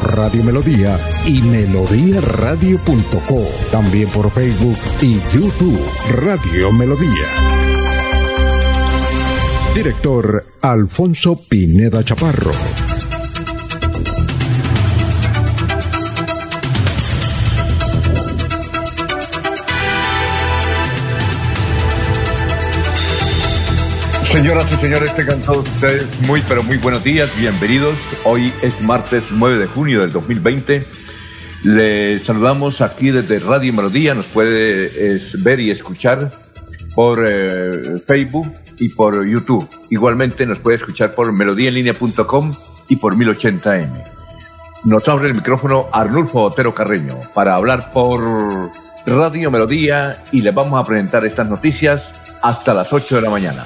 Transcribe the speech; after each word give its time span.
Radio 0.00 0.42
Melodía 0.42 0.98
y 1.26 1.42
melodíaradio.co. 1.42 3.46
También 3.70 4.08
por 4.08 4.30
Facebook 4.30 4.78
y 5.00 5.20
YouTube 5.32 5.80
Radio 6.10 6.72
Melodía. 6.72 7.28
Director 9.74 10.44
Alfonso 10.62 11.40
Pineda 11.48 12.04
Chaparro. 12.04 12.52
Señoras 24.34 24.72
y 24.72 24.74
señores, 24.74 25.14
tengan 25.14 25.40
todos 25.42 25.68
ustedes 25.68 26.08
muy 26.22 26.42
pero 26.48 26.64
muy 26.64 26.76
buenos 26.76 27.04
días, 27.04 27.30
bienvenidos. 27.38 27.94
Hoy 28.24 28.52
es 28.62 28.82
martes 28.82 29.26
9 29.30 29.58
de 29.58 29.66
junio 29.68 30.00
del 30.00 30.10
2020. 30.10 30.84
Les 31.62 32.20
saludamos 32.20 32.80
aquí 32.80 33.12
desde 33.12 33.38
Radio 33.38 33.72
Melodía, 33.72 34.12
nos 34.12 34.26
puede 34.26 35.20
ver 35.38 35.60
y 35.60 35.70
escuchar 35.70 36.30
por 36.96 37.24
eh, 37.24 38.00
Facebook 38.04 38.52
y 38.80 38.88
por 38.88 39.24
YouTube. 39.24 39.68
Igualmente 39.90 40.46
nos 40.46 40.58
puede 40.58 40.78
escuchar 40.78 41.14
por 41.14 41.32
melodíaenlínea.com 41.32 42.54
y 42.88 42.96
por 42.96 43.14
1080m. 43.14 44.04
Nos 44.86 45.08
abre 45.08 45.28
el 45.28 45.36
micrófono 45.36 45.88
Arnulfo 45.92 46.42
Otero 46.42 46.74
Carreño 46.74 47.20
para 47.34 47.54
hablar 47.54 47.92
por 47.92 48.72
Radio 49.06 49.52
Melodía 49.52 50.24
y 50.32 50.42
les 50.42 50.52
vamos 50.52 50.80
a 50.80 50.84
presentar 50.84 51.24
estas 51.24 51.48
noticias 51.48 52.12
hasta 52.42 52.74
las 52.74 52.92
8 52.92 53.14
de 53.14 53.22
la 53.22 53.30
mañana. 53.30 53.64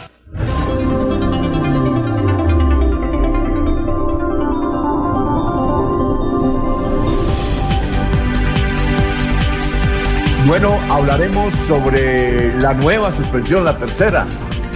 Bueno, 10.48 10.80
hablaremos 10.90 11.54
sobre 11.66 12.54
la 12.54 12.72
nueva 12.72 13.12
suspensión, 13.12 13.66
la 13.66 13.76
tercera, 13.76 14.26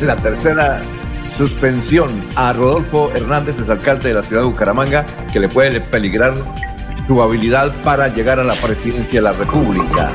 la 0.02 0.16
tercera 0.16 0.82
suspensión 1.38 2.10
a 2.36 2.52
Rodolfo 2.52 3.10
Hernández, 3.14 3.58
es 3.58 3.70
alcalde 3.70 4.10
de 4.10 4.14
la 4.16 4.22
ciudad 4.22 4.42
de 4.42 4.48
Bucaramanga, 4.48 5.06
que 5.32 5.40
le 5.40 5.48
puede 5.48 5.80
peligrar 5.80 6.34
su 7.06 7.22
habilidad 7.22 7.72
para 7.82 8.08
llegar 8.08 8.38
a 8.38 8.44
la 8.44 8.54
presidencia 8.56 9.20
de 9.20 9.22
la 9.22 9.32
República. 9.32 10.12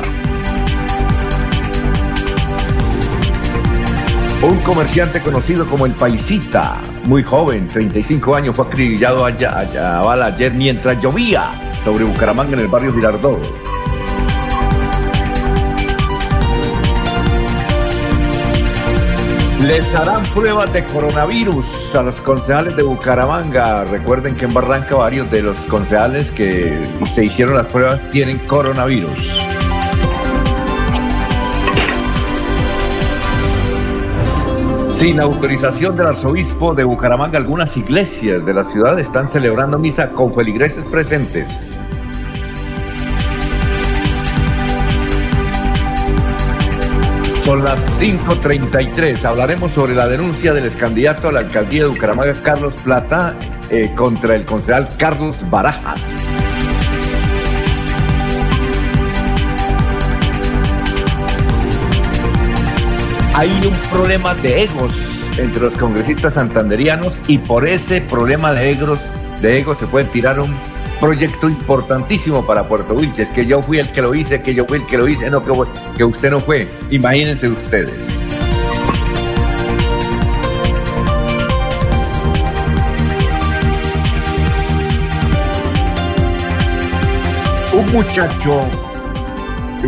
Un 4.43 4.59
comerciante 4.59 5.21
conocido 5.21 5.65
como 5.65 5.87
el 5.87 5.93
Paisita, 5.93 6.77
muy 7.05 7.23
joven, 7.23 7.67
35 7.67 8.35
años, 8.35 8.55
fue 8.55 8.67
acribillado 8.67 9.25
allá, 9.25 9.57
allá, 9.57 10.25
ayer 10.27 10.53
mientras 10.53 11.01
llovía 11.01 11.49
sobre 11.83 12.03
Bucaramanga 12.03 12.53
en 12.53 12.59
el 12.59 12.67
barrio 12.67 12.93
Girardot. 12.93 13.66
Les 19.67 19.93
harán 19.93 20.23
pruebas 20.33 20.71
de 20.71 20.85
coronavirus 20.85 21.93
a 21.93 22.01
los 22.01 22.21
concejales 22.21 22.77
de 22.77 22.83
Bucaramanga. 22.83 23.83
Recuerden 23.83 24.33
que 24.33 24.45
en 24.45 24.53
Barranca 24.53 24.95
varios 24.95 25.29
de 25.29 25.41
los 25.41 25.57
concejales 25.65 26.31
que 26.31 26.81
se 27.05 27.25
hicieron 27.25 27.55
las 27.55 27.65
pruebas 27.65 27.99
tienen 28.11 28.37
coronavirus. 28.47 29.41
Sin 34.91 35.19
autorización 35.19 35.97
del 35.97 36.07
arzobispo 36.07 36.73
de 36.73 36.85
Bucaramanga, 36.85 37.37
algunas 37.37 37.75
iglesias 37.75 38.45
de 38.45 38.53
la 38.53 38.63
ciudad 38.63 38.97
están 38.97 39.27
celebrando 39.27 39.77
misa 39.77 40.11
con 40.11 40.33
feligreses 40.33 40.85
presentes. 40.85 41.76
Son 47.47 47.63
las 47.63 47.79
5.33. 47.97 49.23
Hablaremos 49.23 49.71
sobre 49.71 49.95
la 49.95 50.05
denuncia 50.05 50.53
del 50.53 50.65
excandidato 50.65 51.29
a 51.29 51.31
la 51.31 51.39
alcaldía 51.39 51.83
de 51.83 51.87
Bucaramanga, 51.87 52.33
Carlos 52.43 52.73
Plata, 52.83 53.37
eh, 53.69 53.89
contra 53.95 54.35
el 54.35 54.43
concejal 54.43 54.89
Carlos 54.97 55.49
Barajas. 55.49 56.01
Hay 63.33 63.49
un 63.65 63.77
problema 63.91 64.35
de 64.35 64.63
egos 64.63 64.93
entre 65.37 65.61
los 65.61 65.77
congresistas 65.77 66.33
santanderianos 66.33 67.21
y 67.29 67.37
por 67.37 67.65
ese 67.65 68.01
problema 68.01 68.51
de 68.51 68.71
egos, 68.71 68.99
de 69.41 69.59
egos 69.59 69.77
se 69.77 69.87
puede 69.87 70.03
tirar 70.03 70.41
un 70.41 70.53
proyecto 70.99 71.47
importantísimo 71.47 72.45
para 72.45 72.67
Puerto 72.67 72.93
Wilches, 72.93 73.29
que 73.29 73.45
yo 73.45 73.61
fui 73.61 73.79
el 73.79 73.91
que 73.91 74.01
lo 74.01 74.15
hice, 74.15 74.41
que 74.41 74.53
yo 74.53 74.65
fui 74.65 74.79
el 74.79 74.85
que 74.85 74.97
lo 74.97 75.07
hice, 75.07 75.29
no, 75.29 75.43
que, 75.43 75.51
que 75.97 76.03
usted 76.03 76.31
no 76.31 76.39
fue. 76.39 76.67
Imagínense 76.89 77.49
ustedes. 77.49 77.93
Un 87.73 87.91
muchacho 87.91 88.65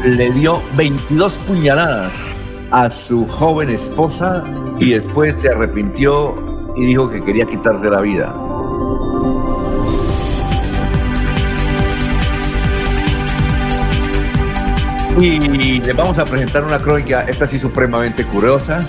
le 0.06 0.32
dio 0.32 0.62
22 0.76 1.34
puñaladas 1.48 2.14
a 2.72 2.90
su 2.92 3.28
joven 3.28 3.70
esposa 3.70 4.44
y 4.80 4.92
después 4.92 5.42
se 5.42 5.50
arrepintió 5.50 6.36
y 6.76 6.86
dijo 6.86 7.10
que 7.10 7.24
quería 7.24 7.46
quitarse 7.46 7.90
la 7.90 8.02
vida. 8.02 8.59
Y 15.22 15.82
les 15.82 15.96
vamos 15.98 16.18
a 16.18 16.24
presentar 16.24 16.64
una 16.64 16.80
crónica, 16.80 17.26
esta 17.28 17.46
sí 17.46 17.60
supremamente 17.60 18.24
curiosa, 18.24 18.80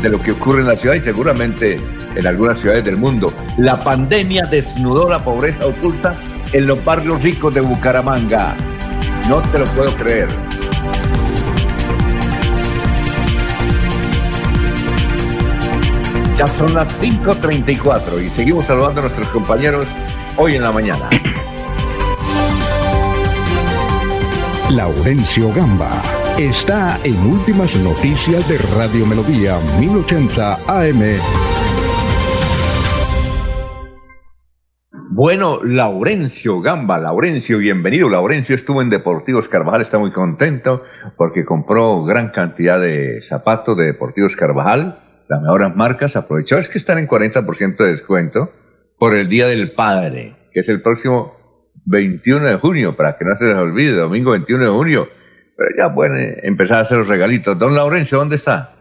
de 0.00 0.08
lo 0.08 0.22
que 0.22 0.30
ocurre 0.30 0.60
en 0.60 0.68
la 0.68 0.76
ciudad 0.76 0.94
y 0.94 1.00
seguramente 1.00 1.80
en 2.14 2.26
algunas 2.26 2.60
ciudades 2.60 2.84
del 2.84 2.96
mundo. 2.96 3.32
La 3.56 3.82
pandemia 3.82 4.46
desnudó 4.46 5.08
la 5.08 5.24
pobreza 5.24 5.66
oculta 5.66 6.14
en 6.52 6.68
los 6.68 6.84
barrios 6.84 7.20
ricos 7.20 7.52
de 7.52 7.62
Bucaramanga. 7.62 8.54
No 9.28 9.40
te 9.40 9.58
lo 9.58 9.64
puedo 9.64 9.92
creer. 9.96 10.28
Ya 16.38 16.46
son 16.46 16.74
las 16.74 17.00
5.34 17.00 18.24
y 18.24 18.30
seguimos 18.30 18.66
saludando 18.66 19.00
a 19.00 19.02
nuestros 19.04 19.26
compañeros 19.28 19.88
hoy 20.36 20.54
en 20.54 20.62
la 20.62 20.70
mañana. 20.70 21.10
Laurencio 24.76 25.52
Gamba 25.52 26.02
está 26.38 26.98
en 27.04 27.18
Últimas 27.26 27.76
Noticias 27.76 28.48
de 28.48 28.56
Radio 28.74 29.04
Melodía 29.04 29.58
1080 29.78 30.54
AM. 30.66 31.02
Bueno, 35.10 35.60
Laurencio 35.62 36.62
Gamba, 36.62 36.98
Laurencio, 36.98 37.58
bienvenido. 37.58 38.08
Laurencio 38.08 38.56
estuvo 38.56 38.80
en 38.80 38.88
Deportivos 38.88 39.46
Carvajal, 39.46 39.82
está 39.82 39.98
muy 39.98 40.10
contento 40.10 40.84
porque 41.18 41.44
compró 41.44 42.02
gran 42.04 42.30
cantidad 42.30 42.80
de 42.80 43.20
zapatos 43.20 43.76
de 43.76 43.84
Deportivos 43.84 44.36
Carvajal, 44.36 45.00
las 45.28 45.42
mejores 45.42 45.76
marcas. 45.76 46.16
Aprovechó, 46.16 46.56
es 46.56 46.70
que 46.70 46.78
están 46.78 46.96
en 46.96 47.06
40% 47.06 47.76
de 47.76 47.88
descuento 47.88 48.50
por 48.98 49.14
el 49.14 49.28
Día 49.28 49.48
del 49.48 49.72
Padre, 49.72 50.34
que 50.50 50.60
es 50.60 50.68
el 50.70 50.80
próximo 50.80 51.41
21 51.84 52.46
de 52.46 52.56
junio, 52.56 52.96
para 52.96 53.16
que 53.16 53.24
no 53.24 53.36
se 53.36 53.46
les 53.46 53.54
olvide, 53.54 53.92
domingo 53.92 54.32
21 54.32 54.64
de 54.64 54.70
junio. 54.70 55.08
Pero 55.56 55.70
ya 55.76 55.94
pueden 55.94 56.38
empezar 56.42 56.78
a 56.78 56.80
hacer 56.80 56.98
los 56.98 57.08
regalitos. 57.08 57.58
Don 57.58 57.74
Laurencio, 57.74 58.18
¿dónde 58.18 58.36
está? 58.36 58.72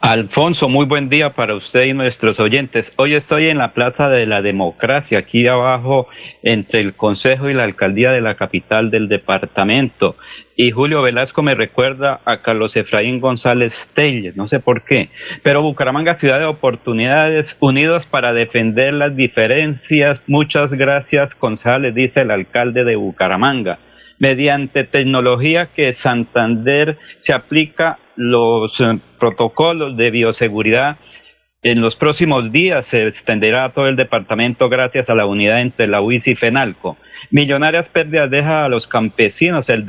Alfonso, 0.00 0.68
muy 0.68 0.86
buen 0.86 1.08
día 1.08 1.34
para 1.34 1.56
usted 1.56 1.86
y 1.86 1.92
nuestros 1.92 2.38
oyentes. 2.38 2.92
Hoy 2.96 3.14
estoy 3.14 3.48
en 3.48 3.58
la 3.58 3.74
Plaza 3.74 4.08
de 4.08 4.26
la 4.26 4.42
Democracia, 4.42 5.18
aquí 5.18 5.48
abajo 5.48 6.06
entre 6.44 6.78
el 6.80 6.94
Consejo 6.94 7.50
y 7.50 7.54
la 7.54 7.64
Alcaldía 7.64 8.12
de 8.12 8.20
la 8.20 8.36
capital 8.36 8.92
del 8.92 9.08
departamento. 9.08 10.14
Y 10.54 10.70
Julio 10.70 11.02
Velasco 11.02 11.42
me 11.42 11.56
recuerda 11.56 12.20
a 12.24 12.42
Carlos 12.42 12.76
Efraín 12.76 13.18
González 13.18 13.90
Telles, 13.92 14.36
no 14.36 14.46
sé 14.46 14.60
por 14.60 14.84
qué. 14.84 15.10
Pero 15.42 15.62
Bucaramanga, 15.62 16.16
ciudad 16.16 16.38
de 16.38 16.46
oportunidades, 16.46 17.56
unidos 17.58 18.06
para 18.06 18.32
defender 18.32 18.94
las 18.94 19.16
diferencias. 19.16 20.22
Muchas 20.28 20.74
gracias, 20.74 21.36
González, 21.36 21.92
dice 21.92 22.20
el 22.20 22.30
alcalde 22.30 22.84
de 22.84 22.94
Bucaramanga. 22.94 23.80
Mediante 24.18 24.84
tecnología 24.84 25.66
que 25.74 25.92
Santander 25.94 26.98
se 27.18 27.32
aplica 27.32 27.98
los 28.16 28.80
eh, 28.80 28.98
protocolos 29.18 29.96
de 29.96 30.10
bioseguridad. 30.10 30.98
En 31.62 31.80
los 31.80 31.96
próximos 31.96 32.52
días 32.52 32.86
se 32.86 33.06
extenderá 33.06 33.64
a 33.64 33.72
todo 33.72 33.88
el 33.88 33.96
departamento 33.96 34.68
gracias 34.68 35.10
a 35.10 35.14
la 35.14 35.26
unidad 35.26 35.60
entre 35.60 35.88
la 35.88 36.00
UIS 36.00 36.28
y 36.28 36.36
FENALCO. 36.36 36.96
Millonarias 37.30 37.88
pérdidas 37.88 38.30
deja 38.30 38.64
a 38.64 38.68
los 38.68 38.86
campesinos 38.86 39.68
el, 39.68 39.84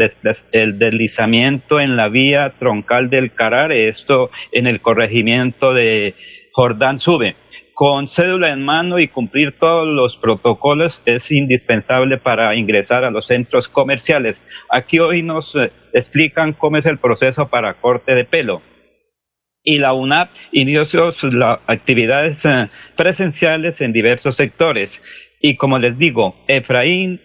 el 0.51 0.79
deslizamiento 0.79 1.79
en 1.79 1.95
la 1.95 2.09
vía 2.09 2.53
troncal 2.57 3.09
del 3.09 3.33
Carare, 3.33 3.87
esto 3.87 4.31
en 4.51 4.65
el 4.65 4.81
corregimiento 4.81 5.73
de 5.73 6.15
Jordán 6.51 6.99
Sube 6.99 7.35
con 7.79 8.07
cédula 8.07 8.49
en 8.49 8.61
mano 8.61 8.99
y 8.99 9.07
cumplir 9.07 9.57
todos 9.57 9.87
los 9.87 10.17
protocolos 10.17 11.01
es 11.05 11.31
indispensable 11.31 12.17
para 12.17 12.53
ingresar 12.57 13.05
a 13.05 13.09
los 13.09 13.27
centros 13.27 13.69
comerciales. 13.69 14.45
Aquí 14.69 14.99
hoy 14.99 15.23
nos 15.23 15.55
eh, 15.55 15.71
explican 15.93 16.51
cómo 16.51 16.75
es 16.75 16.85
el 16.85 16.97
proceso 16.97 17.47
para 17.47 17.75
corte 17.75 18.15
de 18.15 18.25
pelo. 18.25 18.61
Y 19.63 19.77
la 19.77 19.93
UNAP 19.93 20.29
inició 20.51 21.13
sus 21.13 21.33
actividades 21.67 22.43
eh, 22.43 22.69
presenciales 22.97 23.79
en 23.79 23.93
diversos 23.93 24.35
sectores. 24.35 25.01
Y 25.39 25.55
como 25.55 25.79
les 25.79 25.97
digo, 25.97 26.35
Efraín 26.49 27.21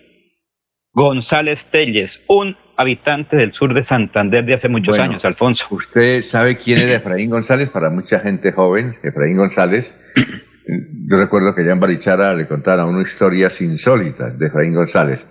González 0.93 1.67
Telles, 1.67 2.25
un 2.29 2.57
habitante 2.77 3.37
del 3.37 3.53
sur 3.53 3.75
de 3.75 3.83
Santander 3.83 4.45
de 4.45 4.55
hace 4.55 4.69
muchos 4.69 4.99
años, 4.99 5.25
Alfonso. 5.25 5.67
Usted 5.71 6.23
sabe 6.23 6.57
quién 6.57 6.79
era 6.79 6.95
Efraín 6.95 7.31
González, 7.31 7.71
para 7.71 7.91
mucha 7.91 8.21
gente 8.21 8.53
joven, 8.53 8.97
Efraín 9.03 9.37
González. 9.37 9.95
Yo 11.11 11.17
recuerdo 11.19 11.55
que 11.55 11.65
ya 11.65 11.73
en 11.73 11.81
Barichara 11.81 12.35
le 12.35 12.47
contara 12.49 12.87
una 12.87 13.03
historias 13.03 13.61
insólitas 13.61 14.39
de 14.39 14.47
Efraín 14.47 14.75
González. 14.75 15.27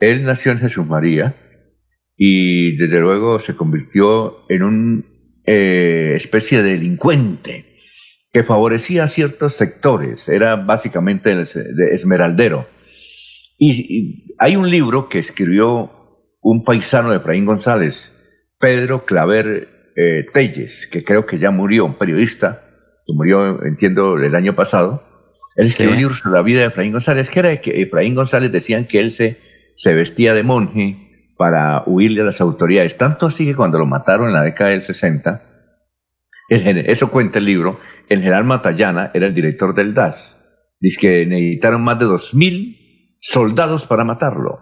Él 0.00 0.24
nació 0.24 0.52
en 0.52 0.58
Jesús 0.58 0.86
María 0.86 1.36
y 2.16 2.76
desde 2.76 3.00
luego 3.00 3.38
se 3.38 3.54
convirtió 3.54 4.44
en 4.48 4.62
una 4.62 5.02
eh, 5.44 6.14
especie 6.16 6.62
de 6.62 6.72
delincuente 6.72 7.66
que 8.32 8.42
favorecía 8.42 9.04
a 9.04 9.08
ciertos 9.08 9.54
sectores, 9.54 10.28
era 10.28 10.56
básicamente 10.56 11.30
el 11.30 11.40
esmeraldero. 11.92 12.66
y 13.58 14.34
hay 14.38 14.56
un 14.56 14.70
libro 14.70 15.08
que 15.08 15.18
escribió 15.20 16.01
un 16.42 16.64
paisano 16.64 17.10
de 17.10 17.16
Efraín 17.18 17.46
González, 17.46 18.12
Pedro 18.58 19.04
Claver 19.04 19.92
eh, 19.96 20.26
Telles, 20.32 20.88
que 20.88 21.04
creo 21.04 21.24
que 21.24 21.38
ya 21.38 21.50
murió, 21.50 21.86
un 21.86 21.94
periodista, 21.94 22.64
que 23.06 23.14
murió, 23.14 23.64
entiendo, 23.64 24.16
el 24.18 24.34
año 24.34 24.54
pasado. 24.54 25.02
Él 25.56 25.68
escribió 25.68 25.92
un 25.92 25.98
libro 25.98 26.14
sobre 26.14 26.34
la 26.34 26.42
vida 26.42 26.60
de 26.60 26.66
Efraín 26.66 26.92
González, 26.92 27.30
que 27.30 27.38
era 27.38 27.56
que 27.60 27.82
Efraín 27.82 28.14
González 28.14 28.50
decían 28.50 28.86
que 28.86 29.00
él 29.00 29.12
se, 29.12 29.38
se 29.76 29.94
vestía 29.94 30.34
de 30.34 30.42
monje 30.42 31.30
para 31.36 31.84
huirle 31.86 32.22
a 32.22 32.26
las 32.26 32.40
autoridades. 32.40 32.96
Tanto 32.96 33.26
así 33.26 33.46
que 33.46 33.54
cuando 33.54 33.78
lo 33.78 33.86
mataron 33.86 34.28
en 34.28 34.34
la 34.34 34.42
década 34.42 34.70
del 34.70 34.82
60, 34.82 35.42
eso 36.48 37.10
cuenta 37.10 37.38
el 37.38 37.44
libro, 37.44 37.80
el 38.08 38.18
general 38.18 38.44
Matallana 38.44 39.10
era 39.14 39.26
el 39.26 39.34
director 39.34 39.74
del 39.74 39.94
DAS. 39.94 40.36
Dice 40.80 41.00
que 41.00 41.26
necesitaron 41.26 41.82
más 41.82 41.98
de 41.98 42.06
2.000 42.06 43.16
soldados 43.20 43.86
para 43.86 44.04
matarlo 44.04 44.61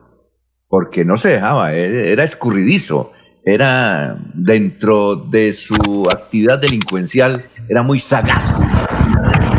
porque 0.71 1.05
no 1.05 1.17
se 1.17 1.31
dejaba, 1.31 1.75
era 1.75 2.23
escurridizo, 2.23 3.13
era 3.45 4.17
dentro 4.35 5.17
de 5.17 5.53
su 5.53 6.07
actividad 6.09 6.61
delincuencial, 6.61 7.45
era 7.69 7.83
muy 7.83 7.99
sagaz 7.99 8.63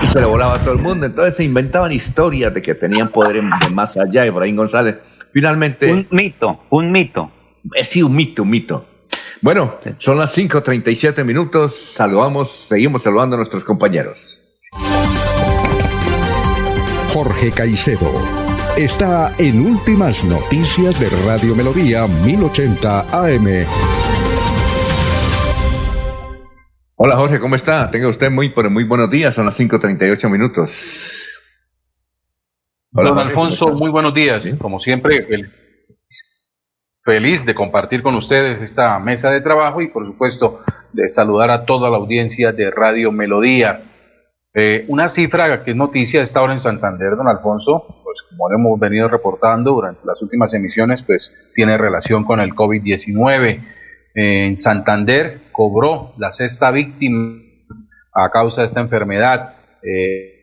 y 0.01 0.07
se 0.07 0.21
le 0.21 0.25
volaba 0.25 0.55
a 0.55 0.63
todo 0.63 0.73
el 0.73 0.81
mundo. 0.81 1.05
Entonces 1.05 1.35
se 1.35 1.43
inventaban 1.43 1.91
historias 1.91 2.53
de 2.53 2.61
que 2.61 2.73
tenían 2.75 3.11
poder 3.11 3.43
de 3.43 3.69
más 3.69 3.97
allá. 3.97 4.25
Efraín 4.25 4.55
González, 4.55 4.97
finalmente. 5.33 5.91
Un 5.91 6.07
mito, 6.11 6.61
un 6.69 6.91
mito. 6.91 7.29
Eh, 7.75 7.83
sí, 7.83 8.01
un 8.01 8.15
mito, 8.15 8.43
un 8.43 8.49
mito. 8.49 8.85
Bueno, 9.41 9.75
son 9.97 10.17
las 10.17 10.35
5:37 10.37 11.25
minutos. 11.25 11.75
Saludamos, 11.75 12.49
seguimos 12.51 13.03
saludando 13.03 13.35
a 13.35 13.37
nuestros 13.37 13.65
compañeros. 13.65 14.39
Jorge 17.09 17.51
Caicedo 17.51 18.50
está 18.77 19.33
en 19.37 19.65
Últimas 19.65 20.23
Noticias 20.23 20.99
de 20.99 21.09
Radio 21.25 21.55
Melodía 21.55 22.07
1080 22.07 22.99
AM. 23.11 23.65
Hola 26.95 27.15
Jorge, 27.17 27.39
¿cómo 27.39 27.55
está? 27.55 27.89
Tenga 27.89 28.07
usted 28.07 28.31
muy, 28.31 28.49
pero 28.49 28.69
muy 28.69 28.83
buenos 28.83 29.09
días, 29.09 29.35
son 29.35 29.45
las 29.45 29.59
5.38 29.59 30.29
minutos. 30.29 31.27
Hola, 32.93 33.09
Don 33.09 33.19
Alfonso, 33.19 33.73
muy 33.73 33.89
buenos 33.89 34.13
días. 34.13 34.55
Como 34.59 34.79
siempre, 34.79 35.27
feliz 37.03 37.45
de 37.45 37.55
compartir 37.55 38.01
con 38.01 38.15
ustedes 38.15 38.61
esta 38.61 38.97
mesa 38.99 39.31
de 39.31 39.41
trabajo 39.41 39.81
y 39.81 39.87
por 39.87 40.05
supuesto 40.05 40.63
de 40.93 41.09
saludar 41.09 41.49
a 41.51 41.65
toda 41.65 41.89
la 41.89 41.97
audiencia 41.97 42.51
de 42.51 42.71
Radio 42.71 43.11
Melodía. 43.11 43.90
Eh, 44.53 44.83
una 44.89 45.07
cifra 45.07 45.63
que 45.63 45.71
es 45.71 45.77
noticia 45.77 46.19
de 46.19 46.25
esta 46.25 46.41
hora 46.41 46.51
en 46.51 46.59
Santander, 46.59 47.15
don 47.15 47.27
Alfonso, 47.29 48.01
pues 48.03 48.21
como 48.29 48.49
lo 48.49 48.57
hemos 48.57 48.79
venido 48.79 49.07
reportando 49.07 49.71
durante 49.71 50.05
las 50.05 50.21
últimas 50.21 50.53
emisiones, 50.53 51.03
pues 51.03 51.51
tiene 51.55 51.77
relación 51.77 52.25
con 52.25 52.41
el 52.41 52.53
COVID-19. 52.53 53.59
en 54.13 54.57
Santander 54.57 55.43
cobró 55.53 56.13
la 56.17 56.31
sexta 56.31 56.69
víctima 56.71 57.41
a 58.13 58.29
causa 58.29 58.61
de 58.61 58.67
esta 58.67 58.81
enfermedad. 58.81 59.55
Eh, 59.81 60.41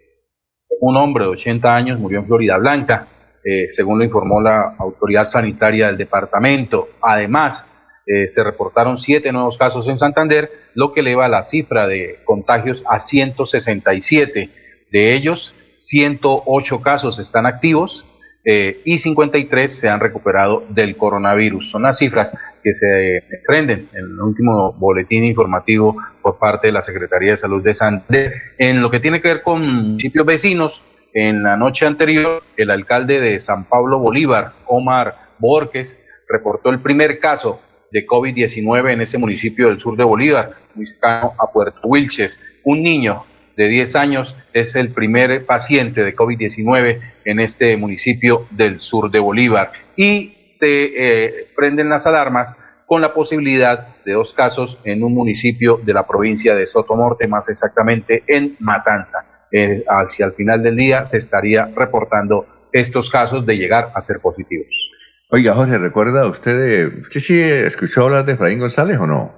un 0.80 0.96
hombre 0.96 1.24
de 1.24 1.30
80 1.30 1.74
años 1.74 1.98
murió 1.98 2.20
en 2.20 2.26
Florida 2.26 2.56
Blanca, 2.56 3.08
eh, 3.44 3.66
según 3.68 3.98
lo 3.98 4.04
informó 4.04 4.40
la 4.40 4.74
autoridad 4.78 5.24
sanitaria 5.24 5.88
del 5.88 5.98
departamento. 5.98 6.88
Además, 7.02 7.66
eh, 8.08 8.26
se 8.26 8.42
reportaron 8.42 8.96
siete 8.96 9.32
nuevos 9.32 9.58
casos 9.58 9.86
en 9.86 9.98
Santander, 9.98 10.50
lo 10.74 10.94
que 10.94 11.00
eleva 11.00 11.28
la 11.28 11.42
cifra 11.42 11.86
de 11.86 12.20
contagios 12.24 12.82
a 12.88 12.98
167. 12.98 14.48
De 14.90 15.14
ellos, 15.14 15.54
108 15.72 16.80
casos 16.80 17.18
están 17.18 17.44
activos 17.44 18.06
eh, 18.44 18.80
y 18.86 18.96
53 18.96 19.78
se 19.78 19.90
han 19.90 20.00
recuperado 20.00 20.64
del 20.70 20.96
coronavirus. 20.96 21.70
Son 21.70 21.82
las 21.82 21.98
cifras 21.98 22.34
que 22.62 22.72
se 22.72 23.24
prenden 23.46 23.90
en 23.92 23.98
el 23.98 24.20
último 24.20 24.72
boletín 24.72 25.24
informativo 25.24 25.94
por 26.22 26.38
parte 26.38 26.68
de 26.68 26.72
la 26.72 26.80
Secretaría 26.80 27.32
de 27.32 27.36
Salud 27.36 27.62
de 27.62 27.74
Santander. 27.74 28.32
En 28.56 28.80
lo 28.80 28.90
que 28.90 29.00
tiene 29.00 29.20
que 29.20 29.28
ver 29.28 29.42
con 29.42 29.60
municipios 29.60 30.24
vecinos, 30.24 30.82
en 31.12 31.42
la 31.42 31.58
noche 31.58 31.84
anterior, 31.84 32.42
el 32.56 32.70
alcalde 32.70 33.20
de 33.20 33.38
San 33.38 33.64
Pablo 33.68 33.98
Bolívar, 33.98 34.52
Omar 34.64 35.14
Borges, 35.38 36.02
reportó 36.26 36.70
el 36.70 36.80
primer 36.80 37.18
caso 37.18 37.60
de 37.90 38.06
COVID-19 38.06 38.92
en 38.92 39.00
ese 39.00 39.18
municipio 39.18 39.68
del 39.68 39.80
sur 39.80 39.96
de 39.96 40.04
Bolívar, 40.04 40.54
muy 40.74 40.86
cercano 40.86 41.34
a 41.38 41.50
Puerto 41.50 41.80
Wilches. 41.84 42.42
Un 42.64 42.82
niño 42.82 43.24
de 43.56 43.68
10 43.68 43.96
años 43.96 44.36
es 44.52 44.76
el 44.76 44.90
primer 44.90 45.44
paciente 45.44 46.04
de 46.04 46.14
COVID-19 46.14 47.00
en 47.24 47.40
este 47.40 47.76
municipio 47.76 48.46
del 48.50 48.78
sur 48.78 49.10
de 49.10 49.18
Bolívar. 49.18 49.72
Y 49.96 50.34
se 50.38 50.92
eh, 50.94 51.48
prenden 51.56 51.88
las 51.88 52.06
alarmas 52.06 52.56
con 52.86 53.02
la 53.02 53.12
posibilidad 53.12 53.96
de 54.04 54.12
dos 54.12 54.32
casos 54.32 54.78
en 54.84 55.02
un 55.02 55.12
municipio 55.12 55.78
de 55.82 55.92
la 55.92 56.06
provincia 56.06 56.54
de 56.54 56.66
Sotomorte, 56.66 57.26
más 57.26 57.48
exactamente 57.48 58.22
en 58.26 58.56
Matanza. 58.60 59.46
Eh, 59.50 59.84
hacia 59.88 60.26
el 60.26 60.32
final 60.32 60.62
del 60.62 60.76
día 60.76 61.04
se 61.04 61.18
estaría 61.18 61.66
reportando 61.74 62.46
estos 62.72 63.10
casos 63.10 63.44
de 63.44 63.56
llegar 63.56 63.92
a 63.94 64.00
ser 64.00 64.20
positivos. 64.20 64.87
Oiga, 65.30 65.54
Jorge, 65.54 65.76
¿recuerda 65.76 66.26
usted, 66.26 67.00
usted 67.02 67.20
sí 67.20 67.38
escuchó 67.38 68.04
hablar 68.04 68.24
de 68.24 68.32
Efraín 68.32 68.60
González 68.60 68.98
o 68.98 69.06
no? 69.06 69.34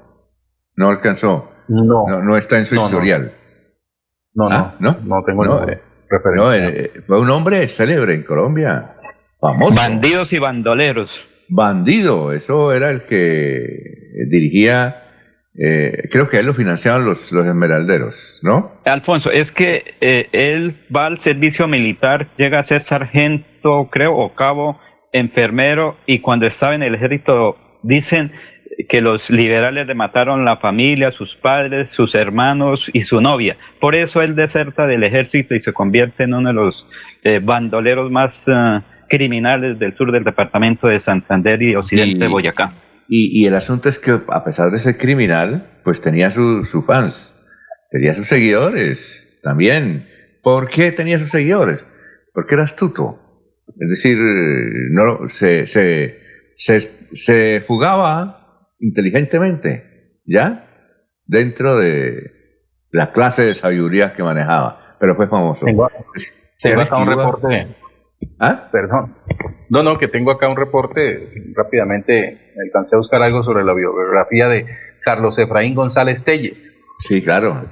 ¿No 0.77 0.89
alcanzó? 0.89 1.51
No. 1.67 2.23
No, 2.23 2.37
está 2.37 2.59
en 2.59 2.65
su 2.65 2.77
historial. 2.77 3.33
No, 4.33 4.49
no, 4.49 4.57
ah, 4.57 4.77
no, 4.79 4.97
no, 5.03 5.25
tengo 5.27 5.45
no, 5.45 5.69
eh, 5.69 5.83
no 6.37 6.53
eh, 6.53 6.93
fue 7.05 7.21
un 7.21 7.29
hombre 7.31 7.67
célebre 7.67 8.15
en 8.15 8.23
Colombia, 8.23 8.95
famoso. 9.41 9.75
Bandidos 9.75 10.33
y 10.33 10.39
bandoleros. 10.39 11.29
Bandido, 11.49 12.33
eso 12.33 12.73
era 12.73 12.91
el 12.91 13.03
que 13.03 13.67
dirigía, 14.31 15.03
eh, 15.59 16.09
creo 16.09 16.29
que 16.29 16.39
él 16.39 16.47
lo 16.47 16.55
financiaban 16.55 17.05
los, 17.05 17.33
los 17.33 17.45
esmeralderos, 17.45 18.39
¿no? 18.45 18.81
Alfonso, 18.85 19.33
es 19.33 19.51
que 19.51 19.97
él 20.01 20.87
va 20.95 21.07
al 21.07 21.19
servicio 21.19 21.67
militar, 21.67 22.29
llega 22.37 22.61
a 22.61 22.63
ser 22.63 22.83
sargento, 22.83 23.89
creo, 23.91 24.17
o 24.17 24.37
cabo 24.37 24.79
enfermero 25.13 25.97
y 26.07 26.21
cuando 26.21 26.47
estaba 26.47 26.75
en 26.75 26.83
el 26.83 26.95
ejército 26.95 27.57
dicen 27.83 28.33
que 28.89 29.01
los 29.01 29.31
liberales 29.31 29.87
le 29.87 29.95
mataron 29.95 30.45
la 30.45 30.57
familia, 30.57 31.11
sus 31.11 31.37
padres, 31.37 31.91
sus 31.91 32.15
hermanos 32.15 32.91
y 32.93 33.03
su 33.03 33.21
novia. 33.21 33.57
Por 33.81 33.95
eso 33.95 34.23
él 34.23 34.35
deserta 34.35 34.87
del 34.87 35.03
ejército 35.03 35.55
y 35.55 35.59
se 35.59 35.73
convierte 35.73 36.25
en 36.25 36.35
uno 36.35 36.49
de 36.49 36.55
los 36.55 36.89
eh, 37.23 37.41
bandoleros 37.43 38.11
más 38.11 38.49
eh, 38.49 38.81
criminales 39.09 39.79
del 39.79 39.97
sur 39.97 40.13
del 40.13 40.25
departamento 40.25 40.87
de 40.87 40.99
Santander 40.99 41.61
y 41.63 41.75
occidente 41.75 42.19
de 42.19 42.29
Boyacá. 42.29 42.75
Y, 43.13 43.45
el 43.45 43.57
asunto 43.57 43.89
es 43.89 43.99
que 43.99 44.21
a 44.29 44.45
pesar 44.45 44.71
de 44.71 44.79
ser 44.79 44.97
criminal, 44.97 45.67
pues 45.83 46.01
tenía 46.01 46.31
sus 46.31 46.87
fans, 46.87 47.35
tenía 47.91 48.15
sus 48.15 48.29
seguidores 48.29 49.27
también. 49.43 50.07
¿Por 50.45 50.69
qué 50.69 50.93
tenía 50.93 51.19
sus 51.19 51.31
seguidores? 51.31 51.85
Porque 52.33 52.55
era 52.55 52.63
astuto 52.63 53.30
es 53.81 53.89
decir, 53.89 54.19
no, 54.91 55.27
se, 55.29 55.67
se, 55.67 56.19
se, 56.55 56.81
se 57.15 57.63
fugaba 57.67 58.69
inteligentemente, 58.79 60.21
¿ya? 60.27 60.67
Dentro 61.25 61.79
de 61.79 62.31
la 62.91 63.13
clase 63.13 63.43
de 63.43 63.55
sabiduría 63.55 64.13
que 64.13 64.23
manejaba, 64.23 64.97
pero 65.01 65.17
fue 65.17 65.29
famoso. 65.29 65.65
Tengo, 65.65 65.87
acá 65.87 66.97
un 66.99 67.09
reporte. 67.09 67.75
¿Ah? 68.39 68.69
Perdón. 68.71 69.17
No, 69.71 69.83
no, 69.83 69.97
que 69.97 70.09
tengo 70.09 70.31
acá 70.31 70.47
un 70.47 70.57
reporte. 70.57 71.33
Rápidamente 71.57 72.53
alcancé 72.63 72.97
a 72.97 72.99
buscar 72.99 73.23
algo 73.23 73.43
sobre 73.43 73.65
la 73.65 73.73
biografía 73.73 74.49
de 74.49 74.67
Carlos 75.01 75.39
Efraín 75.39 75.75
González 75.75 76.23
Telles. 76.23 76.83
Sí, 76.99 77.23
claro. 77.23 77.65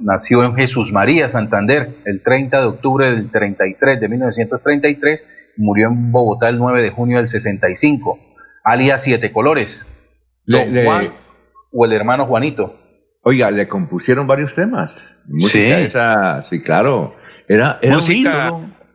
Nació 0.00 0.44
en 0.44 0.54
Jesús 0.54 0.92
María, 0.92 1.26
Santander, 1.26 1.96
el 2.04 2.22
30 2.22 2.60
de 2.60 2.66
octubre 2.66 3.10
del 3.10 3.32
33, 3.32 4.00
de 4.00 4.08
1933. 4.08 5.24
Murió 5.56 5.88
en 5.88 6.12
Bogotá 6.12 6.48
el 6.48 6.58
9 6.58 6.82
de 6.82 6.90
junio 6.90 7.18
del 7.18 7.28
65. 7.28 8.18
Alias 8.64 9.02
Siete 9.02 9.32
Colores. 9.32 9.86
Don 10.46 10.72
Juan 10.72 11.12
o 11.72 11.84
el 11.84 11.92
hermano 11.92 12.26
Juanito. 12.26 12.78
Oiga, 13.22 13.50
le 13.50 13.68
compusieron 13.68 14.26
varios 14.26 14.54
temas. 14.54 15.16
Música 15.26 15.78
sí. 15.78 15.82
esa, 15.82 16.42
sí, 16.42 16.62
claro. 16.62 17.16
Era, 17.48 17.78
era 17.82 17.96
música, 17.96 18.52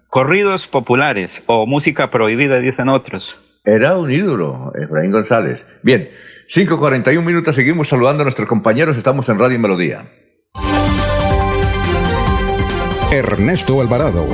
corridos 0.08 0.68
populares 0.68 1.44
o 1.48 1.65
música 1.65 2.10
prohibida, 2.10 2.60
dicen 2.60 2.89
otros. 2.89 3.38
Era 3.63 3.98
un 3.98 4.10
ídolo, 4.10 4.72
Efraín 4.75 5.12
González. 5.12 5.65
Bien, 5.84 6.10
5.41 6.48 7.24
minutos, 7.24 7.56
seguimos 7.56 7.89
saludando 7.89 8.24
a 8.24 8.25
nuestros 8.25 8.48
compañeros, 8.48 8.98
estamos 8.98 9.27
en 9.30 9.38
Radio 9.38 9.60
Melodía. 9.60 10.10
Ernesto 13.12 13.82
Alvarado 13.82 14.25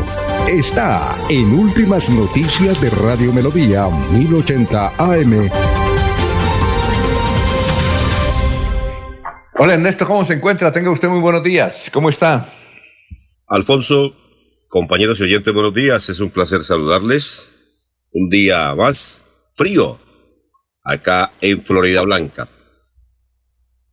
está 0.48 1.14
en 1.30 1.54
Últimas 1.54 2.10
Noticias 2.10 2.80
de 2.80 2.90
Radio 2.90 3.34
Melodía 3.34 3.90
1080 4.12 4.94
AM. 4.98 5.50
Hola 9.60 9.74
Ernesto, 9.74 10.08
¿cómo 10.08 10.24
se 10.24 10.36
encuentra? 10.36 10.72
Tenga 10.72 10.90
usted 10.90 11.10
muy 11.10 11.20
buenos 11.20 11.44
días. 11.44 11.90
¿Cómo 11.92 12.10
está? 12.10 12.50
Alfonso, 13.48 14.16
compañeros 14.70 15.20
y 15.20 15.24
oyentes, 15.24 15.54
buenos 15.54 15.74
días. 15.74 16.08
Es 16.08 16.22
un 16.22 16.30
placer 16.30 16.64
saludarles. 16.64 17.52
Un 18.12 18.30
día 18.30 18.74
más 18.74 19.26
frío 19.58 20.00
acá 20.84 21.34
en 21.42 21.66
Florida 21.66 22.04
Blanca. 22.04 22.48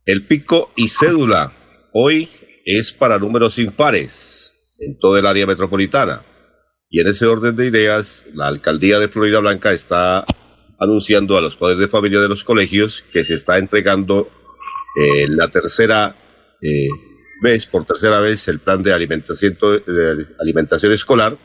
El 0.05 0.25
pico 0.25 0.71
y 0.77 0.87
cédula 0.87 1.51
hoy 1.91 2.29
es 2.63 2.93
para 2.93 3.19
números 3.19 3.59
impares 3.59 4.75
en 4.79 4.97
todo 4.97 5.17
el 5.17 5.25
área 5.25 5.45
metropolitana. 5.45 6.23
Y 6.95 7.01
en 7.01 7.07
ese 7.07 7.25
orden 7.25 7.57
de 7.57 7.67
ideas, 7.67 8.25
la 8.35 8.47
alcaldía 8.47 8.99
de 8.99 9.09
Florida 9.09 9.39
Blanca 9.39 9.73
está 9.73 10.25
anunciando 10.79 11.37
a 11.37 11.41
los 11.41 11.57
padres 11.57 11.77
de 11.77 11.89
familia 11.89 12.21
de 12.21 12.29
los 12.29 12.45
colegios 12.45 13.03
que 13.11 13.25
se 13.25 13.33
está 13.33 13.57
entregando 13.57 14.31
eh, 14.95 15.27
la 15.27 15.49
tercera 15.49 16.15
eh, 16.61 16.87
vez, 17.41 17.65
por 17.65 17.83
tercera 17.83 18.21
vez, 18.21 18.47
el 18.47 18.59
plan 18.59 18.81
de 18.81 18.93
alimentación, 18.93 19.57
de 19.59 20.25
alimentación 20.39 20.93
escolar 20.93 21.37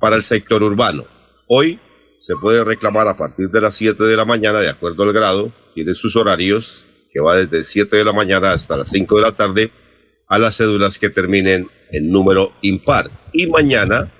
para 0.00 0.16
el 0.16 0.22
sector 0.22 0.60
urbano. 0.60 1.06
Hoy 1.46 1.78
se 2.18 2.34
puede 2.34 2.64
reclamar 2.64 3.06
a 3.06 3.16
partir 3.16 3.48
de 3.48 3.60
las 3.60 3.76
7 3.76 4.02
de 4.02 4.16
la 4.16 4.24
mañana, 4.24 4.58
de 4.58 4.70
acuerdo 4.70 5.04
al 5.04 5.12
grado, 5.12 5.52
tiene 5.72 5.94
sus 5.94 6.16
horarios, 6.16 6.86
que 7.12 7.20
va 7.20 7.36
desde 7.36 7.62
7 7.62 7.96
de 7.96 8.04
la 8.04 8.12
mañana 8.12 8.50
hasta 8.50 8.76
las 8.76 8.88
5 8.88 9.18
de 9.18 9.22
la 9.22 9.30
tarde, 9.30 9.70
a 10.26 10.40
las 10.40 10.56
cédulas 10.56 10.98
que 10.98 11.10
terminen 11.10 11.68
en 11.92 12.10
número 12.10 12.52
impar. 12.62 13.08
Y 13.32 13.46
mañana 13.46 14.10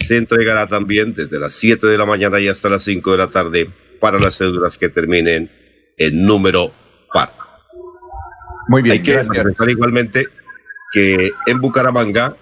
se 0.00 0.16
entregará 0.16 0.66
también 0.66 1.14
desde 1.14 1.38
las 1.38 1.54
7 1.54 1.86
de 1.86 1.98
la 1.98 2.06
mañana 2.06 2.40
y 2.40 2.48
hasta 2.48 2.68
las 2.68 2.82
5 2.84 3.12
de 3.12 3.18
la 3.18 3.26
tarde 3.28 3.70
para 4.00 4.18
las 4.18 4.38
cédulas 4.38 4.78
que 4.78 4.88
terminen 4.88 5.50
en 5.96 6.24
número 6.24 6.72
par. 7.12 7.32
Muy 8.68 8.82
bien. 8.82 8.94
Hay 8.94 9.02
que 9.02 9.22
recordar 9.22 9.70
igualmente 9.70 10.26
que 10.92 11.30
en 11.46 11.60
Bucaramanga 11.60 12.34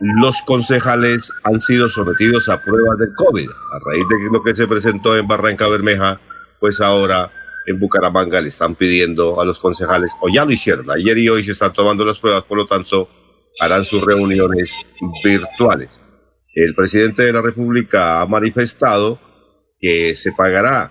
los 0.00 0.42
concejales 0.42 1.32
han 1.44 1.60
sido 1.60 1.88
sometidos 1.88 2.48
a 2.48 2.62
pruebas 2.62 2.98
del 2.98 3.14
COVID. 3.14 3.48
A 3.48 3.78
raíz 3.78 4.04
de 4.08 4.30
lo 4.30 4.42
que 4.42 4.54
se 4.54 4.68
presentó 4.68 5.16
en 5.16 5.26
Barranca 5.26 5.68
Bermeja, 5.68 6.20
pues 6.60 6.80
ahora 6.80 7.30
en 7.66 7.80
Bucaramanga 7.80 8.40
le 8.40 8.48
están 8.48 8.74
pidiendo 8.74 9.40
a 9.40 9.44
los 9.44 9.58
concejales, 9.58 10.12
o 10.20 10.28
ya 10.28 10.44
lo 10.44 10.52
hicieron, 10.52 10.90
ayer 10.90 11.18
y 11.18 11.28
hoy 11.28 11.42
se 11.42 11.52
están 11.52 11.72
tomando 11.72 12.04
las 12.04 12.18
pruebas, 12.18 12.44
por 12.44 12.58
lo 12.58 12.66
tanto 12.66 13.08
harán 13.58 13.84
sus 13.84 14.02
reuniones 14.02 14.70
virtuales. 15.24 16.00
El 16.56 16.74
presidente 16.74 17.22
de 17.22 17.34
la 17.34 17.42
República 17.42 18.22
ha 18.22 18.26
manifestado 18.26 19.20
que 19.78 20.14
se 20.14 20.32
pagará 20.32 20.90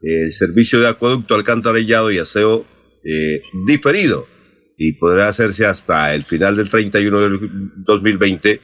el 0.00 0.32
servicio 0.32 0.80
de 0.80 0.88
acueducto, 0.88 1.34
alcantarillado 1.34 2.10
y 2.10 2.18
aseo 2.18 2.64
eh, 3.04 3.42
diferido 3.66 4.26
y 4.78 4.94
podrá 4.94 5.28
hacerse 5.28 5.66
hasta 5.66 6.14
el 6.14 6.24
final 6.24 6.56
del 6.56 6.70
31 6.70 7.20
del 7.20 7.40
2020, 7.84 8.58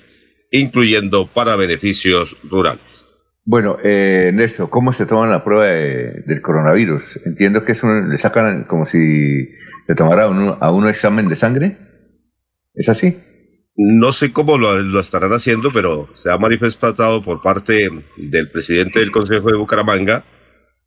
incluyendo 0.52 1.26
para 1.26 1.54
beneficios 1.54 2.34
rurales. 2.48 3.04
Bueno, 3.44 3.76
eh, 3.84 4.30
Néstor, 4.32 4.70
¿cómo 4.70 4.92
se 4.92 5.04
toma 5.04 5.26
la 5.26 5.44
prueba 5.44 5.66
del 5.66 6.40
coronavirus? 6.40 7.20
Entiendo 7.26 7.62
que 7.62 7.72
es 7.72 7.82
le 7.84 8.16
sacan 8.16 8.64
como 8.64 8.86
si 8.86 9.50
le 9.86 9.94
tomara 9.94 10.24
a 10.24 10.28
uno, 10.28 10.56
a 10.58 10.72
uno 10.72 10.88
examen 10.88 11.28
de 11.28 11.36
sangre. 11.36 11.76
¿Es 12.74 12.88
así? 12.88 13.18
No 13.80 14.12
sé 14.12 14.32
cómo 14.32 14.58
lo, 14.58 15.00
estarán 15.00 15.30
haciendo, 15.30 15.70
pero 15.72 16.08
se 16.12 16.32
ha 16.32 16.36
manifestado 16.36 17.22
por 17.22 17.40
parte 17.40 17.88
del 18.16 18.50
presidente 18.50 18.98
del 18.98 19.12
Consejo 19.12 19.50
de 19.50 19.56
Bucaramanga 19.56 20.24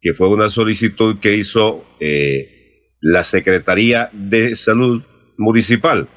que 0.01 0.13
fue 0.13 0.29
una 0.29 0.49
solicitud 0.49 1.19
que 1.19 1.37
hizo 1.37 1.85
eh, 1.99 2.97
la 2.99 3.23
Secretaría 3.23 4.09
de 4.11 4.55
Salud 4.55 5.03
municipal. 5.37 6.07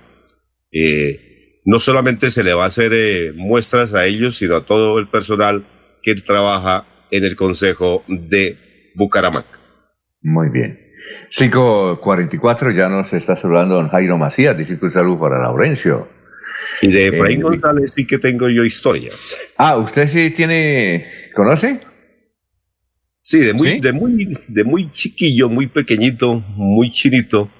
Eh, 0.72 1.60
no 1.66 1.78
solamente 1.78 2.30
se 2.30 2.42
le 2.42 2.54
va 2.54 2.64
a 2.64 2.68
hacer 2.68 2.92
eh, 2.94 3.32
muestras 3.36 3.94
a 3.94 4.06
ellos, 4.06 4.36
sino 4.36 4.56
a 4.56 4.64
todo 4.64 4.98
el 4.98 5.06
personal 5.06 5.64
que 6.02 6.14
trabaja 6.14 6.84
en 7.10 7.24
el 7.24 7.36
Consejo 7.36 8.02
de 8.08 8.56
Bucaramanga. 8.96 9.46
Muy 10.22 10.48
bien. 10.48 10.80
5.44, 11.30 12.74
ya 12.74 12.88
nos 12.88 13.12
está 13.12 13.36
saludando 13.36 13.76
don 13.76 13.90
Jairo 13.90 14.16
Macías, 14.16 14.56
dice 14.56 14.78
un 14.80 14.90
saludo 14.90 15.20
para 15.20 15.42
Laurencio. 15.42 16.08
Y 16.82 16.88
de 16.88 17.08
Efraín 17.08 17.40
eh, 17.40 17.42
González 17.42 17.92
sí 17.94 18.06
que 18.06 18.18
tengo 18.18 18.48
yo 18.48 18.64
historias. 18.64 19.36
Ah, 19.56 19.76
¿usted 19.78 20.08
sí 20.08 20.30
tiene, 20.30 21.06
conoce? 21.34 21.80
Sí, 23.20 23.38
de 23.38 23.54
muy, 23.54 23.80
De 23.80 23.92
muy, 23.92 24.28
de 24.48 24.64
muy 24.64 24.88
chiquillo, 24.88 25.48
muy 25.48 25.66
pequeñito, 25.66 26.44
muy 26.56 26.90
chinito 26.90 27.50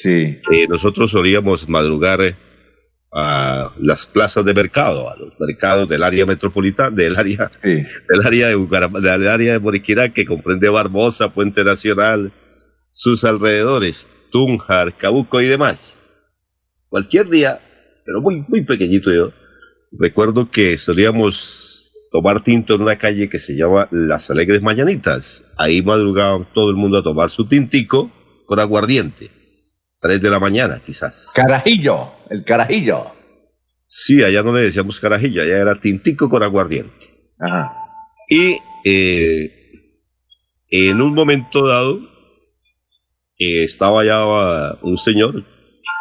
Sí. 0.00 0.40
Eh, 0.52 0.68
nosotros 0.68 1.10
solíamos 1.10 1.68
madrugar 1.68 2.20
eh, 2.20 2.36
a 3.12 3.72
las 3.80 4.06
plazas 4.06 4.44
de 4.44 4.54
mercado, 4.54 5.10
a 5.10 5.16
los 5.16 5.34
mercados 5.40 5.88
del 5.88 6.04
área 6.04 6.24
metropolitana, 6.24 6.90
del 6.90 7.16
área, 7.16 7.50
del 7.64 8.24
área 8.24 8.46
de 8.46 8.56
del 8.56 9.28
área 9.28 9.52
de 9.54 9.58
Moriquirá, 9.58 10.10
que 10.10 10.24
comprende 10.24 10.68
Barbosa, 10.68 11.34
Puente 11.34 11.64
Nacional, 11.64 12.32
sus 12.92 13.24
alrededores, 13.24 14.08
Tunjar, 14.30 14.96
Cabuco 14.96 15.40
y 15.40 15.46
demás. 15.46 15.98
Cualquier 16.90 17.28
día, 17.28 17.60
pero 18.08 18.22
muy, 18.22 18.42
muy 18.48 18.64
pequeñito 18.64 19.12
yo, 19.12 19.32
recuerdo 19.92 20.50
que 20.50 20.78
solíamos 20.78 21.92
tomar 22.10 22.42
tinto 22.42 22.74
en 22.74 22.80
una 22.80 22.96
calle 22.96 23.28
que 23.28 23.38
se 23.38 23.54
llama 23.54 23.86
Las 23.90 24.30
Alegres 24.30 24.62
Mañanitas. 24.62 25.52
Ahí 25.58 25.82
madrugaban 25.82 26.46
todo 26.54 26.70
el 26.70 26.76
mundo 26.76 26.96
a 26.96 27.02
tomar 27.02 27.28
su 27.28 27.46
tintico 27.46 28.10
con 28.46 28.60
aguardiente 28.60 29.28
3 30.00 30.22
de 30.22 30.30
la 30.30 30.40
mañana, 30.40 30.80
quizás. 30.82 31.32
Carajillo, 31.34 32.12
el 32.30 32.44
carajillo. 32.44 33.12
Sí, 33.86 34.22
allá 34.22 34.42
no 34.42 34.54
le 34.54 34.62
decíamos 34.62 35.00
carajillo, 35.00 35.42
allá 35.42 35.58
era 35.58 35.78
tintico 35.78 36.30
con 36.30 36.42
aguardiente. 36.42 37.34
Ajá. 37.38 37.74
Y 38.30 38.56
eh, 38.86 39.52
en 40.70 41.02
un 41.02 41.12
momento 41.12 41.66
dado 41.66 42.00
eh, 43.38 43.64
estaba 43.64 44.00
allá 44.00 44.78
un 44.80 44.96
señor 44.96 45.44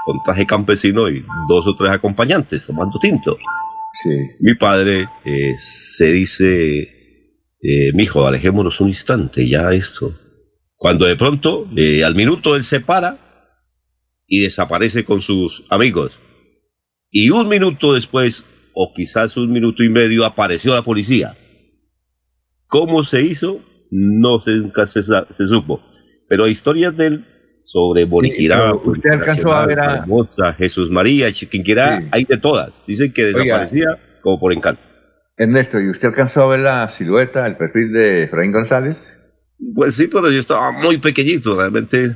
con 0.08 0.24
traje 0.24 0.46
campesino 0.46 1.10
y 1.10 1.22
dos 1.50 1.68
o 1.68 1.76
tres 1.76 1.92
acompañantes 1.92 2.66
tomando 2.66 2.98
tinto. 2.98 3.38
Sí. 4.02 4.10
Mi 4.40 4.56
padre 4.56 5.10
eh, 5.26 5.54
se 5.58 6.14
dice, 6.14 6.80
eh, 7.62 7.92
mijo, 7.94 8.26
alejémonos 8.26 8.80
un 8.80 8.88
instante, 8.88 9.46
ya 9.50 9.74
esto. 9.74 10.18
Cuando 10.78 11.06
de 11.06 11.18
pronto, 11.18 11.68
al 12.06 12.16
minuto, 12.16 12.56
él 12.56 12.64
se 12.64 12.80
para 12.80 13.18
y 14.26 14.44
desaparece 14.44 15.04
con 15.04 15.22
sus 15.22 15.66
amigos. 15.70 16.22
Y 17.12 17.30
un 17.32 17.50
minuto 17.50 17.94
después, 17.94 18.46
o 18.74 18.94
quizás 18.96 19.36
un 19.36 19.52
minuto 19.52 19.84
y 19.84 19.90
medio, 19.90 20.24
apareció 20.24 20.74
la 20.74 20.84
policía. 20.84 21.36
¿Cómo 22.68 23.04
se 23.04 23.24
hizo? 23.24 23.60
No 23.92 24.40
se, 24.40 24.52
nunca 24.52 24.86
se, 24.86 25.04
supo. 25.04 25.84
Pero 26.30 26.48
historias 26.48 26.96
de 26.96 27.08
él 27.08 27.26
sobre 27.68 28.06
Boriquirá, 28.06 28.74
usted 28.76 29.10
alcanzó 29.10 29.52
a 29.52 29.66
ver 29.66 29.78
a 29.82 30.06
Jesús 30.58 30.90
María, 30.90 31.30
Chiquinquirá, 31.34 32.02
hay 32.12 32.24
de 32.24 32.38
todas. 32.38 32.82
Dicen 32.88 33.12
que 33.12 33.26
desaparecía 33.26 33.88
como 34.22 34.40
por 34.40 34.54
encanto. 34.54 34.82
Ernesto, 35.36 35.78
¿y 35.82 35.90
usted 35.90 36.08
alcanzó 36.08 36.44
a 36.44 36.48
ver 36.48 36.62
la 36.62 36.88
silueta, 36.88 37.46
el 37.46 37.58
perfil 37.58 37.92
de 37.92 38.24
Efraín 38.24 38.54
González? 38.54 39.14
Pues 39.76 39.96
sí, 39.96 40.08
pero 40.08 40.32
yo 40.32 40.40
estaba 40.40 40.72
muy 40.72 40.98
pequeñito, 41.00 41.58
realmente 41.58 42.16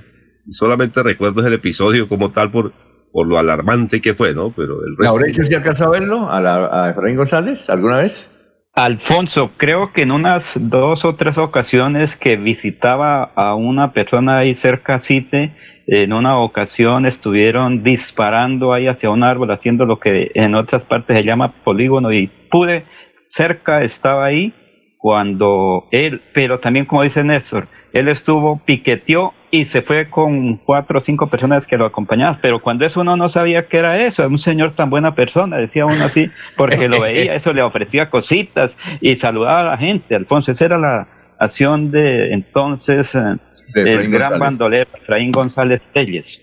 solamente 0.50 1.04
recuerdo 1.04 1.46
el 1.46 1.54
episodio 1.54 2.08
como 2.08 2.32
tal 2.32 2.50
por, 2.50 2.72
por 3.12 3.28
lo 3.28 3.38
alarmante 3.38 4.00
que 4.00 4.14
fue, 4.14 4.34
¿no? 4.34 4.54
Pero 4.56 4.76
el 4.86 4.96
resto... 4.98 5.18
¿Laurencio 5.18 5.44
sí 5.44 5.54
alcanzó 5.54 5.88
a 5.88 5.90
verlo? 5.90 6.32
¿A, 6.32 6.40
la, 6.40 6.86
a 6.86 6.92
Efraín 6.92 7.18
González 7.18 7.70
alguna 7.70 7.98
vez? 7.98 8.30
Alfonso, 8.74 9.52
creo 9.58 9.92
que 9.92 10.04
en 10.04 10.12
unas 10.12 10.58
dos 10.58 11.04
o 11.04 11.16
tres 11.16 11.38
ocasiones 11.38 12.16
que 12.16 12.38
visitaba 12.38 13.24
a 13.36 13.54
una 13.54 13.92
persona 13.92 14.38
ahí 14.38 14.56
cerca 14.56 15.00
Cite, 15.00 15.54
en 15.88 16.14
una 16.14 16.38
ocasión 16.38 17.06
estuvieron 17.06 17.84
disparando 17.84 18.72
ahí 18.72 18.88
hacia 18.88 19.10
un 19.10 19.24
árbol, 19.24 19.52
haciendo 19.52 19.86
lo 19.86 20.00
que 20.00 20.32
en 20.36 20.56
otras 20.56 20.86
partes 20.86 21.18
se 21.18 21.24
llama 21.26 21.54
polígono, 21.66 22.14
y 22.14 22.28
pude, 22.50 22.86
cerca 23.26 23.84
estaba 23.84 24.26
ahí 24.26 24.54
cuando 24.98 25.90
él, 25.92 26.22
pero 26.34 26.60
también 26.60 26.86
como 26.86 27.04
dice 27.04 27.26
Néstor, 27.26 27.68
él 27.94 28.08
estuvo, 28.08 28.62
piqueteó 28.64 29.34
y 29.50 29.66
se 29.66 29.82
fue 29.82 30.10
con 30.10 30.58
cuatro 30.58 31.00
o 31.00 31.04
cinco 31.04 31.28
personas 31.28 31.68
que 31.68 31.78
lo 31.78 31.86
acompañaban, 31.86 32.40
pero 32.42 32.62
cuando 32.62 32.86
eso 32.86 33.02
uno 33.02 33.18
no 33.18 33.28
sabía 33.28 33.68
que 33.68 33.78
era 33.78 34.02
eso, 34.02 34.26
un 34.26 34.40
señor 34.40 34.72
tan 34.72 34.90
buena 34.90 35.14
persona, 35.14 35.58
decía 35.58 35.86
uno 35.86 36.06
así, 36.06 36.30
porque 36.56 36.88
lo 36.88 37.02
veía, 37.02 37.36
eso 37.36 37.52
le 37.52 37.62
ofrecía 37.62 38.10
cositas 38.10 38.78
y 39.02 39.16
saludaba 39.18 39.62
a 39.62 39.72
la 39.72 39.78
gente, 39.78 40.16
Alfonso, 40.16 40.52
esa 40.52 40.66
era 40.66 40.78
la 40.78 41.08
acción 41.38 41.92
de 41.92 42.32
entonces 42.34 43.14
eh, 43.16 43.36
el 43.76 44.10
gran 44.10 44.40
bandolero 44.40 44.90
Efraín 44.94 45.32
González 45.32 45.82
Telles. 45.94 46.42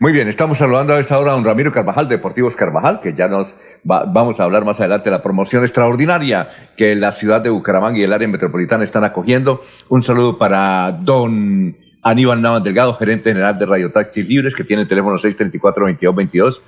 Muy 0.00 0.12
bien, 0.12 0.28
estamos 0.28 0.58
saludando 0.58 0.94
a 0.94 1.00
esta 1.00 1.18
hora 1.18 1.32
a 1.32 1.36
un 1.36 1.44
Ramiro 1.44 1.72
Carvajal, 1.72 2.08
Deportivos 2.08 2.54
Carvajal, 2.54 3.00
que 3.00 3.14
ya 3.14 3.26
nos 3.26 3.56
vamos 3.84 4.40
a 4.40 4.44
hablar 4.44 4.64
más 4.64 4.80
adelante 4.80 5.10
de 5.10 5.16
la 5.16 5.22
promoción 5.22 5.62
extraordinaria 5.62 6.48
que 6.76 6.94
la 6.94 7.12
ciudad 7.12 7.40
de 7.40 7.50
Bucaramanga 7.50 7.98
y 7.98 8.02
el 8.02 8.12
área 8.12 8.28
metropolitana 8.28 8.84
están 8.84 9.04
acogiendo. 9.04 9.62
Un 9.88 10.02
saludo 10.02 10.38
para 10.38 10.92
don 10.92 11.76
Aníbal 12.02 12.42
Navas 12.42 12.64
Delgado, 12.64 12.94
gerente 12.94 13.30
general 13.30 13.58
de 13.58 13.66
Radio 13.66 13.92
Taxis 13.92 14.28
Libres, 14.28 14.54
que 14.54 14.64
tiene 14.64 14.82
el 14.82 14.88
teléfono 14.88 15.16
634-2222. 15.16 16.60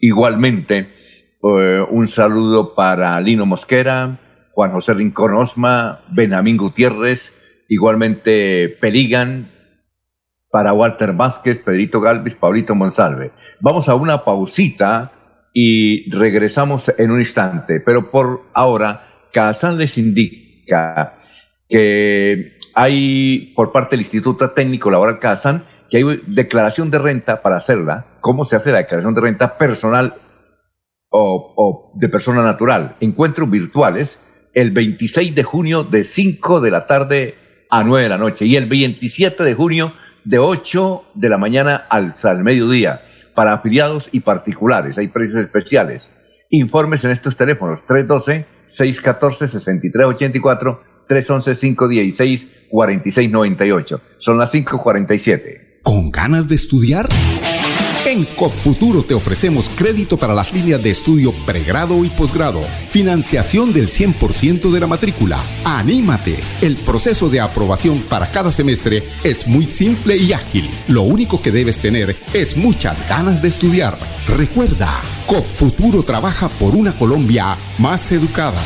Igualmente, 0.00 0.92
eh, 1.42 1.84
un 1.90 2.08
saludo 2.08 2.74
para 2.74 3.20
Lino 3.20 3.46
Mosquera, 3.46 4.18
Juan 4.52 4.72
José 4.72 4.94
Rincón 4.94 5.34
Osma, 5.34 6.00
Benjamín 6.08 6.56
Gutiérrez, 6.56 7.34
igualmente 7.68 8.76
Peligan, 8.80 9.50
para 10.50 10.72
Walter 10.72 11.12
Vázquez, 11.12 11.58
Pedrito 11.58 12.00
Galvis, 12.00 12.34
Pablito 12.34 12.74
Monsalve. 12.74 13.32
Vamos 13.60 13.88
a 13.88 13.94
una 13.94 14.24
pausita 14.24 15.12
y 15.52 16.10
regresamos 16.10 16.92
en 16.96 17.10
un 17.10 17.20
instante, 17.20 17.80
pero 17.80 18.10
por 18.10 18.42
ahora, 18.54 19.08
Kazan 19.32 19.78
les 19.78 19.98
indica 19.98 21.14
que 21.68 22.58
hay 22.74 23.52
por 23.54 23.72
parte 23.72 23.90
del 23.90 24.00
Instituto 24.00 24.50
Técnico 24.50 24.90
Laboral 24.90 25.18
Kazan 25.18 25.64
que 25.90 25.98
hay 25.98 26.22
declaración 26.26 26.90
de 26.90 26.98
renta 26.98 27.42
para 27.42 27.56
hacerla. 27.56 28.06
¿Cómo 28.20 28.44
se 28.44 28.56
hace 28.56 28.72
la 28.72 28.78
declaración 28.78 29.14
de 29.14 29.20
renta 29.20 29.56
personal 29.58 30.14
o, 31.10 31.92
de 31.96 32.08
persona 32.08 32.42
natural? 32.42 32.96
Encuentros 33.00 33.50
virtuales 33.50 34.20
el 34.54 34.70
26 34.70 35.34
de 35.34 35.42
junio 35.42 35.84
de 35.84 36.04
5 36.04 36.60
de 36.60 36.70
la 36.70 36.86
tarde 36.86 37.34
a 37.70 37.84
9 37.84 38.02
de 38.02 38.08
la 38.08 38.18
noche 38.18 38.44
y 38.44 38.56
el 38.56 38.66
27 38.66 39.44
de 39.44 39.54
junio 39.54 39.92
de 40.24 40.38
8 40.38 41.04
de 41.14 41.28
la 41.28 41.38
mañana 41.38 41.86
al, 41.88 42.14
al 42.22 42.44
mediodía 42.44 43.02
para 43.38 43.52
afiliados 43.52 44.08
y 44.10 44.18
particulares. 44.18 44.98
Hay 44.98 45.06
precios 45.06 45.38
especiales. 45.38 46.08
Informes 46.50 47.04
en 47.04 47.12
estos 47.12 47.36
teléfonos 47.36 47.84
312-614-6384, 47.86 50.80
311-516-4698. 51.08 54.00
Son 54.18 54.38
las 54.38 54.52
5.47. 54.52 55.82
¿Con 55.84 56.10
ganas 56.10 56.48
de 56.48 56.56
estudiar? 56.56 57.08
En 58.08 58.24
COPFuturo 58.24 59.04
te 59.04 59.12
ofrecemos 59.12 59.68
crédito 59.68 60.16
para 60.16 60.32
las 60.32 60.54
líneas 60.54 60.82
de 60.82 60.88
estudio 60.88 61.30
pregrado 61.44 62.06
y 62.06 62.08
posgrado, 62.08 62.62
financiación 62.86 63.74
del 63.74 63.88
100% 63.90 64.70
de 64.70 64.80
la 64.80 64.86
matrícula. 64.86 65.44
¡Anímate! 65.66 66.40
El 66.62 66.76
proceso 66.76 67.28
de 67.28 67.40
aprobación 67.40 68.00
para 68.00 68.30
cada 68.30 68.50
semestre 68.50 69.06
es 69.24 69.46
muy 69.46 69.66
simple 69.66 70.16
y 70.16 70.32
ágil. 70.32 70.70
Lo 70.86 71.02
único 71.02 71.42
que 71.42 71.52
debes 71.52 71.76
tener 71.82 72.16
es 72.32 72.56
muchas 72.56 73.06
ganas 73.06 73.42
de 73.42 73.48
estudiar. 73.48 73.98
Recuerda, 74.26 74.88
COPFuturo 75.26 76.02
trabaja 76.02 76.48
por 76.48 76.74
una 76.74 76.96
Colombia 76.96 77.58
más 77.76 78.10
educada. 78.10 78.62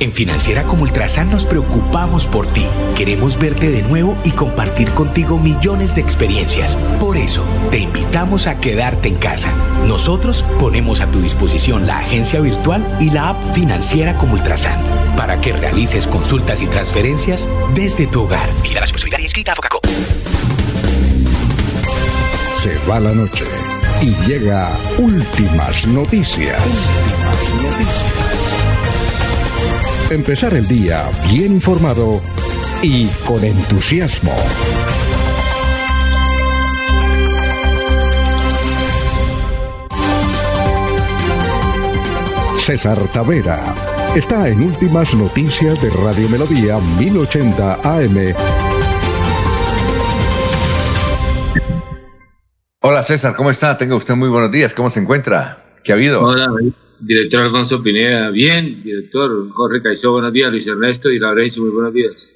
En 0.00 0.12
Financiera 0.12 0.64
como 0.64 0.84
Ultrasan 0.84 1.30
nos 1.30 1.44
preocupamos 1.44 2.26
por 2.26 2.46
ti. 2.46 2.66
Queremos 2.96 3.38
verte 3.38 3.70
de 3.70 3.82
nuevo 3.82 4.16
y 4.24 4.30
compartir 4.30 4.90
contigo 4.92 5.38
millones 5.38 5.94
de 5.94 6.00
experiencias. 6.00 6.76
Por 6.98 7.18
eso, 7.18 7.44
te 7.70 7.80
invitamos 7.80 8.46
a 8.46 8.58
quedarte 8.58 9.08
en 9.08 9.16
casa. 9.16 9.52
Nosotros 9.86 10.42
ponemos 10.58 11.02
a 11.02 11.10
tu 11.10 11.20
disposición 11.20 11.86
la 11.86 11.98
agencia 11.98 12.40
virtual 12.40 12.82
y 12.98 13.10
la 13.10 13.28
app 13.28 13.54
Financiera 13.54 14.16
como 14.16 14.32
Ultrasan 14.32 14.82
para 15.18 15.38
que 15.42 15.52
realices 15.52 16.06
consultas 16.06 16.62
y 16.62 16.66
transferencias 16.66 17.46
desde 17.74 18.06
tu 18.06 18.22
hogar. 18.22 18.48
Mira 18.62 18.76
la 18.76 18.80
responsabilidad 18.80 19.18
inscrita 19.18 19.52
a 19.52 19.56
Focacop. 19.56 19.86
Se 22.58 22.74
va 22.88 23.00
la 23.00 23.12
noche 23.12 23.44
y 24.00 24.14
llega 24.26 24.70
últimas 24.96 25.86
noticias. 25.86 26.58
Últimas 26.58 27.62
noticias 27.62 27.99
empezar 30.10 30.54
el 30.54 30.66
día 30.66 31.08
bien 31.30 31.52
informado 31.52 32.20
y 32.82 33.06
con 33.26 33.44
entusiasmo. 33.44 34.34
César 42.56 42.98
Tavera 43.12 43.74
está 44.14 44.48
en 44.48 44.62
Últimas 44.62 45.14
Noticias 45.14 45.80
de 45.80 45.90
Radio 45.90 46.28
Melodía 46.28 46.78
1080 46.98 47.74
AM. 47.74 48.34
Hola 52.82 53.02
César, 53.02 53.34
¿cómo 53.36 53.50
está? 53.50 53.76
Tenga 53.76 53.94
usted 53.94 54.14
muy 54.14 54.28
buenos 54.28 54.50
días. 54.50 54.72
¿Cómo 54.74 54.90
se 54.90 55.00
encuentra? 55.00 55.64
¿Qué 55.84 55.92
ha 55.92 55.94
habido? 55.94 56.22
Hola, 56.22 56.48
director 57.00 57.42
Alfonso 57.42 57.82
Pineda, 57.82 58.30
bien, 58.30 58.82
director 58.82 59.50
Jorge 59.50 59.82
Caicedo, 59.82 60.12
buenos 60.12 60.32
días, 60.32 60.50
Luis 60.50 60.66
Ernesto 60.66 61.10
y 61.10 61.18
Laurencio, 61.18 61.62
muy 61.62 61.72
buenos 61.72 61.94
días. 61.94 62.32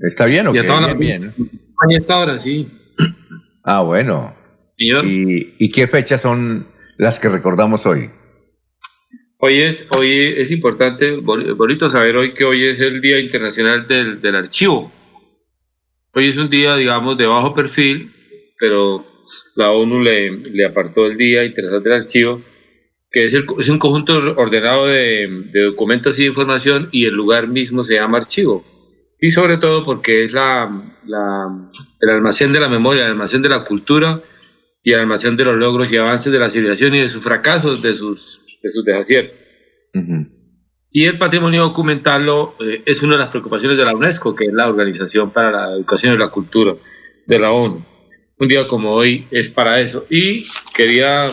¿Está 0.00 0.26
bien 0.26 0.46
o 0.46 0.52
qué? 0.52 0.62
Bien, 0.62 0.98
bien. 0.98 1.34
hasta 2.00 2.14
ahora, 2.14 2.38
sí. 2.38 2.68
Ah, 3.64 3.82
bueno. 3.82 4.34
¿Y, 4.76 5.54
¿Y, 5.58 5.70
qué 5.70 5.86
fechas 5.88 6.22
son 6.22 6.66
las 6.96 7.18
que 7.18 7.28
recordamos 7.28 7.84
hoy? 7.84 8.10
Hoy 9.38 9.60
es, 9.62 9.86
hoy 9.96 10.34
es 10.36 10.50
importante, 10.50 11.16
bonito 11.16 11.90
saber 11.90 12.16
hoy 12.16 12.34
que 12.34 12.44
hoy 12.44 12.66
es 12.66 12.80
el 12.80 13.00
Día 13.00 13.18
Internacional 13.18 13.86
del, 13.88 14.20
del 14.20 14.36
Archivo. 14.36 14.92
Hoy 16.14 16.30
es 16.30 16.36
un 16.36 16.48
día, 16.48 16.76
digamos, 16.76 17.18
de 17.18 17.26
bajo 17.26 17.54
perfil, 17.54 18.12
pero 18.58 19.04
la 19.54 19.70
ONU 19.70 20.00
le, 20.00 20.30
le 20.30 20.64
apartó 20.64 21.06
el 21.06 21.16
Día 21.16 21.44
Internacional 21.44 21.82
del 21.82 21.92
Archivo 21.92 22.42
que 23.10 23.24
es, 23.24 23.34
el, 23.34 23.46
es 23.58 23.68
un 23.68 23.78
conjunto 23.78 24.14
ordenado 24.36 24.86
de, 24.86 25.26
de, 25.52 25.62
documentos 25.62 26.18
y 26.18 26.26
información 26.26 26.88
y 26.92 27.06
el 27.06 27.14
lugar 27.14 27.48
mismo 27.48 27.84
se 27.84 27.94
llama 27.94 28.18
archivo. 28.18 28.64
Y 29.20 29.30
sobre 29.30 29.56
todo 29.56 29.84
porque 29.84 30.24
es 30.24 30.32
la, 30.32 30.70
la, 31.06 31.70
el 32.00 32.10
almacén 32.10 32.52
de 32.52 32.60
la 32.60 32.68
memoria, 32.68 33.04
el 33.04 33.12
almacén 33.12 33.42
de 33.42 33.48
la 33.48 33.64
cultura 33.64 34.22
y 34.82 34.92
el 34.92 35.00
almacén 35.00 35.36
de 35.36 35.44
los 35.44 35.56
logros 35.56 35.90
y 35.90 35.96
avances 35.96 36.32
de 36.32 36.38
la 36.38 36.50
civilización 36.50 36.94
y 36.94 37.00
de 37.00 37.08
sus 37.08 37.22
fracasos, 37.22 37.82
de 37.82 37.94
sus, 37.94 38.40
de 38.62 38.70
sus 38.70 38.84
desaciertos. 38.84 39.36
Y 40.90 41.04
el 41.04 41.18
patrimonio 41.18 41.62
documental 41.62 42.26
eh, 42.60 42.82
es 42.86 43.02
una 43.02 43.14
de 43.14 43.18
las 43.18 43.28
preocupaciones 43.30 43.76
de 43.76 43.84
la 43.84 43.94
UNESCO, 43.94 44.34
que 44.34 44.46
es 44.46 44.52
la 44.52 44.68
Organización 44.68 45.30
para 45.30 45.50
la 45.50 45.72
Educación 45.72 46.14
y 46.14 46.18
la 46.18 46.30
Cultura 46.30 46.74
de 47.26 47.38
la 47.38 47.50
ONU. 47.50 47.84
Un 48.38 48.48
día 48.48 48.68
como 48.68 48.92
hoy 48.92 49.26
es 49.30 49.50
para 49.50 49.80
eso. 49.80 50.06
Y 50.08 50.46
quería 50.74 51.28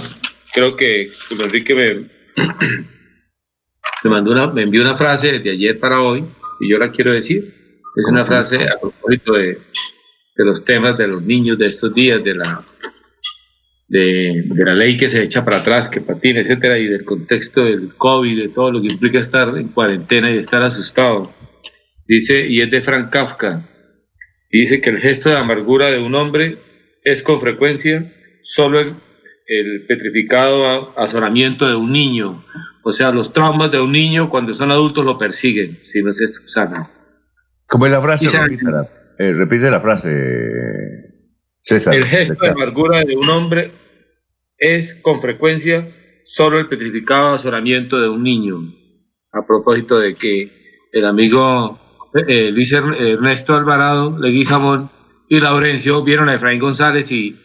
creo 0.55 0.77
que 0.77 1.11
Enrique 1.31 1.75
me, 1.75 1.93
me, 4.03 4.09
mandó 4.09 4.31
una, 4.31 4.47
me 4.47 4.63
envió 4.63 4.81
una 4.81 4.97
frase 4.97 5.39
de 5.39 5.51
ayer 5.51 5.79
para 5.79 6.01
hoy 6.01 6.23
y 6.61 6.71
yo 6.71 6.77
la 6.77 6.91
quiero 6.91 7.11
decir. 7.11 7.43
Es 7.43 8.05
una 8.09 8.25
frase 8.25 8.63
a 8.63 8.79
propósito 8.79 9.33
de, 9.33 9.57
de 10.35 10.45
los 10.45 10.65
temas 10.65 10.97
de 10.97 11.07
los 11.07 11.21
niños 11.21 11.57
de 11.57 11.67
estos 11.67 11.93
días, 11.93 12.23
de 12.23 12.35
la, 12.35 12.65
de, 13.87 14.43
de, 14.47 14.65
la 14.65 14.73
ley 14.73 14.97
que 14.97 15.09
se 15.09 15.23
echa 15.23 15.45
para 15.45 15.57
atrás, 15.57 15.89
que 15.89 16.01
patina, 16.01 16.41
etcétera, 16.41 16.77
y 16.77 16.87
del 16.87 17.05
contexto 17.05 17.63
del 17.63 17.93
COVID, 17.95 18.41
de 18.41 18.49
todo 18.49 18.71
lo 18.71 18.81
que 18.81 18.87
implica 18.87 19.19
estar 19.19 19.57
en 19.57 19.69
cuarentena 19.69 20.31
y 20.31 20.39
estar 20.39 20.61
asustado. 20.61 21.33
Dice, 22.07 22.45
y 22.47 22.61
es 22.61 22.69
de 22.69 22.81
Frank 22.81 23.11
Kafka, 23.11 23.65
dice 24.51 24.81
que 24.81 24.89
el 24.89 24.99
gesto 24.99 25.29
de 25.29 25.37
amargura 25.37 25.89
de 25.89 25.99
un 25.99 26.15
hombre 26.15 26.57
es 27.03 27.23
con 27.23 27.39
frecuencia 27.39 28.11
solo 28.43 28.79
el 28.79 28.95
el 29.45 29.85
petrificado 29.87 30.97
azoramiento 30.97 31.67
de 31.67 31.75
un 31.75 31.91
niño. 31.91 32.43
O 32.83 32.91
sea, 32.91 33.11
los 33.11 33.33
traumas 33.33 33.71
de 33.71 33.79
un 33.79 33.91
niño 33.91 34.29
cuando 34.29 34.53
son 34.53 34.71
adultos 34.71 35.05
lo 35.05 35.17
persiguen, 35.17 35.79
si 35.83 36.01
no 36.01 36.13
se 36.13 36.27
sana. 36.47 36.83
Como 37.67 37.85
el 37.85 37.93
abrazo. 37.93 38.25
eh, 39.17 39.33
repite 39.33 39.71
la 39.71 39.79
frase, 39.79 40.09
César. 41.61 41.95
El 41.95 42.05
gesto 42.05 42.43
de 42.43 42.49
amargura 42.49 43.03
de 43.03 43.15
un 43.15 43.29
hombre 43.29 43.71
es 44.57 44.95
con 44.95 45.21
frecuencia 45.21 45.91
solo 46.25 46.59
el 46.59 46.67
petrificado 46.67 47.33
azoramiento 47.33 47.99
de 47.99 48.09
un 48.09 48.23
niño. 48.23 48.57
A 49.31 49.45
propósito 49.45 49.97
de 49.97 50.15
que 50.15 50.51
el 50.91 51.05
amigo 51.05 51.79
eh, 52.27 52.51
Luis 52.51 52.71
Ernesto 52.71 53.55
Alvarado, 53.55 54.17
Leguizamón 54.17 54.89
y 55.27 55.39
Laurencio 55.39 56.03
vieron 56.03 56.29
a 56.29 56.35
Efraín 56.35 56.59
González 56.59 57.11
y, 57.11 57.37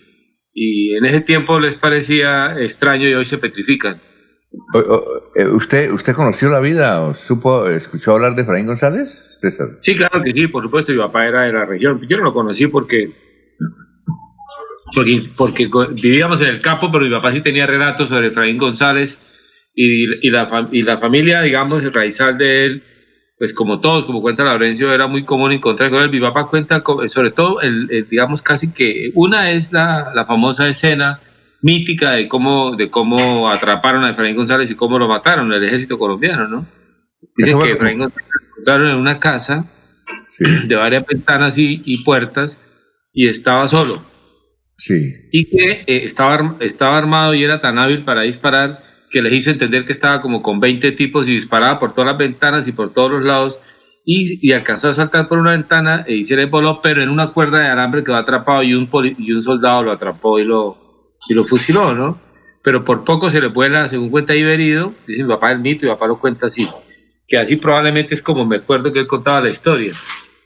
y 0.52 0.96
en 0.96 1.04
ese 1.04 1.20
tiempo 1.20 1.60
les 1.60 1.76
parecía 1.76 2.56
extraño 2.58 3.08
y 3.08 3.14
hoy 3.14 3.24
se 3.24 3.38
petrifican. 3.38 4.00
Eh, 5.36 5.46
¿Usted, 5.46 5.92
¿Usted 5.92 6.14
conoció 6.14 6.48
la 6.48 6.60
vida 6.60 7.02
o 7.02 7.14
supo, 7.14 7.68
escuchó 7.68 8.14
hablar 8.14 8.34
de 8.34 8.42
Efraín 8.42 8.66
González, 8.66 9.36
César? 9.40 9.68
Sí, 9.80 9.94
claro 9.94 10.22
que 10.22 10.32
sí, 10.32 10.48
por 10.48 10.64
supuesto, 10.64 10.92
mi 10.92 10.98
papá 10.98 11.26
era 11.26 11.42
de 11.44 11.52
la 11.52 11.66
región. 11.66 12.00
Yo 12.08 12.16
no 12.16 12.24
lo 12.24 12.34
conocí 12.34 12.66
porque, 12.66 13.12
porque, 14.94 15.30
porque 15.36 15.68
vivíamos 15.94 16.42
en 16.42 16.48
el 16.48 16.60
campo, 16.60 16.90
pero 16.90 17.04
mi 17.04 17.10
papá 17.12 17.32
sí 17.32 17.42
tenía 17.42 17.66
relatos 17.66 18.08
sobre 18.08 18.28
Efraín 18.28 18.58
González 18.58 19.16
y, 19.74 20.26
y, 20.26 20.30
la, 20.30 20.68
y 20.72 20.82
la 20.82 20.98
familia, 20.98 21.42
digamos, 21.42 21.84
el 21.84 21.92
raizal 21.92 22.36
de 22.36 22.64
él 22.66 22.82
pues 23.40 23.54
como 23.54 23.80
todos, 23.80 24.04
como 24.04 24.20
cuenta 24.20 24.44
Laurencio, 24.44 24.92
era 24.92 25.06
muy 25.06 25.24
común 25.24 25.50
encontrar 25.50 25.90
con 25.90 26.20
papá 26.20 26.48
cuenta, 26.48 26.84
sobre 27.06 27.30
todo, 27.30 27.62
el, 27.62 28.06
digamos, 28.10 28.42
casi 28.42 28.70
que 28.70 29.12
una 29.14 29.52
es 29.52 29.72
la, 29.72 30.12
la, 30.14 30.26
famosa 30.26 30.68
escena 30.68 31.20
mítica 31.62 32.10
de 32.10 32.28
cómo, 32.28 32.76
de 32.76 32.90
cómo 32.90 33.48
atraparon 33.48 34.04
a 34.04 34.10
Efraín 34.10 34.36
González 34.36 34.70
y 34.70 34.74
cómo 34.74 34.98
lo 34.98 35.08
mataron, 35.08 35.50
el 35.54 35.64
ejército 35.64 35.98
colombiano, 35.98 36.48
¿no? 36.48 36.66
Dice 37.34 37.56
que 37.56 37.72
Efraín 37.72 38.00
González 38.00 38.28
lo 38.30 38.46
encontraron 38.50 38.90
en 38.90 38.96
una 38.96 39.18
casa 39.18 39.64
de 40.66 40.76
varias 40.76 41.06
ventanas 41.06 41.56
y, 41.56 41.80
y, 41.86 42.04
puertas 42.04 42.58
y 43.14 43.26
estaba 43.26 43.68
solo. 43.68 44.04
Sí. 44.76 45.14
Y 45.32 45.48
que 45.48 45.84
eh, 45.86 46.04
estaba, 46.04 46.58
estaba 46.60 46.98
armado 46.98 47.32
y 47.32 47.42
era 47.42 47.62
tan 47.62 47.78
hábil 47.78 48.04
para 48.04 48.20
disparar 48.20 48.89
que 49.10 49.22
les 49.22 49.32
hizo 49.32 49.50
entender 49.50 49.84
que 49.84 49.92
estaba 49.92 50.22
como 50.22 50.42
con 50.42 50.60
20 50.60 50.92
tipos 50.92 51.28
y 51.28 51.32
disparaba 51.32 51.78
por 51.78 51.92
todas 51.94 52.12
las 52.12 52.18
ventanas 52.18 52.68
y 52.68 52.72
por 52.72 52.92
todos 52.92 53.10
los 53.10 53.24
lados 53.24 53.58
y, 54.04 54.52
alcanzó 54.52 54.88
a 54.88 54.94
saltar 54.94 55.28
por 55.28 55.38
una 55.38 55.52
ventana 55.52 56.04
e 56.06 56.24
se 56.24 56.36
le 56.36 56.46
voló, 56.46 56.80
pero 56.82 57.02
en 57.02 57.10
una 57.10 57.32
cuerda 57.32 57.60
de 57.60 57.68
alambre 57.68 58.02
quedó 58.02 58.16
atrapado 58.16 58.62
y 58.62 58.74
un, 58.74 58.88
y 59.18 59.32
un 59.32 59.42
soldado 59.42 59.82
lo 59.82 59.92
atrapó 59.92 60.38
y 60.38 60.44
lo, 60.44 61.14
y 61.28 61.34
lo 61.34 61.44
fusiló, 61.44 61.94
¿no? 61.94 62.18
Pero 62.62 62.84
por 62.84 63.04
poco 63.04 63.30
se 63.30 63.40
le 63.40 63.48
vuela, 63.48 63.88
según 63.88 64.10
cuenta 64.10 64.34
Iberido, 64.34 64.94
dice 65.06 65.22
mi 65.22 65.28
papá 65.28 65.52
el 65.52 65.60
mito 65.60 65.84
y 65.84 65.88
mi 65.88 65.94
papá 65.94 66.06
lo 66.06 66.18
cuenta 66.18 66.46
así, 66.46 66.68
que 67.26 67.38
así 67.38 67.56
probablemente 67.56 68.14
es 68.14 68.22
como 68.22 68.44
me 68.44 68.56
acuerdo 68.56 68.92
que 68.92 69.00
él 69.00 69.06
contaba 69.06 69.40
la 69.40 69.50
historia, 69.50 69.92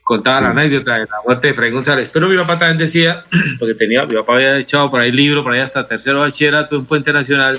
contaba 0.03 0.41
la 0.41 0.51
anécdota 0.51 0.95
de 0.95 1.01
la 1.01 1.23
muerte 1.25 1.49
de 1.49 1.55
Fray 1.55 1.71
González, 1.71 2.11
pero 2.13 2.29
mi 2.29 2.37
papá 2.37 2.59
también 2.59 2.79
decía, 2.79 3.25
porque 3.59 3.75
tenía, 3.75 4.05
mi 4.05 4.15
papá 4.15 4.35
había 4.35 4.59
echado 4.59 4.91
por 4.91 5.01
ahí 5.01 5.11
libro, 5.11 5.43
por 5.43 5.53
ahí 5.53 5.61
hasta 5.61 5.89
tercero 5.89 6.21
bachillerato 6.21 6.77
en 6.77 6.87
Puente 6.87 7.13
Nacional, 7.13 7.59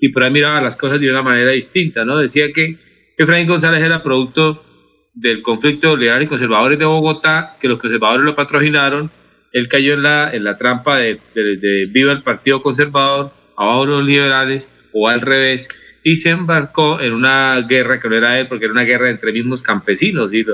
y 0.00 0.08
por 0.10 0.22
ahí 0.22 0.30
miraba 0.30 0.60
las 0.60 0.76
cosas 0.76 0.98
de 0.98 1.10
una 1.10 1.22
manera 1.22 1.52
distinta, 1.52 2.04
¿no? 2.04 2.18
Decía 2.18 2.46
que 2.52 2.78
Efraín 3.16 3.46
González 3.46 3.82
era 3.82 4.02
producto 4.02 4.64
del 5.12 5.42
conflicto 5.42 5.96
liberal 5.96 6.22
y 6.22 6.26
conservadores 6.26 6.78
de 6.78 6.86
Bogotá, 6.86 7.56
que 7.60 7.68
los 7.68 7.78
conservadores 7.78 8.24
lo 8.24 8.34
patrocinaron, 8.34 9.10
él 9.52 9.68
cayó 9.68 9.94
en 9.94 10.02
la, 10.02 10.30
en 10.32 10.44
la 10.44 10.56
trampa 10.56 10.98
de, 10.98 11.20
de, 11.34 11.86
viva 11.90 12.12
el 12.12 12.22
Partido 12.22 12.62
Conservador, 12.62 13.32
abajo 13.56 13.86
los 13.86 14.04
liberales, 14.04 14.70
o 14.92 15.08
al 15.08 15.20
revés, 15.20 15.68
y 16.02 16.16
se 16.16 16.30
embarcó 16.30 17.00
en 17.00 17.12
una 17.12 17.60
guerra 17.68 18.00
que 18.00 18.08
no 18.08 18.16
era 18.16 18.38
él, 18.38 18.48
porque 18.48 18.64
era 18.64 18.72
una 18.72 18.84
guerra 18.84 19.10
entre 19.10 19.32
mismos 19.32 19.62
campesinos, 19.62 20.32
y, 20.32 20.46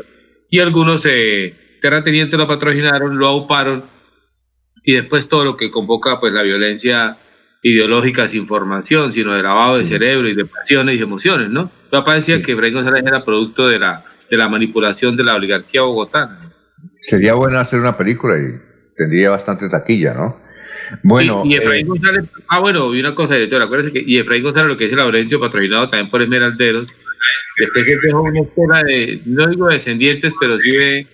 y 0.50 0.58
algunos 0.58 1.06
eh, 1.06 1.54
terratenientes 1.80 2.36
lo 2.36 2.48
patrocinaron, 2.48 3.18
lo 3.18 3.26
auparon, 3.26 3.84
y 4.82 4.94
después 4.94 5.28
todo 5.28 5.44
lo 5.44 5.56
que 5.56 5.70
convoca 5.70 6.18
pues 6.18 6.32
la 6.32 6.42
violencia 6.42 7.18
ideológica 7.68 8.28
sin 8.28 8.46
formación, 8.46 9.12
sino 9.12 9.32
de 9.32 9.42
lavado 9.42 9.78
de 9.78 9.84
cerebro 9.84 10.28
y 10.28 10.36
de 10.36 10.44
pasiones 10.44 10.98
y 10.98 11.02
emociones, 11.02 11.50
¿no? 11.50 11.64
Mi 11.64 11.90
papá 11.90 12.14
decía 12.14 12.40
que 12.40 12.52
Efraín 12.52 12.74
González 12.74 13.02
era 13.04 13.24
producto 13.24 13.66
de 13.66 13.80
la, 13.80 14.04
de 14.30 14.36
la 14.36 14.48
manipulación 14.48 15.16
de 15.16 15.24
la 15.24 15.34
oligarquía 15.34 15.82
bogotana. 15.82 16.52
Sería 17.00 17.34
bueno 17.34 17.58
hacer 17.58 17.80
una 17.80 17.96
película 17.96 18.36
y 18.38 18.94
tendría 18.96 19.30
bastante 19.30 19.68
taquilla, 19.68 20.14
¿no? 20.14 20.40
Bueno. 21.02 21.42
Y, 21.44 21.56
Efraín 21.56 21.86
eh, 21.86 21.88
González, 21.88 22.24
ah, 22.48 22.60
bueno, 22.60 22.94
y 22.94 23.00
una 23.00 23.16
cosa, 23.16 23.34
director, 23.34 23.60
acuérdese 23.60 23.92
que, 23.92 24.04
y 24.06 24.18
Efraín 24.18 24.44
González, 24.44 24.68
lo 24.68 24.76
que 24.76 24.84
dice 24.84 24.96
Laurencio, 24.96 25.40
patrocinado 25.40 25.90
también 25.90 26.10
por 26.10 26.22
Esmeralderos, 26.22 26.86
después 27.58 27.84
que 27.84 27.96
dejó 28.06 28.22
una 28.22 28.40
escuela 28.42 28.84
de, 28.84 29.22
no 29.26 29.48
digo 29.48 29.66
descendientes, 29.66 30.32
pero 30.38 30.56
sí 30.58 30.70
de, 30.70 31.06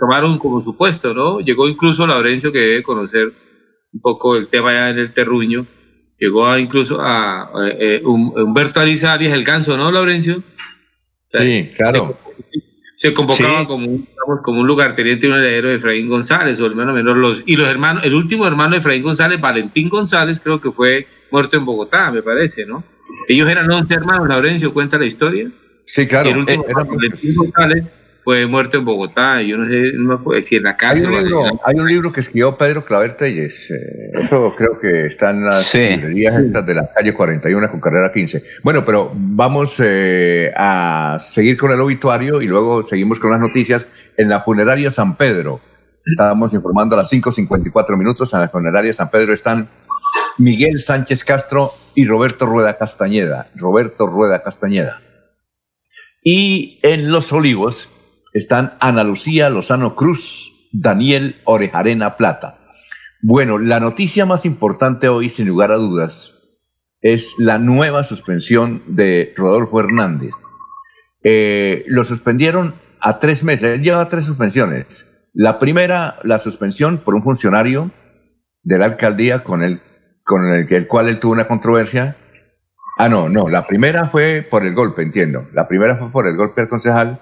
tomaron 0.00 0.38
como 0.38 0.62
supuesto, 0.62 1.12
¿no? 1.12 1.40
Llegó 1.40 1.68
incluso 1.68 2.06
Laurencio, 2.06 2.50
que 2.50 2.60
debe 2.60 2.82
conocer 2.82 3.30
un 3.92 4.00
poco 4.00 4.36
el 4.36 4.48
tema 4.48 4.72
ya 4.72 4.90
en 4.90 4.98
el 4.98 5.12
terruño, 5.12 5.66
llegó 6.18 6.56
incluso 6.58 6.98
a, 7.00 7.50
eh, 7.78 8.02
Humberto 8.04 8.80
Alizarias, 8.80 9.32
el 9.32 9.44
ganso, 9.44 9.76
¿no, 9.76 9.90
Laurencio? 9.90 10.42
sí, 11.28 11.70
claro. 11.76 12.18
Se, 12.96 13.14
convocaba 13.14 13.64
como, 13.66 13.86
un, 13.86 14.08
como 14.42 14.60
un 14.60 14.66
lugarteniente 14.66 15.26
y 15.26 15.30
un 15.30 15.36
heredero 15.36 15.68
de 15.68 15.76
Efraín 15.76 16.08
González, 16.08 16.58
o 16.58 16.66
hermano 16.66 16.92
menor, 16.92 17.16
los, 17.16 17.42
y 17.46 17.54
los 17.54 17.68
hermanos, 17.68 18.02
el 18.04 18.12
último 18.12 18.44
hermano 18.44 18.72
de 18.72 18.78
Efraín 18.78 19.04
González, 19.04 19.40
Valentín 19.40 19.88
González, 19.88 20.40
creo 20.40 20.60
que 20.60 20.72
fue 20.72 21.06
muerto 21.30 21.56
en 21.56 21.64
Bogotá, 21.64 22.10
me 22.10 22.22
parece, 22.22 22.66
¿no? 22.66 22.82
Ellos 23.28 23.48
eran 23.48 23.70
11 23.70 23.94
hermanos, 23.94 24.28
Laurencio, 24.28 24.72
¿cuenta 24.72 24.98
la 24.98 25.06
historia? 25.06 25.48
Sí, 25.84 26.08
claro. 26.08 26.30
el 26.30 26.38
último, 26.38 26.64
eh, 26.68 26.72
Valentín 26.74 27.34
González, 27.36 27.84
fue 28.28 28.46
muerto 28.46 28.76
en 28.76 28.84
Bogotá, 28.84 29.40
yo 29.40 29.56
no 29.56 29.66
sé, 29.70 29.92
no 29.94 30.18
me 30.18 30.42
si 30.42 30.56
en 30.56 30.64
la 30.64 30.76
casa. 30.76 30.96
Hay 31.64 31.76
un, 31.76 31.88
libro, 31.88 32.12
que 32.12 32.20
escribió 32.20 32.58
Pedro 32.58 32.84
Claver 32.84 33.16
Telles, 33.16 33.70
eh, 33.70 34.10
eso 34.20 34.54
creo 34.54 34.78
que 34.78 35.06
está 35.06 35.30
en 35.30 35.46
las 35.46 35.72
librerías 35.74 36.34
de 36.66 36.74
la 36.74 36.92
calle 36.92 37.14
41 37.14 37.70
con 37.70 37.80
carrera 37.80 38.12
15. 38.12 38.44
Bueno, 38.62 38.84
pero 38.84 39.10
vamos 39.14 39.80
eh, 39.82 40.52
a 40.54 41.16
seguir 41.22 41.56
con 41.56 41.72
el 41.72 41.80
obituario 41.80 42.42
y 42.42 42.48
luego 42.48 42.82
seguimos 42.82 43.18
con 43.18 43.30
las 43.30 43.40
noticias. 43.40 43.88
En 44.18 44.28
la 44.28 44.42
funeraria 44.42 44.90
San 44.90 45.16
Pedro, 45.16 45.62
estábamos 46.04 46.52
informando 46.52 46.96
a 46.96 46.98
las 46.98 47.10
5.54 47.10 47.96
minutos, 47.96 48.34
en 48.34 48.40
la 48.40 48.50
funeraria 48.50 48.92
San 48.92 49.10
Pedro 49.10 49.32
están 49.32 49.70
Miguel 50.36 50.80
Sánchez 50.80 51.24
Castro 51.24 51.72
y 51.94 52.04
Roberto 52.04 52.44
Rueda 52.44 52.76
Castañeda. 52.76 53.48
Roberto 53.54 54.06
Rueda 54.06 54.42
Castañeda. 54.42 55.00
Y 56.22 56.78
en 56.82 57.10
Los 57.10 57.32
Olivos 57.32 57.88
están 58.32 58.72
Ana 58.80 59.04
Lucía 59.04 59.50
Lozano 59.50 59.94
Cruz, 59.94 60.52
Daniel 60.72 61.36
Orejarena 61.44 62.16
Plata. 62.16 62.58
Bueno, 63.20 63.58
la 63.58 63.80
noticia 63.80 64.26
más 64.26 64.44
importante 64.44 65.08
hoy, 65.08 65.28
sin 65.28 65.48
lugar 65.48 65.72
a 65.72 65.76
dudas, 65.76 66.34
es 67.00 67.34
la 67.38 67.58
nueva 67.58 68.04
suspensión 68.04 68.82
de 68.86 69.32
Rodolfo 69.36 69.80
Hernández. 69.80 70.34
Eh, 71.24 71.84
lo 71.88 72.04
suspendieron 72.04 72.74
a 73.00 73.18
tres 73.18 73.42
meses, 73.42 73.74
él 73.74 73.82
lleva 73.82 74.08
tres 74.08 74.24
suspensiones. 74.24 75.06
La 75.32 75.58
primera, 75.58 76.18
la 76.22 76.38
suspensión 76.38 76.98
por 76.98 77.14
un 77.14 77.22
funcionario 77.22 77.90
de 78.62 78.78
la 78.78 78.86
alcaldía 78.86 79.44
con 79.44 79.62
el, 79.62 79.80
con 80.24 80.46
el, 80.46 80.72
el 80.72 80.86
cual 80.86 81.08
él 81.08 81.18
tuvo 81.18 81.32
una 81.32 81.48
controversia. 81.48 82.16
Ah, 82.98 83.08
no, 83.08 83.28
no, 83.28 83.48
la 83.48 83.66
primera 83.66 84.08
fue 84.08 84.46
por 84.48 84.64
el 84.64 84.74
golpe, 84.74 85.02
entiendo. 85.02 85.48
La 85.52 85.68
primera 85.68 85.96
fue 85.96 86.10
por 86.10 86.26
el 86.26 86.36
golpe 86.36 86.62
al 86.62 86.68
concejal 86.68 87.20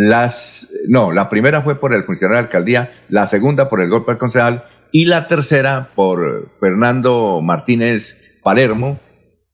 las, 0.00 0.72
no, 0.86 1.10
la 1.10 1.28
primera 1.28 1.62
fue 1.62 1.80
por 1.80 1.92
el 1.92 2.04
funcionario 2.04 2.36
de 2.36 2.42
la 2.42 2.46
alcaldía, 2.46 2.92
la 3.08 3.26
segunda 3.26 3.68
por 3.68 3.80
el 3.80 3.88
golpe 3.88 4.12
al 4.12 4.18
concejal 4.18 4.62
y 4.92 5.06
la 5.06 5.26
tercera 5.26 5.88
por 5.92 6.52
Fernando 6.60 7.40
Martínez 7.42 8.16
Palermo. 8.44 9.00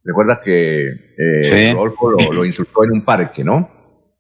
Recuerda 0.05 0.43
que 0.45 0.83
eh, 1.17 1.73
Rodolfo 1.73 2.11
lo, 2.11 2.45
insultó 2.45 2.85
en 2.85 2.93
un 2.93 3.05
parque, 3.07 3.43
¿no? 3.43 3.71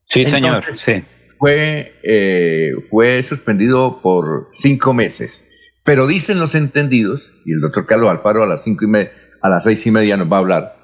Sí, 0.07 0.25
señor, 0.25 0.65
sí. 0.73 1.05
Fue, 1.39 1.93
eh, 2.03 2.71
fue 2.89 3.23
suspendido 3.23 4.01
por 4.01 4.49
cinco 4.53 4.95
meses. 4.95 5.45
Pero 5.85 6.07
dicen 6.07 6.41
los 6.41 6.55
entendidos, 6.55 7.33
y 7.45 7.53
el 7.53 7.61
doctor 7.61 7.85
Carlos 7.85 8.09
Alfaro 8.09 8.43
a 8.43 8.47
las, 8.47 8.65
cinco 8.65 8.87
y 8.87 8.97
a 9.43 9.49
las 9.51 9.65
seis 9.65 9.87
y 9.87 9.91
media 9.91 10.17
nos 10.17 10.33
va 10.33 10.39
a 10.39 10.41
hablar, 10.41 10.77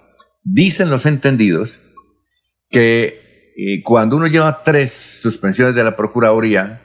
dicen 0.44 0.90
los 0.90 1.06
entendidos 1.06 1.80
que 2.68 3.29
y 3.56 3.82
cuando 3.82 4.16
uno 4.16 4.26
lleva 4.26 4.62
tres 4.62 4.92
suspensiones 4.92 5.74
de 5.74 5.84
la 5.84 5.96
Procuraduría, 5.96 6.80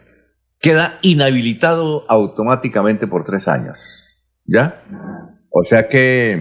queda 0.60 0.99
inhabilitado 1.01 2.06
automáticamente 2.10 3.08
por 3.08 3.23
tres 3.23 3.47
años. 3.47 4.08
¿Ya? 4.45 4.84
O 5.49 5.63
sea 5.63 5.88
que 5.88 6.34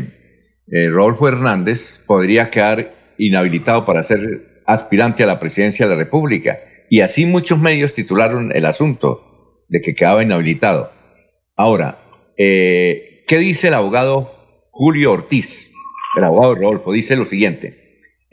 eh, 0.66 0.88
Rodolfo 0.90 1.28
Hernández 1.28 2.00
podría 2.06 2.50
quedar 2.50 2.94
inhabilitado 3.18 3.86
para 3.86 4.02
ser 4.02 4.62
aspirante 4.66 5.22
a 5.22 5.26
la 5.26 5.40
presidencia 5.40 5.86
de 5.86 5.94
la 5.94 6.02
República. 6.02 6.58
Y 6.90 7.00
así 7.00 7.26
muchos 7.26 7.58
medios 7.58 7.94
titularon 7.94 8.52
el 8.54 8.66
asunto 8.66 9.64
de 9.68 9.80
que 9.80 9.94
quedaba 9.94 10.22
inhabilitado. 10.22 10.90
Ahora, 11.56 12.00
eh, 12.36 13.24
¿qué 13.26 13.38
dice 13.38 13.68
el 13.68 13.74
abogado 13.74 14.30
Julio 14.70 15.12
Ortiz? 15.12 15.70
El 16.16 16.24
abogado 16.24 16.54
Rodolfo 16.54 16.92
dice 16.92 17.16
lo 17.16 17.24
siguiente 17.24 17.83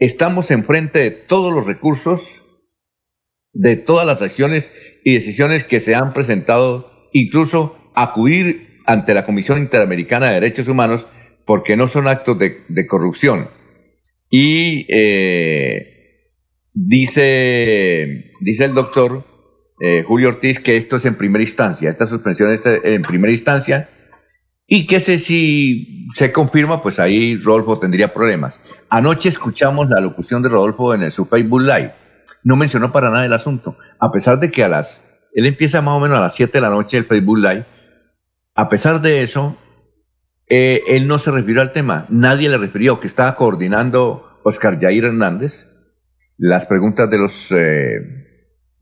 estamos 0.01 0.49
enfrente 0.49 0.99
de 0.99 1.11
todos 1.11 1.53
los 1.53 1.67
recursos, 1.67 2.43
de 3.53 3.77
todas 3.77 4.05
las 4.05 4.21
acciones 4.21 4.73
y 5.05 5.13
decisiones 5.13 5.63
que 5.63 5.79
se 5.79 5.95
han 5.95 6.11
presentado 6.11 7.09
incluso 7.13 7.77
acudir 7.93 8.79
ante 8.87 9.13
la 9.13 9.25
Comisión 9.25 9.59
Interamericana 9.59 10.27
de 10.27 10.33
Derechos 10.33 10.67
Humanos 10.67 11.05
porque 11.45 11.77
no 11.77 11.87
son 11.87 12.07
actos 12.07 12.37
de, 12.39 12.87
corrupción. 12.87 13.49
Y 14.31 14.87
eh, 14.89 16.31
dice, 16.73 18.31
dice 18.39 18.65
el 18.65 18.73
doctor 18.73 19.23
eh, 19.79 20.03
Julio 20.03 20.29
Ortiz 20.29 20.59
que 20.59 20.77
esto 20.77 20.95
es 20.95 21.05
en 21.05 21.15
primera 21.15 21.43
instancia, 21.43 21.91
esta 21.91 22.07
suspensión 22.07 22.51
es 22.51 22.65
en 22.65 23.03
primera 23.03 23.31
instancia 23.31 23.87
y 24.67 24.87
que 24.87 24.99
si 24.99 26.07
se 26.13 26.31
confirma, 26.31 26.81
pues 26.81 26.99
ahí 26.99 27.37
Rodolfo 27.37 27.79
tendría 27.79 28.13
problemas. 28.13 28.59
Anoche 28.89 29.29
escuchamos 29.29 29.89
la 29.89 29.99
locución 29.99 30.41
de 30.41 30.49
Rodolfo 30.49 30.93
en 30.93 31.09
su 31.11 31.25
Facebook 31.25 31.61
Live. 31.61 31.93
No 32.43 32.55
mencionó 32.55 32.91
para 32.91 33.09
nada 33.09 33.25
el 33.25 33.33
asunto, 33.33 33.77
a 33.99 34.11
pesar 34.11 34.39
de 34.39 34.49
que 34.49 34.63
a 34.63 34.69
las, 34.69 35.07
él 35.33 35.45
empieza 35.45 35.81
más 35.81 35.95
o 35.95 35.99
menos 35.99 36.17
a 36.17 36.21
las 36.21 36.35
7 36.35 36.53
de 36.53 36.61
la 36.61 36.69
noche 36.69 36.97
el 36.97 37.05
Facebook 37.05 37.39
Live. 37.39 37.65
A 38.55 38.69
pesar 38.69 39.01
de 39.01 39.21
eso, 39.21 39.57
eh, 40.47 40.83
él 40.87 41.07
no 41.07 41.17
se 41.17 41.31
refirió 41.31 41.61
al 41.61 41.71
tema. 41.71 42.05
Nadie 42.09 42.49
le 42.49 42.57
refirió 42.57 42.99
que 42.99 43.07
estaba 43.07 43.35
coordinando 43.35 44.39
Oscar 44.43 44.79
Jair 44.79 45.05
Hernández 45.05 45.67
las 46.37 46.65
preguntas 46.65 47.09
de 47.09 47.17
los 47.19 47.51
eh, 47.51 47.99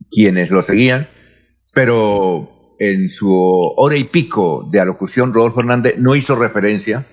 quienes 0.10 0.50
lo 0.50 0.62
seguían, 0.62 1.10
pero 1.74 2.59
en 2.80 3.10
su 3.10 3.32
hora 3.32 3.98
y 3.98 4.06
pico 4.06 4.68
de 4.72 4.80
alocución, 4.80 5.34
Rodolfo 5.34 5.60
Hernández 5.60 5.98
no 5.98 6.15
hizo 6.15 6.36
referencia, 6.36 7.06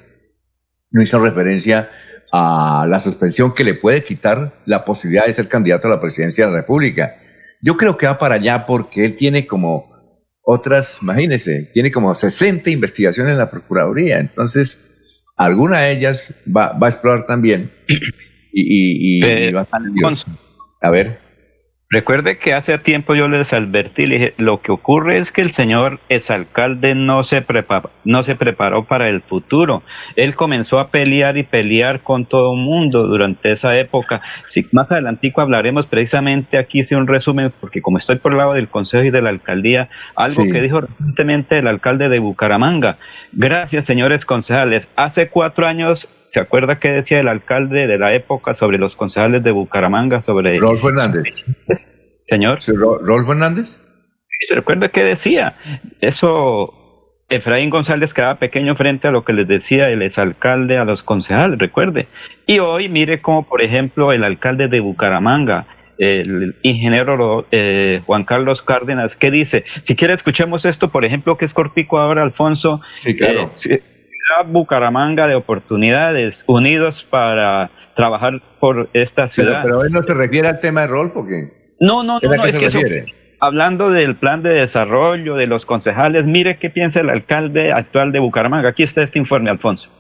no 0.90 1.02
hizo 1.02 1.18
referencia 1.18 1.90
a 2.32 2.86
la 2.88 3.00
suspensión 3.00 3.52
que 3.52 3.64
le 3.64 3.74
puede 3.74 4.04
quitar 4.04 4.54
la 4.64 4.84
posibilidad 4.84 5.26
de 5.26 5.32
ser 5.32 5.48
candidato 5.48 5.88
a 5.88 5.90
la 5.90 6.00
presidencia 6.00 6.46
de 6.46 6.52
la 6.52 6.58
República. 6.58 7.16
Yo 7.60 7.76
creo 7.76 7.96
que 7.96 8.06
va 8.06 8.16
para 8.16 8.36
allá 8.36 8.64
porque 8.64 9.04
él 9.04 9.16
tiene 9.16 9.46
como 9.46 9.94
otras, 10.42 11.00
imagínense, 11.02 11.70
tiene 11.74 11.90
como 11.90 12.14
60 12.14 12.70
investigaciones 12.70 13.32
en 13.32 13.38
la 13.38 13.50
Procuraduría, 13.50 14.20
entonces 14.20 14.78
alguna 15.36 15.80
de 15.80 15.92
ellas 15.92 16.32
va, 16.46 16.78
a 16.80 16.88
explorar 16.88 17.26
también 17.26 17.72
y, 18.52 19.26
eh, 19.26 19.52
va 19.52 19.60
a 19.60 19.64
estar 19.64 19.80
A 20.80 20.90
ver. 20.90 21.25
Recuerde 21.88 22.38
que 22.38 22.52
hace 22.52 22.76
tiempo 22.78 23.14
yo 23.14 23.28
les 23.28 23.52
advertí, 23.52 24.06
le 24.06 24.14
dije, 24.16 24.34
lo 24.38 24.60
que 24.60 24.72
ocurre 24.72 25.18
es 25.18 25.30
que 25.30 25.40
el 25.40 25.52
señor 25.52 26.00
exalcalde 26.08 26.96
no 26.96 27.22
se, 27.22 27.46
no 28.04 28.22
se 28.24 28.34
preparó 28.34 28.86
para 28.86 29.08
el 29.08 29.22
futuro. 29.22 29.84
Él 30.16 30.34
comenzó 30.34 30.80
a 30.80 30.88
pelear 30.88 31.36
y 31.36 31.44
pelear 31.44 32.02
con 32.02 32.26
todo 32.26 32.54
el 32.54 32.58
mundo 32.58 33.06
durante 33.06 33.52
esa 33.52 33.78
época. 33.78 34.20
Si, 34.48 34.66
más 34.72 34.90
adelantico 34.90 35.40
hablaremos 35.40 35.86
precisamente, 35.86 36.58
aquí 36.58 36.80
hice 36.80 36.96
un 36.96 37.06
resumen, 37.06 37.52
porque 37.60 37.80
como 37.80 37.98
estoy 37.98 38.16
por 38.16 38.32
el 38.32 38.38
lado 38.38 38.54
del 38.54 38.68
consejo 38.68 39.04
y 39.04 39.10
de 39.10 39.22
la 39.22 39.30
alcaldía, 39.30 39.88
algo 40.16 40.42
que 40.42 40.60
dijo 40.60 40.80
recientemente 40.80 41.58
el 41.58 41.68
alcalde 41.68 42.08
de 42.08 42.18
Bucaramanga. 42.18 42.98
Gracias, 43.30 43.84
señores 43.84 44.26
concejales. 44.26 44.88
Hace 44.96 45.28
cuatro 45.28 45.68
años 45.68 46.08
¿Se 46.30 46.40
acuerda 46.40 46.78
qué 46.78 46.90
decía 46.90 47.20
el 47.20 47.28
alcalde 47.28 47.86
de 47.86 47.98
la 47.98 48.14
época 48.14 48.54
sobre 48.54 48.78
los 48.78 48.96
concejales 48.96 49.42
de 49.42 49.50
Bucaramanga? 49.50 50.22
Sobre 50.22 50.58
Rolfo 50.58 50.88
Hernández. 50.88 51.24
Señor. 52.24 52.58
¿Rolfo 53.02 53.32
Hernández? 53.32 53.78
¿Se 54.46 54.54
recuerda 54.54 54.88
qué 54.88 55.02
decía? 55.02 55.54
Eso, 56.00 56.74
Efraín 57.28 57.70
González 57.70 58.12
quedaba 58.12 58.36
pequeño 58.36 58.76
frente 58.76 59.08
a 59.08 59.10
lo 59.10 59.24
que 59.24 59.32
les 59.32 59.48
decía 59.48 59.88
el 59.88 60.02
exalcalde 60.02 60.76
a 60.76 60.84
los 60.84 61.02
concejales, 61.02 61.58
recuerde. 61.58 62.06
Y 62.46 62.58
hoy 62.58 62.88
mire 62.88 63.22
como, 63.22 63.48
por 63.48 63.62
ejemplo, 63.62 64.12
el 64.12 64.24
alcalde 64.24 64.68
de 64.68 64.80
Bucaramanga, 64.80 65.66
el 65.98 66.56
ingeniero 66.62 67.46
eh, 67.50 68.02
Juan 68.04 68.24
Carlos 68.24 68.60
Cárdenas, 68.60 69.16
¿qué 69.16 69.30
dice? 69.30 69.64
Si 69.82 69.96
quiere 69.96 70.12
escuchemos 70.12 70.64
esto, 70.66 70.90
por 70.90 71.04
ejemplo, 71.04 71.38
que 71.38 71.46
es 71.46 71.54
cortico 71.54 71.98
ahora, 71.98 72.22
Alfonso. 72.22 72.82
Sí, 73.00 73.16
claro. 73.16 73.52
Eh, 73.68 73.82
Bucaramanga 74.46 75.26
de 75.26 75.34
oportunidades, 75.34 76.44
unidos 76.46 77.02
para 77.08 77.70
trabajar 77.94 78.42
por 78.60 78.90
esta 78.92 79.26
ciudad. 79.26 79.62
Pero, 79.62 79.84
él 79.84 79.92
no 79.92 80.02
se 80.02 80.14
refiere 80.14 80.48
al 80.48 80.60
tema 80.60 80.82
de 80.82 80.86
rol, 80.88 81.12
porque... 81.12 81.74
No, 81.80 82.02
no, 82.02 82.18
no, 82.20 82.44
es 82.44 82.58
que 82.58 83.06
hablando 83.38 83.90
del 83.90 84.16
plan 84.16 84.42
de 84.42 84.50
desarrollo, 84.50 85.36
de 85.36 85.46
los 85.46 85.66
concejales, 85.66 86.26
mire 86.26 86.58
qué 86.58 86.70
piensa 86.70 87.00
el 87.00 87.10
alcalde 87.10 87.72
actual 87.72 88.12
de 88.12 88.18
Bucaramanga. 88.18 88.70
Aquí 88.70 88.82
está 88.82 89.02
este 89.02 89.18
informe, 89.18 89.50
Alfonso. 89.50 89.90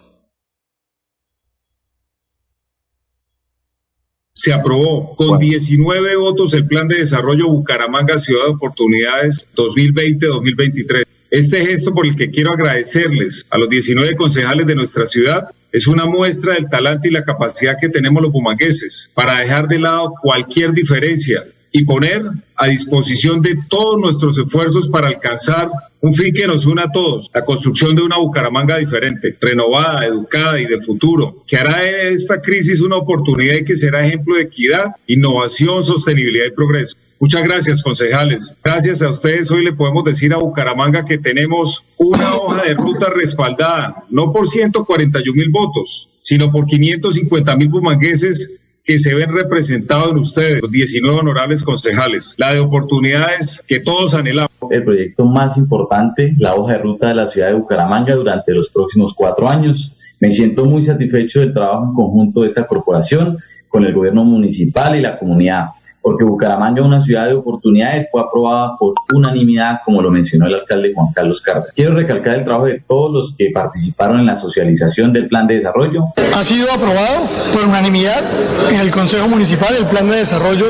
se 4.36 4.52
aprobó 4.52 5.16
con 5.16 5.38
19 5.38 6.16
votos 6.16 6.52
el 6.52 6.66
Plan 6.66 6.86
de 6.86 6.98
Desarrollo 6.98 7.48
Bucaramanga 7.48 8.18
Ciudad 8.18 8.44
de 8.44 8.50
Oportunidades 8.50 9.48
2020-2023. 9.56 11.05
Este 11.36 11.66
gesto 11.66 11.92
por 11.92 12.06
el 12.06 12.16
que 12.16 12.30
quiero 12.30 12.50
agradecerles 12.50 13.46
a 13.50 13.58
los 13.58 13.68
19 13.68 14.16
concejales 14.16 14.66
de 14.66 14.74
nuestra 14.74 15.04
ciudad 15.04 15.44
es 15.70 15.86
una 15.86 16.06
muestra 16.06 16.54
del 16.54 16.66
talante 16.66 17.08
y 17.08 17.10
la 17.10 17.26
capacidad 17.26 17.76
que 17.78 17.90
tenemos 17.90 18.22
los 18.22 18.32
bumangueses 18.32 19.10
para 19.12 19.36
dejar 19.42 19.68
de 19.68 19.78
lado 19.78 20.14
cualquier 20.22 20.72
diferencia 20.72 21.44
y 21.76 21.84
poner 21.84 22.22
a 22.54 22.68
disposición 22.68 23.42
de 23.42 23.58
todos 23.68 24.00
nuestros 24.00 24.38
esfuerzos 24.38 24.88
para 24.88 25.08
alcanzar 25.08 25.68
un 26.00 26.14
fin 26.14 26.32
que 26.32 26.46
nos 26.46 26.64
una 26.64 26.84
a 26.84 26.90
todos, 26.90 27.30
la 27.34 27.44
construcción 27.44 27.94
de 27.94 28.00
una 28.00 28.16
Bucaramanga 28.16 28.78
diferente, 28.78 29.36
renovada, 29.38 30.06
educada 30.06 30.58
y 30.58 30.64
de 30.64 30.80
futuro, 30.80 31.44
que 31.46 31.58
hará 31.58 31.82
de 31.82 32.14
esta 32.14 32.40
crisis 32.40 32.80
una 32.80 32.96
oportunidad 32.96 33.56
y 33.56 33.64
que 33.66 33.76
será 33.76 34.06
ejemplo 34.06 34.36
de 34.36 34.44
equidad, 34.44 34.86
innovación, 35.06 35.82
sostenibilidad 35.82 36.46
y 36.46 36.52
progreso. 36.52 36.96
Muchas 37.20 37.44
gracias, 37.44 37.82
concejales. 37.82 38.50
Gracias 38.64 39.02
a 39.02 39.10
ustedes, 39.10 39.50
hoy 39.50 39.62
le 39.62 39.74
podemos 39.74 40.04
decir 40.04 40.32
a 40.32 40.38
Bucaramanga 40.38 41.04
que 41.04 41.18
tenemos 41.18 41.84
una 41.98 42.36
hoja 42.36 42.62
de 42.62 42.72
ruta 42.72 43.10
respaldada, 43.14 44.06
no 44.08 44.32
por 44.32 44.48
141 44.48 45.30
mil 45.34 45.50
votos, 45.50 46.08
sino 46.22 46.50
por 46.50 46.64
550 46.64 47.54
mil 47.56 47.68
bumangueses 47.68 48.60
que 48.86 48.98
se 48.98 49.14
ven 49.14 49.32
representados 49.32 50.12
en 50.12 50.18
ustedes, 50.18 50.62
los 50.62 50.70
19 50.70 51.18
honorables 51.18 51.64
concejales, 51.64 52.36
la 52.38 52.54
de 52.54 52.60
oportunidades 52.60 53.64
que 53.66 53.80
todos 53.80 54.14
anhelamos. 54.14 54.50
El 54.70 54.84
proyecto 54.84 55.26
más 55.26 55.56
importante, 55.56 56.34
la 56.38 56.54
hoja 56.54 56.74
de 56.74 56.78
ruta 56.78 57.08
de 57.08 57.14
la 57.14 57.26
ciudad 57.26 57.48
de 57.48 57.54
Bucaramanga 57.54 58.14
durante 58.14 58.52
los 58.52 58.68
próximos 58.68 59.12
cuatro 59.12 59.48
años. 59.48 59.96
Me 60.20 60.30
siento 60.30 60.64
muy 60.64 60.82
satisfecho 60.82 61.40
del 61.40 61.52
trabajo 61.52 61.92
conjunto 61.94 62.42
de 62.42 62.46
esta 62.46 62.66
corporación 62.66 63.36
con 63.68 63.84
el 63.84 63.92
gobierno 63.92 64.24
municipal 64.24 64.94
y 64.94 65.00
la 65.00 65.18
comunidad 65.18 65.66
porque 66.06 66.22
Bucaramanga 66.22 66.80
es 66.82 66.86
una 66.86 67.02
ciudad 67.02 67.26
de 67.26 67.34
oportunidades, 67.34 68.06
fue 68.12 68.20
aprobada 68.20 68.76
por 68.78 68.94
unanimidad, 69.12 69.80
como 69.84 70.00
lo 70.00 70.08
mencionó 70.08 70.46
el 70.46 70.54
alcalde 70.54 70.92
Juan 70.94 71.08
Carlos 71.12 71.42
Cárdenas. 71.42 71.72
Quiero 71.74 71.96
recalcar 71.96 72.36
el 72.36 72.44
trabajo 72.44 72.66
de 72.66 72.80
todos 72.86 73.12
los 73.12 73.34
que 73.36 73.50
participaron 73.52 74.20
en 74.20 74.26
la 74.26 74.36
socialización 74.36 75.12
del 75.12 75.26
plan 75.26 75.48
de 75.48 75.56
desarrollo. 75.56 76.04
Ha 76.32 76.44
sido 76.44 76.70
aprobado 76.70 77.24
por 77.52 77.64
unanimidad 77.64 78.22
en 78.70 78.78
el 78.78 78.92
Consejo 78.92 79.26
Municipal 79.26 79.74
el 79.76 79.86
plan 79.86 80.08
de 80.08 80.18
desarrollo 80.18 80.66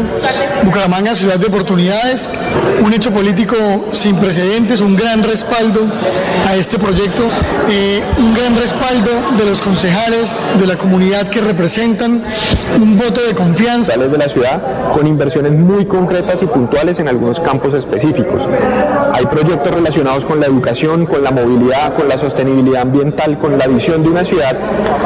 Bucaramanga 0.65 1.15
Ciudad 1.15 1.39
de 1.39 1.49
Oportunidades, 1.49 2.31
un 2.83 2.95
hecho 2.95 3.11
político 3.11 3.57
sin 3.93 4.17
precedentes, 4.17 4.81
un 4.81 4.97
gran 4.97 5.23
respaldo 5.23 5.83
a 6.47 6.57
este 6.57 6.79
proyecto, 6.79 7.25
eh, 7.69 8.03
un 8.17 8.33
gran 8.33 8.57
respaldo 8.57 9.11
de 9.37 9.45
los 9.45 9.61
concejales, 9.61 10.35
de 10.59 10.67
la 10.67 10.77
comunidad 10.77 11.29
que 11.29 11.43
representan, 11.43 12.23
un 12.81 12.97
voto 12.97 13.21
de 13.21 13.35
confianza. 13.35 13.99
de 13.99 14.19
la 14.19 14.29
ciudad 14.29 14.63
con 14.95 15.07
muy 15.51 15.87
concretas 15.87 16.43
y 16.43 16.47
puntuales 16.47 16.99
en 16.99 17.09
algunos 17.09 17.41
campos 17.41 17.75
específicos. 17.75 18.49
Hay 19.13 19.27
proyectos 19.27 19.75
relacionados 19.75 20.25
con 20.25 20.39
la 20.39 20.47
educación, 20.47 21.07
con 21.07 21.25
la 21.25 21.31
movilidad, 21.31 21.95
con 21.95 22.09
la 22.09 22.17
sostenibilidad 22.17 22.83
ambiental, 22.83 23.37
con 23.39 23.59
la 23.59 23.67
visión 23.67 24.03
de 24.03 24.11
una 24.11 24.25
ciudad 24.25 24.57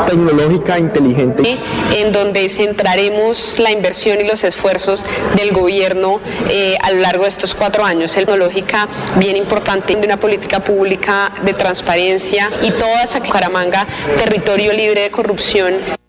tecnológica, 0.06 0.78
inteligente. 0.78 1.58
En 1.96 2.12
donde 2.12 2.48
centraremos 2.48 3.58
la 3.58 3.70
inversión 3.70 4.20
y 4.20 4.24
los 4.24 4.44
esfuerzos 4.44 5.06
del 5.36 5.52
gobierno 5.52 6.20
eh, 6.50 6.76
a 6.82 6.90
lo 6.90 7.00
largo 7.00 7.22
de 7.22 7.30
estos 7.30 7.54
cuatro 7.54 7.84
años. 7.84 8.12
Tecnológica 8.12 8.88
bien 9.16 9.36
importante 9.36 9.96
de 9.96 10.04
una 10.04 10.18
política 10.18 10.60
pública 10.60 11.32
de 11.42 11.52
transparencia 11.54 12.50
y 12.62 12.70
toda 12.72 13.02
esa 13.02 13.20
Caramanga, 13.30 13.86
territorio 14.18 14.72
libre 14.72 15.02
de 15.02 15.10
corrupción. 15.10 15.99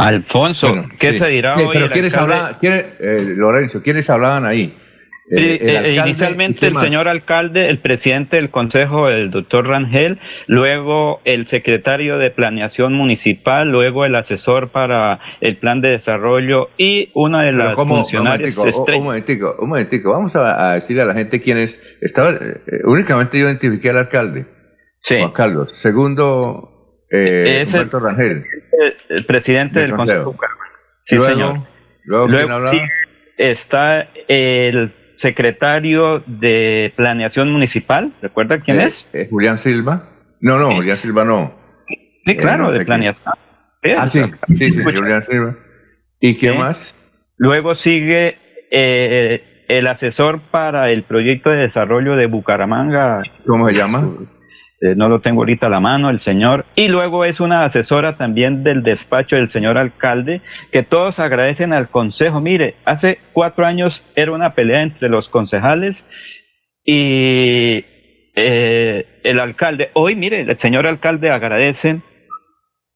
Alfonso, 0.00 0.86
¿qué 0.98 1.12
se 1.12 1.28
dirá 1.28 1.56
hoy? 1.56 1.68
Pero 1.72 1.88
¿quiénes 1.90 2.16
hablaban, 2.16 2.56
eh, 2.62 3.34
Lorenzo, 3.36 3.82
¿quiénes 3.82 4.08
hablaban 4.08 4.46
ahí? 4.46 4.74
Eh, 5.32 5.96
inicialmente 6.04 6.66
el 6.66 6.76
señor 6.78 7.06
alcalde, 7.06 7.68
el 7.68 7.78
presidente 7.78 8.36
del 8.36 8.50
consejo, 8.50 9.08
el 9.08 9.30
doctor 9.30 9.68
Rangel, 9.68 10.18
luego 10.48 11.20
el 11.24 11.46
secretario 11.46 12.18
de 12.18 12.30
planeación 12.30 12.94
municipal, 12.94 13.70
luego 13.70 14.04
el 14.04 14.16
asesor 14.16 14.70
para 14.70 15.20
el 15.40 15.56
plan 15.58 15.80
de 15.82 15.90
desarrollo 15.90 16.70
y 16.76 17.10
una 17.14 17.44
de 17.44 17.52
las 17.52 17.76
funcionarias 17.76 18.58
un 18.58 19.04
momentico, 19.04 19.54
un 19.60 19.68
momentico, 19.68 20.10
vamos 20.10 20.34
a, 20.34 20.74
decirle 20.74 21.02
a 21.02 21.06
la 21.06 21.14
gente 21.14 21.40
quiénes 21.40 21.80
estaba, 22.00 22.30
eh, 22.30 22.80
únicamente 22.84 23.38
yo 23.38 23.46
identifiqué 23.46 23.90
al 23.90 23.98
alcalde, 23.98 24.46
Juan 25.00 25.30
Carlos. 25.30 25.70
Segundo, 25.72 26.69
eh, 27.10 27.64
Humberto 27.66 27.98
Rangel 28.00 28.44
el 29.08 29.26
presidente 29.26 29.80
del 29.80 29.94
Consejo. 29.94 30.36
Sí, 31.02 31.20
señor. 31.20 31.58
Luego, 32.04 32.28
está 33.36 34.08
el 34.28 34.94
secretario 35.16 36.22
de 36.26 36.92
Planeación 36.96 37.50
Municipal, 37.50 38.12
¿recuerda 38.22 38.60
quién 38.60 38.80
Eh, 38.80 38.84
es? 38.86 39.06
eh, 39.12 39.26
Julián 39.28 39.58
Silva. 39.58 40.08
No, 40.40 40.58
no, 40.58 40.74
Julián 40.76 40.96
Silva 40.96 41.24
no. 41.24 41.52
Sí, 42.24 42.36
claro, 42.36 42.64
no 42.64 42.70
sé 42.70 42.78
de 42.78 42.84
quién. 42.84 42.86
Planeación. 42.86 43.34
Ah, 43.96 44.06
sí, 44.08 44.22
sí, 44.56 44.70
sí. 44.72 44.82
Julián 44.82 45.22
Silva. 45.24 45.56
¿Y 46.20 46.36
qué 46.36 46.50
Sí. 46.52 46.58
más? 46.58 46.94
Luego 47.36 47.74
sigue 47.74 48.36
eh, 48.70 49.64
el 49.68 49.86
asesor 49.86 50.40
para 50.50 50.90
el 50.90 51.04
proyecto 51.04 51.50
de 51.50 51.56
desarrollo 51.62 52.16
de 52.16 52.26
Bucaramanga. 52.26 53.22
¿Cómo 53.46 53.66
se 53.68 53.74
llama? 53.74 54.08
Eh, 54.80 54.94
no 54.96 55.10
lo 55.10 55.20
tengo 55.20 55.42
ahorita 55.42 55.66
a 55.66 55.70
la 55.70 55.80
mano, 55.80 56.08
el 56.08 56.20
señor. 56.20 56.64
Y 56.74 56.88
luego 56.88 57.24
es 57.26 57.40
una 57.40 57.64
asesora 57.64 58.16
también 58.16 58.64
del 58.64 58.82
despacho 58.82 59.36
del 59.36 59.50
señor 59.50 59.76
alcalde, 59.76 60.40
que 60.72 60.82
todos 60.82 61.18
agradecen 61.20 61.72
al 61.74 61.88
consejo. 61.90 62.40
Mire, 62.40 62.76
hace 62.86 63.18
cuatro 63.32 63.66
años 63.66 64.02
era 64.16 64.32
una 64.32 64.54
pelea 64.54 64.82
entre 64.82 65.10
los 65.10 65.28
concejales 65.28 66.08
y 66.84 67.84
eh, 68.34 69.20
el 69.22 69.38
alcalde. 69.38 69.90
Hoy, 69.92 70.16
mire, 70.16 70.40
el 70.40 70.58
señor 70.58 70.86
alcalde 70.86 71.30
agradece 71.30 72.00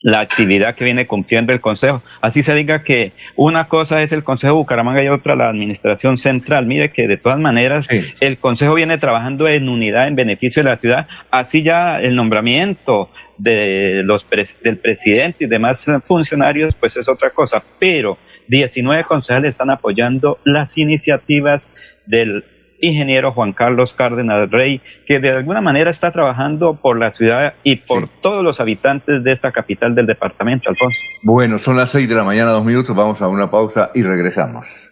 la 0.04 0.20
actividad 0.20 0.74
que 0.74 0.84
viene 0.84 1.06
cumpliendo 1.06 1.50
el 1.54 1.62
Consejo. 1.62 2.02
Así 2.20 2.42
se 2.42 2.54
diga 2.54 2.82
que 2.82 3.12
una 3.36 3.68
cosa 3.68 4.02
es 4.02 4.12
el 4.12 4.22
Consejo 4.22 4.52
de 4.52 4.58
Bucaramanga 4.58 5.02
y 5.02 5.08
otra 5.08 5.34
la 5.34 5.48
Administración 5.48 6.18
Central. 6.18 6.66
Mire 6.66 6.92
que 6.92 7.08
de 7.08 7.16
todas 7.16 7.38
maneras 7.38 7.88
el 8.20 8.36
Consejo 8.36 8.74
viene 8.74 8.98
trabajando 8.98 9.48
en 9.48 9.66
unidad 9.66 10.06
en 10.06 10.14
beneficio 10.14 10.62
de 10.62 10.68
la 10.68 10.76
ciudad. 10.78 11.06
Así 11.30 11.62
ya 11.62 11.98
el 12.00 12.16
nombramiento 12.16 13.08
de 13.38 14.02
los 14.04 14.28
pres- 14.28 14.60
del 14.62 14.76
presidente 14.76 15.44
y 15.44 15.48
demás 15.48 15.90
funcionarios 16.04 16.74
pues 16.74 16.98
es 16.98 17.08
otra 17.08 17.30
cosa. 17.30 17.64
Pero 17.78 18.18
19 18.48 19.04
concejales 19.04 19.48
están 19.54 19.70
apoyando 19.70 20.38
las 20.44 20.76
iniciativas 20.76 21.70
del 22.04 22.44
ingeniero 22.80 23.32
Juan 23.32 23.52
Carlos 23.52 23.92
Cárdenas 23.92 24.50
Rey, 24.50 24.80
que 25.06 25.20
de 25.20 25.30
alguna 25.30 25.60
manera 25.60 25.90
está 25.90 26.10
trabajando 26.10 26.74
por 26.80 26.98
la 26.98 27.10
ciudad 27.10 27.54
y 27.62 27.76
por 27.76 28.08
todos 28.20 28.44
los 28.44 28.60
habitantes 28.60 29.22
de 29.24 29.32
esta 29.32 29.52
capital 29.52 29.94
del 29.94 30.06
departamento, 30.06 30.70
Alfonso. 30.70 30.98
Bueno, 31.22 31.58
son 31.58 31.76
las 31.76 31.90
seis 31.90 32.08
de 32.08 32.14
la 32.14 32.24
mañana, 32.24 32.50
dos 32.50 32.64
minutos. 32.64 32.94
Vamos 32.94 33.22
a 33.22 33.28
una 33.28 33.50
pausa 33.50 33.90
y 33.94 34.02
regresamos. 34.02 34.90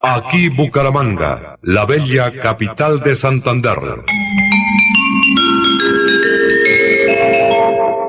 Aquí 0.00 0.48
Bucaramanga, 0.48 1.58
la 1.62 1.84
bella 1.84 2.32
capital 2.40 3.00
de 3.00 3.14
Santander. 3.16 3.78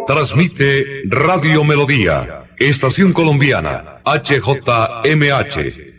Transmite 0.06 1.04
Radio 1.08 1.64
Melodía, 1.64 2.46
Estación 2.58 3.12
Colombiana, 3.14 4.02
HJMH, 4.06 5.89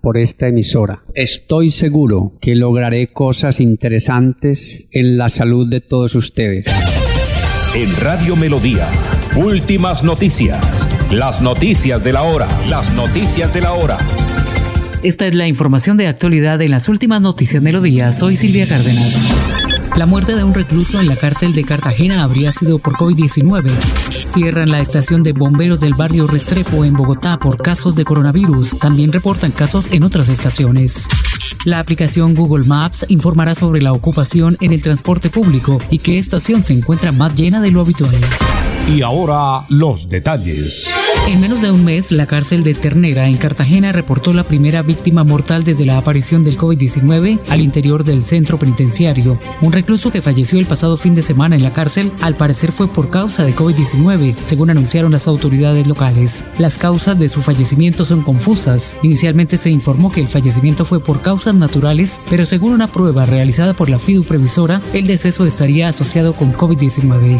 por 0.00 0.18
esta 0.18 0.48
emisora. 0.48 1.04
Estoy 1.14 1.70
seguro 1.70 2.32
que 2.40 2.54
lograré 2.54 3.12
cosas 3.12 3.60
interesantes 3.60 4.88
en 4.92 5.16
la 5.16 5.28
salud 5.28 5.68
de 5.68 5.80
todos 5.80 6.14
ustedes. 6.14 6.66
En 7.74 7.94
Radio 7.96 8.36
Melodía, 8.36 8.88
últimas 9.36 10.02
noticias. 10.02 10.58
Las 11.10 11.40
noticias 11.40 12.02
de 12.02 12.12
la 12.12 12.22
hora. 12.22 12.48
Las 12.68 12.92
noticias 12.94 13.52
de 13.54 13.60
la 13.60 13.72
hora. 13.72 13.96
Esta 15.02 15.26
es 15.26 15.34
la 15.34 15.48
información 15.48 15.96
de 15.96 16.06
actualidad 16.06 16.60
en 16.60 16.72
las 16.72 16.88
últimas 16.88 17.20
noticias 17.20 17.62
Melodía. 17.62 18.12
Soy 18.12 18.36
Silvia 18.36 18.68
Cárdenas. 18.68 19.69
La 20.00 20.06
muerte 20.06 20.34
de 20.34 20.42
un 20.42 20.54
recluso 20.54 20.98
en 20.98 21.08
la 21.08 21.16
cárcel 21.16 21.52
de 21.52 21.62
Cartagena 21.62 22.22
habría 22.22 22.52
sido 22.52 22.78
por 22.78 22.94
COVID-19. 22.94 23.68
Cierran 24.08 24.70
la 24.70 24.80
estación 24.80 25.22
de 25.22 25.34
bomberos 25.34 25.78
del 25.78 25.92
barrio 25.92 26.26
Restrepo 26.26 26.86
en 26.86 26.94
Bogotá 26.94 27.38
por 27.38 27.58
casos 27.58 27.96
de 27.96 28.06
coronavirus. 28.06 28.78
También 28.78 29.12
reportan 29.12 29.50
casos 29.50 29.90
en 29.92 30.02
otras 30.02 30.30
estaciones. 30.30 31.06
La 31.66 31.80
aplicación 31.80 32.34
Google 32.34 32.64
Maps 32.64 33.04
informará 33.10 33.54
sobre 33.54 33.82
la 33.82 33.92
ocupación 33.92 34.56
en 34.62 34.72
el 34.72 34.80
transporte 34.80 35.28
público 35.28 35.76
y 35.90 35.98
qué 35.98 36.16
estación 36.16 36.62
se 36.62 36.72
encuentra 36.72 37.12
más 37.12 37.34
llena 37.34 37.60
de 37.60 37.70
lo 37.70 37.82
habitual. 37.82 38.16
Y 38.88 39.02
ahora 39.02 39.64
los 39.68 40.08
detalles. 40.08 40.88
En 41.28 41.40
menos 41.40 41.62
de 41.62 41.70
un 41.70 41.84
mes, 41.84 42.10
la 42.10 42.26
cárcel 42.26 42.64
de 42.64 42.74
Ternera 42.74 43.26
en 43.26 43.36
Cartagena 43.36 43.92
reportó 43.92 44.32
la 44.32 44.42
primera 44.42 44.82
víctima 44.82 45.22
mortal 45.22 45.62
desde 45.62 45.86
la 45.86 45.96
aparición 45.96 46.42
del 46.42 46.58
COVID-19 46.58 47.38
al 47.48 47.60
interior 47.60 48.02
del 48.02 48.24
centro 48.24 48.58
penitenciario. 48.58 49.38
Un 49.60 49.72
recluso 49.72 50.10
que 50.10 50.22
falleció 50.22 50.58
el 50.58 50.66
pasado 50.66 50.96
fin 50.96 51.14
de 51.14 51.22
semana 51.22 51.54
en 51.54 51.62
la 51.62 51.72
cárcel, 51.72 52.10
al 52.20 52.36
parecer 52.36 52.72
fue 52.72 52.88
por 52.88 53.10
causa 53.10 53.44
de 53.44 53.54
COVID-19, 53.54 54.34
según 54.42 54.70
anunciaron 54.70 55.12
las 55.12 55.28
autoridades 55.28 55.86
locales. 55.86 56.44
Las 56.58 56.78
causas 56.78 57.16
de 57.18 57.28
su 57.28 57.42
fallecimiento 57.42 58.04
son 58.04 58.22
confusas. 58.22 58.96
Inicialmente 59.02 59.56
se 59.56 59.70
informó 59.70 60.10
que 60.10 60.20
el 60.20 60.28
fallecimiento 60.28 60.84
fue 60.84 61.00
por 61.00 61.22
causas 61.22 61.54
naturales, 61.54 62.20
pero 62.28 62.44
según 62.44 62.72
una 62.72 62.88
prueba 62.88 63.24
realizada 63.24 63.74
por 63.74 63.88
la 63.88 64.00
FIDU 64.00 64.24
previsora, 64.24 64.80
el 64.94 65.06
deceso 65.06 65.46
estaría 65.46 65.88
asociado 65.88 66.32
con 66.32 66.52
COVID-19. 66.52 67.38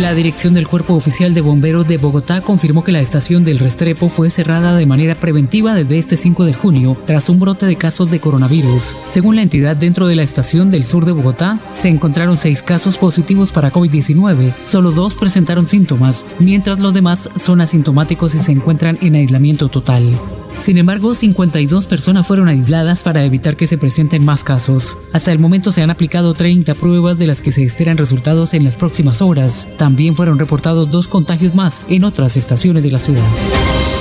La 0.00 0.14
dirección 0.14 0.54
del 0.54 0.68
Cuerpo 0.68 0.94
Oficial 0.94 1.34
de 1.34 1.42
Bomberos 1.42 1.86
de 1.86 1.98
Bogotá 1.98 2.40
confirmó 2.40 2.82
que 2.82 2.92
la 2.92 3.00
estación 3.00 3.44
del 3.44 3.58
Restrepo 3.58 4.08
fue 4.08 4.30
cerrada 4.30 4.74
de 4.74 4.86
manera 4.86 5.14
preventiva 5.14 5.74
desde 5.74 5.98
este 5.98 6.16
5 6.16 6.44
de 6.46 6.54
junio 6.54 6.96
tras 7.06 7.28
un 7.28 7.38
brote 7.38 7.66
de 7.66 7.76
casos 7.76 8.10
de 8.10 8.18
coronavirus. 8.18 8.96
Según 9.10 9.36
la 9.36 9.42
entidad 9.42 9.76
dentro 9.76 10.08
de 10.08 10.16
la 10.16 10.22
estación 10.22 10.70
del 10.70 10.84
sur 10.84 11.04
de 11.04 11.12
Bogotá, 11.12 11.60
se 11.72 11.88
encontraron 11.88 12.38
seis 12.38 12.62
casos 12.62 12.96
positivos 12.96 13.52
para 13.52 13.70
COVID-19, 13.70 14.54
solo 14.62 14.92
dos 14.92 15.16
presentaron 15.16 15.66
síntomas, 15.66 16.26
mientras 16.38 16.80
los 16.80 16.94
demás 16.94 17.28
son 17.36 17.60
asintomáticos 17.60 18.34
y 18.34 18.38
se 18.38 18.52
encuentran 18.52 18.98
en 19.02 19.14
aislamiento 19.14 19.68
total. 19.68 20.18
Sin 20.58 20.78
embargo, 20.78 21.14
52 21.14 21.86
personas 21.86 22.26
fueron 22.26 22.48
aisladas 22.48 23.02
para 23.02 23.24
evitar 23.24 23.56
que 23.56 23.66
se 23.66 23.78
presenten 23.78 24.24
más 24.24 24.44
casos. 24.44 24.96
Hasta 25.12 25.32
el 25.32 25.38
momento 25.38 25.72
se 25.72 25.82
han 25.82 25.90
aplicado 25.90 26.34
30 26.34 26.74
pruebas 26.74 27.18
de 27.18 27.26
las 27.26 27.42
que 27.42 27.52
se 27.52 27.64
esperan 27.64 27.98
resultados 27.98 28.54
en 28.54 28.64
las 28.64 28.76
próximas 28.76 29.22
horas. 29.22 29.68
También 29.76 30.14
fueron 30.14 30.38
reportados 30.38 30.90
dos 30.90 31.08
contagios 31.08 31.54
más 31.54 31.84
en 31.88 32.04
otras 32.04 32.36
estaciones 32.36 32.82
de 32.82 32.92
la 32.92 32.98
ciudad. 32.98 33.22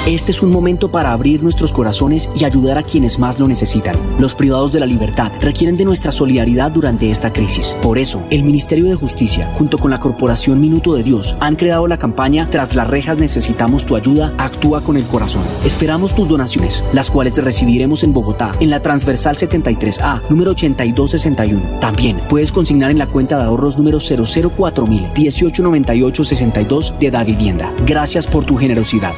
Este 0.07 0.31
es 0.31 0.41
un 0.41 0.49
momento 0.49 0.89
para 0.89 1.13
abrir 1.13 1.43
nuestros 1.43 1.71
corazones 1.71 2.27
y 2.35 2.43
ayudar 2.43 2.79
a 2.79 2.83
quienes 2.83 3.19
más 3.19 3.37
lo 3.37 3.47
necesitan. 3.47 3.95
Los 4.17 4.33
privados 4.33 4.71
de 4.71 4.79
la 4.79 4.87
libertad 4.87 5.31
requieren 5.39 5.77
de 5.77 5.85
nuestra 5.85 6.11
solidaridad 6.11 6.71
durante 6.71 7.11
esta 7.11 7.31
crisis. 7.31 7.77
Por 7.83 7.99
eso, 7.99 8.23
el 8.31 8.41
Ministerio 8.41 8.85
de 8.85 8.95
Justicia, 8.95 9.51
junto 9.53 9.77
con 9.77 9.91
la 9.91 9.99
Corporación 9.99 10.59
Minuto 10.59 10.95
de 10.95 11.03
Dios, 11.03 11.37
han 11.39 11.55
creado 11.55 11.85
la 11.85 11.99
campaña 11.99 12.49
Tras 12.49 12.73
las 12.73 12.87
rejas 12.87 13.19
necesitamos 13.19 13.85
tu 13.85 13.95
ayuda, 13.95 14.33
actúa 14.39 14.83
con 14.83 14.97
el 14.97 15.05
corazón. 15.05 15.43
Esperamos 15.63 16.15
tus 16.15 16.27
donaciones, 16.27 16.83
las 16.93 17.11
cuales 17.11 17.37
recibiremos 17.37 18.03
en 18.03 18.11
Bogotá, 18.11 18.53
en 18.59 18.71
la 18.71 18.81
transversal 18.81 19.35
73A, 19.35 20.21
número 20.29 20.51
8261. 20.51 21.79
También 21.79 22.19
puedes 22.27 22.51
consignar 22.51 22.89
en 22.89 22.97
la 22.97 23.07
cuenta 23.07 23.37
de 23.37 23.43
ahorros 23.43 23.77
número 23.77 23.99
004000 23.99 25.11
189862 25.15 26.95
de 26.99 27.11
Da 27.11 27.23
Vivienda. 27.23 27.71
Gracias 27.85 28.25
por 28.25 28.45
tu 28.45 28.57
generosidad. 28.57 29.13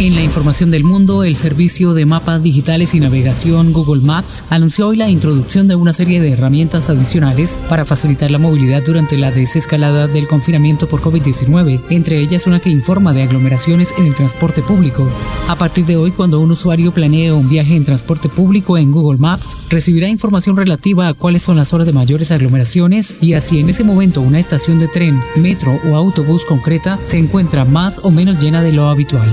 En 0.00 0.11
la 0.14 0.22
información 0.22 0.70
del 0.70 0.84
mundo, 0.84 1.24
el 1.24 1.36
servicio 1.36 1.94
de 1.94 2.04
mapas 2.04 2.42
digitales 2.42 2.94
y 2.94 3.00
navegación 3.00 3.72
Google 3.72 4.02
Maps 4.02 4.44
anunció 4.50 4.88
hoy 4.88 4.96
la 4.96 5.08
introducción 5.08 5.68
de 5.68 5.74
una 5.74 5.92
serie 5.92 6.20
de 6.20 6.32
herramientas 6.32 6.90
adicionales 6.90 7.58
para 7.68 7.84
facilitar 7.84 8.30
la 8.30 8.38
movilidad 8.38 8.82
durante 8.84 9.16
la 9.16 9.30
desescalada 9.30 10.08
del 10.08 10.28
confinamiento 10.28 10.86
por 10.86 11.00
COVID-19, 11.00 11.82
entre 11.90 12.18
ellas 12.18 12.46
una 12.46 12.60
que 12.60 12.68
informa 12.68 13.14
de 13.14 13.22
aglomeraciones 13.22 13.94
en 13.96 14.04
el 14.04 14.14
transporte 14.14 14.60
público. 14.60 15.08
A 15.48 15.56
partir 15.56 15.86
de 15.86 15.96
hoy, 15.96 16.10
cuando 16.10 16.40
un 16.40 16.50
usuario 16.50 16.92
planee 16.92 17.32
un 17.32 17.48
viaje 17.48 17.74
en 17.74 17.84
transporte 17.84 18.28
público 18.28 18.76
en 18.76 18.92
Google 18.92 19.18
Maps, 19.18 19.56
recibirá 19.70 20.08
información 20.08 20.56
relativa 20.56 21.08
a 21.08 21.14
cuáles 21.14 21.42
son 21.42 21.56
las 21.56 21.72
horas 21.72 21.86
de 21.86 21.92
mayores 21.94 22.30
aglomeraciones 22.32 23.16
y 23.22 23.32
así 23.32 23.60
en 23.60 23.70
ese 23.70 23.84
momento 23.84 24.20
una 24.20 24.40
estación 24.40 24.78
de 24.78 24.88
tren, 24.88 25.22
metro 25.36 25.80
o 25.90 25.96
autobús 25.96 26.44
concreta 26.44 26.98
se 27.02 27.18
encuentra 27.18 27.64
más 27.64 28.00
o 28.02 28.10
menos 28.10 28.42
llena 28.42 28.62
de 28.62 28.72
lo 28.72 28.88
habitual. 28.88 29.32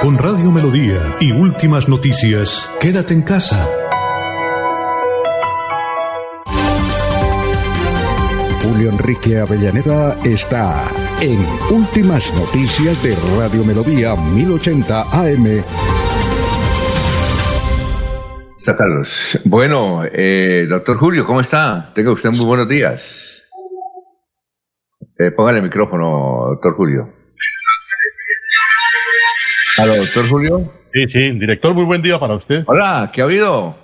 Con 0.00 0.18
Radio 0.18 0.52
Melodía 0.52 1.16
y 1.20 1.32
últimas 1.32 1.88
noticias, 1.88 2.70
quédate 2.80 3.14
en 3.14 3.22
casa. 3.22 3.68
Julio 8.62 8.90
Enrique 8.90 9.38
Avellaneda 9.38 10.16
está 10.24 10.86
en 11.20 11.44
Últimas 11.70 12.32
Noticias 12.34 13.02
de 13.02 13.16
Radio 13.38 13.64
Melodía 13.64 14.14
1080 14.14 15.02
AM. 15.12 15.64
Carlos. 18.74 19.40
Bueno, 19.44 20.02
eh, 20.04 20.66
doctor 20.68 20.96
Julio, 20.96 21.24
¿cómo 21.24 21.40
está? 21.40 21.92
Tenga 21.94 22.10
usted 22.10 22.30
muy 22.30 22.44
buenos 22.44 22.68
días. 22.68 23.44
Eh, 25.18 25.30
póngale 25.30 25.58
el 25.58 25.64
micrófono, 25.64 26.46
doctor 26.50 26.74
Julio. 26.74 27.15
¿Aló, 29.78 29.94
doctor 29.96 30.28
Julio? 30.28 30.72
Sí, 30.92 31.08
sí, 31.08 31.30
director, 31.38 31.74
muy 31.74 31.84
buen 31.84 32.00
día 32.00 32.18
para 32.18 32.34
usted. 32.34 32.64
Hola, 32.66 33.10
¿qué 33.12 33.20
ha 33.20 33.24
habido? 33.24 33.76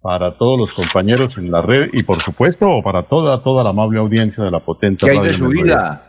Para 0.00 0.36
todos 0.36 0.58
los 0.58 0.74
compañeros 0.74 1.38
en 1.38 1.50
la 1.50 1.62
red 1.62 1.90
y 1.92 2.02
por 2.02 2.20
supuesto 2.20 2.80
para 2.82 3.04
toda, 3.04 3.42
toda 3.42 3.62
la 3.64 3.70
amable 3.70 3.98
audiencia 3.98 4.42
de 4.44 4.50
la 4.50 4.60
potente 4.60 5.06
¿Qué 5.06 5.12
hay 5.12 5.20
de 5.20 5.34
su 5.34 5.48
vida? 5.48 6.04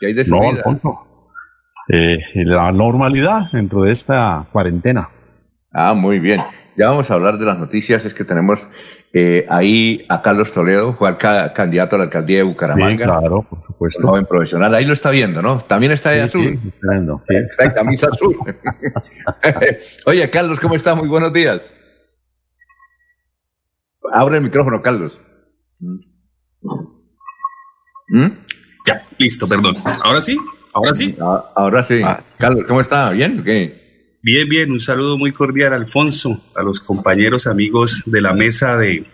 ¿Qué 0.00 0.06
hay 0.06 0.12
de 0.14 0.24
su 0.24 0.30
No, 0.32 0.40
vida? 0.40 0.50
Alfonso. 0.50 0.98
Eh, 1.88 2.18
la 2.44 2.70
normalidad 2.72 3.50
dentro 3.52 3.82
de 3.82 3.92
esta 3.92 4.46
cuarentena. 4.52 5.08
Ah, 5.72 5.94
muy 5.94 6.18
bien. 6.18 6.42
Ya 6.76 6.88
vamos 6.90 7.10
a 7.10 7.14
hablar 7.14 7.38
de 7.38 7.46
las 7.46 7.58
noticias. 7.58 8.04
Es 8.04 8.14
que 8.14 8.24
tenemos 8.24 8.68
eh, 9.14 9.46
ahí 9.50 10.04
a 10.08 10.22
Carlos 10.22 10.52
Toledo, 10.52 10.94
fue 10.94 11.16
candidato 11.18 11.96
a 11.96 11.98
la 11.98 12.04
alcaldía 12.04 12.38
de 12.38 12.42
Bucaramanga. 12.44 13.04
Sí, 13.04 13.10
claro, 13.10 13.46
por 13.48 13.62
supuesto. 13.62 14.06
Joven 14.08 14.24
profesional. 14.26 14.74
Ahí 14.74 14.86
lo 14.86 14.94
está 14.94 15.10
viendo, 15.10 15.42
¿no? 15.42 15.62
También 15.64 15.92
está 15.92 16.10
de 16.10 16.18
Sí, 16.18 16.22
azul. 16.24 16.60
sí, 16.62 16.72
sí. 17.24 17.34
Está 17.36 17.64
en 17.64 17.70
camisa 17.72 18.08
azul. 18.08 18.36
Oye, 20.06 20.30
Carlos, 20.30 20.58
¿cómo 20.60 20.74
estás? 20.74 20.96
Muy 20.96 21.08
buenos 21.08 21.32
días. 21.32 21.72
Abre 24.12 24.36
el 24.38 24.42
micrófono, 24.42 24.80
Carlos. 24.82 25.20
¿Mm? 28.08 28.26
Ya, 28.86 29.06
listo, 29.18 29.46
perdón. 29.48 29.76
¿Ahora 30.04 30.20
sí? 30.20 30.36
¿Ahora 30.74 30.94
sí? 30.94 31.16
Ah, 31.20 31.52
Ahora 31.54 31.82
sí. 31.82 32.00
Carlos, 32.38 32.64
¿cómo 32.66 32.80
está? 32.80 33.10
¿Bien? 33.10 33.42
¿Qué? 33.44 33.81
Bien, 34.24 34.48
bien. 34.48 34.70
Un 34.70 34.78
saludo 34.78 35.18
muy 35.18 35.32
cordial, 35.32 35.72
Alfonso, 35.72 36.40
a 36.54 36.62
los 36.62 36.78
compañeros, 36.78 37.48
amigos 37.48 38.04
de 38.06 38.20
la 38.20 38.34
mesa 38.34 38.76
de, 38.76 39.04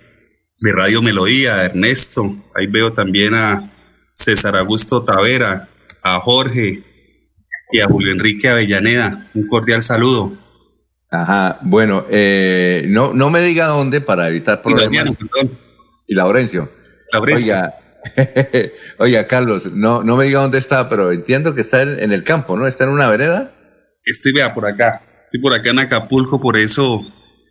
de 0.60 0.72
Radio 0.72 1.00
Melodía, 1.00 1.54
a 1.54 1.64
Ernesto. 1.64 2.36
Ahí 2.54 2.66
veo 2.66 2.92
también 2.92 3.34
a 3.34 3.72
César 4.12 4.54
Augusto 4.54 5.02
Tavera, 5.04 5.70
a 6.02 6.20
Jorge 6.20 6.82
y 7.72 7.80
a 7.80 7.86
Julio 7.86 8.12
Enrique 8.12 8.50
Avellaneda. 8.50 9.30
Un 9.32 9.46
cordial 9.46 9.80
saludo. 9.80 10.36
Ajá, 11.10 11.58
bueno, 11.62 12.04
eh, 12.10 12.84
no, 12.88 13.14
no 13.14 13.30
me 13.30 13.40
diga 13.40 13.68
dónde 13.68 14.02
para 14.02 14.28
evitar 14.28 14.58
Y 14.58 14.62
problemas. 14.62 14.92
Laureano, 14.92 15.14
perdón. 15.14 15.58
Y 16.06 16.14
Laurencio. 16.16 16.70
Laurencio. 17.12 17.54
Oiga, 17.54 17.74
oiga, 18.98 19.26
Carlos, 19.26 19.72
no, 19.72 20.04
no 20.04 20.16
me 20.18 20.26
diga 20.26 20.40
dónde 20.40 20.58
está, 20.58 20.90
pero 20.90 21.12
entiendo 21.12 21.54
que 21.54 21.62
está 21.62 21.80
en, 21.80 21.98
en 21.98 22.12
el 22.12 22.24
campo, 22.24 22.58
¿no? 22.58 22.66
¿Está 22.66 22.84
en 22.84 22.90
una 22.90 23.08
vereda? 23.08 23.52
Estoy, 24.10 24.32
vea, 24.32 24.52
por 24.54 24.66
acá. 24.66 25.02
Estoy 25.24 25.40
por 25.40 25.52
acá 25.54 25.70
en 25.70 25.78
Acapulco, 25.78 26.40
por 26.40 26.56
eso 26.56 27.02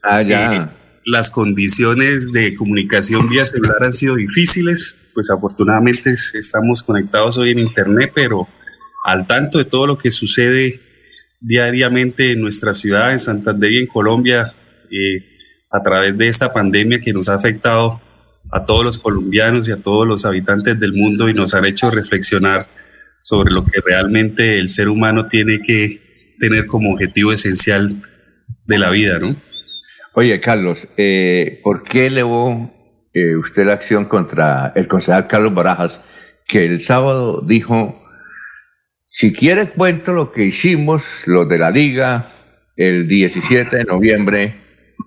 Ah, 0.04 0.22
ya. 0.22 0.54
eh, 0.56 0.68
las 1.06 1.30
condiciones 1.30 2.32
de 2.34 2.56
comunicación 2.56 3.30
vía 3.30 3.46
celular 3.46 3.78
han 3.84 3.94
sido 3.94 4.16
difíciles. 4.16 4.98
Pues 5.14 5.30
afortunadamente 5.30 6.12
es- 6.12 6.34
estamos 6.36 6.84
conectados 6.84 7.38
hoy 7.38 7.52
en 7.52 7.60
Internet, 7.60 8.12
pero 8.14 8.48
al 9.06 9.26
tanto 9.28 9.58
de 9.58 9.66
todo 9.66 9.88
lo 9.88 9.98
que 9.98 10.12
sucede 10.12 10.80
diariamente 11.40 12.32
en 12.34 12.42
nuestra 12.42 12.74
ciudad, 12.74 13.12
en 13.12 13.20
Santander 13.20 13.72
y 13.72 13.80
en 13.80 13.88
Colombia, 13.88 14.54
eh, 14.92 15.24
a 15.70 15.82
través 15.82 16.18
de 16.18 16.28
esta 16.28 16.52
pandemia 16.52 17.00
que 17.00 17.14
nos 17.14 17.30
ha 17.30 17.36
afectado 17.36 18.02
a 18.52 18.66
todos 18.66 18.84
los 18.84 18.98
colombianos 18.98 19.68
y 19.68 19.72
a 19.74 19.78
todos 19.82 20.08
los 20.08 20.26
habitantes 20.26 20.80
del 20.80 20.94
mundo 20.94 21.30
y 21.30 21.34
nos 21.34 21.54
han 21.54 21.66
hecho 21.66 21.92
reflexionar 21.92 22.66
sobre 23.22 23.52
lo 23.52 23.64
que 23.66 23.82
realmente 23.86 24.58
el 24.58 24.70
ser 24.70 24.88
humano 24.88 25.28
tiene 25.28 25.62
que 25.62 26.02
tener 26.40 26.68
como 26.68 26.94
objetivo 26.94 27.32
esencial 27.32 27.90
de 28.66 28.78
la 28.80 28.90
vida, 28.90 29.20
¿no? 29.20 29.36
Oye, 30.14 30.40
Carlos, 30.40 30.88
eh, 30.98 31.60
¿por 31.64 31.84
qué 31.84 32.08
elevó 32.08 32.74
eh, 33.14 33.36
usted 33.36 33.66
la 33.66 33.74
acción 33.74 34.06
contra 34.06 34.74
el 34.76 34.88
concejal 34.88 35.28
Carlos 35.28 35.54
Barajas, 35.54 36.02
que 36.48 36.66
el 36.66 36.82
sábado 36.82 37.42
dijo, 37.46 38.04
si 39.08 39.34
quiere 39.34 39.70
cuento 39.70 40.14
lo 40.14 40.32
que 40.32 40.46
hicimos 40.46 41.24
los 41.28 41.48
de 41.50 41.58
la 41.58 41.72
liga 41.72 42.32
el 42.76 43.08
17 43.08 43.78
de 43.78 43.84
noviembre 43.86 44.56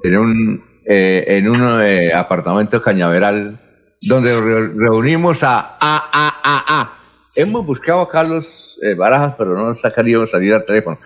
en 0.03 0.16
un, 0.16 0.64
eh, 0.87 1.24
en 1.28 1.49
un 1.49 1.81
eh, 1.83 2.12
apartamento 2.12 2.81
cañaveral 2.83 3.61
donde 4.03 4.33
re- 4.41 4.72
reunimos 4.74 5.43
a 5.43 5.59
A, 5.59 5.76
A, 5.81 6.41
A, 6.43 6.81
A. 6.81 6.99
Hemos 7.37 7.64
buscado 7.64 8.01
a 8.01 8.09
Carlos 8.11 8.78
eh, 8.83 8.95
Barajas, 8.95 9.35
pero 9.39 9.55
no 9.55 9.66
nos 9.66 9.85
ha 9.85 9.93
querido 9.93 10.26
salir 10.26 10.53
al 10.55 10.64
teléfono. 10.64 10.99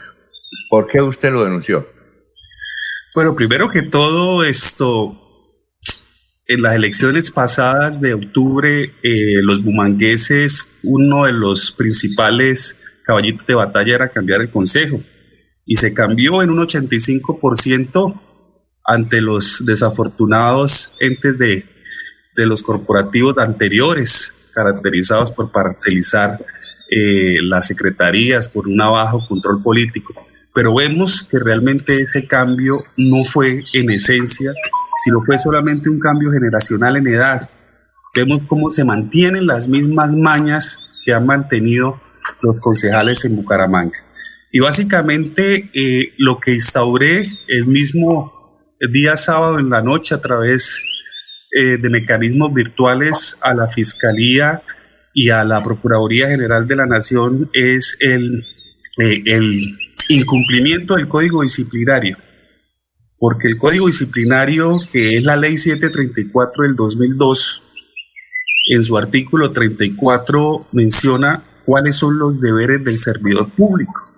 ¿Por 0.70 0.86
qué 0.86 1.00
usted 1.00 1.32
lo 1.32 1.44
denunció? 1.44 1.86
Bueno, 3.14 3.34
primero 3.36 3.68
que 3.68 3.82
todo 3.82 4.42
esto, 4.44 5.16
en 6.48 6.62
las 6.62 6.74
elecciones 6.74 7.30
pasadas 7.30 8.00
de 8.00 8.14
octubre, 8.14 8.92
eh, 9.02 9.42
los 9.42 9.62
bumangueses, 9.62 10.66
uno 10.82 11.26
de 11.26 11.32
los 11.32 11.70
principales 11.72 12.76
caballitos 13.04 13.46
de 13.46 13.54
batalla 13.54 13.94
era 13.94 14.08
cambiar 14.08 14.40
el 14.40 14.50
consejo 14.50 15.00
y 15.66 15.76
se 15.76 15.94
cambió 15.94 16.42
en 16.42 16.50
un 16.50 16.58
85% 16.58 18.20
ante 18.84 19.20
los 19.20 19.64
desafortunados 19.64 20.90
entes 21.00 21.38
de, 21.38 21.64
de 22.36 22.46
los 22.46 22.62
corporativos 22.62 23.38
anteriores, 23.38 24.32
caracterizados 24.52 25.30
por 25.30 25.50
parcelizar 25.50 26.38
eh, 26.90 27.36
las 27.42 27.66
secretarías 27.66 28.48
por 28.48 28.68
un 28.68 28.76
bajo 28.76 29.26
control 29.26 29.62
político. 29.62 30.14
Pero 30.54 30.74
vemos 30.74 31.24
que 31.24 31.38
realmente 31.38 32.00
ese 32.00 32.26
cambio 32.26 32.84
no 32.96 33.24
fue 33.24 33.64
en 33.72 33.90
esencia, 33.90 34.52
sino 35.04 35.20
fue 35.22 35.36
solamente 35.36 35.88
un 35.88 35.98
cambio 35.98 36.30
generacional 36.30 36.96
en 36.96 37.08
edad. 37.08 37.50
Vemos 38.14 38.42
cómo 38.46 38.70
se 38.70 38.84
mantienen 38.84 39.46
las 39.46 39.68
mismas 39.68 40.14
mañas 40.14 40.78
que 41.04 41.12
han 41.12 41.26
mantenido 41.26 42.00
los 42.40 42.60
concejales 42.60 43.24
en 43.24 43.36
Bucaramanga. 43.36 43.98
Y 44.52 44.60
básicamente 44.60 45.68
eh, 45.74 46.14
lo 46.16 46.38
que 46.38 46.54
instauré 46.54 47.28
el 47.48 47.66
mismo 47.66 48.32
día 48.92 49.16
sábado 49.16 49.58
en 49.58 49.70
la 49.70 49.82
noche 49.82 50.14
a 50.14 50.20
través 50.20 50.80
eh, 51.56 51.78
de 51.78 51.90
mecanismos 51.90 52.54
virtuales 52.54 53.36
a 53.40 53.54
la 53.54 53.66
Fiscalía 53.66 54.62
y 55.12 55.30
a 55.30 55.44
la 55.44 55.62
Procuraduría 55.62 56.28
General 56.28 56.66
de 56.66 56.76
la 56.76 56.86
Nación 56.86 57.50
es 57.52 57.96
el, 58.00 58.46
eh, 58.98 59.22
el 59.26 59.76
incumplimiento 60.08 60.96
del 60.96 61.08
Código 61.08 61.42
Disciplinario. 61.42 62.16
Porque 63.18 63.48
el 63.48 63.56
Código 63.56 63.86
Disciplinario, 63.86 64.78
que 64.90 65.16
es 65.16 65.22
la 65.22 65.36
Ley 65.36 65.56
734 65.56 66.64
del 66.64 66.76
2002, 66.76 67.62
en 68.66 68.82
su 68.82 68.96
artículo 68.96 69.52
34 69.52 70.68
menciona 70.72 71.42
cuáles 71.64 71.96
son 71.96 72.18
los 72.18 72.40
deberes 72.40 72.82
del 72.84 72.98
servidor 72.98 73.50
público. 73.50 74.10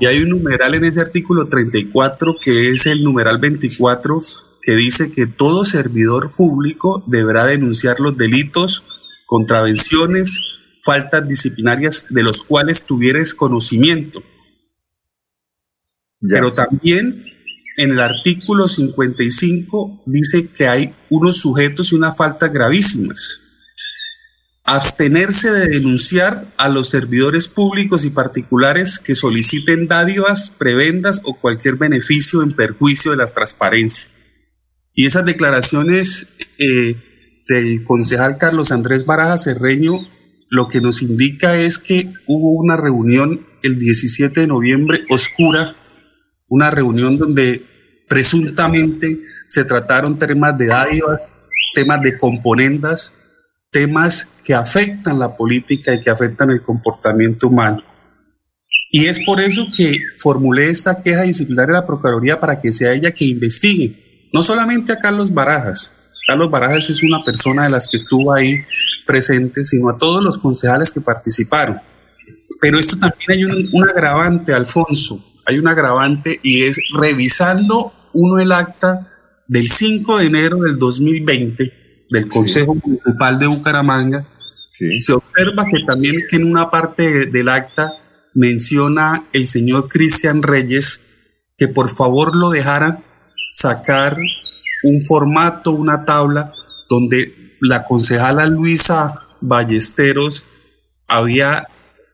Y 0.00 0.06
hay 0.06 0.22
un 0.22 0.30
numeral 0.30 0.74
en 0.74 0.84
ese 0.84 1.00
artículo 1.00 1.48
34 1.48 2.36
que 2.42 2.70
es 2.70 2.86
el 2.86 3.02
numeral 3.02 3.38
24 3.38 4.20
que 4.62 4.74
dice 4.74 5.10
que 5.10 5.26
todo 5.26 5.64
servidor 5.64 6.32
público 6.32 7.02
deberá 7.06 7.46
denunciar 7.46 8.00
los 8.00 8.16
delitos, 8.16 8.84
contravenciones, 9.26 10.38
faltas 10.82 11.26
disciplinarias 11.26 12.06
de 12.10 12.22
los 12.22 12.42
cuales 12.42 12.82
tuvieres 12.82 13.34
conocimiento. 13.34 14.22
Pero 16.20 16.52
también 16.52 17.24
en 17.76 17.92
el 17.92 18.00
artículo 18.00 18.66
55 18.66 20.02
dice 20.06 20.46
que 20.46 20.66
hay 20.66 20.94
unos 21.10 21.38
sujetos 21.38 21.92
y 21.92 21.96
unas 21.96 22.16
faltas 22.16 22.52
gravísimas. 22.52 23.40
Abstenerse 24.64 25.50
de 25.50 25.68
denunciar 25.68 26.46
a 26.56 26.68
los 26.68 26.88
servidores 26.88 27.48
públicos 27.48 28.04
y 28.04 28.10
particulares 28.10 28.98
que 28.98 29.14
soliciten 29.14 29.86
dádivas, 29.86 30.50
prebendas 30.50 31.22
o 31.24 31.34
cualquier 31.34 31.76
beneficio 31.76 32.42
en 32.42 32.52
perjuicio 32.52 33.12
de 33.12 33.16
la 33.16 33.26
transparencia. 33.26 34.08
Y 34.92 35.06
esas 35.06 35.24
declaraciones 35.24 36.28
eh, 36.58 36.96
del 37.48 37.84
concejal 37.84 38.36
Carlos 38.36 38.72
Andrés 38.72 39.06
Baraja 39.06 39.38
Cerreño 39.38 40.00
lo 40.50 40.68
que 40.68 40.80
nos 40.80 41.02
indica 41.02 41.56
es 41.58 41.78
que 41.78 42.10
hubo 42.26 42.52
una 42.52 42.76
reunión 42.76 43.46
el 43.62 43.78
17 43.78 44.40
de 44.40 44.46
noviembre 44.46 45.00
oscura, 45.10 45.76
una 46.48 46.70
reunión 46.70 47.18
donde 47.18 47.64
presuntamente 48.08 49.20
se 49.48 49.64
trataron 49.64 50.18
temas 50.18 50.56
de 50.56 50.66
dádivas, 50.66 51.20
temas 51.74 52.00
de 52.00 52.16
componendas, 52.16 53.12
temas 53.70 54.28
que 54.44 54.54
afectan 54.54 55.18
la 55.18 55.36
política 55.36 55.94
y 55.94 56.00
que 56.00 56.10
afectan 56.10 56.50
el 56.50 56.62
comportamiento 56.62 57.48
humano. 57.48 57.82
Y 58.90 59.06
es 59.06 59.20
por 59.20 59.40
eso 59.40 59.66
que 59.76 59.98
formulé 60.18 60.70
esta 60.70 61.02
queja 61.02 61.22
disciplinaria 61.22 61.76
a 61.76 61.80
la 61.80 61.86
Procuraduría 61.86 62.40
para 62.40 62.58
que 62.60 62.72
sea 62.72 62.94
ella 62.94 63.10
que 63.10 63.26
investigue, 63.26 64.28
no 64.32 64.42
solamente 64.42 64.92
a 64.92 64.98
Carlos 64.98 65.32
Barajas, 65.32 65.92
Carlos 66.26 66.50
Barajas 66.50 66.88
es 66.90 67.02
una 67.02 67.22
persona 67.22 67.64
de 67.64 67.70
las 67.70 67.88
que 67.88 67.96
estuvo 67.96 68.32
ahí 68.32 68.56
presente, 69.06 69.64
sino 69.64 69.88
a 69.90 69.98
todos 69.98 70.22
los 70.22 70.38
concejales 70.38 70.90
que 70.90 71.00
participaron. 71.00 71.80
Pero 72.60 72.78
esto 72.78 72.98
también 72.98 73.30
hay 73.30 73.44
un, 73.44 73.88
agravante, 73.88 74.52
Alfonso, 74.52 75.27
hay 75.48 75.58
un 75.58 75.66
agravante 75.66 76.38
y 76.42 76.64
es 76.64 76.78
revisando 76.94 77.92
uno 78.12 78.38
el 78.38 78.52
acta 78.52 79.08
del 79.46 79.70
5 79.70 80.18
de 80.18 80.26
enero 80.26 80.58
del 80.58 80.78
2020 80.78 82.04
del 82.10 82.28
Consejo 82.28 82.74
Municipal 82.74 83.38
de 83.38 83.46
Bucaramanga, 83.46 84.26
se 84.98 85.12
observa 85.12 85.64
que 85.64 85.84
también 85.86 86.16
que 86.28 86.36
en 86.36 86.44
una 86.44 86.70
parte 86.70 87.26
del 87.26 87.48
acta 87.48 87.94
menciona 88.34 89.24
el 89.32 89.46
señor 89.46 89.88
Cristian 89.88 90.42
Reyes 90.42 91.00
que 91.56 91.66
por 91.66 91.88
favor 91.88 92.36
lo 92.36 92.50
dejaran 92.50 92.98
sacar 93.48 94.18
un 94.84 95.04
formato, 95.06 95.72
una 95.72 96.04
tabla 96.04 96.52
donde 96.90 97.56
la 97.60 97.84
concejala 97.84 98.46
Luisa 98.46 99.14
Ballesteros 99.40 100.44
había 101.06 101.68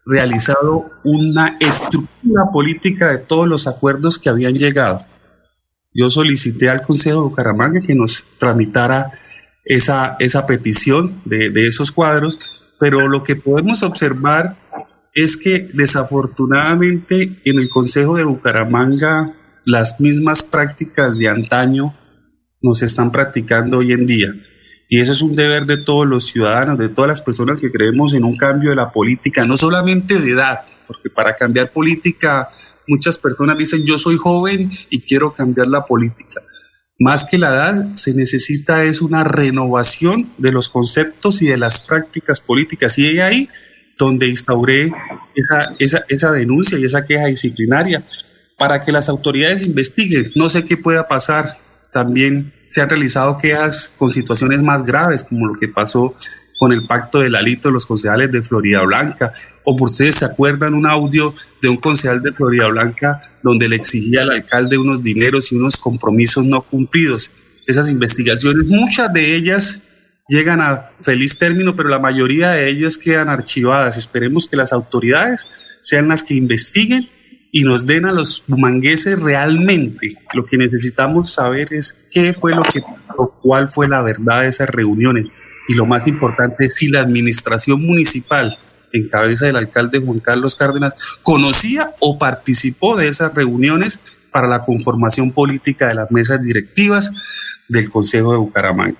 realizado 0.07 0.91
una 1.03 1.57
estructura 1.61 2.51
política 2.53 3.11
de 3.11 3.19
todos 3.19 3.47
los 3.47 3.67
acuerdos 3.67 4.19
que 4.19 4.29
habían 4.29 4.55
llegado. 4.55 5.05
Yo 5.93 6.11
solicité 6.11 6.69
al 6.69 6.83
Consejo 6.83 7.21
de 7.21 7.29
Bucaramanga 7.29 7.81
que 7.81 7.95
nos 7.95 8.25
tramitara 8.39 9.13
esa, 9.65 10.17
esa 10.19 10.45
petición 10.47 11.21
de, 11.25 11.51
de 11.51 11.67
esos 11.67 11.93
cuadros, 11.93 12.67
pero 12.79 13.09
lo 13.09 13.23
que 13.23 13.37
podemos 13.37 13.83
observar 13.83 14.57
es 15.15 15.37
que 15.37 15.71
desafortunadamente 15.73 17.41
en 17.45 17.59
el 17.59 17.69
Consejo 17.69 18.17
de 18.17 18.25
Bucaramanga 18.25 19.33
las 19.65 20.01
mismas 20.01 20.43
prácticas 20.43 21.19
de 21.19 21.29
antaño 21.29 21.95
nos 22.61 22.83
están 22.83 23.13
practicando 23.13 23.79
hoy 23.79 23.93
en 23.93 24.07
día. 24.07 24.35
Y 24.95 25.01
eso 25.01 25.11
es 25.11 25.23
un 25.23 25.35
deber 25.35 25.67
de 25.67 25.79
todos 25.79 26.07
los 26.07 26.27
ciudadanos, 26.27 26.79
de 26.79 26.89
todas 26.89 27.09
las 27.09 27.21
personas 27.21 27.59
que 27.59 27.73
creemos 27.73 28.15
en 28.15 28.23
un 28.23 28.37
cambio 28.37 28.71
de 28.71 28.77
la 28.77 28.93
política, 28.93 29.45
no 29.45 29.57
solamente 29.57 30.21
de 30.21 30.31
edad, 30.31 30.61
porque 30.87 31.11
para 31.11 31.35
cambiar 31.35 31.73
política 31.73 32.49
muchas 32.87 33.19
personas 33.19 33.59
dicen 33.59 33.85
yo 33.85 33.99
soy 33.99 34.17
joven 34.17 34.71
y 34.91 35.01
quiero 35.01 35.33
cambiar 35.33 35.67
la 35.67 35.81
política. 35.81 36.43
Más 37.01 37.25
que 37.25 37.39
la 37.39 37.49
edad, 37.49 37.95
se 37.97 38.15
necesita 38.15 38.85
es 38.85 39.03
una 39.03 39.25
renovación 39.25 40.31
de 40.39 40.53
los 40.53 40.69
conceptos 40.69 41.43
y 41.43 41.49
de 41.49 41.59
las 41.59 41.81
prácticas 41.81 42.41
políticas. 42.41 42.97
Y 42.97 43.19
ahí 43.19 43.49
donde 43.99 44.29
instauré 44.29 44.93
esa, 45.35 45.75
esa, 45.81 46.05
esa 46.09 46.31
denuncia 46.31 46.79
y 46.79 46.85
esa 46.85 47.05
queja 47.05 47.27
disciplinaria 47.27 48.07
para 48.57 48.81
que 48.83 48.93
las 48.93 49.09
autoridades 49.09 49.67
investiguen. 49.67 50.31
No 50.37 50.49
sé 50.51 50.65
qué 50.65 50.77
pueda 50.77 51.09
pasar. 51.09 51.51
También 51.91 52.53
se 52.75 52.81
han 52.81 52.89
realizado 52.89 53.39
quejas 53.39 53.93
con 53.97 54.11
situaciones 54.11 54.61
más 54.61 54.85
graves, 54.85 55.23
como 55.23 55.47
lo 55.47 55.55
que 55.55 55.69
pasó 55.69 56.13
con 56.59 56.73
el 56.73 56.89
pacto 56.89 57.21
del 57.21 57.37
alito 57.37 57.69
de 57.69 57.73
los 57.73 57.87
concejales 57.87 58.33
de 58.33 58.43
Florida 58.43 58.81
Blanca, 58.83 59.33
o 59.63 59.77
por 59.77 59.89
ustedes 59.89 60.17
se 60.17 60.25
acuerdan 60.25 60.75
un 60.75 60.85
audio 60.85 61.33
de 61.63 61.69
un 61.69 61.77
concejal 61.77 62.21
de 62.21 62.33
Florida 62.33 62.67
Blanca 62.67 63.21
donde 63.45 63.69
le 63.69 63.77
exigía 63.77 64.23
al 64.23 64.33
alcalde 64.33 64.77
unos 64.77 65.05
dineros 65.05 65.53
y 65.53 65.55
unos 65.55 65.77
compromisos 65.77 66.45
no 66.45 66.63
cumplidos. 66.63 67.31
Esas 67.65 67.89
investigaciones, 67.89 68.67
muchas 68.67 69.13
de 69.13 69.37
ellas 69.37 69.81
llegan 70.27 70.61
a 70.61 70.91
feliz 71.01 71.39
término, 71.39 71.77
pero 71.77 71.89
la 71.89 72.01
mayoría 72.01 72.51
de 72.51 72.69
ellas 72.69 72.99
quedan 72.99 73.29
archivadas. 73.29 73.97
Esperemos 73.97 74.49
que 74.49 74.57
las 74.57 74.73
autoridades 74.73 75.47
sean 75.81 76.09
las 76.09 76.25
que 76.25 76.35
investiguen 76.35 77.09
y 77.57 77.63
nos 77.63 77.87
den 77.87 78.05
a 78.05 78.11
los 78.11 78.43
bumangueses 78.49 79.23
realmente. 79.23 80.17
Lo 80.33 80.43
que 80.43 80.59
necesitamos 80.59 81.33
saber 81.33 81.73
es 81.73 81.95
qué 82.11 82.33
fue 82.33 82.53
lo 82.53 82.65
que 82.65 82.83
cuál 83.43 83.69
fue 83.69 83.87
la 83.87 84.03
verdad 84.03 84.41
de 84.41 84.49
esas 84.49 84.69
reuniones. 84.69 85.29
Y 85.69 85.75
lo 85.75 85.87
más 85.87 86.09
importante 86.09 86.65
es 86.65 86.75
si 86.75 86.89
la 86.89 87.01
administración 87.01 87.81
municipal, 87.87 88.59
en 88.93 89.09
cabeza 89.09 89.47
del 89.47 89.55
alcalde 89.55 90.01
Juan 90.01 90.19
Carlos 90.19 90.57
Cárdenas, 90.57 90.97
conocía 91.23 91.95
o 92.01 92.19
participó 92.19 92.97
de 92.97 93.07
esas 93.07 93.33
reuniones 93.33 94.01
para 94.33 94.49
la 94.49 94.65
conformación 94.65 95.31
política 95.31 95.87
de 95.87 95.95
las 95.95 96.11
mesas 96.11 96.43
directivas 96.43 97.13
del 97.69 97.89
Consejo 97.89 98.33
de 98.33 98.39
Bucaramanga. 98.39 98.97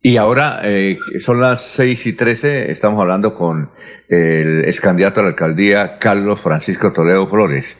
Y 0.00 0.16
ahora 0.16 0.60
eh, 0.64 0.98
son 1.18 1.42
las 1.42 1.60
6 1.72 2.06
y 2.06 2.12
13, 2.14 2.72
estamos 2.72 2.98
hablando 2.98 3.34
con 3.34 3.68
el 4.08 4.64
ex 4.64 4.80
candidato 4.80 5.20
a 5.20 5.24
la 5.24 5.28
alcaldía, 5.28 5.98
Carlos 5.98 6.40
Francisco 6.40 6.94
Toledo 6.94 7.28
Flores, 7.28 7.76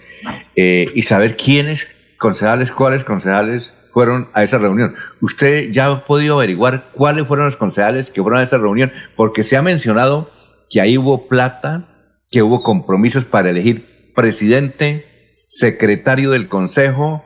eh, 0.57 0.87
y 0.95 1.03
saber 1.03 1.37
quiénes 1.37 1.89
concejales, 2.19 2.71
cuáles 2.71 3.05
concejales 3.05 3.75
fueron 3.93 4.29
a 4.35 4.45
esa 4.45 4.59
reunión. 4.59 4.95
¿Usted 5.21 5.71
ya 5.71 5.87
ha 5.87 6.05
podido 6.05 6.35
averiguar 6.35 6.91
cuáles 6.93 7.27
fueron 7.27 7.47
los 7.47 7.57
concejales 7.57 8.11
que 8.11 8.23
fueron 8.23 8.41
a 8.41 8.43
esa 8.45 8.59
reunión? 8.59 8.93
Porque 9.17 9.43
se 9.43 9.57
ha 9.57 9.63
mencionado 9.63 10.31
que 10.69 10.81
ahí 10.81 10.97
hubo 10.97 11.29
plata, 11.29 11.89
que 12.31 12.43
hubo 12.43 12.63
compromisos 12.63 13.25
para 13.25 13.51
elegir 13.51 14.13
presidente, 14.15 15.07
secretario 15.47 16.31
del 16.31 16.49
consejo, 16.49 17.25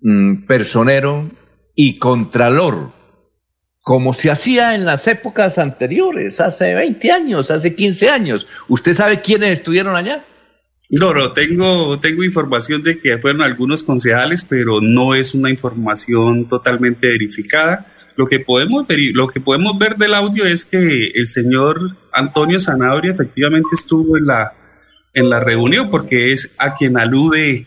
mm, 0.00 0.46
personero 0.46 1.30
y 1.74 1.98
contralor 1.98 2.96
como 3.86 4.12
se 4.14 4.32
hacía 4.32 4.74
en 4.74 4.84
las 4.84 5.06
épocas 5.06 5.58
anteriores, 5.58 6.40
hace 6.40 6.74
20 6.74 7.12
años, 7.12 7.52
hace 7.52 7.76
15 7.76 8.10
años. 8.10 8.48
¿Usted 8.66 8.94
sabe 8.94 9.20
quiénes 9.20 9.52
estuvieron 9.52 9.94
allá? 9.94 10.24
No, 10.88 11.12
no, 11.12 11.32
tengo, 11.32 11.98
tengo 11.98 12.22
información 12.22 12.82
de 12.82 12.96
que 12.98 13.18
fueron 13.18 13.42
algunos 13.42 13.82
concejales, 13.82 14.44
pero 14.44 14.80
no 14.80 15.14
es 15.14 15.34
una 15.34 15.50
información 15.50 16.46
totalmente 16.46 17.08
verificada. 17.08 17.86
Lo 18.16 18.24
que 18.26 18.38
podemos 18.38 18.86
ver, 18.86 19.00
lo 19.12 19.26
que 19.26 19.40
podemos 19.40 19.76
ver 19.78 19.96
del 19.96 20.14
audio 20.14 20.44
es 20.44 20.64
que 20.64 21.08
el 21.14 21.26
señor 21.26 21.96
Antonio 22.12 22.60
Sanabria 22.60 23.10
efectivamente 23.10 23.70
estuvo 23.72 24.16
en 24.16 24.26
la, 24.26 24.52
en 25.12 25.28
la 25.28 25.40
reunión, 25.40 25.90
porque 25.90 26.32
es 26.32 26.52
a 26.56 26.74
quien 26.74 26.96
alude 26.96 27.66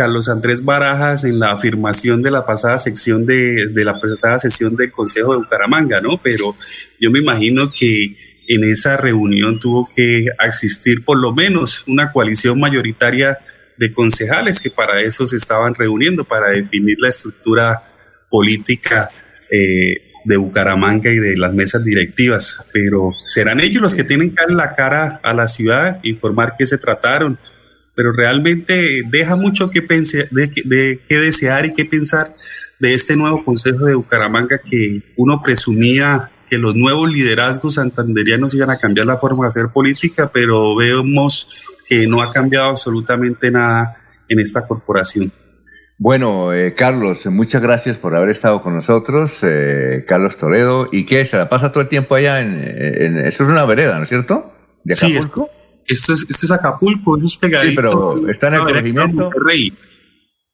Carlos 0.00 0.30
Andrés 0.30 0.64
Barajas 0.64 1.24
en 1.24 1.38
la 1.38 1.52
afirmación 1.52 2.22
de 2.22 2.30
la 2.30 2.46
pasada 2.46 2.78
sección 2.78 3.26
de, 3.26 3.70
la 3.74 4.00
pasada 4.00 4.38
sesión 4.38 4.74
del 4.74 4.90
Consejo 4.90 5.32
de 5.32 5.38
Bucaramanga, 5.40 6.00
¿no? 6.00 6.18
Pero 6.22 6.56
yo 6.98 7.10
me 7.10 7.18
imagino 7.18 7.70
que 7.70 8.16
en 8.50 8.64
esa 8.64 8.96
reunión 8.96 9.60
tuvo 9.60 9.88
que 9.94 10.26
existir 10.44 11.04
por 11.04 11.16
lo 11.18 11.32
menos 11.32 11.84
una 11.86 12.10
coalición 12.10 12.58
mayoritaria 12.58 13.38
de 13.76 13.92
concejales 13.92 14.58
que 14.58 14.70
para 14.70 15.00
eso 15.02 15.24
se 15.24 15.36
estaban 15.36 15.72
reuniendo, 15.72 16.24
para 16.24 16.50
definir 16.50 16.96
la 16.98 17.10
estructura 17.10 17.80
política 18.28 19.08
eh, 19.48 20.02
de 20.24 20.36
Bucaramanga 20.36 21.10
y 21.10 21.18
de 21.18 21.36
las 21.36 21.54
mesas 21.54 21.84
directivas. 21.84 22.66
Pero 22.72 23.12
serán 23.24 23.60
ellos 23.60 23.80
los 23.80 23.94
que 23.94 24.02
tienen 24.02 24.30
que 24.30 24.42
dar 24.42 24.50
la 24.50 24.74
cara 24.74 25.20
a 25.22 25.32
la 25.32 25.46
ciudad, 25.46 26.00
informar 26.02 26.54
qué 26.58 26.66
se 26.66 26.76
trataron, 26.76 27.38
pero 27.94 28.10
realmente 28.12 29.02
deja 29.06 29.36
mucho 29.36 29.68
que, 29.68 29.80
pense, 29.80 30.26
de, 30.32 30.50
de 30.64 31.18
desear 31.20 31.66
y 31.66 31.74
qué 31.74 31.84
pensar 31.84 32.26
de 32.80 32.94
este 32.94 33.14
nuevo 33.14 33.44
Consejo 33.44 33.84
de 33.84 33.94
Bucaramanga 33.94 34.58
que 34.58 35.02
uno 35.16 35.40
presumía 35.40 36.30
que 36.50 36.58
los 36.58 36.74
nuevos 36.74 37.08
liderazgos 37.08 37.76
santanderianos 37.76 38.54
iban 38.54 38.70
a 38.70 38.76
cambiar 38.76 39.06
la 39.06 39.16
forma 39.16 39.44
de 39.44 39.48
hacer 39.48 39.68
política, 39.72 40.30
pero 40.34 40.74
vemos 40.74 41.46
que 41.86 42.08
no 42.08 42.20
ha 42.20 42.32
cambiado 42.32 42.70
absolutamente 42.70 43.52
nada 43.52 43.96
en 44.28 44.40
esta 44.40 44.66
corporación. 44.66 45.30
Bueno, 45.96 46.52
eh, 46.52 46.74
Carlos, 46.74 47.26
muchas 47.26 47.62
gracias 47.62 47.98
por 47.98 48.16
haber 48.16 48.30
estado 48.30 48.62
con 48.62 48.74
nosotros, 48.74 49.38
eh, 49.42 50.04
Carlos 50.08 50.36
Toledo. 50.36 50.88
¿Y 50.90 51.06
qué? 51.06 51.24
¿Se 51.24 51.36
la 51.36 51.48
pasa 51.48 51.70
todo 51.70 51.82
el 51.82 51.88
tiempo 51.88 52.16
allá 52.16 52.40
en, 52.40 53.18
eso 53.18 53.44
es 53.44 53.48
una 53.48 53.64
vereda, 53.64 53.98
¿no 53.98 54.02
es 54.02 54.08
cierto? 54.08 54.52
¿De 54.82 54.94
Acapulco? 54.94 55.50
Esto 55.86 56.14
es, 56.14 56.26
esto 56.28 56.46
es 56.46 56.50
Acapulco, 56.50 57.16
eso 57.16 57.26
es 57.26 57.36
pegadito. 57.36 57.70
Sí, 57.70 57.76
pero 57.76 58.28
está 58.28 58.48
en 58.48 58.54
el 58.54 58.60
corregimiento. 58.60 59.24
Monterrey. 59.24 59.72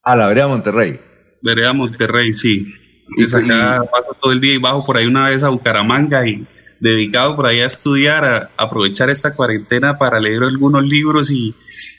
A 0.03 0.14
la 0.14 0.28
vereda 0.28 0.49
Monterrey. 0.49 1.01
Vereda 1.40 1.72
Monterrey, 1.72 2.32
sí. 2.34 2.74
Entonces 3.09 3.42
acá 3.42 3.84
paso 3.90 4.16
todo 4.20 4.32
el 4.32 4.40
día 4.40 4.54
y 4.54 4.59
bajo 4.59 4.84
por 4.84 4.96
ahí 4.96 5.07
una 5.07 5.28
vez 5.28 5.42
a 5.42 5.48
Bucaramanga 5.48 6.26
y 6.26 6.46
dedicado 6.80 7.36
por 7.36 7.46
ahí 7.46 7.61
a 7.61 7.66
estudiar, 7.66 8.24
a, 8.24 8.50
aprovechar 8.57 9.11
esta 9.11 9.34
cuarentena 9.34 9.98
para 9.98 10.20
leer 10.20 10.42
algunos 10.42 10.84
libros 10.84 11.30
y, 11.30 11.54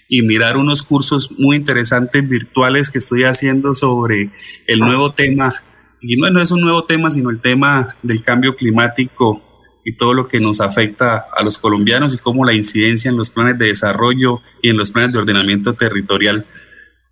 y 0.08 0.22
mirar 0.22 0.58
unos 0.58 0.84
cursos 0.84 1.32
muy 1.38 1.58
interesantes 1.58 2.28
virtuales 2.28 2.90
que 2.90 2.98
estoy 2.98 3.24
haciendo 3.24 3.76
sobre 3.76 4.30
el 4.68 4.80
nuevo 4.80 5.14
tema. 5.14 5.54
Y 6.02 6.18
no, 6.18 6.30
no 6.30 6.42
es 6.42 6.52
un 6.52 6.62
nuevo 6.62 6.84
tema, 6.84 7.10
sino 7.10 7.30
el 7.30 7.40
tema 7.40 7.96
del 8.04 8.22
cambio 8.22 8.56
climático 8.56 9.44
y 9.84 9.94
todo 9.94 10.14
lo 10.14 10.28
que 10.28 10.40
nos 10.40 10.60
afecta 10.60 11.26
a 11.34 11.44
los 11.44 11.58
colombianos 11.58 12.14
y 12.14 12.18
cómo 12.18 12.44
la 12.44 12.54
incidencia 12.54 13.10
en 13.10 13.16
los 13.16 13.30
planes 13.30 13.58
de 13.58 13.68
desarrollo 13.68 14.42
y 14.62 14.70
en 14.70 14.78
los 14.78 14.92
planes 14.92 15.14
de 15.14 15.20
ordenamiento 15.20 15.74
territorial 15.76 16.46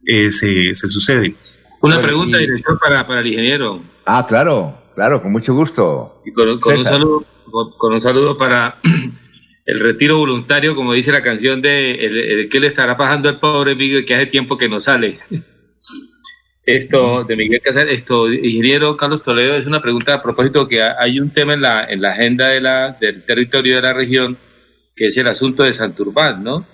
eh, 0.06 0.30
se, 0.30 0.76
se, 0.76 0.88
sucede. 0.88 1.34
Una 1.86 2.02
pregunta, 2.02 2.38
director, 2.38 2.80
para, 2.80 3.06
para 3.06 3.20
el 3.22 3.28
ingeniero. 3.28 3.82
Ah, 4.06 4.26
claro, 4.28 4.76
claro, 4.96 5.22
con 5.22 5.32
mucho 5.32 5.54
gusto. 5.54 6.22
Y 6.26 6.34
con, 6.34 6.60
con 6.60 6.78
un 6.78 6.84
saludo, 6.84 7.26
con, 7.78 7.94
un 7.94 8.02
saludo 8.02 8.38
para 8.38 8.80
el 9.66 9.80
retiro 9.80 10.18
voluntario, 10.18 10.76
como 10.76 10.94
dice 10.94 11.12
la 11.12 11.22
canción 11.22 11.62
de 11.62 11.92
el, 11.92 12.50
que 12.50 12.60
le 12.60 12.68
estará 12.68 12.98
pasando 12.98 13.30
al 13.30 13.40
pobre 13.40 13.76
Miguel 13.76 14.04
que 14.04 14.16
hace 14.16 14.26
tiempo 14.28 14.58
que 14.58 14.68
no 14.68 14.80
sale. 14.80 15.20
Esto 16.66 17.24
de 17.24 17.36
Miguel 17.36 17.62
Casal, 17.62 17.90
esto, 17.90 18.28
ingeniero 18.34 18.98
Carlos 18.98 19.22
Toledo, 19.22 19.56
es 19.56 19.68
una 19.68 19.84
pregunta 19.84 20.16
a 20.16 20.24
propósito 20.24 20.68
que 20.68 20.82
hay 20.82 21.20
un 21.20 21.32
tema 21.32 21.54
en 21.54 21.62
la, 21.62 21.86
en 21.86 22.02
la 22.02 22.14
agenda 22.14 22.50
de 22.50 22.62
la, 22.62 22.98
del 23.00 23.24
territorio 23.24 23.76
de 23.76 23.82
la 23.84 23.94
región, 23.94 24.36
que 24.96 25.06
es 25.06 25.18
el 25.18 25.28
asunto 25.28 25.62
de 25.62 25.74
Santurbán, 25.74 26.44
¿no? 26.44 26.66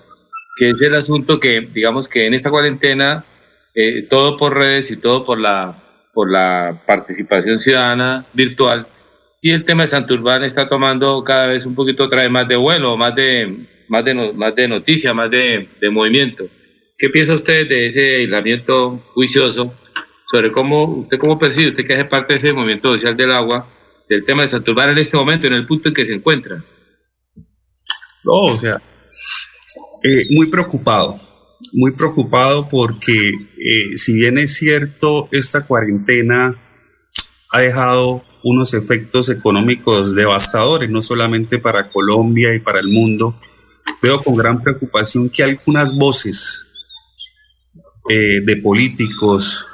Que 0.55 0.69
es 0.69 0.81
el 0.81 0.95
asunto 0.95 1.41
que, 1.41 1.67
digamos 1.73 2.07
que 2.07 2.25
en 2.25 2.33
esta 2.33 2.49
cuarentena, 2.49 3.25
eh, 3.73 4.07
todo 4.09 4.37
por 4.37 4.55
redes 4.55 4.91
y 4.91 4.97
todo 4.97 5.25
por 5.25 5.39
la, 5.39 5.83
por 6.13 6.31
la 6.31 6.83
participación 6.85 7.59
ciudadana 7.59 8.27
virtual, 8.33 8.87
y 9.41 9.51
el 9.51 9.65
tema 9.65 9.83
de 9.83 9.87
Santurbán 9.87 10.43
está 10.43 10.69
tomando 10.69 11.23
cada 11.23 11.47
vez 11.47 11.65
un 11.65 11.73
poquito 11.73 12.03
otra 12.03 12.21
vez 12.21 12.31
más 12.31 12.47
de 12.47 12.57
vuelo, 12.57 12.95
más 12.95 13.15
de, 13.15 13.67
más 13.87 14.05
de, 14.05 14.13
más 14.13 14.55
de 14.55 14.67
noticia, 14.67 15.13
más 15.13 15.31
de, 15.31 15.67
de 15.81 15.89
movimiento. 15.89 16.47
¿Qué 16.95 17.09
piensa 17.09 17.33
usted 17.33 17.67
de 17.67 17.87
ese 17.87 18.17
aislamiento 18.17 19.03
juicioso 19.15 19.73
sobre 20.31 20.51
cómo 20.51 20.99
usted 21.01 21.17
cómo 21.17 21.39
percibe, 21.39 21.69
usted 21.69 21.87
que 21.87 21.93
hace 21.93 22.05
parte 22.05 22.33
de 22.33 22.37
ese 22.37 22.53
movimiento 22.53 22.91
social 22.93 23.17
del 23.17 23.31
agua, 23.31 23.67
del 24.07 24.23
tema 24.25 24.43
de 24.43 24.49
Santurbán 24.49 24.91
en 24.91 24.99
este 24.99 25.17
momento, 25.17 25.47
en 25.47 25.53
el 25.53 25.65
punto 25.65 25.89
en 25.89 25.95
que 25.95 26.05
se 26.05 26.13
encuentra? 26.13 26.63
No, 28.23 28.53
o 28.53 28.57
sea, 28.57 28.77
eh, 30.03 30.25
muy 30.29 30.51
preocupado, 30.51 31.19
muy 31.73 31.91
preocupado 31.91 32.67
porque 32.69 33.29
eh, 33.29 33.95
si 33.97 34.13
bien 34.13 34.37
es 34.37 34.55
cierto, 34.55 35.27
esta 35.31 35.61
cuarentena 35.65 36.55
ha 37.51 37.59
dejado 37.59 38.23
unos 38.43 38.73
efectos 38.73 39.29
económicos 39.29 40.15
devastadores, 40.15 40.89
no 40.89 41.01
solamente 41.01 41.59
para 41.59 41.89
Colombia 41.91 42.53
y 42.53 42.59
para 42.59 42.79
el 42.79 42.87
mundo, 42.87 43.39
veo 44.01 44.23
con 44.23 44.35
gran 44.35 44.61
preocupación 44.61 45.29
que 45.29 45.43
algunas 45.43 45.95
voces 45.95 46.67
eh, 48.09 48.41
de 48.43 48.57
políticos, 48.57 49.67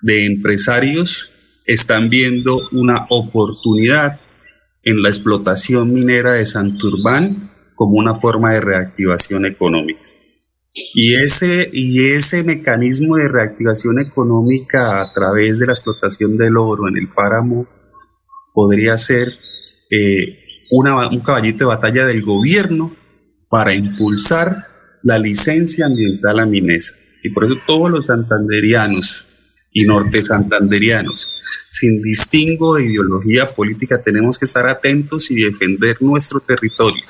de 0.00 0.26
empresarios 0.26 1.32
están 1.64 2.08
viendo 2.08 2.62
una 2.72 3.06
oportunidad 3.10 4.20
en 4.84 5.02
la 5.02 5.08
explotación 5.08 5.92
minera 5.92 6.32
de 6.32 6.46
Santurbán 6.46 7.50
como 7.74 7.98
una 7.98 8.14
forma 8.14 8.52
de 8.52 8.60
reactivación 8.60 9.44
económica. 9.44 10.17
Y 10.94 11.14
ese, 11.14 11.70
y 11.72 12.10
ese 12.10 12.44
mecanismo 12.44 13.16
de 13.16 13.28
reactivación 13.28 13.98
económica 14.00 15.00
a 15.00 15.12
través 15.12 15.58
de 15.58 15.66
la 15.66 15.72
explotación 15.72 16.36
del 16.36 16.56
oro 16.56 16.88
en 16.88 16.96
el 16.96 17.08
páramo 17.08 17.66
podría 18.54 18.96
ser 18.96 19.32
eh, 19.90 20.38
una, 20.70 21.08
un 21.08 21.20
caballito 21.20 21.58
de 21.64 21.76
batalla 21.76 22.06
del 22.06 22.22
gobierno 22.22 22.94
para 23.48 23.74
impulsar 23.74 24.66
la 25.02 25.18
licencia 25.18 25.86
ambiental 25.86 26.40
a. 26.40 26.96
Y 27.22 27.30
por 27.30 27.44
eso 27.44 27.56
todos 27.66 27.90
los 27.90 28.06
santanderianos 28.06 29.26
y 29.72 29.84
norte 29.84 30.22
santanderianos. 30.22 31.42
Sin 31.70 32.02
distingo 32.02 32.76
de 32.76 32.86
ideología 32.86 33.54
política, 33.54 34.00
tenemos 34.00 34.38
que 34.38 34.44
estar 34.44 34.66
atentos 34.66 35.30
y 35.30 35.42
defender 35.42 35.96
nuestro 36.00 36.40
territorio. 36.40 37.04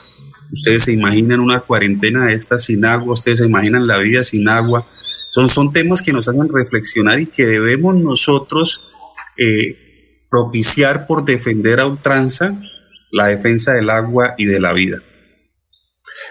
Ustedes 0.53 0.85
se 0.85 0.93
imaginan 0.93 1.41
una 1.41 1.61
cuarentena 1.61 2.27
de 2.27 2.35
esta 2.35 2.59
sin 2.59 2.85
agua, 2.85 3.15
ustedes 3.15 3.41
se 3.41 3.47
imaginan 3.47 3.87
la 3.87 3.99
vida 3.99 4.23
sin 4.23 4.49
agua. 4.49 4.87
Son, 5.31 5.49
son 5.49 5.73
temas 5.73 6.03
que 6.03 6.13
nos 6.13 6.29
hacen 6.29 6.49
reflexionar 6.53 7.21
y 7.21 7.27
que 7.27 7.47
debemos 7.47 7.95
nosotros 7.97 8.83
eh, 9.37 10.25
propiciar 10.31 11.07
por 11.07 11.25
defender 11.25 11.81
a 11.81 11.87
ultranza 11.87 12.55
la 13.11 13.27
defensa 13.27 13.73
del 13.73 13.91
agua 13.91 14.35
y 14.37 14.47
de 14.47 14.61
la 14.61 14.73
vida. 14.73 14.99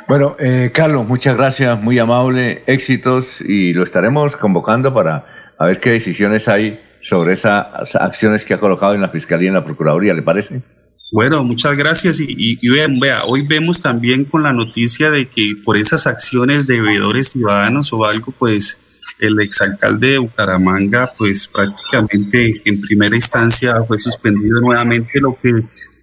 Bueno, 0.08 0.36
eh, 0.40 0.72
Carlos, 0.74 1.08
muchas 1.08 1.36
gracias, 1.38 1.82
muy 1.82 2.00
amable, 2.00 2.64
éxitos 2.68 3.42
y 3.42 3.74
lo 3.74 3.84
estaremos 3.84 4.36
convocando 4.36 4.94
para 4.94 5.26
a 5.58 5.66
ver 5.66 5.80
qué 5.80 5.92
decisiones 5.92 6.48
hay 6.48 6.80
sobre 7.02 7.34
esas 7.34 7.96
acciones 7.96 8.46
que 8.46 8.54
ha 8.54 8.60
colocado 8.60 8.94
en 8.94 9.02
la 9.02 9.10
Fiscalía 9.10 9.46
y 9.46 9.48
en 9.50 9.56
la 9.56 9.66
Procuraduría, 9.66 10.14
¿le 10.14 10.22
parece? 10.22 10.62
Bueno, 11.10 11.44
muchas 11.44 11.78
gracias. 11.78 12.20
Y, 12.20 12.70
vean, 12.70 13.00
vea, 13.00 13.24
hoy 13.24 13.42
vemos 13.42 13.80
también 13.80 14.26
con 14.26 14.44
la 14.44 14.52
noticia 14.52 15.10
de 15.10 15.28
que 15.28 15.54
por 15.64 15.78
esas 15.78 16.06
acciones 16.06 16.68
de 16.68 16.82
bebedores 16.82 17.30
ciudadanos 17.30 17.94
o 17.94 18.06
algo, 18.06 18.34
pues 18.38 18.78
el 19.20 19.40
exalcalde 19.40 20.12
de 20.12 20.18
Bucaramanga, 20.18 21.14
pues 21.18 21.48
prácticamente 21.48 22.54
en 22.66 22.82
primera 22.82 23.16
instancia 23.16 23.84
fue 23.88 23.98
suspendido 23.98 24.60
nuevamente, 24.60 25.22
lo 25.22 25.38
que 25.38 25.54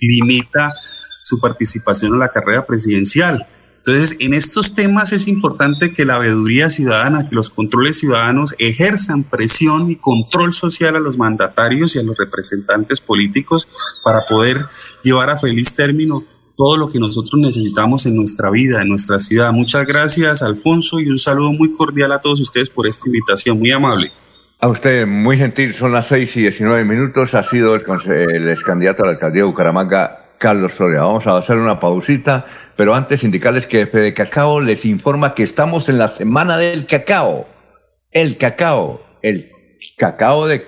limita 0.01 0.73
su 1.23 1.39
participación 1.39 2.15
en 2.15 2.21
la 2.21 2.29
carrera 2.29 2.65
presidencial. 2.65 3.47
Entonces, 3.87 4.17
en 4.21 4.33
estos 4.33 4.75
temas 4.75 5.13
es 5.13 5.29
importante 5.29 5.93
que 5.93 6.07
la 6.07 6.17
veeduría 6.17 6.71
ciudadana, 6.71 7.29
que 7.29 7.37
los 7.37 7.51
controles 7.51 7.99
ciudadanos 7.99 8.55
ejerzan 8.59 9.25
presión 9.25 9.91
y 9.91 9.97
control 9.97 10.55
social 10.55 10.97
a 10.97 11.01
los 11.01 11.19
mandatarios 11.19 11.95
y 11.95 11.99
a 11.99 12.03
los 12.03 12.17
representantes 12.17 13.03
políticos 13.03 13.69
para 14.03 14.21
poder 14.27 14.65
llevar 15.03 15.29
a 15.29 15.37
feliz 15.37 15.75
término 15.75 16.25
todo 16.57 16.79
lo 16.79 16.89
que 16.89 16.99
nosotros 16.99 17.39
necesitamos 17.39 18.07
en 18.07 18.17
nuestra 18.17 18.49
vida, 18.49 18.81
en 18.81 18.89
nuestra 18.89 19.19
ciudad. 19.19 19.53
Muchas 19.53 19.87
gracias, 19.87 20.41
Alfonso, 20.41 20.99
y 20.99 21.11
un 21.11 21.19
saludo 21.19 21.53
muy 21.53 21.71
cordial 21.71 22.13
a 22.13 22.23
todos 22.23 22.41
ustedes 22.41 22.71
por 22.71 22.87
esta 22.87 23.07
invitación, 23.07 23.59
muy 23.59 23.71
amable. 23.71 24.13
A 24.61 24.69
usted, 24.69 25.07
muy 25.07 25.37
gentil, 25.37 25.75
son 25.75 25.93
las 25.93 26.07
6 26.07 26.39
y 26.39 26.41
19 26.43 26.87
minutos, 26.87 27.35
ha 27.35 27.43
sido 27.43 27.75
el, 27.75 27.85
el 28.11 28.49
ex 28.49 28.63
candidato 28.63 29.03
a 29.03 29.07
la 29.07 29.13
alcaldía 29.13 29.43
de 29.43 29.49
Bucaramanga, 29.49 30.25
Carlos 30.39 30.73
Soria. 30.73 31.03
Vamos 31.03 31.27
a 31.27 31.37
hacer 31.37 31.59
una 31.59 31.79
pausita 31.79 32.47
pero 32.77 32.95
antes 32.95 33.25
indicarles 33.25 33.67
que 33.67 33.87
Fede 33.87 34.15
Cacao 34.15 34.61
les 34.61 34.85
informa 34.85 35.35
que 35.35 35.43
estamos 35.43 35.89
en 35.89 35.99
la 35.99 36.09
semana 36.09 36.59
del 36.59 36.87
cacao. 36.87 37.47
El 38.11 38.37
cacao, 38.37 39.01
el 39.23 39.51
cacao 39.97 40.47
de, 40.49 40.63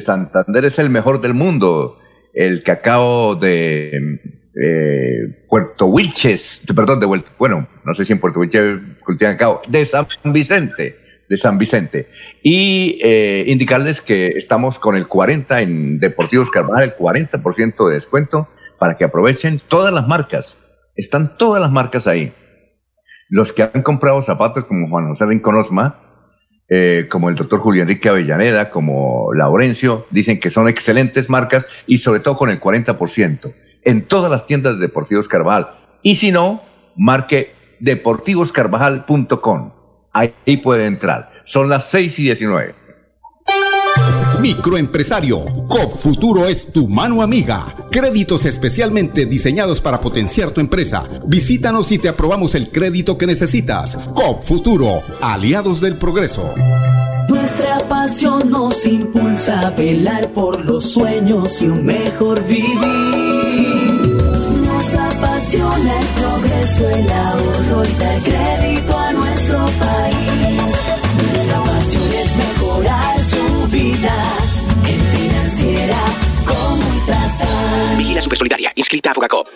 Santander 0.00 0.64
es 0.64 0.78
el 0.78 0.90
mejor 0.90 1.20
del 1.20 1.34
mundo. 1.34 1.98
El 2.32 2.62
cacao 2.64 3.36
de 3.36 4.20
eh, 4.60 5.44
Puerto 5.48 5.86
Wilches, 5.86 6.64
perdón, 6.74 6.98
de 6.98 7.22
bueno, 7.38 7.68
no 7.84 7.94
sé 7.94 8.04
si 8.04 8.12
en 8.12 8.18
Puerto 8.18 8.40
Wilches 8.40 8.80
cultivan 9.04 9.34
cacao, 9.34 9.62
de 9.68 9.86
San 9.86 10.06
Vicente, 10.24 10.96
de 11.28 11.36
San 11.36 11.58
Vicente. 11.58 12.08
Y 12.42 12.98
eh, 13.02 13.44
indicarles 13.46 14.00
que 14.00 14.28
estamos 14.36 14.80
con 14.80 14.96
el 14.96 15.06
40 15.06 15.62
en 15.62 16.00
Deportivos 16.00 16.50
Carvajal, 16.50 16.82
el 16.82 16.96
40% 16.96 17.88
de 17.88 17.94
descuento 17.94 18.48
para 18.78 18.96
que 18.96 19.04
aprovechen 19.04 19.60
todas 19.68 19.94
las 19.94 20.08
marcas 20.08 20.56
están 20.94 21.36
todas 21.36 21.60
las 21.60 21.70
marcas 21.70 22.06
ahí. 22.06 22.32
Los 23.28 23.52
que 23.52 23.62
han 23.62 23.82
comprado 23.82 24.20
zapatos 24.22 24.64
como 24.64 24.88
Juan 24.88 25.08
José 25.08 25.26
Rincón 25.26 25.56
Osma, 25.56 26.00
eh, 26.68 27.06
como 27.10 27.28
el 27.28 27.36
doctor 27.36 27.58
Julio 27.58 27.82
Enrique 27.82 28.08
Avellaneda, 28.08 28.70
como 28.70 29.32
Laurencio, 29.34 30.06
dicen 30.10 30.40
que 30.40 30.50
son 30.50 30.68
excelentes 30.68 31.28
marcas 31.28 31.66
y 31.86 31.98
sobre 31.98 32.20
todo 32.20 32.36
con 32.36 32.50
el 32.50 32.60
40% 32.60 33.54
en 33.82 34.06
todas 34.06 34.30
las 34.30 34.46
tiendas 34.46 34.76
de 34.76 34.86
Deportivos 34.86 35.28
Carvajal. 35.28 35.68
Y 36.02 36.16
si 36.16 36.32
no, 36.32 36.62
marque 36.96 37.54
deportivoscarvajal.com. 37.80 39.72
Ahí 40.12 40.56
puede 40.62 40.86
entrar. 40.86 41.32
Son 41.44 41.68
las 41.68 41.90
6 41.90 42.18
y 42.20 42.22
19. 42.24 42.83
Microempresario, 44.40 45.44
COP 45.68 46.46
es 46.48 46.72
tu 46.72 46.88
mano 46.88 47.22
amiga. 47.22 47.64
Créditos 47.90 48.44
especialmente 48.44 49.26
diseñados 49.26 49.80
para 49.80 50.00
potenciar 50.00 50.50
tu 50.50 50.60
empresa. 50.60 51.04
Visítanos 51.26 51.90
y 51.92 51.98
te 51.98 52.08
aprobamos 52.08 52.54
el 52.54 52.70
crédito 52.70 53.16
que 53.16 53.26
necesitas. 53.26 53.96
COP 54.14 54.42
Futuro, 54.42 55.02
aliados 55.20 55.80
del 55.80 55.96
progreso. 55.96 56.54
Nuestra 57.28 57.78
pasión 57.88 58.50
nos 58.50 58.84
impulsa 58.84 59.68
a 59.68 59.70
velar 59.70 60.32
por 60.32 60.64
los 60.64 60.84
sueños 60.92 61.60
y 61.62 61.66
un 61.66 61.84
mejor 61.84 62.44
vivir. 62.44 62.74
Nos 64.66 64.94
apasiona 64.94 66.00
el 66.00 66.06
progreso, 66.20 66.90
el 66.90 67.10
ahorro 67.10 67.82
y 67.84 67.98
dar 67.98 68.53
Supersolidaria, 78.24 78.72
inscrita 78.74 79.10
a 79.10 79.14
Fogacop. 79.14 79.46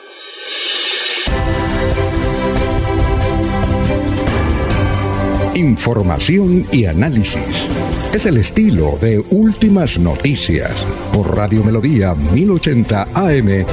Información 5.55 6.67
y 6.71 6.85
análisis. 6.85 7.71
Es 8.13 8.27
el 8.27 8.37
estilo 8.37 8.99
de 9.01 9.25
Últimas 9.31 9.99
Noticias 9.99 10.85
por 11.15 11.35
Radio 11.35 11.65
Melodía 11.65 12.15
1080 12.15 13.09
AM. 13.15 13.65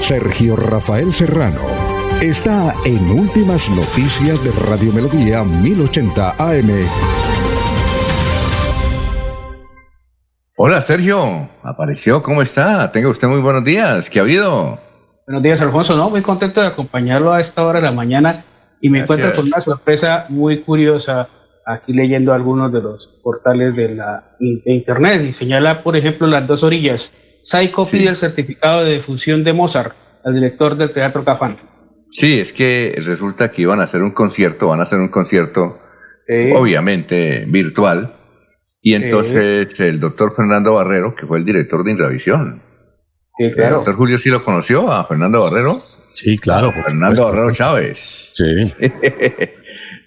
Sergio 0.00 0.54
Rafael 0.54 1.12
Serrano 1.12 1.83
está 2.30 2.74
en 2.86 3.10
Últimas 3.10 3.68
Noticias 3.68 4.42
de 4.42 4.50
Radio 4.66 4.92
Melodía 4.94 5.44
1080 5.44 6.34
AM. 6.38 6.70
Hola 10.56 10.80
Sergio, 10.80 11.48
apareció, 11.62 12.22
¿cómo 12.22 12.40
está? 12.40 12.90
Tenga 12.90 13.10
usted 13.10 13.28
muy 13.28 13.40
buenos 13.40 13.64
días, 13.64 14.08
¿qué 14.08 14.20
ha 14.20 14.22
habido? 14.22 14.78
Buenos 15.26 15.42
días 15.42 15.60
Alfonso, 15.60 15.96
no, 15.96 16.08
muy 16.08 16.22
contento 16.22 16.62
de 16.62 16.68
acompañarlo 16.68 17.30
a 17.30 17.40
esta 17.42 17.62
hora 17.62 17.80
de 17.80 17.84
la 17.84 17.92
mañana 17.92 18.44
y 18.80 18.88
me 18.88 19.00
encuentro 19.00 19.30
con 19.32 19.46
una 19.46 19.60
sorpresa 19.60 20.24
muy 20.30 20.60
curiosa 20.60 21.28
aquí 21.66 21.92
leyendo 21.92 22.32
algunos 22.32 22.72
de 22.72 22.80
los 22.80 23.06
portales 23.22 23.76
de 23.76 23.96
la 23.96 24.36
de 24.38 24.72
internet 24.72 25.22
y 25.22 25.32
señala 25.32 25.82
por 25.82 25.94
ejemplo 25.94 26.26
las 26.26 26.46
dos 26.46 26.62
orillas. 26.62 27.12
Psycho 27.42 27.84
pide 27.84 28.08
el 28.08 28.16
certificado 28.16 28.82
de 28.82 28.94
difusión 28.94 29.44
de 29.44 29.52
Mozart 29.52 29.94
al 30.24 30.32
director 30.32 30.74
del 30.74 30.90
Teatro 30.90 31.22
Cafán. 31.22 31.56
Sí, 32.16 32.38
es 32.38 32.52
que 32.52 32.94
resulta 33.04 33.50
que 33.50 33.62
iban 33.62 33.80
a 33.80 33.84
hacer 33.84 34.00
un 34.02 34.12
concierto, 34.12 34.68
van 34.68 34.78
a 34.78 34.84
hacer 34.84 35.00
un 35.00 35.08
concierto 35.08 35.80
obviamente 36.54 37.44
virtual 37.48 38.14
y 38.80 38.94
entonces 38.94 39.78
el 39.80 39.98
doctor 39.98 40.34
Fernando 40.36 40.74
Barrero, 40.74 41.14
que 41.14 41.26
fue 41.26 41.38
el 41.38 41.44
director 41.44 41.82
de 41.84 41.90
Indravisión. 41.90 42.62
Sí, 43.36 43.44
El 43.56 43.70
doctor 43.70 43.96
Julio 43.96 44.16
sí 44.16 44.30
lo 44.30 44.40
conoció 44.42 44.92
a 44.92 45.04
Fernando 45.06 45.42
Barrero. 45.42 45.82
Sí, 46.12 46.38
claro. 46.38 46.72
Fernando 46.72 47.24
Barrero 47.24 47.50
Chávez. 47.52 48.30
Sí. 48.34 48.44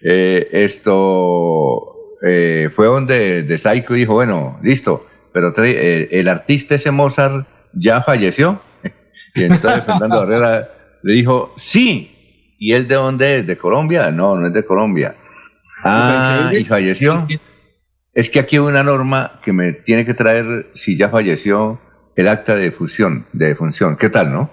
Eh, 0.01 0.47
esto 0.53 1.83
eh, 2.25 2.69
fue 2.73 2.85
donde 2.87 3.43
de 3.43 3.57
Psycho 3.57 3.93
dijo, 3.95 4.13
bueno, 4.13 4.59
listo, 4.63 5.05
pero 5.33 5.51
trae- 5.51 5.75
eh, 5.75 6.07
el 6.11 6.27
artista 6.29 6.75
ese 6.75 6.91
Mozart 6.91 7.45
ya 7.73 8.01
falleció. 8.01 8.61
Y 9.35 9.43
entonces 9.43 9.83
Fernando 9.83 10.17
Barrera 10.25 10.69
le 11.07 11.13
dijo, 11.13 11.53
sí. 11.55 12.11
¿Y 12.59 12.73
él 12.73 12.85
de 12.89 12.95
dónde 12.95 13.37
es? 13.37 13.47
¿De 13.47 13.57
Colombia? 13.57 14.11
No, 14.11 14.35
no 14.35 14.47
es 14.47 14.53
de 14.53 14.65
Colombia. 14.65 15.15
Ah, 15.81 16.51
y 16.51 16.65
falleció. 16.65 17.25
Es 18.13 18.29
que 18.29 18.39
aquí 18.39 18.57
hay 18.57 18.63
una 18.63 18.83
norma 18.83 19.39
que 19.41 19.53
me 19.53 19.71
tiene 19.71 20.03
que 20.03 20.13
traer, 20.13 20.69
si 20.73 20.97
ya 20.97 21.07
falleció, 21.07 21.79
el 22.17 22.27
acta 22.27 22.55
de 22.55 22.63
defunción, 22.63 23.25
de 23.31 23.47
defunción. 23.47 23.95
¿Qué 23.95 24.09
tal, 24.09 24.33
no? 24.33 24.49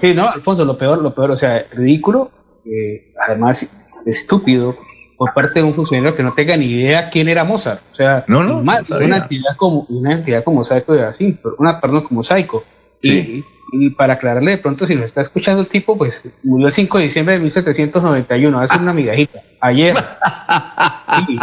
Sí, 0.00 0.12
no, 0.12 0.28
Alfonso, 0.28 0.64
lo 0.64 0.76
peor, 0.76 1.00
lo 1.00 1.14
peor, 1.14 1.30
o 1.30 1.36
sea, 1.36 1.64
ridículo, 1.72 2.32
eh, 2.64 3.12
además 3.24 3.70
estúpido 4.06 4.74
por 5.16 5.34
parte 5.34 5.60
de 5.60 5.66
un 5.66 5.74
funcionario 5.74 6.16
que 6.16 6.24
no 6.24 6.32
tenga 6.32 6.56
ni 6.56 6.66
idea 6.66 7.10
quién 7.10 7.28
era 7.28 7.44
Mozart. 7.44 7.82
O 7.92 7.94
sea, 7.94 8.24
No, 8.26 8.42
no, 8.42 8.60
más, 8.60 8.90
no 8.90 8.96
una 8.96 9.18
entidad 9.18 9.54
como 9.56 9.86
una 9.88 10.14
entidad 10.14 10.42
como 10.42 10.64
Psycho 10.64 10.94
de 10.94 11.04
así, 11.04 11.38
una 11.58 11.80
perdón 11.80 12.02
como 12.02 12.24
Psycho. 12.24 12.64
Y, 13.02 13.44
y 13.72 13.90
para 13.90 14.14
aclararle 14.14 14.52
de 14.52 14.58
pronto, 14.58 14.86
si 14.86 14.94
nos 14.94 15.04
está 15.06 15.20
escuchando 15.22 15.60
el 15.62 15.68
tipo, 15.68 15.96
pues 15.98 16.22
murió 16.44 16.66
el 16.66 16.72
5 16.72 16.98
de 16.98 17.04
diciembre 17.04 17.34
de 17.34 17.40
1791, 17.40 18.60
hace 18.60 18.78
una 18.78 18.92
migajita, 18.92 19.42
ayer. 19.60 19.94
Sí. 21.26 21.38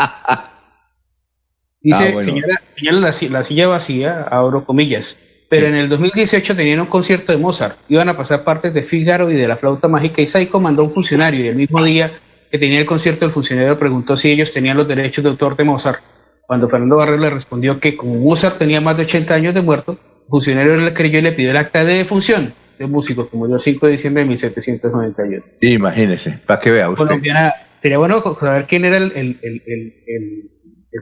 Dice, 1.81 2.07
Ah, 2.07 2.11
bueno. 2.13 2.21
señala, 2.31 2.61
señala 2.77 2.99
la, 2.99 3.13
si- 3.13 3.29
la 3.29 3.43
silla 3.43 3.67
vacía, 3.67 4.23
abro 4.23 4.63
comillas. 4.65 5.17
Pero 5.49 5.67
en 5.67 5.75
el 5.75 5.89
2018 5.89 6.55
tenían 6.55 6.79
un 6.79 6.85
concierto 6.87 7.31
de 7.31 7.37
Mozart. 7.37 7.77
Iban 7.89 8.09
a 8.09 8.17
pasar 8.17 8.43
partes 8.43 8.73
de 8.73 8.83
Fígaro 8.83 9.29
y 9.29 9.35
de 9.35 9.47
la 9.47 9.57
flauta 9.57 9.87
mágica 9.87 10.21
y 10.21 10.27
Psycho 10.27 10.59
mandó 10.59 10.81
a 10.81 10.85
un 10.85 10.93
funcionario 10.93 11.43
y 11.43 11.47
el 11.49 11.55
mismo 11.55 11.83
día 11.83 12.11
que 12.49 12.57
tenía 12.57 12.79
el 12.79 12.85
concierto 12.85 13.25
el 13.25 13.31
funcionario 13.31 13.77
preguntó 13.77 14.15
si 14.15 14.31
ellos 14.31 14.53
tenían 14.53 14.77
los 14.77 14.87
derechos 14.87 15.23
de 15.23 15.29
autor 15.31 15.55
de 15.57 15.63
Mozart. 15.65 16.01
Cuando 16.47 16.69
Fernando 16.69 16.97
Barrero 16.97 17.17
le 17.17 17.29
respondió 17.29 17.79
que 17.79 17.95
como 17.97 18.15
Mozart 18.15 18.57
tenía 18.57 18.79
más 18.81 18.95
de 18.97 19.03
80 19.03 19.33
años 19.33 19.53
de 19.53 19.61
muerto, 19.61 19.97
funcionario 20.29 20.75
le 20.77 20.93
creyó 20.93 21.19
y 21.19 21.21
le 21.21 21.31
pidió 21.33 21.51
el 21.51 21.57
acta 21.57 21.83
de 21.83 21.95
defunción 21.95 22.53
de 22.79 22.87
músico 22.87 23.29
que 23.29 23.37
murió 23.37 23.55
el 23.57 23.61
5 23.61 23.85
de 23.85 23.91
diciembre 23.93 24.23
de 24.23 24.29
1791. 24.29 25.43
Imagínese, 25.61 26.39
para 26.45 26.59
que 26.59 26.71
vea 26.71 26.89
usted. 26.89 27.05
Colombiana, 27.05 27.53
sería 27.81 27.97
bueno 27.97 28.21
saber 28.39 28.65
quién 28.67 28.85
era 28.85 28.97
el, 28.97 29.11
el, 29.15 29.39
el, 29.43 29.61
el, 29.67 30.49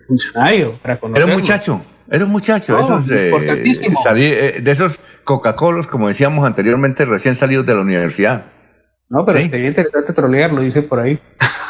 funcionario 0.08 0.74
para 0.82 0.94
Era 0.94 1.00
conocerlo. 1.02 1.34
un 1.34 1.40
muchacho, 1.42 1.82
era 2.10 2.26
un 2.26 2.32
muchacho, 2.32 2.80
esos, 2.80 3.10
eh, 3.12 3.26
importantísimo. 3.32 4.00
salí- 4.04 4.32
eh, 4.34 4.60
de 4.62 4.72
esos 4.72 5.00
Coca-Colas, 5.24 5.88
como 5.88 6.08
decíamos 6.08 6.46
anteriormente, 6.46 7.06
recién 7.06 7.36
salidos 7.36 7.66
de 7.66 7.74
la 7.76 7.82
universidad. 7.82 8.46
No, 9.10 9.26
pero 9.26 9.40
sería 9.40 9.68
interesante 9.68 10.14
trolear, 10.14 10.54
lo 10.54 10.62
dice 10.62 10.82
por 10.84 11.00
ahí. 11.00 11.20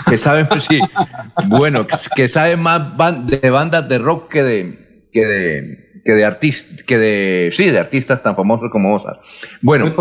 Que 0.08 0.18
saben, 0.20 0.47
pues, 0.47 0.66
sí, 0.66 0.80
bueno, 1.47 1.86
que- 2.16 2.28
saben 2.28 2.60
más 2.62 2.95
de 3.26 3.49
bandas 3.49 3.88
de 3.89 3.97
rock 3.97 4.32
que 4.32 4.43
de, 4.43 5.08
que 5.12 5.26
de, 5.26 5.91
que 6.04 6.14
de 6.14 6.26
artistas, 6.26 6.84
que 6.84 6.97
de, 6.97 7.49
sí, 7.52 7.70
de 7.70 7.80
artistas 7.80 8.24
tan 8.24 8.36
famosos 8.36 8.70
como 8.70 8.89
Mozart. 8.89 9.22
Bueno, 9.62 9.93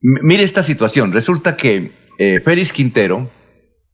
mire 0.00 0.42
esta 0.42 0.62
situación. 0.62 1.12
Resulta 1.12 1.56
que 1.56 1.92
eh, 2.18 2.40
Félix 2.44 2.72
Quintero, 2.72 3.30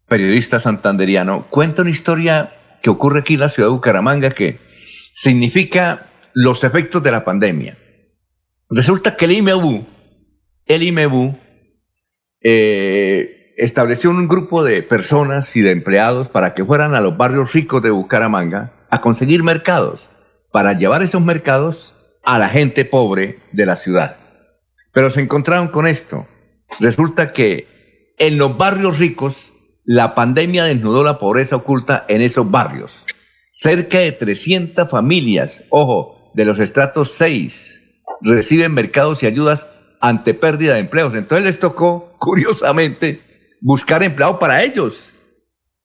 periodista 0.07 0.61
santanderiano, 0.61 1.47
cuenta 1.51 1.83
una 1.83 1.91
historia 1.91 2.53
que 2.83 2.91
ocurre 2.91 3.21
aquí 3.21 3.35
en 3.35 3.41
la 3.41 3.49
ciudad 3.49 3.69
de 3.69 3.75
Bucaramanga 3.75 4.31
que 4.31 4.59
significa 5.15 6.11
los 6.35 6.65
efectos 6.65 7.03
de 7.03 7.11
la 7.11 7.25
pandemia. 7.25 7.79
Resulta 8.71 9.17
que 9.17 9.27
el 9.27 9.33
IMEBU, 9.33 9.87
el 10.67 10.83
IMEBU, 10.83 11.39
eh, 12.41 13.55
estableció 13.57 14.11
un 14.11 14.29
grupo 14.29 14.65
de 14.65 14.83
personas 14.83 15.55
y 15.57 15.61
de 15.61 15.71
empleados 15.71 16.29
para 16.29 16.55
que 16.55 16.65
fueran 16.65 16.95
a 16.95 17.01
los 17.01 17.17
barrios 17.17 17.53
ricos 17.53 17.83
de 17.83 17.91
Bucaramanga 17.91 18.73
a 18.91 19.01
conseguir 19.01 19.43
mercados, 19.43 20.09
para 20.53 20.75
llevar 20.75 21.03
esos 21.03 21.23
mercados 21.23 21.95
a 22.23 22.39
la 22.39 22.49
gente 22.49 22.85
pobre 22.85 23.39
de 23.53 23.67
la 23.67 23.77
ciudad. 23.77 24.17
Pero 24.93 25.11
se 25.11 25.21
encontraron 25.21 25.69
con 25.69 25.87
esto. 25.87 26.27
Resulta 26.79 27.33
que 27.33 28.15
en 28.19 28.39
los 28.39 28.57
barrios 28.57 28.99
ricos 28.99 29.53
la 29.85 30.15
pandemia 30.15 30.65
desnudó 30.65 31.03
la 31.03 31.19
pobreza 31.19 31.57
oculta 31.57 32.05
en 32.09 32.21
esos 32.21 32.51
barrios. 32.51 33.05
Cerca 33.53 33.99
de 33.99 34.13
300 34.13 34.89
familias, 34.89 35.63
ojo, 35.71 36.31
de 36.35 36.45
los 36.45 36.59
estratos 36.59 37.13
6, 37.13 37.83
reciben 38.21 38.73
mercados 38.73 39.23
y 39.23 39.27
ayudas 39.27 39.67
ante 40.01 40.35
pérdida 40.35 40.75
de 40.75 40.81
empleos. 40.81 41.15
Entonces 41.15 41.45
les 41.45 41.59
tocó, 41.59 42.15
curiosamente, 42.19 43.21
buscar 43.61 44.03
empleo 44.03 44.39
para 44.39 44.63
ellos. 44.63 45.15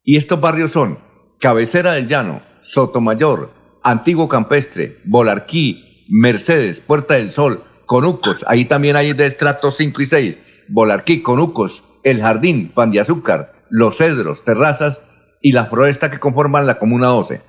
Y 0.04 0.18
estos 0.18 0.40
barrios 0.40 0.72
son 0.72 1.00
Cabecera 1.40 1.94
del 1.94 2.08
Llano, 2.08 2.42
Sotomayor, 2.62 3.52
Antiguo 3.90 4.28
Campestre, 4.28 4.98
Bolarquí, 5.06 6.06
Mercedes, 6.10 6.82
Puerta 6.82 7.14
del 7.14 7.32
Sol, 7.32 7.64
Conucos, 7.86 8.44
ahí 8.48 8.66
también 8.66 8.98
hay 8.98 9.14
de 9.14 9.26
estratos 9.26 9.78
5 9.78 10.02
y 10.02 10.06
6, 10.06 10.38
Bolarquí, 10.68 11.22
Conucos, 11.22 11.86
El 12.04 12.20
Jardín, 12.20 12.70
Pan 12.76 12.92
de 12.92 13.00
Azúcar, 13.00 13.54
Los 13.70 13.96
Cedros, 13.98 14.44
Terrazas 14.44 15.02
y 15.42 15.54
la 15.54 15.68
floresta 15.68 16.12
que 16.12 16.20
conforman 16.20 16.68
la 16.68 16.80
Comuna 16.80 17.08
12. 17.08 17.42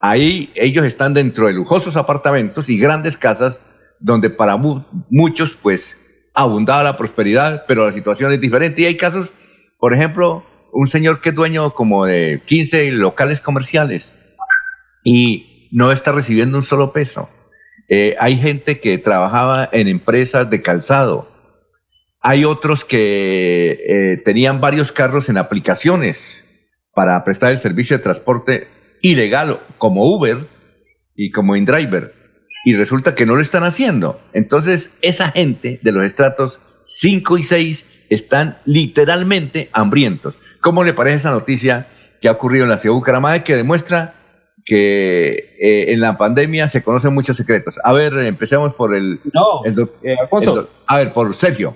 Ahí 0.00 0.50
ellos 0.54 0.86
están 0.86 1.12
dentro 1.12 1.46
de 1.46 1.52
lujosos 1.52 1.96
apartamentos 1.96 2.70
y 2.70 2.78
grandes 2.78 3.18
casas 3.18 3.60
donde 4.00 4.30
para 4.30 4.56
mu- 4.56 4.82
muchos 5.10 5.58
pues 5.60 5.98
abundaba 6.32 6.82
la 6.82 6.96
prosperidad, 6.96 7.64
pero 7.68 7.86
la 7.86 7.92
situación 7.92 8.32
es 8.32 8.40
diferente. 8.40 8.80
Y 8.80 8.86
hay 8.86 8.96
casos, 8.96 9.30
por 9.78 9.92
ejemplo, 9.92 10.42
un 10.72 10.86
señor 10.86 11.20
que 11.20 11.28
es 11.28 11.34
dueño 11.34 11.74
como 11.74 12.06
de 12.06 12.42
15 12.46 12.90
locales 12.92 13.42
comerciales 13.42 14.14
y 15.04 15.51
no 15.72 15.90
está 15.90 16.12
recibiendo 16.12 16.58
un 16.58 16.64
solo 16.64 16.92
peso. 16.92 17.28
Eh, 17.88 18.14
hay 18.20 18.38
gente 18.38 18.78
que 18.78 18.98
trabajaba 18.98 19.68
en 19.72 19.88
empresas 19.88 20.48
de 20.48 20.62
calzado. 20.62 21.28
Hay 22.20 22.44
otros 22.44 22.84
que 22.84 23.78
eh, 23.88 24.16
tenían 24.24 24.60
varios 24.60 24.92
carros 24.92 25.28
en 25.28 25.38
aplicaciones 25.38 26.44
para 26.94 27.24
prestar 27.24 27.50
el 27.50 27.58
servicio 27.58 27.96
de 27.96 28.02
transporte 28.02 28.68
ilegal, 29.00 29.60
como 29.78 30.04
Uber 30.04 30.46
y 31.16 31.30
como 31.32 31.56
InDriver. 31.56 32.14
Y 32.64 32.76
resulta 32.76 33.16
que 33.16 33.26
no 33.26 33.34
lo 33.34 33.40
están 33.40 33.64
haciendo. 33.64 34.20
Entonces, 34.32 34.92
esa 35.00 35.32
gente 35.32 35.80
de 35.82 35.92
los 35.92 36.04
estratos 36.04 36.60
5 36.84 37.38
y 37.38 37.42
6 37.42 37.86
están 38.10 38.58
literalmente 38.66 39.70
hambrientos. 39.72 40.38
¿Cómo 40.60 40.84
le 40.84 40.92
parece 40.92 41.16
esa 41.16 41.30
noticia 41.30 41.88
que 42.20 42.28
ha 42.28 42.32
ocurrido 42.32 42.64
en 42.64 42.70
la 42.70 42.78
ciudad 42.78 42.94
de 42.94 42.98
Bucaramanga 42.98 43.42
que 43.42 43.56
demuestra 43.56 44.14
que 44.64 45.56
eh, 45.60 45.92
en 45.92 46.00
la 46.00 46.16
pandemia 46.16 46.68
se 46.68 46.82
conocen 46.82 47.14
muchos 47.14 47.36
secretos? 47.36 47.78
A 47.84 47.92
ver, 47.92 48.12
empecemos 48.18 48.74
por 48.74 48.94
el... 48.94 49.20
No, 49.32 49.64
el 49.64 49.88
eh, 50.02 50.16
Alfonso. 50.20 50.60
el 50.60 50.66
a 50.86 50.98
ver, 50.98 51.12
por 51.12 51.34
Sergio. 51.34 51.74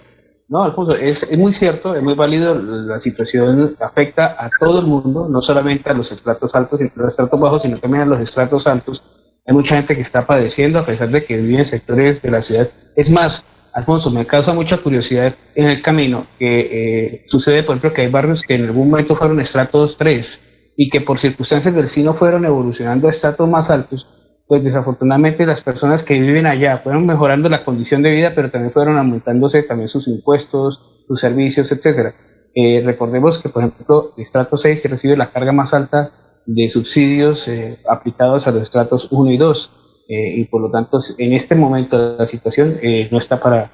No, 0.48 0.62
Alfonso, 0.62 0.94
es, 0.94 1.24
es 1.24 1.36
muy 1.38 1.52
cierto, 1.52 1.94
es 1.94 2.02
muy 2.02 2.14
válido, 2.14 2.54
la 2.54 3.00
situación 3.00 3.76
afecta 3.80 4.36
a 4.38 4.48
todo 4.60 4.78
el 4.78 4.86
mundo, 4.86 5.28
no 5.28 5.42
solamente 5.42 5.90
a 5.90 5.94
los 5.94 6.12
estratos 6.12 6.54
altos 6.54 6.80
y 6.80 6.84
a 6.84 6.92
los 6.94 7.08
estratos 7.08 7.40
bajos, 7.40 7.62
sino 7.62 7.78
también 7.78 8.04
a 8.04 8.06
los 8.06 8.20
estratos 8.20 8.66
altos. 8.68 9.02
Hay 9.44 9.54
mucha 9.54 9.76
gente 9.76 9.96
que 9.96 10.00
está 10.00 10.24
padeciendo 10.24 10.78
a 10.78 10.86
pesar 10.86 11.08
de 11.08 11.24
que 11.24 11.36
vive 11.36 11.58
en 11.58 11.64
sectores 11.64 12.22
de 12.22 12.30
la 12.30 12.42
ciudad. 12.42 12.68
Es 12.94 13.10
más, 13.10 13.44
Alfonso, 13.74 14.10
me 14.10 14.24
causa 14.24 14.54
mucha 14.54 14.78
curiosidad 14.78 15.34
en 15.54 15.66
el 15.66 15.82
camino 15.82 16.26
que 16.38 16.60
eh, 16.60 17.24
sucede, 17.26 17.62
por 17.62 17.76
ejemplo, 17.76 17.92
que 17.92 18.02
hay 18.02 18.08
barrios 18.08 18.42
que 18.42 18.54
en 18.54 18.66
algún 18.66 18.90
momento 18.90 19.16
fueron 19.16 19.40
estratos 19.40 19.96
3 19.96 20.42
y 20.76 20.90
que 20.90 21.00
por 21.00 21.18
circunstancias 21.18 21.74
del 21.74 21.84
destino 21.84 22.14
fueron 22.14 22.44
evolucionando 22.44 23.08
a 23.08 23.10
estratos 23.10 23.48
más 23.48 23.70
altos 23.70 24.06
pues 24.46 24.62
desafortunadamente 24.62 25.44
las 25.46 25.62
personas 25.62 26.04
que 26.04 26.20
viven 26.20 26.46
allá 26.46 26.78
fueron 26.78 27.04
mejorando 27.04 27.48
la 27.48 27.64
condición 27.64 28.02
de 28.02 28.10
vida, 28.14 28.32
pero 28.34 28.50
también 28.50 28.72
fueron 28.72 28.96
aumentándose 28.96 29.62
también 29.64 29.88
sus 29.88 30.06
impuestos, 30.06 30.80
sus 31.06 31.20
servicios, 31.20 31.72
etcétera. 31.72 32.14
Eh, 32.54 32.80
recordemos 32.84 33.38
que, 33.38 33.48
por 33.48 33.64
ejemplo, 33.64 34.12
el 34.16 34.22
estrato 34.22 34.56
6 34.56 34.88
recibe 34.88 35.16
la 35.16 35.30
carga 35.30 35.52
más 35.52 35.74
alta 35.74 36.12
de 36.46 36.68
subsidios 36.68 37.48
eh, 37.48 37.78
aplicados 37.88 38.46
a 38.46 38.52
los 38.52 38.62
estratos 38.62 39.08
1 39.10 39.32
y 39.32 39.36
2. 39.36 39.70
Eh, 40.08 40.34
y 40.36 40.44
por 40.44 40.62
lo 40.62 40.70
tanto, 40.70 41.00
en 41.18 41.32
este 41.32 41.56
momento 41.56 42.16
la 42.16 42.26
situación 42.26 42.76
no 43.10 43.18
está 43.18 43.40
para, 43.40 43.68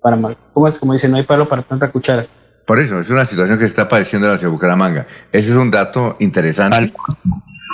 para 0.00 0.14
mal. 0.14 0.36
Como, 0.54 0.72
como 0.78 0.92
dice, 0.92 1.08
no 1.08 1.16
hay 1.16 1.24
palo 1.24 1.48
para 1.48 1.62
tanta 1.62 1.90
cuchara. 1.90 2.24
Por 2.66 2.78
eso, 2.78 3.00
es 3.00 3.10
una 3.10 3.24
situación 3.24 3.58
que 3.58 3.64
está 3.64 3.88
padeciendo 3.88 4.28
la 4.28 4.38
ciudad 4.38 4.50
de 4.50 4.54
Bucaramanga. 4.54 5.06
Ese 5.32 5.50
es 5.50 5.56
un 5.56 5.70
dato 5.70 6.16
interesante. 6.20 6.92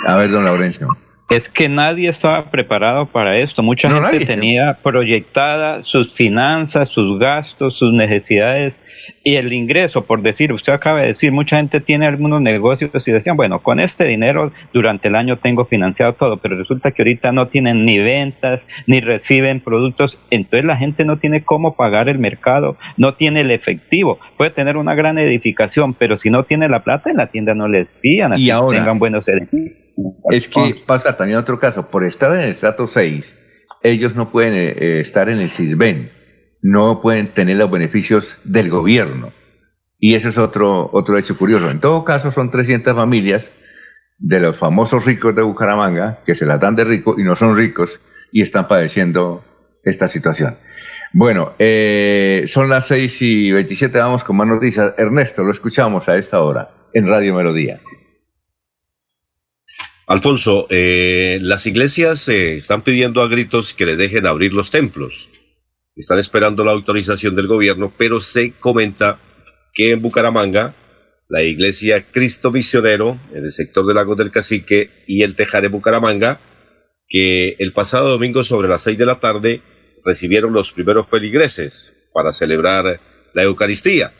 A 0.07 0.15
ver, 0.15 0.31
don 0.31 0.45
Laurencio. 0.45 0.87
Es 1.29 1.47
que 1.47 1.69
nadie 1.69 2.09
estaba 2.09 2.49
preparado 2.49 3.05
para 3.05 3.37
esto. 3.37 3.61
Mucha 3.61 3.89
gente 3.89 4.25
tenía 4.25 4.79
proyectada 4.81 5.83
sus 5.83 6.13
finanzas, 6.13 6.89
sus 6.89 7.19
gastos, 7.19 7.77
sus 7.77 7.93
necesidades 7.93 8.81
y 9.23 9.35
el 9.35 9.53
ingreso, 9.53 10.05
por 10.05 10.21
decir, 10.21 10.53
usted 10.53 10.73
acaba 10.73 11.01
de 11.01 11.07
decir, 11.07 11.31
mucha 11.31 11.57
gente 11.57 11.81
tiene 11.81 12.07
algunos 12.07 12.41
negocios 12.41 13.07
y 13.07 13.11
decían, 13.11 13.37
bueno, 13.37 13.59
con 13.59 13.79
este 13.79 14.05
dinero 14.05 14.51
durante 14.73 15.07
el 15.07 15.15
año 15.15 15.37
tengo 15.37 15.65
financiado 15.65 16.13
todo, 16.13 16.37
pero 16.37 16.57
resulta 16.57 16.91
que 16.91 17.01
ahorita 17.01 17.31
no 17.31 17.47
tienen 17.47 17.85
ni 17.85 17.99
ventas, 17.99 18.65
ni 18.87 19.01
reciben 19.01 19.59
productos, 19.59 20.17
entonces 20.29 20.65
la 20.65 20.77
gente 20.77 21.05
no 21.05 21.17
tiene 21.19 21.43
cómo 21.43 21.75
pagar 21.75 22.09
el 22.09 22.19
mercado, 22.19 22.77
no 22.97 23.15
tiene 23.15 23.41
el 23.41 23.51
efectivo, 23.51 24.19
puede 24.37 24.51
tener 24.51 24.77
una 24.77 24.95
gran 24.95 25.17
edificación, 25.17 25.93
pero 25.93 26.15
si 26.15 26.29
no 26.29 26.43
tiene 26.43 26.69
la 26.69 26.83
plata 26.83 27.09
en 27.09 27.17
la 27.17 27.27
tienda 27.27 27.53
no 27.53 27.67
les 27.67 27.89
así 27.89 28.43
y 28.45 28.49
ahora, 28.49 28.77
tengan 28.77 28.99
buenos 28.99 29.27
edificios. 29.27 29.78
Es 30.31 30.47
que 30.47 30.75
pasa 30.85 31.17
también 31.17 31.39
otro 31.39 31.59
caso. 31.59 31.89
Por 31.89 32.03
estar 32.03 32.31
en 32.33 32.41
el 32.41 32.49
estrato 32.49 32.87
6, 32.87 33.35
ellos 33.83 34.15
no 34.15 34.31
pueden 34.31 34.53
eh, 34.53 34.75
eh, 34.77 34.99
estar 35.01 35.29
en 35.29 35.39
el 35.39 35.49
CISBEN, 35.49 36.11
no 36.61 37.01
pueden 37.01 37.27
tener 37.27 37.57
los 37.57 37.71
beneficios 37.71 38.37
del 38.43 38.69
gobierno. 38.69 39.31
Y 39.99 40.15
eso 40.15 40.29
es 40.29 40.37
otro, 40.37 40.89
otro 40.93 41.17
hecho 41.17 41.37
curioso. 41.37 41.69
En 41.69 41.79
todo 41.79 42.05
caso, 42.05 42.31
son 42.31 42.51
300 42.51 42.95
familias 42.95 43.51
de 44.17 44.39
los 44.39 44.57
famosos 44.57 45.05
ricos 45.05 45.35
de 45.35 45.41
Bucaramanga, 45.41 46.19
que 46.25 46.35
se 46.35 46.45
las 46.45 46.59
dan 46.59 46.75
de 46.75 46.83
rico 46.83 47.15
y 47.17 47.23
no 47.23 47.35
son 47.35 47.57
ricos, 47.57 47.99
y 48.31 48.41
están 48.41 48.67
padeciendo 48.67 49.43
esta 49.83 50.07
situación. 50.07 50.57
Bueno, 51.13 51.53
eh, 51.57 52.43
son 52.47 52.69
las 52.69 52.87
6 52.87 53.21
y 53.23 53.51
27, 53.51 53.97
vamos 53.97 54.23
con 54.23 54.37
más 54.37 54.47
noticias. 54.47 54.93
Ernesto, 54.97 55.43
lo 55.43 55.51
escuchamos 55.51 56.07
a 56.07 56.17
esta 56.17 56.41
hora 56.41 56.69
en 56.93 57.07
Radio 57.07 57.33
Melodía. 57.33 57.81
Alfonso, 60.09 60.65
eh, 60.71 61.37
las 61.39 61.67
iglesias 61.67 62.27
eh, 62.29 62.55
están 62.55 62.81
pidiendo 62.81 63.21
a 63.21 63.27
gritos 63.27 63.75
que 63.75 63.85
le 63.85 63.95
dejen 63.95 64.25
abrir 64.25 64.53
los 64.53 64.71
templos. 64.71 65.29
Están 65.95 66.17
esperando 66.17 66.65
la 66.65 66.71
autorización 66.71 67.35
del 67.35 67.45
gobierno, 67.45 67.93
pero 67.95 68.19
se 68.19 68.53
comenta 68.53 69.19
que 69.71 69.91
en 69.91 70.01
Bucaramanga, 70.01 70.73
la 71.27 71.43
iglesia 71.43 72.07
Cristo 72.09 72.49
Misionero, 72.51 73.19
en 73.35 73.43
el 73.43 73.51
sector 73.51 73.85
del 73.85 73.97
Lago 73.97 74.15
del 74.15 74.31
Cacique 74.31 74.89
y 75.05 75.21
el 75.21 75.35
Tejar 75.35 75.65
en 75.65 75.73
Bucaramanga, 75.73 76.41
que 77.07 77.55
el 77.59 77.71
pasado 77.71 78.09
domingo 78.09 78.43
sobre 78.43 78.67
las 78.67 78.81
seis 78.81 78.97
de 78.97 79.05
la 79.05 79.19
tarde 79.19 79.61
recibieron 80.03 80.53
los 80.53 80.71
primeros 80.71 81.05
peligreses 81.05 81.93
para 82.15 82.33
celebrar 82.33 82.99
la 83.35 83.43
Eucaristía. 83.43 84.11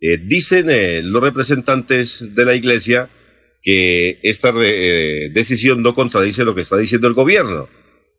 Eh, 0.00 0.16
dicen 0.16 0.68
los 1.12 1.22
representantes 1.22 2.34
de 2.34 2.44
la 2.46 2.54
iglesia 2.54 3.10
que 3.62 4.20
esta 4.22 4.52
eh, 4.56 5.30
decisión 5.32 5.82
no 5.82 5.94
contradice 5.94 6.44
lo 6.44 6.54
que 6.54 6.62
está 6.62 6.76
diciendo 6.76 7.08
el 7.08 7.14
gobierno, 7.14 7.68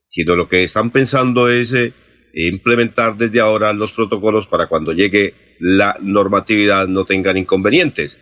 sino 0.09 0.35
lo 0.35 0.47
que 0.47 0.63
están 0.63 0.91
pensando 0.91 1.47
es 1.47 1.73
eh, 1.73 1.93
implementar 2.33 3.17
desde 3.17 3.39
ahora 3.39 3.73
los 3.73 3.93
protocolos 3.93 4.47
para 4.47 4.67
cuando 4.67 4.93
llegue 4.93 5.33
la 5.59 5.95
normatividad 6.01 6.87
no 6.87 7.05
tengan 7.05 7.37
inconvenientes. 7.37 8.17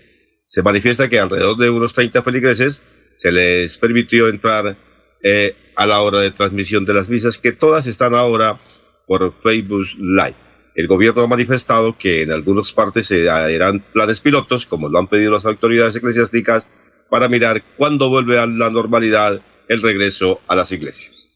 Se 0.47 0.63
manifiesta 0.63 1.09
que 1.09 1.20
alrededor 1.20 1.57
de 1.57 1.70
unos 1.70 1.93
30 1.93 2.24
feligreses 2.24 2.82
se 3.15 3.32
les 3.32 3.78
permitió 3.78 4.28
entrar 4.28 4.78
eh, 5.24 5.55
a 5.76 5.86
la 5.86 6.01
hora 6.01 6.20
de 6.22 6.32
transmisión 6.32 6.86
de 6.86 6.93
las 6.93 7.09
misas, 7.09 7.38
que 7.38 7.51
todas 7.51 7.86
están 7.88 8.15
ahora 8.15 8.59
por 9.07 9.34
Facebook 9.41 9.86
Live. 9.99 10.36
El 10.76 10.88
gobierno 10.88 11.24
ha 11.24 11.28
manifestado 11.28 11.97
que 11.97 12.22
en 12.22 12.32
algunas 12.32 12.72
partes 12.72 13.07
se 13.07 13.30
harán 13.30 13.84
planes 13.93 14.20
pilotos, 14.20 14.65
como 14.65 14.89
lo 14.89 14.99
han 14.99 15.07
pedido 15.07 15.32
las 15.32 15.45
autoridades 15.45 15.95
eclesiásticas, 15.95 16.68
para 17.10 17.28
mirar 17.28 17.64
cuándo 17.78 18.10
vuelve 18.10 18.39
a 18.39 18.47
la 18.47 18.70
normalidad 18.70 19.41
el 19.68 19.82
regreso 19.82 20.39
a 20.47 20.55
las 20.55 20.72
iglesias. 20.72 21.28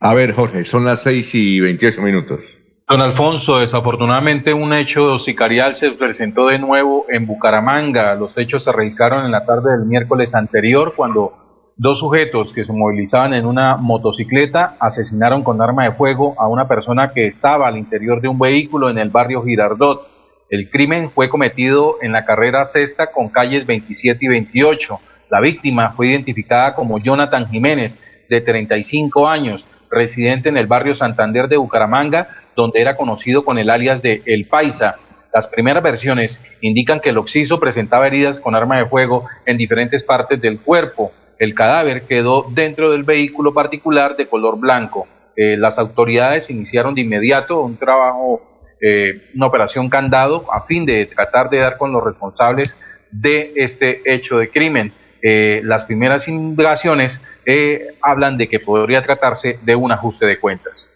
A 0.00 0.14
ver, 0.14 0.32
Jorge, 0.32 0.64
son 0.64 0.84
las 0.84 1.02
seis 1.02 1.34
y 1.34 1.60
veintiocho 1.60 2.02
minutos. 2.02 2.40
Don 2.86 3.00
Alfonso, 3.00 3.60
desafortunadamente 3.60 4.52
un 4.52 4.74
hecho 4.74 5.18
sicarial 5.18 5.74
se 5.74 5.92
presentó 5.92 6.48
de 6.48 6.58
nuevo 6.58 7.06
en 7.08 7.26
Bucaramanga. 7.26 8.14
Los 8.14 8.36
hechos 8.36 8.64
se 8.64 8.72
registraron 8.72 9.24
en 9.24 9.32
la 9.32 9.46
tarde 9.46 9.72
del 9.72 9.86
miércoles 9.86 10.34
anterior 10.34 10.92
cuando 10.94 11.72
dos 11.78 12.00
sujetos 12.00 12.52
que 12.52 12.62
se 12.62 12.74
movilizaban 12.74 13.32
en 13.32 13.46
una 13.46 13.78
motocicleta 13.78 14.76
asesinaron 14.78 15.42
con 15.42 15.62
arma 15.62 15.84
de 15.84 15.92
fuego 15.92 16.34
a 16.38 16.46
una 16.46 16.68
persona 16.68 17.12
que 17.14 17.26
estaba 17.26 17.66
al 17.66 17.78
interior 17.78 18.20
de 18.20 18.28
un 18.28 18.38
vehículo 18.38 18.90
en 18.90 18.98
el 18.98 19.08
barrio 19.08 19.42
Girardot. 19.42 20.06
El 20.50 20.68
crimen 20.68 21.10
fue 21.10 21.30
cometido 21.30 21.96
en 22.02 22.12
la 22.12 22.26
carrera 22.26 22.66
sexta 22.66 23.10
con 23.10 23.30
calles 23.30 23.64
27 23.64 24.26
y 24.26 24.28
28. 24.28 25.00
La 25.30 25.40
víctima 25.40 25.92
fue 25.92 26.08
identificada 26.08 26.74
como 26.74 26.98
Jonathan 26.98 27.48
Jiménez, 27.48 27.98
de 28.28 28.40
35 28.40 29.28
años, 29.28 29.66
residente 29.90 30.48
en 30.48 30.56
el 30.56 30.66
barrio 30.66 30.94
Santander 30.94 31.48
de 31.48 31.56
Bucaramanga, 31.56 32.28
donde 32.56 32.80
era 32.80 32.96
conocido 32.96 33.44
con 33.44 33.58
el 33.58 33.70
alias 33.70 34.02
de 34.02 34.22
El 34.26 34.46
Paisa. 34.46 34.96
Las 35.32 35.48
primeras 35.48 35.82
versiones 35.82 36.42
indican 36.60 37.00
que 37.00 37.10
el 37.10 37.18
occiso 37.18 37.58
presentaba 37.58 38.06
heridas 38.06 38.40
con 38.40 38.54
arma 38.54 38.78
de 38.78 38.86
fuego 38.86 39.26
en 39.46 39.56
diferentes 39.58 40.04
partes 40.04 40.40
del 40.40 40.60
cuerpo. 40.60 41.12
El 41.38 41.54
cadáver 41.54 42.02
quedó 42.02 42.46
dentro 42.50 42.92
del 42.92 43.02
vehículo 43.02 43.52
particular 43.52 44.16
de 44.16 44.28
color 44.28 44.58
blanco. 44.58 45.08
Eh, 45.36 45.56
las 45.56 45.78
autoridades 45.78 46.50
iniciaron 46.50 46.94
de 46.94 47.00
inmediato 47.00 47.60
un 47.60 47.76
trabajo, 47.76 48.42
eh, 48.80 49.30
una 49.34 49.46
operación 49.46 49.90
candado 49.90 50.46
a 50.52 50.62
fin 50.62 50.86
de 50.86 51.06
tratar 51.06 51.50
de 51.50 51.58
dar 51.58 51.76
con 51.76 51.92
los 51.92 52.04
responsables 52.04 52.78
de 53.10 53.52
este 53.56 54.02
hecho 54.04 54.38
de 54.38 54.50
crimen. 54.50 54.92
Eh, 55.26 55.62
las 55.64 55.84
primeras 55.84 56.28
indagaciones 56.28 57.22
eh, 57.46 57.94
hablan 58.02 58.36
de 58.36 58.46
que 58.46 58.60
podría 58.60 59.02
tratarse 59.02 59.58
de 59.62 59.74
un 59.74 59.90
ajuste 59.90 60.26
de 60.26 60.38
cuentas. 60.38 60.90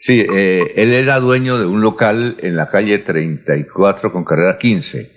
Sí, 0.00 0.26
eh, 0.34 0.72
él 0.74 0.92
era 0.92 1.20
dueño 1.20 1.56
de 1.58 1.66
un 1.66 1.80
local 1.80 2.38
en 2.40 2.56
la 2.56 2.66
calle 2.66 2.98
34 2.98 4.10
con 4.10 4.24
carrera 4.24 4.58
15. 4.58 5.12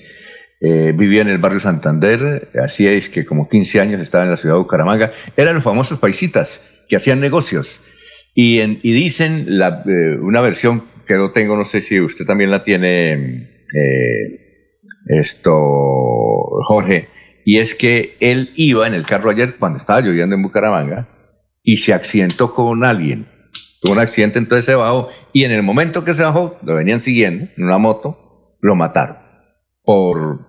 vivía 0.94 1.24
en 1.24 1.30
el 1.30 1.40
barrio 1.40 1.60
Santander, 1.60 2.50
así 2.64 2.88
es 2.88 3.10
que 3.10 3.26
como 3.26 3.50
15 3.50 3.80
años 3.80 4.00
estaba 4.00 4.26
en 4.26 4.30
la 4.30 4.38
ciudad 4.38 4.54
de 4.54 4.62
Bucaramanga. 4.62 5.12
Eran 5.36 5.56
los 5.56 5.64
famosos 5.64 5.98
paisitas 5.98 6.62
que 6.88 6.96
hacían 6.96 7.20
negocios. 7.20 7.82
Y, 8.36 8.62
y 8.62 8.92
dicen 8.94 9.48
una 10.22 10.42
versión 10.42 10.84
que 11.08 11.16
no 11.16 11.32
tengo, 11.32 11.58
no 11.58 11.66
sé 11.66 11.82
si 11.82 12.00
usted 12.00 12.26
también 12.26 12.52
la 12.52 12.64
tiene, 12.64 13.66
esto, 15.08 15.52
Jorge, 16.68 17.08
y 17.46 17.60
es 17.60 17.76
que 17.76 18.18
él 18.20 18.52
iba 18.56 18.88
en 18.88 18.94
el 18.94 19.06
carro 19.06 19.30
ayer 19.30 19.58
cuando 19.58 19.78
estaba 19.78 20.02
lloviendo 20.02 20.36
en 20.36 20.42
Bucaramanga 20.42 21.08
y 21.64 21.78
se 21.78 21.94
accidentó 21.94 22.54
con 22.54 22.84
alguien. 22.84 23.28
Tuvo 23.82 23.94
un 23.94 24.00
accidente, 24.00 24.40
entonces 24.40 24.66
se 24.66 24.76
bajó 24.76 25.10
y 25.34 25.44
en 25.44 25.52
el 25.52 25.64
momento 25.64 26.04
que 26.04 26.14
se 26.14 26.24
bajó, 26.24 26.60
lo 26.64 26.76
venían 26.76 27.00
siguiendo 27.00 27.48
en 27.58 27.64
una 27.64 27.78
moto, 27.78 28.58
lo 28.62 28.76
mataron. 28.76 29.18
Por, 29.84 30.48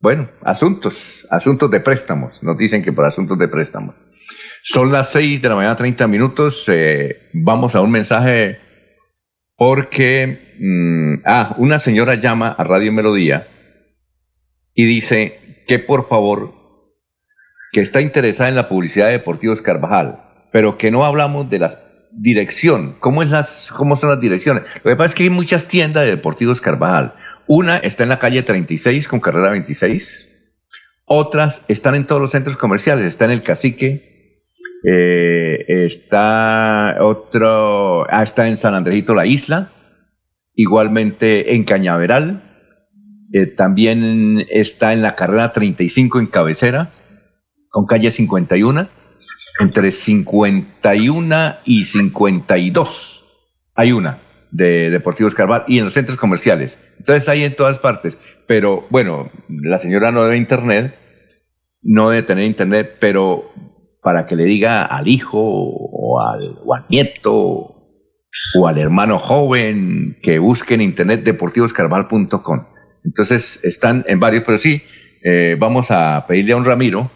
bueno, 0.00 0.28
asuntos, 0.42 1.26
asuntos 1.30 1.70
de 1.70 1.80
préstamos. 1.80 2.42
Nos 2.42 2.56
dicen 2.56 2.82
que 2.82 2.92
por 2.92 3.04
asuntos 3.04 3.38
de 3.38 3.48
préstamos. 3.48 3.96
Son 4.62 4.92
las 4.92 5.10
6 5.10 5.42
de 5.42 5.48
la 5.48 5.56
mañana, 5.56 5.76
30 5.76 6.06
minutos. 6.06 6.64
Eh, 6.68 7.30
vamos 7.32 7.74
a 7.74 7.80
un 7.80 7.90
mensaje 7.90 8.58
porque, 9.56 10.54
mm, 10.60 11.22
ah, 11.24 11.56
una 11.58 11.80
señora 11.80 12.14
llama 12.14 12.48
a 12.48 12.62
Radio 12.62 12.92
Melodía 12.92 13.48
y 14.72 14.84
dice, 14.84 15.37
que 15.68 15.78
por 15.78 16.08
favor, 16.08 16.54
que 17.72 17.82
está 17.82 18.00
interesada 18.00 18.48
en 18.48 18.56
la 18.56 18.68
publicidad 18.68 19.06
de 19.06 19.12
Deportivos 19.12 19.62
Carvajal, 19.62 20.18
pero 20.50 20.78
que 20.78 20.90
no 20.90 21.04
hablamos 21.04 21.48
de 21.50 21.58
la 21.58 21.70
dirección, 22.10 22.96
¿cómo, 22.98 23.22
es 23.22 23.30
las, 23.30 23.70
cómo 23.70 23.94
son 23.94 24.08
las 24.08 24.18
direcciones? 24.18 24.64
Lo 24.82 24.90
que 24.90 24.96
pasa 24.96 25.10
es 25.10 25.14
que 25.14 25.22
hay 25.24 25.30
muchas 25.30 25.68
tiendas 25.68 26.04
de 26.04 26.10
Deportivos 26.10 26.62
Carvajal. 26.62 27.14
Una 27.46 27.76
está 27.76 28.02
en 28.02 28.08
la 28.08 28.18
calle 28.18 28.42
36 28.42 29.06
con 29.08 29.20
carrera 29.20 29.50
26, 29.50 30.28
otras 31.04 31.64
están 31.68 31.94
en 31.94 32.06
todos 32.06 32.20
los 32.20 32.30
centros 32.30 32.56
comerciales, 32.56 33.04
está 33.04 33.26
en 33.26 33.32
el 33.32 33.42
Cacique, 33.42 34.42
eh, 34.84 35.64
está 35.68 36.96
otro, 37.00 38.06
ah, 38.10 38.22
está 38.22 38.48
en 38.48 38.56
San 38.56 38.74
Andrejito 38.74 39.14
la 39.14 39.26
Isla, 39.26 39.70
igualmente 40.54 41.54
en 41.54 41.64
Cañaveral, 41.64 42.47
eh, 43.32 43.46
también 43.46 44.46
está 44.50 44.92
en 44.92 45.02
la 45.02 45.14
carrera 45.14 45.52
35 45.52 46.20
en 46.20 46.26
cabecera, 46.26 46.90
con 47.70 47.86
calle 47.86 48.10
51. 48.10 48.88
entre 49.60 49.90
51 49.90 51.54
y 51.64 51.84
52. 51.84 53.24
Hay 53.74 53.92
una 53.92 54.18
de 54.50 54.90
Deportivos 54.90 55.34
Carval 55.34 55.64
y 55.66 55.78
en 55.78 55.84
los 55.84 55.94
centros 55.94 56.16
comerciales. 56.16 56.78
Entonces 56.98 57.28
hay 57.28 57.44
en 57.44 57.56
todas 57.56 57.78
partes. 57.78 58.16
Pero 58.46 58.86
bueno, 58.90 59.30
la 59.48 59.78
señora 59.78 60.12
no 60.12 60.24
debe 60.24 60.36
internet, 60.36 60.96
no 61.82 62.10
debe 62.10 62.22
tener 62.22 62.44
internet, 62.44 62.96
pero 63.00 63.50
para 64.02 64.26
que 64.26 64.36
le 64.36 64.44
diga 64.44 64.84
al 64.84 65.08
hijo 65.08 65.38
o 65.40 66.20
al, 66.20 66.40
o 66.64 66.74
al 66.74 66.86
nieto 66.88 67.74
o 68.54 68.66
al 68.66 68.78
hermano 68.78 69.18
joven 69.18 70.16
que 70.22 70.38
busque 70.38 70.74
en 70.74 70.82
internet 70.82 71.24
deportivoscarval.com. 71.24 72.77
Entonces 73.04 73.60
están 73.62 74.04
en 74.08 74.20
varios, 74.20 74.44
pero 74.44 74.58
sí, 74.58 74.82
eh, 75.22 75.56
vamos 75.58 75.90
a 75.90 76.24
pedirle 76.26 76.52
a 76.52 76.56
un 76.56 76.64
Ramiro 76.64 77.10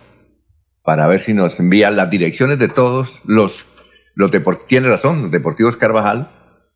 para 0.83 1.07
ver 1.07 1.21
si 1.21 1.35
nos 1.35 1.61
envía 1.61 1.91
las 1.91 2.11
direcciones 2.11 2.59
de 2.59 2.69
todos 2.69 3.21
los, 3.25 3.67
los 4.15 4.31
deportivos, 4.31 4.69
tiene 4.69 4.89
razón, 4.89 5.23
los 5.23 5.31
deportivos 5.31 5.77
Carvajal, 5.77 6.31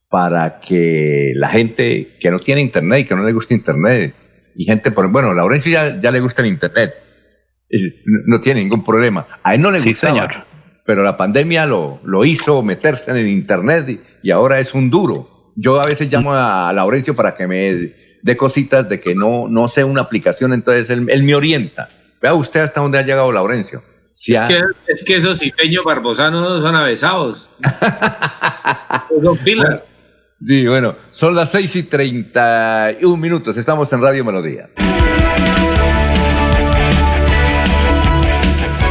para 0.09 0.61
que 0.61 1.33
la 1.35 1.49
gente 1.49 2.17
que 2.21 2.31
no 2.31 2.39
tiene 2.39 2.61
internet 2.61 3.01
y 3.01 3.05
que 3.05 3.17
no 3.17 3.25
le 3.25 3.33
gusta 3.33 3.55
internet, 3.55 4.15
y 4.55 4.65
gente, 4.65 4.91
por, 4.91 5.11
bueno, 5.11 5.35
Laurencio 5.35 5.73
ya, 5.73 6.01
ya 6.01 6.11
le 6.11 6.21
gusta 6.21 6.43
el 6.43 6.49
internet, 6.49 6.95
no 8.27 8.41
tiene 8.41 8.61
ningún 8.61 8.85
problema. 8.85 9.27
A 9.43 9.55
él 9.55 9.61
no 9.61 9.71
le 9.71 9.81
gustaba, 9.81 10.47
pero 10.85 11.03
la 11.03 11.17
pandemia 11.17 11.67
lo, 11.67 12.01
lo 12.05 12.25
hizo 12.25 12.63
meterse 12.63 13.11
en 13.11 13.17
el 13.19 13.27
internet 13.27 14.01
y, 14.23 14.31
ahora 14.31 14.61
es 14.61 14.73
un 14.75 14.89
duro. 14.89 15.53
Yo 15.57 15.81
a 15.81 15.85
veces 15.85 16.13
llamo 16.13 16.33
a 16.33 16.73
Laurencio 16.73 17.15
para 17.15 17.35
que 17.35 17.47
me 17.47 17.93
dé 18.27 18.37
cositas 18.37 18.89
de 18.89 19.01
que 19.01 19.15
no, 19.15 19.47
no 19.49 19.69
sé 19.69 19.85
una 19.85 20.01
aplicación, 20.01 20.53
entonces 20.53 20.91
él, 20.91 21.07
él 21.09 21.23
me 21.23 21.37
orienta. 21.37 21.89
Vea 22.21 22.35
usted 22.35 22.61
hasta 22.61 22.81
dónde 22.81 22.99
ha 22.99 23.03
llegado 23.03 23.31
Laurencio. 23.31 23.83
Si 24.11 24.35
es, 24.35 24.43
que, 24.49 24.61
es, 24.89 25.05
que, 25.05 25.17
esos 25.17 25.39
cipeños 25.39 25.85
barbosanos 25.85 26.61
son 26.61 26.75
avesados. 26.75 27.49
son 29.23 29.39
pilas. 29.39 29.81
Sí, 30.41 30.67
bueno, 30.67 30.97
son 31.11 31.37
las 31.37 31.53
6 31.53 31.77
y 31.77 31.83
31 31.85 33.17
minutos. 33.17 33.57
Estamos 33.57 33.93
en 33.93 34.03
Radio 34.03 34.25
Melodía. 34.25 34.71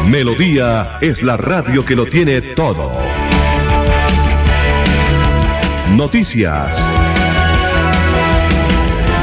Melodía 0.05 0.97
es 1.01 1.21
la 1.21 1.35
radio 1.35 1.85
que 1.85 1.95
lo 1.95 2.05
tiene 2.05 2.41
todo. 2.55 2.93
Noticias. 5.89 7.24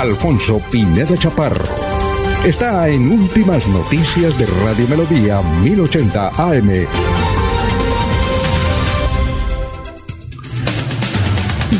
Alfonso 0.00 0.62
Pineda 0.72 1.14
Chaparro 1.14 1.62
está 2.46 2.88
en 2.88 3.12
Últimas 3.12 3.68
Noticias 3.68 4.38
de 4.38 4.46
Radio 4.64 4.88
Melodía 4.88 5.42
1080 5.62 6.28
AM. 6.38 6.86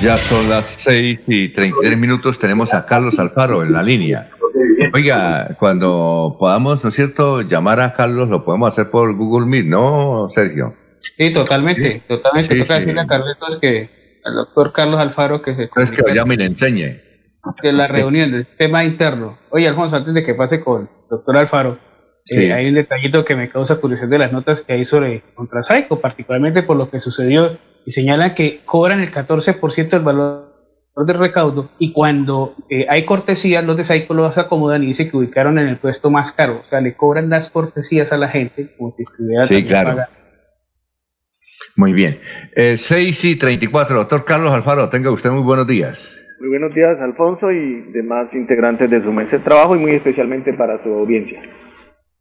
Ya 0.03 0.19
son 0.19 0.51
las 0.51 0.67
6 0.67 1.21
y 1.29 1.49
33 1.49 1.97
minutos, 1.97 2.39
tenemos 2.39 2.75
a 2.75 2.85
Carlos 2.85 3.19
Alfaro 3.19 3.63
en 3.63 3.73
la 3.73 3.83
línea. 3.83 4.29
Oiga, 4.93 5.57
cuando 5.59 6.37
podamos, 6.39 6.85
¿no 6.85 6.91
es 6.91 6.95
cierto?, 6.97 7.41
llamar 7.41 7.81
a 7.81 7.95
Carlos, 7.95 8.29
lo 8.29 8.45
podemos 8.45 8.69
hacer 8.69 8.91
por 8.91 9.17
Google 9.17 9.47
Meet, 9.47 9.65
¿no, 9.65 10.29
Sergio? 10.29 10.75
Sí, 11.17 11.33
totalmente, 11.33 12.03
totalmente. 12.07 12.55
Sí, 12.55 12.61
Toca 12.61 12.75
decirle 12.81 13.01
a 13.01 13.07
Carlitos 13.07 13.59
que 13.59 13.89
al 14.23 14.35
doctor 14.35 14.75
Carlos 14.75 15.01
Alfaro 15.01 15.41
que 15.41 15.55
se... 15.55 15.71
Es 15.75 15.91
que 15.91 16.03
lo 16.03 16.13
llame 16.13 16.35
y 16.35 16.37
le 16.37 16.45
enseñe 16.45 17.10
de 17.63 17.73
la 17.73 17.87
reunión 17.87 18.31
del 18.31 18.47
tema 18.57 18.85
interno. 18.85 19.39
Oye, 19.51 19.69
Alfonso, 19.69 19.97
antes 19.97 20.15
de 20.15 20.23
que 20.23 20.35
pase 20.35 20.63
con 20.63 20.83
el 20.83 20.89
doctor 21.09 21.37
Alfaro, 21.37 21.79
eh, 22.31 22.53
hay 22.53 22.69
un 22.69 22.75
detallito 22.75 23.25
que 23.25 23.35
me 23.35 23.49
causa 23.49 23.81
curiosidad 23.81 24.09
de 24.09 24.19
las 24.19 24.33
notas 24.33 24.63
que 24.63 24.75
hay 24.75 24.85
sobre 24.85 25.23
Contrasaico, 25.35 26.01
particularmente 26.01 26.63
por 26.63 26.77
lo 26.77 26.91
que 26.91 27.01
sucedió, 27.01 27.59
y 27.87 27.93
señalan 27.93 28.35
que 28.35 28.61
cobran 28.65 29.01
el 29.01 29.11
14% 29.11 29.89
del 29.89 30.01
valor 30.01 30.51
del 31.07 31.19
recaudo 31.19 31.71
y 31.79 31.93
cuando 31.93 32.57
eh, 32.69 32.87
hay 32.89 33.07
cortesías 33.07 33.65
los 33.65 33.77
de 33.77 33.85
Saico 33.85 34.13
los 34.13 34.37
acomodan 34.37 34.83
y 34.83 34.89
dice 34.89 35.09
que 35.09 35.17
ubicaron 35.17 35.59
en 35.59 35.69
el 35.69 35.79
puesto 35.79 36.11
más 36.11 36.33
caro, 36.33 36.63
o 36.65 36.69
sea, 36.69 36.81
le 36.81 36.95
cobran 36.95 37.31
las 37.31 37.49
cortesías 37.49 38.13
a 38.13 38.19
la 38.19 38.29
gente 38.29 38.75
como 38.77 38.95
si 38.97 39.03
estuviera 39.03 39.45
Sí, 39.45 39.65
claro. 39.65 40.05
Muy 41.77 41.93
bien. 41.93 42.21
Eh, 42.55 42.77
6 42.77 43.25
y 43.25 43.37
34, 43.37 43.97
doctor 43.97 44.25
Carlos 44.25 44.53
Alfaro, 44.53 44.89
tenga 44.89 45.11
usted 45.11 45.31
muy 45.31 45.43
buenos 45.43 45.67
días. 45.67 46.27
Muy 46.41 46.49
buenos 46.49 46.75
días, 46.75 46.99
Alfonso, 46.99 47.53
y 47.53 47.93
demás 47.93 48.33
integrantes 48.33 48.91
de 48.91 49.03
su 49.03 49.13
mesa 49.13 49.37
de 49.37 49.45
trabajo, 49.45 49.77
y 49.77 49.79
muy 49.79 49.91
especialmente 49.91 50.55
para 50.55 50.83
su 50.83 50.89
audiencia. 50.89 51.39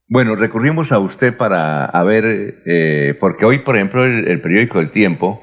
Bueno, 0.10 0.36
recurrimos 0.36 0.92
a 0.92 1.00
usted 1.00 1.38
para 1.38 1.86
a 1.86 2.04
ver, 2.04 2.56
eh, 2.66 3.16
porque 3.18 3.46
hoy, 3.46 3.60
por 3.60 3.78
ejemplo, 3.78 4.06
el, 4.06 4.42
periódico 4.42 4.82
El 4.82 4.92
Tiempo, 4.92 5.42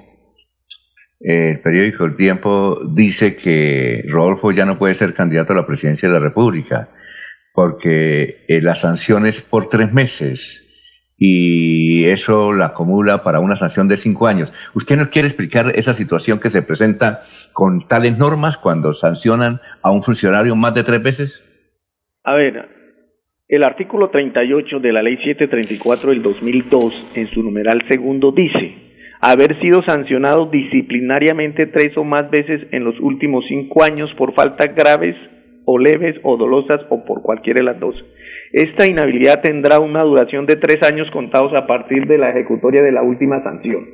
el 1.20 1.60
periódico 1.60 2.04
El 2.04 2.16
Tiempo 2.16 2.78
dice 2.92 3.34
que 3.34 4.04
Rodolfo 4.10 4.52
ya 4.52 4.66
no 4.66 4.76
puede 4.78 4.92
ser 4.92 5.14
candidato 5.14 5.54
a 5.54 5.56
la 5.56 5.66
presidencia 5.66 6.10
de 6.10 6.14
la 6.14 6.20
República, 6.20 6.90
porque 7.54 8.44
eh, 8.46 8.60
la 8.60 8.74
sanción 8.74 9.24
es 9.24 9.40
por 9.40 9.70
tres 9.70 9.90
meses 9.90 10.65
y 11.18 12.04
eso 12.06 12.52
la 12.52 12.66
acumula 12.66 13.22
para 13.22 13.40
una 13.40 13.56
sanción 13.56 13.88
de 13.88 13.96
cinco 13.96 14.26
años. 14.26 14.52
¿Usted 14.74 14.96
nos 14.96 15.08
quiere 15.08 15.28
explicar 15.28 15.72
esa 15.74 15.94
situación 15.94 16.40
que 16.40 16.50
se 16.50 16.62
presenta 16.62 17.22
con 17.52 17.86
tales 17.88 18.18
normas 18.18 18.58
cuando 18.58 18.92
sancionan 18.92 19.60
a 19.82 19.90
un 19.90 20.02
funcionario 20.02 20.54
más 20.56 20.74
de 20.74 20.82
tres 20.82 21.02
veces? 21.02 21.42
A 22.24 22.34
ver, 22.34 22.68
el 23.48 23.62
artículo 23.62 24.10
38 24.10 24.80
de 24.80 24.92
la 24.92 25.02
ley 25.02 25.16
734 25.16 26.10
del 26.10 26.22
2002, 26.22 26.94
en 27.14 27.28
su 27.28 27.42
numeral 27.42 27.82
segundo, 27.88 28.32
dice 28.32 28.86
haber 29.20 29.58
sido 29.60 29.82
sancionado 29.82 30.46
disciplinariamente 30.46 31.66
tres 31.66 31.96
o 31.96 32.04
más 32.04 32.30
veces 32.30 32.66
en 32.72 32.84
los 32.84 32.98
últimos 33.00 33.44
cinco 33.48 33.82
años 33.82 34.10
por 34.18 34.34
faltas 34.34 34.74
graves 34.74 35.16
o 35.64 35.78
leves 35.78 36.16
o 36.22 36.36
dolosas 36.36 36.80
o 36.90 37.04
por 37.04 37.22
cualquiera 37.22 37.60
de 37.60 37.64
las 37.64 37.80
dos. 37.80 37.94
Esta 38.52 38.86
inhabilidad 38.86 39.42
tendrá 39.42 39.80
una 39.80 40.02
duración 40.02 40.46
de 40.46 40.56
tres 40.56 40.78
años 40.82 41.10
contados 41.10 41.52
a 41.54 41.66
partir 41.66 42.06
de 42.06 42.18
la 42.18 42.30
ejecutoria 42.30 42.82
de 42.82 42.92
la 42.92 43.02
última 43.02 43.42
sanción. 43.42 43.84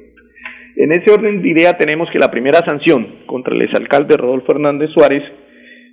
En 0.77 0.93
ese 0.93 1.11
orden 1.11 1.43
de 1.43 1.49
idea 1.49 1.77
tenemos 1.77 2.09
que 2.11 2.19
la 2.19 2.31
primera 2.31 2.61
sanción 2.65 3.25
contra 3.27 3.55
el 3.55 3.63
exalcalde 3.63 4.17
Rodolfo 4.17 4.53
Hernández 4.53 4.91
Suárez 4.91 5.23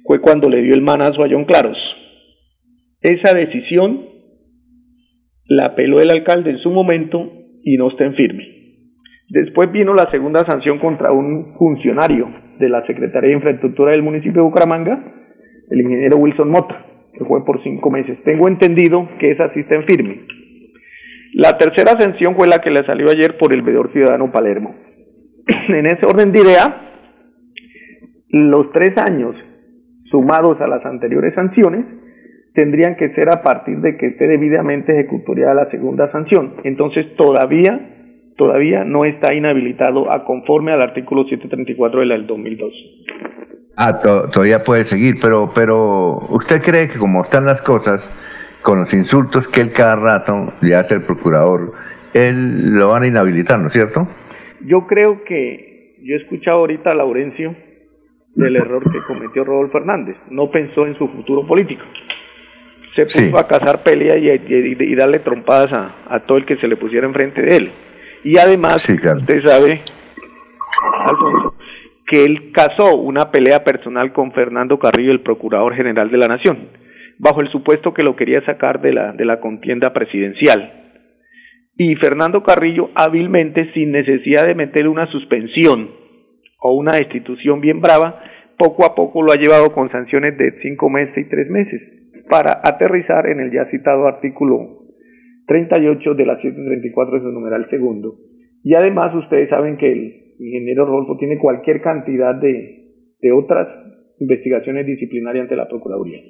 fue 0.06 0.22
cuando 0.22 0.50
le 0.50 0.62
dio 0.62 0.74
el 0.74 0.82
manazo 0.82 1.24
a 1.24 1.30
John 1.30 1.46
Claros. 1.46 1.78
Esa 3.02 3.34
decisión 3.34 4.06
la 5.46 5.68
apeló 5.68 6.00
el 6.00 6.12
alcalde 6.12 6.52
en 6.52 6.60
su 6.60 6.70
momento 6.70 7.32
y 7.64 7.78
no 7.78 7.90
está 7.90 8.06
en 8.06 8.16
firme. 8.16 8.60
Después 9.30 9.72
vino 9.72 9.94
la 9.94 10.10
segunda 10.10 10.46
sanción 10.46 10.80
contra 10.80 11.12
un 11.12 11.56
funcionario 11.58 12.28
de 12.60 12.70
la 12.70 12.86
Secretaría 12.88 13.30
de 13.30 13.36
Infraestructura 13.36 13.92
del 13.92 14.04
municipio 14.04 14.42
de 14.42 14.48
Bucaramanga, 14.48 15.04
el 15.70 15.82
ingeniero 15.82 16.18
Wilson 16.18 16.50
Mota, 16.50 16.86
que 17.20 17.26
fue 17.26 17.46
por 17.46 17.62
cinco 17.62 17.92
meses. 17.92 18.18
Tengo 18.24 18.48
entendido 18.48 19.08
que 19.20 19.32
esa 19.32 19.54
sí 19.54 19.60
está 19.60 19.76
en 19.76 19.84
firme. 19.84 20.22
La 21.34 21.58
tercera 21.58 21.92
sanción 22.00 22.36
fue 22.36 22.48
la 22.48 22.60
que 22.60 22.72
le 22.72 22.84
salió 22.86 23.10
ayer 23.10 23.38
por 23.38 23.54
el 23.54 23.62
veedor 23.62 23.92
ciudadano 23.92 24.32
Palermo. 24.32 24.76
en 25.68 25.86
ese 25.86 26.06
orden 26.06 26.32
de 26.32 26.40
idea, 26.40 26.82
los 28.30 28.72
tres 28.72 28.98
años 28.98 29.36
sumados 30.06 30.60
a 30.62 30.68
las 30.68 30.84
anteriores 30.86 31.36
sanciones 31.36 31.86
tendrían 32.54 32.96
que 32.96 33.10
ser 33.14 33.30
a 33.30 33.44
partir 33.44 33.78
de 33.80 33.98
que 33.98 34.08
esté 34.08 34.28
debidamente 34.28 34.94
ejecutoriada 34.94 35.54
la 35.54 35.70
segunda 35.70 36.12
sanción. 36.12 36.56
Entonces 36.64 37.16
todavía 37.16 37.80
todavía 38.40 38.86
no 38.86 39.04
está 39.04 39.34
inhabilitado 39.34 40.10
a 40.10 40.24
conforme 40.24 40.72
al 40.72 40.82
artículo 40.82 41.26
734 41.26 42.00
de 42.00 42.06
la 42.06 42.16
del 42.16 42.26
2002. 42.26 42.74
Ah, 43.82 44.02
todavía 44.02 44.62
puede 44.66 44.84
seguir, 44.84 45.20
pero 45.22 45.54
pero 45.56 46.18
usted 46.32 46.62
cree 46.62 46.90
que 46.90 47.00
como 47.00 47.22
están 47.22 47.46
las 47.46 47.62
cosas 47.62 48.12
con 48.62 48.80
los 48.80 48.94
insultos 48.94 49.48
que 49.48 49.62
él 49.62 49.72
cada 49.72 49.96
rato 49.96 50.52
le 50.60 50.76
hace 50.76 50.96
el 50.96 51.04
procurador, 51.04 51.72
él 52.14 52.76
lo 52.76 52.90
van 52.90 53.04
a 53.04 53.08
inhabilitar, 53.08 53.58
¿no 53.58 53.68
es 53.68 53.74
cierto? 53.74 54.06
Yo 54.66 54.86
creo 54.86 55.24
que 55.24 55.96
yo 56.04 56.16
he 56.16 56.18
escuchado 56.18 56.58
ahorita 56.58 56.92
a 56.92 56.94
Laurencio 56.94 57.56
del 58.36 58.58
error 58.58 58.84
que 58.84 59.00
cometió 59.08 59.46
Rodolfo 59.46 59.80
Fernández. 59.80 60.18
No 60.30 60.52
pensó 60.52 60.86
en 60.86 60.98
su 60.98 61.08
futuro 61.08 61.48
político. 61.48 61.86
Se 62.96 63.04
puso 63.04 63.38
a 63.38 63.48
cazar 63.48 63.82
pelea 63.84 64.18
y, 64.18 64.96
darle 64.96 65.20
trompadas 65.20 65.72
a, 65.72 66.20
todo 66.28 66.38
el 66.38 66.46
que 66.46 66.58
se 66.58 66.68
le 66.68 66.76
pusiera 66.76 67.08
enfrente 67.08 67.42
de 67.42 67.56
él. 67.56 67.72
Y 68.26 68.38
además, 68.38 68.90
usted 68.90 69.42
sabe, 69.42 69.82
Alfonso, 71.06 71.56
que 72.10 72.26
él 72.26 72.52
casó 72.54 72.98
una 72.98 73.30
pelea 73.30 73.64
personal 73.64 74.12
con 74.14 74.32
Fernando 74.32 74.80
Carrillo, 74.80 75.12
el 75.12 75.22
Procurador 75.22 75.76
General 75.76 76.10
de 76.10 76.18
la 76.18 76.28
Nación, 76.28 76.70
bajo 77.20 77.42
el 77.42 77.50
supuesto 77.50 77.94
que 77.94 78.02
lo 78.02 78.16
quería 78.16 78.44
sacar 78.46 78.82
de 78.82 78.94
la, 78.94 79.14
de 79.14 79.26
la 79.26 79.40
contienda 79.40 79.94
presidencial. 79.94 80.74
Y 81.78 81.96
Fernando 81.96 82.42
Carrillo 82.42 82.90
hábilmente, 82.96 83.72
sin 83.74 83.92
necesidad 83.92 84.48
de 84.48 84.56
meterle 84.56 84.90
una 84.90 85.06
suspensión 85.12 85.92
o 86.60 86.74
una 86.74 86.94
destitución 86.94 87.62
bien 87.62 87.80
brava, 87.80 88.24
poco 88.58 88.86
a 88.86 88.96
poco 88.96 89.22
lo 89.22 89.32
ha 89.32 89.36
llevado 89.36 89.72
con 89.72 89.92
sanciones 89.92 90.36
de 90.38 90.60
cinco 90.64 90.90
meses 90.90 91.16
y 91.16 91.30
tres 91.30 91.48
meses 91.50 91.82
para 92.28 92.60
aterrizar 92.64 93.28
en 93.28 93.40
el 93.40 93.52
ya 93.52 93.70
citado 93.70 94.08
artículo 94.08 94.80
38 95.46 96.16
de 96.16 96.26
la 96.26 96.36
734 96.36 97.16
de 97.16 97.22
su 97.22 97.32
numeral 97.32 97.70
segundo. 97.70 98.16
Y 98.64 98.74
además 98.74 99.14
ustedes 99.16 99.50
saben 99.50 99.78
que 99.78 99.92
el 99.92 100.29
ingeniero 100.40 100.86
Rolfo 100.86 101.18
tiene 101.18 101.38
cualquier 101.38 101.82
cantidad 101.82 102.34
de, 102.36 102.86
de 103.22 103.32
otras 103.32 103.68
investigaciones 104.20 104.86
disciplinarias 104.86 105.44
ante 105.44 105.56
la 105.56 105.68
Procuraduría. 105.68 106.22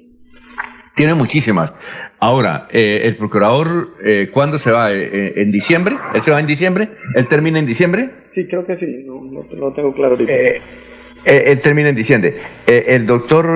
Tiene 0.94 1.14
muchísimas. 1.14 1.72
Ahora, 2.18 2.66
eh, 2.70 3.02
el 3.04 3.16
procurador, 3.16 3.94
eh, 4.04 4.28
¿cuándo 4.32 4.58
se 4.58 4.70
va? 4.70 4.92
Eh, 4.92 5.32
¿En 5.36 5.50
diciembre? 5.50 5.96
¿Él 6.14 6.20
se 6.20 6.30
va 6.30 6.40
en 6.40 6.46
diciembre? 6.46 6.90
¿Él 7.16 7.26
termina 7.28 7.58
en 7.58 7.66
diciembre? 7.66 8.10
Sí, 8.34 8.46
creo 8.46 8.66
que 8.66 8.76
sí, 8.76 9.04
no, 9.06 9.22
no, 9.22 9.72
tengo 9.72 9.94
claro. 9.94 10.16
él 10.18 11.60
termina 11.60 11.88
en 11.88 11.96
diciembre. 11.96 12.34
el 12.66 13.06
doctor, 13.06 13.46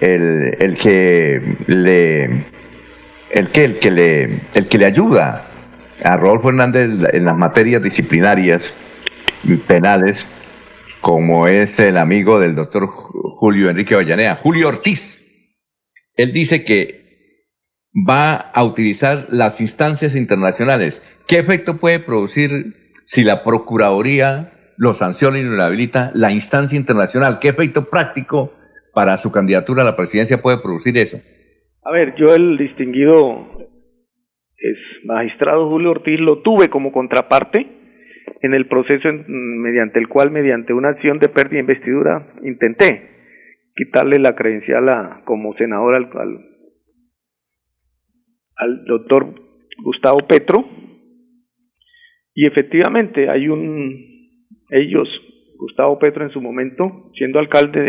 el, 0.00 0.56
el 0.60 0.76
que 0.76 1.40
le, 1.66 2.24
el 3.30 3.48
que, 3.52 3.64
el 3.64 3.78
que 3.78 3.90
le, 3.90 4.24
el 4.54 4.66
que 4.68 4.78
le 4.78 4.84
ayuda 4.84 5.49
a 6.02 6.16
Rodolfo 6.16 6.48
Hernández 6.48 6.90
en 7.12 7.24
las 7.24 7.36
materias 7.36 7.82
disciplinarias 7.82 8.74
penales, 9.66 10.26
como 11.00 11.46
es 11.46 11.78
el 11.78 11.96
amigo 11.96 12.38
del 12.38 12.54
doctor 12.54 12.86
Julio 12.86 13.70
Enrique 13.70 13.94
Vallanea, 13.94 14.36
Julio 14.36 14.68
Ortiz 14.68 15.20
él 16.20 16.32
dice 16.32 16.64
que 16.64 17.00
va 18.08 18.34
a 18.34 18.62
utilizar 18.64 19.26
las 19.30 19.60
instancias 19.60 20.14
internacionales. 20.14 21.02
¿Qué 21.26 21.38
efecto 21.38 21.78
puede 21.78 21.98
producir 21.98 22.90
si 23.04 23.24
la 23.24 23.42
Procuraduría 23.42 24.52
lo 24.76 24.92
sanciona 24.92 25.38
y 25.38 25.42
lo 25.42 25.54
inhabilita 25.54 26.10
la 26.14 26.30
instancia 26.30 26.76
internacional? 26.76 27.38
¿Qué 27.40 27.48
efecto 27.48 27.88
práctico 27.88 28.52
para 28.92 29.16
su 29.16 29.32
candidatura 29.32 29.80
a 29.80 29.86
la 29.86 29.96
presidencia 29.96 30.42
puede 30.42 30.58
producir 30.58 30.98
eso? 30.98 31.18
A 31.84 31.90
ver, 31.90 32.14
yo 32.18 32.34
el 32.34 32.58
distinguido 32.58 33.59
es 34.60 34.78
magistrado 35.04 35.68
Julio 35.68 35.90
Ortiz 35.90 36.20
lo 36.20 36.42
tuve 36.42 36.68
como 36.68 36.92
contraparte 36.92 37.66
en 38.42 38.54
el 38.54 38.66
proceso 38.68 39.08
mediante 39.26 39.98
el 39.98 40.08
cual, 40.08 40.30
mediante 40.30 40.72
una 40.72 40.90
acción 40.90 41.18
de 41.18 41.28
pérdida 41.28 41.54
de 41.54 41.60
investidura, 41.60 42.32
intenté 42.42 43.10
quitarle 43.74 44.18
la 44.18 44.34
credencial 44.34 44.88
a, 44.88 45.22
como 45.24 45.54
senador 45.54 45.94
al, 45.94 46.10
al, 48.56 48.84
doctor 48.84 49.34
Gustavo 49.82 50.18
Petro. 50.28 50.64
Y 52.34 52.46
efectivamente 52.46 53.28
hay 53.28 53.48
un 53.48 54.10
ellos 54.70 55.08
Gustavo 55.58 55.98
Petro 55.98 56.24
en 56.24 56.30
su 56.30 56.40
momento 56.40 57.10
siendo 57.14 57.38
alcalde 57.38 57.80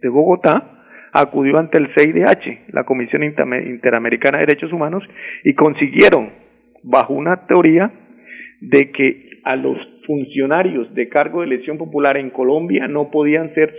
de, 0.00 0.08
Bogotá 0.08 0.75
acudió 1.20 1.58
ante 1.58 1.78
el 1.78 1.88
CIDH 1.94 2.72
la 2.72 2.84
Comisión 2.84 3.22
Interamericana 3.24 4.38
de 4.38 4.46
Derechos 4.46 4.72
Humanos 4.72 5.02
y 5.44 5.54
consiguieron 5.54 6.30
bajo 6.82 7.14
una 7.14 7.46
teoría 7.46 7.90
de 8.60 8.90
que 8.90 9.30
a 9.44 9.56
los 9.56 9.76
funcionarios 10.06 10.92
de 10.94 11.08
cargo 11.08 11.40
de 11.40 11.46
elección 11.46 11.78
popular 11.78 12.16
en 12.16 12.30
Colombia 12.30 12.86
no 12.88 13.10
podían 13.10 13.54
ser 13.54 13.74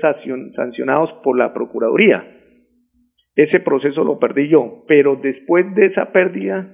sancionados 0.55 1.11
por 1.23 1.37
la 1.37 1.53
Procuraduría. 1.53 2.25
Ese 3.35 3.59
proceso 3.59 4.03
lo 4.03 4.17
perdí 4.17 4.47
yo, 4.47 4.83
pero 4.87 5.15
después 5.15 5.73
de 5.75 5.87
esa 5.87 6.11
pérdida 6.11 6.73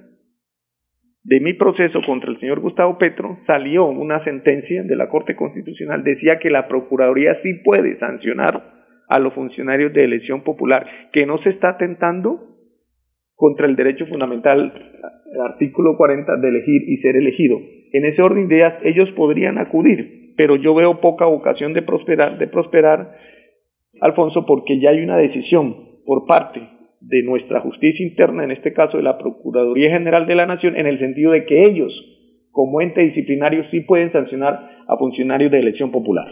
de 1.24 1.40
mi 1.40 1.54
proceso 1.54 2.00
contra 2.06 2.30
el 2.30 2.38
señor 2.40 2.60
Gustavo 2.60 2.98
Petro, 2.98 3.38
salió 3.46 3.86
una 3.86 4.22
sentencia 4.24 4.82
de 4.82 4.96
la 4.96 5.08
Corte 5.08 5.36
Constitucional, 5.36 6.04
decía 6.04 6.38
que 6.38 6.50
la 6.50 6.68
Procuraduría 6.68 7.38
sí 7.42 7.54
puede 7.64 7.98
sancionar 7.98 8.73
a 9.08 9.18
los 9.18 9.34
funcionarios 9.34 9.92
de 9.92 10.04
elección 10.04 10.42
popular, 10.42 10.86
que 11.12 11.26
no 11.26 11.38
se 11.38 11.50
está 11.50 11.70
atentando 11.70 12.54
contra 13.34 13.66
el 13.66 13.76
derecho 13.76 14.06
fundamental, 14.06 14.72
el 15.32 15.40
artículo 15.40 15.96
40 15.96 16.36
de 16.36 16.48
elegir 16.48 16.82
y 16.88 16.96
ser 16.98 17.16
elegido. 17.16 17.58
En 17.92 18.04
ese 18.04 18.22
orden 18.22 18.48
de 18.48 18.56
ideas 18.56 18.74
ellos 18.84 19.10
podrían 19.16 19.58
acudir, 19.58 20.34
pero 20.36 20.56
yo 20.56 20.74
veo 20.74 21.00
poca 21.00 21.26
ocasión 21.26 21.72
de 21.72 21.82
prosperar, 21.82 22.38
de 22.38 22.46
prosperar, 22.46 23.14
Alfonso, 24.00 24.44
porque 24.46 24.80
ya 24.80 24.90
hay 24.90 25.02
una 25.02 25.16
decisión 25.16 25.76
por 26.04 26.26
parte 26.26 26.60
de 27.00 27.22
nuestra 27.22 27.60
justicia 27.60 28.04
interna, 28.04 28.44
en 28.44 28.50
este 28.50 28.72
caso 28.72 28.96
de 28.96 29.02
la 29.02 29.18
Procuraduría 29.18 29.90
General 29.90 30.26
de 30.26 30.34
la 30.34 30.46
Nación, 30.46 30.76
en 30.76 30.86
el 30.86 30.98
sentido 30.98 31.32
de 31.32 31.44
que 31.44 31.62
ellos, 31.62 31.92
como 32.50 32.80
ente 32.80 33.02
disciplinario, 33.02 33.64
sí 33.70 33.80
pueden 33.80 34.10
sancionar 34.10 34.84
a 34.88 34.96
funcionarios 34.96 35.50
de 35.50 35.60
elección 35.60 35.90
popular. 35.90 36.26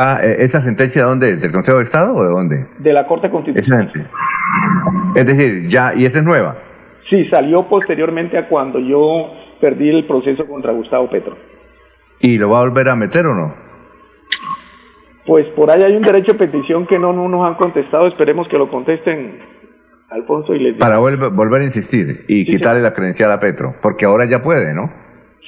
Ah, 0.00 0.20
¿e-, 0.22 0.44
¿esa 0.44 0.60
sentencia 0.60 1.02
de 1.02 1.08
dónde? 1.08 1.36
¿Del 1.36 1.50
Consejo 1.50 1.78
de 1.78 1.82
Estado 1.82 2.14
o 2.14 2.22
de 2.22 2.30
dónde? 2.30 2.66
De 2.78 2.92
la 2.92 3.04
Corte 3.04 3.28
Constitucional. 3.28 3.90
Es 5.16 5.26
decir, 5.26 5.66
ya, 5.66 5.92
¿y 5.96 6.04
esa 6.04 6.20
es 6.20 6.24
nueva? 6.24 6.56
Sí, 7.10 7.24
salió 7.28 7.68
posteriormente 7.68 8.38
a 8.38 8.48
cuando 8.48 8.78
yo 8.78 9.32
perdí 9.60 9.88
el 9.88 10.06
proceso 10.06 10.52
contra 10.52 10.72
Gustavo 10.72 11.10
Petro. 11.10 11.36
¿Y 12.20 12.38
lo 12.38 12.50
va 12.50 12.60
a 12.60 12.68
volver 12.68 12.88
a 12.88 12.94
meter 12.94 13.26
o 13.26 13.34
no? 13.34 13.54
Pues 15.26 15.46
por 15.56 15.68
ahí 15.70 15.82
hay 15.82 15.96
un 15.96 16.02
derecho 16.02 16.32
de 16.32 16.46
petición 16.46 16.86
que 16.86 16.98
no, 16.98 17.12
nos 17.12 17.46
han 17.46 17.56
contestado, 17.56 18.06
esperemos 18.06 18.46
que 18.48 18.56
lo 18.56 18.70
contesten 18.70 19.40
Alfonso 20.10 20.54
y 20.54 20.60
les 20.60 20.76
Para 20.78 20.98
volver, 20.98 21.60
a 21.60 21.64
insistir 21.64 22.24
y 22.28 22.46
quitarle 22.46 22.82
la 22.82 22.92
credencial 22.92 23.32
a 23.32 23.40
Petro, 23.40 23.74
porque 23.82 24.06
ahora 24.06 24.26
ya 24.26 24.42
puede, 24.42 24.74
¿no? 24.74 24.90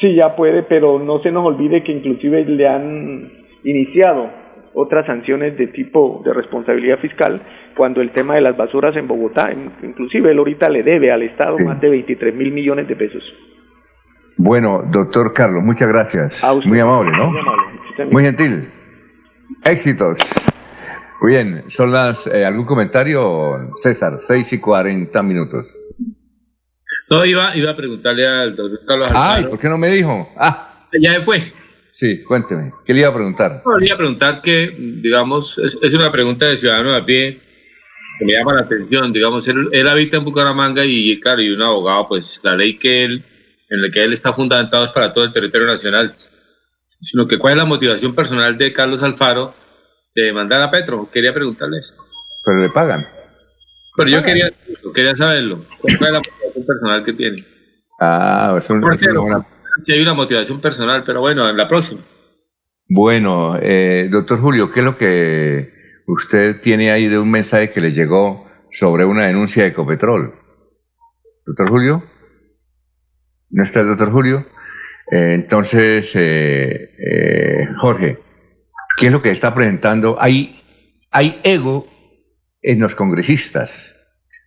Sí, 0.01 0.14
ya 0.16 0.35
puede, 0.35 0.64
pero 0.64 0.98
no 0.98 1.20
se 1.20 1.31
nos 1.31 1.47
olvide 1.47 1.85
que 1.85 1.93
inclusive 1.93 2.44
le 2.44 2.68
han 2.68 3.32
iniciado 3.64 4.40
otras 4.74 5.06
sanciones 5.06 5.56
de 5.56 5.68
tipo 5.68 6.22
de 6.24 6.32
responsabilidad 6.32 6.98
fiscal 6.98 7.42
cuando 7.76 8.01
el 8.01 8.12
tema 8.12 8.34
de 8.34 8.40
las 8.40 8.56
basuras 8.56 8.97
en 8.97 9.09
Bogotá, 9.09 9.51
inclusive 9.82 10.30
él 10.30 10.38
ahorita 10.38 10.68
le 10.68 10.82
debe 10.82 11.10
al 11.10 11.22
Estado 11.22 11.59
más 11.59 11.80
de 11.80 11.90
23 11.90 12.34
mil 12.34 12.52
millones 12.52 12.86
de 12.88 12.97
pesos. 12.97 13.22
Bueno, 14.36 14.82
doctor 14.90 15.32
Carlos, 15.34 15.62
muchas 15.62 15.88
gracias. 15.88 16.42
Muy 16.64 16.80
amable, 16.80 17.10
¿no? 17.12 17.30
Muy, 17.30 17.40
amable. 17.40 17.62
Muy 18.10 18.22
gentil. 18.24 18.68
Éxitos. 19.64 20.18
Muy 21.20 21.32
bien, 21.32 21.64
son 21.68 21.92
las, 21.92 22.26
eh, 22.26 22.47
¿algún 22.47 22.64
comentario, 22.64 23.70
César? 23.74 24.14
6 24.20 24.55
y 24.55 24.60
40 24.60 25.22
minutos. 25.22 25.66
No, 27.10 27.24
iba, 27.24 27.55
iba 27.56 27.72
a 27.72 27.76
preguntarle 27.76 28.26
al 28.26 28.56
doctor 28.56 28.80
Carlos 28.86 29.12
Ay, 29.14 29.44
¿por 29.44 29.59
qué 29.59 29.68
no 29.68 29.76
me 29.76 29.88
dijo? 29.88 30.28
Ah. 30.38 30.86
Ya 30.98 31.22
fue. 31.24 31.52
Sí, 31.93 32.23
cuénteme. 32.23 32.73
¿Qué 32.85 32.95
le 32.95 33.01
iba 33.01 33.09
a 33.09 33.15
preguntar? 33.15 33.62
le 33.79 33.87
iba 33.87 33.95
a 33.95 33.99
preguntar 33.99 34.41
que, 34.43 34.75
digamos, 35.03 35.59
es, 35.59 35.75
una 35.93 36.11
pregunta 36.12 36.47
de 36.47 36.57
ciudadano 36.57 36.95
a 36.95 37.05
pie. 37.05 37.41
que 38.19 38.25
me 38.25 38.33
llama 38.33 38.55
la 38.55 38.62
atención, 38.62 39.12
digamos, 39.12 39.47
él, 39.49 39.69
él 39.73 39.89
habita 39.89 40.17
en 40.19 40.25
Bucaramanga 40.25 40.85
y, 40.85 41.19
claro, 41.21 41.41
y 41.43 41.51
un 41.51 41.62
abogado, 41.62 42.09
pues 42.09 42.41
la 42.43 42.55
ley 42.57 42.77
que 42.79 43.05
él, 43.05 43.25
en 43.69 43.83
la 43.83 43.91
que 43.91 44.05
él 44.05 44.12
está 44.12 44.33
fundamentado 44.33 44.85
es 44.85 44.91
para 44.93 45.12
todo 45.12 45.25
el 45.25 45.33
territorio 45.33 45.67
nacional, 45.67 46.17
sino 47.01 47.27
que 47.27 47.39
cuál 47.39 47.55
es 47.55 47.59
la 47.59 47.65
motivación 47.65 48.15
personal 48.15 48.57
de 48.59 48.73
Carlos 48.73 49.03
Alfaro 49.03 49.55
de 50.15 50.23
demandar 50.23 50.61
a 50.61 50.71
Petro, 50.71 51.09
quería 51.11 51.33
preguntarle 51.33 51.79
eso. 51.79 51.95
Pero 52.45 52.59
le 52.59 52.69
pagan. 52.71 53.07
Pero 53.97 54.11
yo 54.11 54.23
quería, 54.23 54.51
quería 54.95 55.17
saberlo, 55.17 55.65
cuál 55.81 55.95
es 55.95 56.01
la 56.01 56.19
motivación 56.19 56.67
personal 56.67 57.05
que 57.05 57.12
tiene. 57.12 57.45
Ah, 58.01 58.57
es 58.59 58.71
un, 58.71 58.79
es 58.93 59.03
una 59.03 59.21
buena- 59.21 59.47
sí 59.85 59.93
hay 59.93 60.02
una 60.02 60.15
motivación 60.15 60.61
personal, 60.61 61.05
pero 61.05 61.20
bueno, 61.20 61.48
en 61.48 61.57
la 61.57 61.69
próxima. 61.69 62.01
Bueno, 62.89 63.59
eh, 63.61 64.09
doctor 64.11 64.40
Julio, 64.40 64.73
¿qué 64.73 64.81
es 64.81 64.85
lo 64.85 64.97
que 64.97 65.70
usted 66.07 66.61
tiene 66.61 66.90
ahí 66.90 67.07
de 67.07 67.19
un 67.19 67.31
mensaje 67.31 67.70
que 67.70 67.81
le 67.81 67.93
llegó 67.93 68.47
sobre 68.70 69.05
una 69.05 69.27
denuncia 69.27 69.62
de 69.62 69.70
Ecopetrol? 69.70 70.35
Doctor 71.47 71.69
Julio, 71.69 72.05
¿no 73.51 73.62
está 73.62 73.81
el 73.81 73.89
doctor 73.89 74.11
Julio? 74.11 74.47
Eh, 75.11 75.32
entonces, 75.35 76.12
eh, 76.15 76.90
eh, 76.98 77.69
Jorge, 77.78 78.19
¿qué 78.97 79.07
es 79.07 79.12
lo 79.12 79.23
que 79.23 79.31
está 79.31 79.55
presentando? 79.55 80.16
Hay, 80.20 80.62
hay 81.11 81.40
ego 81.43 81.89
en 82.62 82.81
los 82.81 82.94
congresistas. 82.94 83.94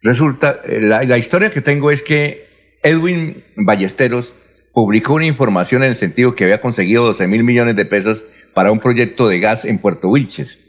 Resulta, 0.01 0.61
la, 0.67 1.03
la 1.03 1.17
historia 1.17 1.51
que 1.51 1.61
tengo 1.61 1.91
es 1.91 2.01
que 2.01 2.77
Edwin 2.83 3.43
Ballesteros 3.55 4.35
publicó 4.73 5.13
una 5.13 5.27
información 5.27 5.83
en 5.83 5.89
el 5.89 5.95
sentido 5.95 6.35
que 6.35 6.43
había 6.43 6.59
conseguido 6.59 7.05
12 7.05 7.27
mil 7.27 7.43
millones 7.43 7.75
de 7.75 7.85
pesos 7.85 8.23
para 8.53 8.71
un 8.71 8.79
proyecto 8.79 9.27
de 9.27 9.39
gas 9.39 9.65
en 9.65 9.79
Puerto 9.79 10.09
Wilches. 10.09 10.59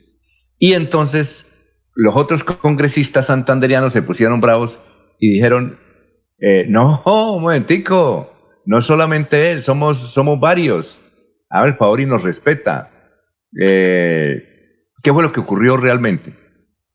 Y 0.58 0.74
entonces 0.74 1.46
los 1.94 2.14
otros 2.14 2.44
congresistas 2.44 3.26
santanderianos 3.26 3.92
se 3.92 4.02
pusieron 4.02 4.40
bravos 4.40 4.78
y 5.18 5.32
dijeron, 5.32 5.78
eh, 6.38 6.66
no, 6.68 7.02
un 7.06 7.42
momentico, 7.42 8.60
no 8.66 8.80
solamente 8.80 9.52
él, 9.52 9.62
somos, 9.62 9.98
somos 9.98 10.38
varios. 10.38 11.00
Haga 11.48 11.68
el 11.68 11.74
favor 11.74 12.00
y 12.00 12.06
nos 12.06 12.22
respeta. 12.22 12.90
Eh, 13.58 14.42
¿Qué 15.02 15.12
fue 15.12 15.22
lo 15.22 15.32
que 15.32 15.40
ocurrió 15.40 15.76
realmente? 15.76 16.32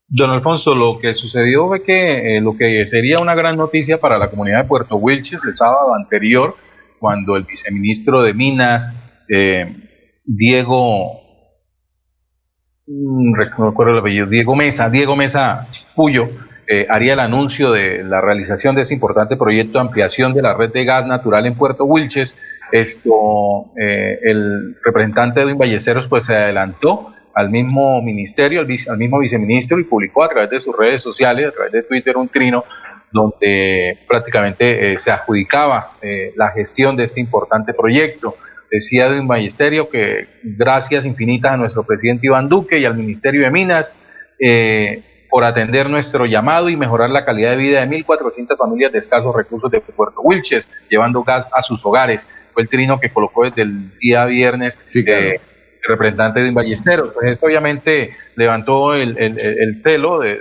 Don 0.08 0.30
Alfonso, 0.30 0.74
lo 0.74 0.98
que 0.98 1.14
sucedió 1.14 1.68
fue 1.68 1.82
que 1.82 2.36
eh, 2.36 2.40
lo 2.40 2.56
que 2.56 2.84
sería 2.84 3.20
una 3.20 3.34
gran 3.34 3.56
noticia 3.56 3.98
para 3.98 4.18
la 4.18 4.28
comunidad 4.28 4.62
de 4.62 4.68
Puerto 4.68 4.96
Wilches 4.96 5.44
el 5.44 5.56
sábado 5.56 5.94
anterior, 5.94 6.56
cuando 7.00 7.34
el 7.36 7.44
viceministro 7.44 8.22
de 8.22 8.34
Minas, 8.34 8.92
eh, 9.28 9.74
Diego, 10.22 11.22
mm, 12.86 13.30
no 13.32 13.70
recuerdo 13.70 13.94
el 13.94 14.00
apellido, 14.00 14.26
Diego 14.26 14.54
Mesa, 14.54 14.90
Diego 14.90 15.16
Mesa 15.16 15.66
Puyo, 15.96 16.28
eh, 16.68 16.86
haría 16.88 17.14
el 17.14 17.20
anuncio 17.20 17.72
de 17.72 18.04
la 18.04 18.20
realización 18.20 18.76
de 18.76 18.82
ese 18.82 18.94
importante 18.94 19.36
proyecto 19.36 19.78
de 19.78 19.80
ampliación 19.80 20.34
de 20.34 20.42
la 20.42 20.54
red 20.54 20.70
de 20.72 20.84
gas 20.84 21.06
natural 21.06 21.46
en 21.46 21.56
Puerto 21.56 21.84
Wilches. 21.84 22.38
Esto, 22.70 23.10
eh, 23.82 24.18
el 24.22 24.76
representante 24.84 25.40
Edwin 25.40 25.58
Ballesteros 25.58 26.06
pues 26.06 26.26
se 26.26 26.36
adelantó 26.36 27.14
al 27.34 27.50
mismo 27.50 28.00
ministerio, 28.02 28.60
al 28.60 28.98
mismo 28.98 29.18
viceministro 29.18 29.80
y 29.80 29.84
publicó 29.84 30.22
a 30.22 30.28
través 30.28 30.50
de 30.50 30.60
sus 30.60 30.76
redes 30.76 31.02
sociales, 31.02 31.48
a 31.48 31.52
través 31.52 31.72
de 31.72 31.82
Twitter, 31.82 32.16
un 32.16 32.28
trino 32.28 32.64
donde 33.12 33.98
prácticamente 34.08 34.92
eh, 34.92 34.98
se 34.98 35.10
adjudicaba 35.10 35.92
eh, 36.02 36.32
la 36.36 36.50
gestión 36.50 36.96
de 36.96 37.04
este 37.04 37.20
importante 37.20 37.74
proyecto. 37.74 38.36
Decía 38.70 39.06
Edwin 39.06 39.26
Ballesterio 39.26 39.88
que 39.90 40.28
gracias 40.44 41.04
infinitas 41.04 41.52
a 41.52 41.56
nuestro 41.56 41.82
presidente 41.82 42.26
Iván 42.26 42.48
Duque 42.48 42.78
y 42.78 42.84
al 42.84 42.94
Ministerio 42.96 43.42
de 43.42 43.50
Minas 43.50 43.92
eh, 44.38 45.02
por 45.28 45.44
atender 45.44 45.88
nuestro 45.90 46.26
llamado 46.26 46.68
y 46.68 46.76
mejorar 46.76 47.10
la 47.10 47.24
calidad 47.24 47.50
de 47.52 47.56
vida 47.56 47.84
de 47.84 47.88
1.400 48.04 48.56
familias 48.56 48.92
de 48.92 48.98
escasos 48.98 49.34
recursos 49.34 49.70
de 49.70 49.80
Puerto 49.80 50.20
Wilches, 50.22 50.68
llevando 50.88 51.22
gas 51.22 51.48
a 51.52 51.62
sus 51.62 51.84
hogares. 51.84 52.28
Fue 52.52 52.62
el 52.62 52.68
trino 52.68 52.98
que 53.00 53.10
colocó 53.12 53.44
desde 53.44 53.62
el 53.62 53.96
día 53.98 54.24
viernes 54.24 54.80
el 55.82 55.88
representante 55.88 56.40
de 56.40 56.50
Ballesteros. 56.50 57.12
Pues 57.14 57.30
esto 57.30 57.46
obviamente 57.46 58.16
levantó 58.36 58.94
el- 58.94 59.16
el 59.18 59.76
celo 59.76 60.18
de, 60.20 60.40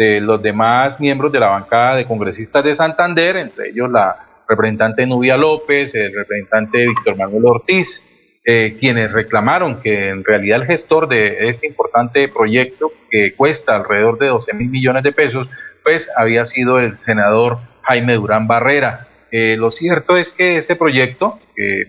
de 0.00 0.18
los 0.18 0.42
demás 0.42 0.98
miembros 0.98 1.30
de 1.30 1.40
la 1.40 1.48
bancada 1.48 1.96
de 1.96 2.06
congresistas 2.06 2.64
de 2.64 2.74
Santander, 2.74 3.36
entre 3.36 3.68
ellos 3.68 3.90
la 3.90 4.16
representante 4.48 5.06
Nubia 5.06 5.36
López, 5.36 5.94
el 5.94 6.14
representante 6.14 6.86
Víctor 6.86 7.18
Manuel 7.18 7.44
Ortiz, 7.44 8.02
eh, 8.46 8.78
quienes 8.80 9.12
reclamaron 9.12 9.82
que 9.82 10.08
en 10.08 10.24
realidad 10.24 10.62
el 10.62 10.66
gestor 10.66 11.06
de 11.06 11.50
este 11.50 11.66
importante 11.66 12.28
proyecto, 12.28 12.90
que 13.10 13.34
cuesta 13.36 13.76
alrededor 13.76 14.18
de 14.18 14.28
12 14.28 14.54
mil 14.54 14.70
millones 14.70 15.02
de 15.02 15.12
pesos, 15.12 15.50
pues 15.84 16.08
había 16.16 16.46
sido 16.46 16.80
el 16.80 16.94
senador 16.94 17.58
Jaime 17.82 18.14
Durán 18.14 18.48
Barrera. 18.48 19.06
Eh, 19.30 19.58
lo 19.58 19.70
cierto 19.70 20.16
es 20.16 20.30
que 20.30 20.56
este 20.56 20.76
proyecto, 20.76 21.38
eh, 21.58 21.84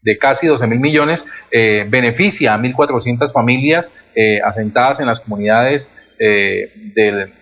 de 0.00 0.16
casi 0.16 0.46
12 0.46 0.66
mil 0.66 0.80
millones, 0.80 1.26
eh, 1.50 1.84
beneficia 1.86 2.54
a 2.54 2.58
1.400 2.58 3.34
familias 3.34 3.92
asentadas 4.46 4.98
en 5.00 5.06
las 5.06 5.20
comunidades 5.20 5.90
del- 6.18 7.34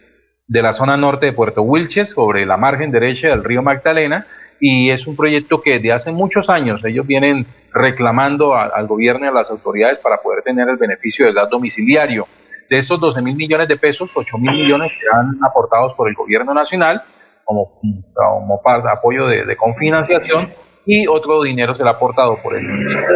de 0.48 0.62
la 0.62 0.72
zona 0.72 0.96
norte 0.96 1.26
de 1.26 1.32
Puerto 1.32 1.62
Wilches, 1.62 2.10
sobre 2.10 2.46
la 2.46 2.56
margen 2.56 2.90
derecha 2.90 3.28
del 3.28 3.44
río 3.44 3.62
Magdalena, 3.62 4.26
y 4.60 4.90
es 4.90 5.06
un 5.06 5.14
proyecto 5.14 5.60
que 5.60 5.74
desde 5.74 5.92
hace 5.92 6.12
muchos 6.12 6.50
años 6.50 6.84
ellos 6.84 7.06
vienen 7.06 7.46
reclamando 7.72 8.56
al 8.56 8.86
gobierno 8.86 9.26
y 9.26 9.28
a 9.28 9.32
las 9.32 9.50
autoridades 9.50 9.98
para 9.98 10.20
poder 10.20 10.42
tener 10.42 10.68
el 10.68 10.76
beneficio 10.76 11.26
del 11.26 11.34
gas 11.34 11.48
domiciliario. 11.50 12.26
De 12.68 12.78
estos 12.78 12.98
12 12.98 13.22
mil 13.22 13.36
millones 13.36 13.68
de 13.68 13.76
pesos, 13.76 14.10
8 14.14 14.38
mil 14.38 14.52
millones 14.52 14.92
serán 14.98 15.38
aportados 15.44 15.94
por 15.94 16.08
el 16.08 16.14
gobierno 16.14 16.52
nacional 16.52 17.02
como, 17.44 17.80
como 18.12 18.60
de 18.64 18.90
apoyo 18.90 19.26
de, 19.26 19.44
de 19.44 19.56
confinanciación 19.56 20.52
y 20.84 21.06
otro 21.06 21.42
dinero 21.42 21.74
será 21.74 21.90
aportado 21.90 22.38
por 22.42 22.56
el 22.56 22.62
municipio 22.66 23.08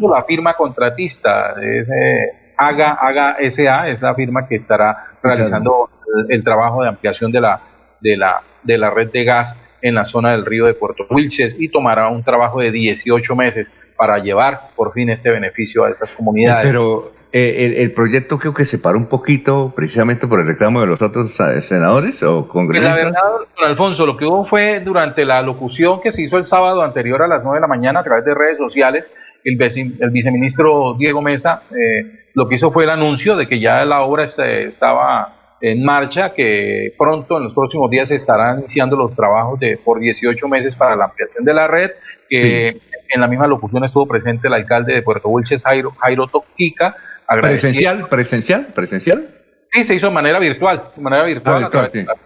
de 0.00 0.08
la 0.08 0.24
firma 0.24 0.54
contratista 0.54 1.54
es, 1.60 1.88
eh, 1.88 2.41
Haga, 2.68 2.92
Haga 2.92 3.36
SA, 3.50 3.88
es 3.88 4.02
la 4.02 4.14
firma 4.14 4.46
que 4.46 4.56
estará 4.56 5.06
realizando 5.22 5.88
el, 6.28 6.34
el 6.36 6.44
trabajo 6.44 6.82
de 6.82 6.88
ampliación 6.88 7.32
de 7.32 7.40
la, 7.40 7.60
de, 8.00 8.16
la, 8.16 8.42
de 8.62 8.78
la 8.78 8.90
red 8.90 9.10
de 9.10 9.24
gas 9.24 9.56
en 9.80 9.94
la 9.94 10.04
zona 10.04 10.30
del 10.32 10.44
río 10.46 10.66
de 10.66 10.74
Puerto 10.74 11.06
Wilches 11.10 11.56
y 11.58 11.68
tomará 11.68 12.08
un 12.08 12.22
trabajo 12.22 12.60
de 12.60 12.70
18 12.70 13.34
meses 13.34 13.76
para 13.96 14.18
llevar 14.18 14.68
por 14.76 14.92
fin 14.92 15.10
este 15.10 15.30
beneficio 15.30 15.84
a 15.84 15.90
estas 15.90 16.10
comunidades. 16.12 16.66
Pero 16.66 17.12
eh, 17.32 17.66
el, 17.66 17.72
el 17.74 17.92
proyecto 17.92 18.38
creo 18.38 18.54
que 18.54 18.64
se 18.64 18.78
paró 18.78 18.98
un 18.98 19.06
poquito 19.06 19.72
precisamente 19.74 20.26
por 20.28 20.38
el 20.38 20.46
reclamo 20.46 20.80
de 20.82 20.86
los 20.86 21.02
otros 21.02 21.38
eh, 21.40 21.60
senadores 21.60 22.22
o 22.22 22.42
Pues 22.42 22.46
la 22.46 22.52
congresistas. 22.52 22.96
verdad, 22.96 23.20
don 23.58 23.68
Alfonso, 23.68 24.06
lo 24.06 24.16
que 24.16 24.24
hubo 24.26 24.46
fue 24.46 24.78
durante 24.80 25.24
la 25.24 25.42
locución 25.42 26.00
que 26.00 26.12
se 26.12 26.22
hizo 26.22 26.38
el 26.38 26.46
sábado 26.46 26.82
anterior 26.82 27.20
a 27.22 27.26
las 27.26 27.42
9 27.42 27.56
de 27.56 27.60
la 27.62 27.66
mañana 27.66 28.00
a 28.00 28.04
través 28.04 28.24
de 28.24 28.34
redes 28.34 28.58
sociales, 28.58 29.10
el, 29.44 29.56
vice- 29.56 29.94
el 29.98 30.10
viceministro 30.10 30.94
Diego 30.96 31.20
Mesa 31.22 31.62
eh, 31.72 32.20
lo 32.34 32.48
que 32.48 32.54
hizo 32.56 32.70
fue 32.70 32.84
el 32.84 32.90
anuncio 32.90 33.36
de 33.36 33.46
que 33.46 33.60
ya 33.60 33.84
la 33.84 34.02
obra 34.02 34.24
este, 34.24 34.64
estaba 34.64 35.56
en 35.60 35.84
marcha, 35.84 36.34
que 36.34 36.94
pronto 36.98 37.36
en 37.36 37.44
los 37.44 37.54
próximos 37.54 37.90
días 37.90 38.08
se 38.08 38.16
estarán 38.16 38.60
iniciando 38.60 38.96
los 38.96 39.14
trabajos 39.14 39.60
de 39.60 39.76
por 39.76 40.00
18 40.00 40.48
meses 40.48 40.74
para 40.74 40.96
la 40.96 41.04
ampliación 41.04 41.44
de 41.44 41.54
la 41.54 41.68
red, 41.68 41.90
que 42.28 42.80
en 43.14 43.20
la 43.20 43.28
misma 43.28 43.46
locución 43.46 43.84
estuvo 43.84 44.06
presente 44.06 44.48
el 44.48 44.54
alcalde 44.54 44.94
de 44.94 45.02
Puerto 45.02 45.28
Wilches, 45.28 45.62
Jairo, 45.62 45.92
Jairo 46.00 46.26
Toquica, 46.26 46.96
Presencial, 47.40 48.08
presencial, 48.08 48.66
presencial. 48.74 49.28
Sí, 49.72 49.84
se 49.84 49.94
hizo 49.94 50.08
de 50.08 50.12
manera 50.12 50.38
virtual, 50.38 50.90
de 50.94 51.02
manera 51.02 51.24
virtual, 51.24 51.64
Ah, 51.64 51.66
a 51.66 51.70
través 51.70 51.92
virtual, 51.92 52.16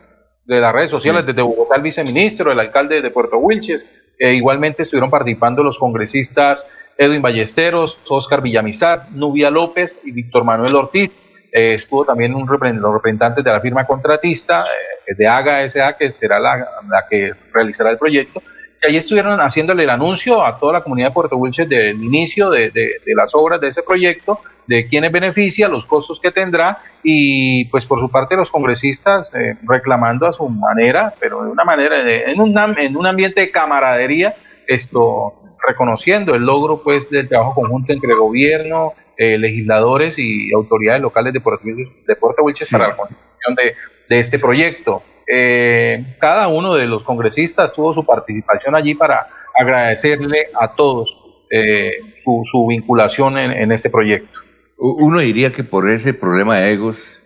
de 0.44 0.60
las 0.60 0.72
redes 0.72 0.90
sociales, 0.90 1.26
desde 1.26 1.42
Bogotá 1.42 1.76
el 1.76 1.82
viceministro, 1.82 2.50
el 2.50 2.58
alcalde 2.58 3.02
de 3.02 3.10
Puerto 3.10 3.36
Wilches, 3.38 3.86
e 4.18 4.34
igualmente 4.34 4.82
estuvieron 4.82 5.10
participando 5.10 5.62
los 5.62 5.78
congresistas 5.78 6.66
Edwin 6.98 7.22
Ballesteros, 7.22 7.98
Oscar 8.08 8.40
Villamizar, 8.42 9.10
Nubia 9.12 9.50
López 9.50 9.98
y 10.04 10.12
Víctor 10.12 10.44
Manuel 10.44 10.74
Ortiz. 10.74 11.10
Eh, 11.52 11.74
estuvo 11.74 12.04
también 12.04 12.34
un 12.34 12.46
los 12.46 12.92
representantes 12.94 13.44
de 13.44 13.52
la 13.52 13.60
firma 13.60 13.86
contratista 13.86 14.64
eh, 15.06 15.14
de 15.16 15.26
AGA 15.28 15.62
S.A., 15.64 15.96
que 15.96 16.10
será 16.12 16.38
la, 16.38 16.66
que 17.08 17.30
realizará 17.52 17.90
el 17.90 17.98
proyecto, 17.98 18.42
que 18.80 18.88
allí 18.88 18.96
estuvieron 18.98 19.38
haciéndole 19.40 19.84
el 19.84 19.90
anuncio 19.90 20.44
a 20.44 20.58
toda 20.58 20.74
la 20.74 20.82
comunidad 20.82 21.08
de 21.08 21.14
Puerto 21.14 21.36
Wilches 21.36 21.68
del 21.68 22.02
inicio 22.02 22.50
de, 22.50 22.70
las 23.14 23.34
obras 23.34 23.60
de 23.60 23.68
ese 23.68 23.82
proyecto, 23.82 24.40
de 24.66 24.88
quiénes 24.88 25.12
beneficia, 25.12 25.68
los 25.68 25.86
costos 25.86 26.18
que 26.20 26.30
tendrá 26.32 26.78
y 27.02 27.66
pues 27.66 27.86
por 27.86 28.00
su 28.00 28.10
parte 28.10 28.36
los 28.36 28.50
congresistas 28.50 29.32
eh, 29.34 29.56
reclamando 29.62 30.26
a 30.26 30.32
su 30.32 30.48
manera, 30.48 31.14
pero 31.20 31.42
de 31.44 31.50
una 31.50 31.64
manera, 31.64 32.02
de- 32.02 32.24
en, 32.24 32.40
un, 32.40 32.54
en 32.76 32.96
un 32.96 33.06
ambiente 33.06 33.42
de 33.42 33.50
camaradería, 33.50 34.34
esto 34.66 35.34
reconociendo 35.66 36.34
el 36.34 36.42
logro 36.42 36.82
pues 36.82 37.10
del 37.10 37.28
trabajo 37.28 37.54
conjunto 37.54 37.92
entre 37.92 38.14
gobierno, 38.14 38.92
eh, 39.16 39.38
legisladores 39.38 40.18
y 40.18 40.52
autoridades 40.52 41.02
locales 41.02 41.32
de 41.32 41.40
Puerto 41.40 41.64
de 41.64 42.16
Puerto 42.16 42.42
Wilches 42.42 42.70
para 42.70 42.88
la 42.88 42.96
construcción 42.96 43.54
de, 43.56 43.74
de 44.08 44.20
este 44.20 44.38
proyecto. 44.38 45.02
Eh, 45.26 46.16
cada 46.20 46.48
uno 46.48 46.76
de 46.76 46.86
los 46.86 47.02
congresistas 47.02 47.72
tuvo 47.72 47.92
su 47.94 48.04
participación 48.04 48.76
allí 48.76 48.94
para 48.94 49.26
agradecerle 49.58 50.48
a 50.58 50.74
todos 50.74 51.16
eh, 51.50 51.92
su, 52.22 52.42
su 52.50 52.66
vinculación 52.66 53.38
en, 53.38 53.50
en 53.52 53.72
este 53.72 53.90
proyecto. 53.90 54.40
uno 54.78 55.20
diría 55.20 55.52
que 55.52 55.64
por 55.64 55.88
ese 55.88 56.14
problema 56.14 56.58
de 56.58 56.72
egos 56.72 57.22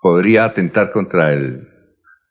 podría 0.00 0.44
atentar 0.44 0.92
contra 0.92 1.32
el 1.32 1.73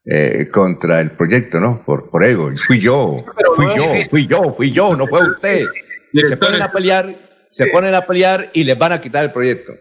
eh, 0.06 0.50
contra 0.52 1.00
el 1.02 1.12
proyecto, 1.12 1.60
¿no? 1.60 1.82
Por, 1.86 2.10
por 2.10 2.24
ego. 2.24 2.52
Fui 2.56 2.80
yo, 2.80 3.16
fui 3.56 3.66
yo, 3.76 3.86
fui 4.10 4.28
yo, 4.28 4.44
fui 4.56 4.72
yo, 4.72 4.96
no 4.96 5.08
fue 5.08 5.30
usted. 5.30 5.66
Y 6.12 6.24
se 6.26 6.38
ponen 6.38 6.62
a 6.62 6.72
pelear, 6.72 7.08
se 7.50 7.68
ponen 7.68 7.96
a 7.96 8.02
pelear 8.02 8.48
y 8.54 8.64
les 8.64 8.78
van 8.78 8.92
a 8.92 9.00
quitar 9.02 9.24
el 9.26 9.32
proyecto. 9.32 9.74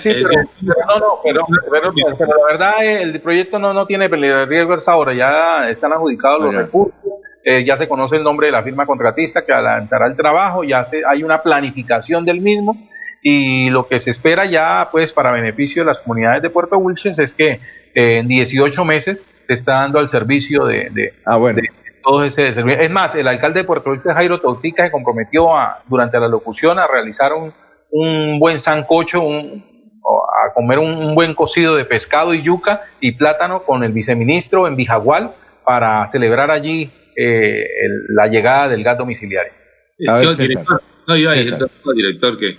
Sí, 0.00 0.10
pero, 0.12 0.28
pero 0.60 0.86
no, 0.86 0.98
no, 1.00 1.06
pero, 1.24 1.46
pero- 1.70 1.92
pero 2.16 2.30
la 2.36 2.46
verdad 2.52 2.84
eh, 2.84 3.02
el 3.02 3.20
proyecto 3.20 3.58
no, 3.58 3.72
no 3.74 3.86
tiene 3.86 4.06
riesgo 4.08 4.74
hasta 4.74 4.92
ahora, 4.92 5.14
ya 5.14 5.68
están 5.68 5.92
adjudicados 5.92 6.44
los 6.44 6.54
recursos, 6.54 6.94
eh, 7.42 7.64
ya 7.64 7.76
se 7.76 7.88
conoce 7.88 8.14
el 8.16 8.22
nombre 8.22 8.46
de 8.46 8.52
la 8.52 8.62
firma 8.62 8.86
contratista 8.86 9.44
que 9.44 9.52
adelantará 9.52 10.06
el 10.06 10.16
trabajo, 10.16 10.62
ya 10.62 10.84
se, 10.84 11.02
hay 11.04 11.24
una 11.24 11.42
planificación 11.42 12.24
del 12.24 12.40
mismo 12.40 12.88
y 13.20 13.68
lo 13.70 13.88
que 13.88 13.98
se 13.98 14.10
espera 14.10 14.44
ya 14.46 14.90
pues 14.92 15.12
para 15.12 15.32
beneficio 15.32 15.82
de 15.82 15.86
las 15.88 15.98
comunidades 15.98 16.42
de 16.42 16.50
Puerto 16.50 16.78
Wilches 16.78 17.18
es 17.18 17.34
que 17.34 17.58
eh, 17.94 18.18
en 18.18 18.28
18 18.28 18.84
meses 18.84 19.24
se 19.46 19.52
está 19.54 19.80
dando 19.80 19.98
al 19.98 20.08
servicio 20.08 20.64
de, 20.66 20.90
de, 20.90 21.14
de 21.62 21.62
todo 22.02 22.24
ese 22.24 22.52
servicio. 22.54 22.80
Es 22.80 22.90
más, 22.90 23.14
el 23.14 23.28
alcalde 23.28 23.60
de 23.60 23.64
Puerto 23.66 23.90
Wilches, 23.90 24.12
Jairo 24.14 24.40
Tautica, 24.40 24.84
se 24.84 24.90
comprometió 24.90 25.56
a, 25.56 25.82
durante 25.88 26.18
la 26.18 26.28
locución 26.28 26.78
a 26.78 26.86
realizar 26.86 27.32
un, 27.32 27.52
un 27.90 28.38
buen 28.38 28.58
sancocho, 28.58 29.22
un, 29.22 29.64
o 30.02 30.22
a 30.24 30.52
comer 30.54 30.78
un, 30.78 30.90
un 30.94 31.14
buen 31.14 31.34
cocido 31.34 31.76
de 31.76 31.84
pescado 31.84 32.34
y 32.34 32.42
yuca 32.42 32.82
y 33.00 33.12
plátano 33.12 33.62
con 33.62 33.84
el 33.84 33.92
viceministro 33.92 34.66
en 34.66 34.76
Bijagual 34.76 35.32
para 35.64 36.06
celebrar 36.06 36.50
allí 36.50 36.90
eh, 37.16 37.62
el- 37.62 38.14
la 38.14 38.26
llegada 38.26 38.68
del 38.68 38.82
gas 38.84 38.98
domiciliario. 38.98 39.52
Es 39.98 40.12
que, 40.20 40.26
el 40.30 40.36
director, 40.48 40.82
no, 41.06 41.14
a 41.14 41.34
decir 41.34 41.54
al 41.54 41.94
director 41.96 42.38
que 42.38 42.50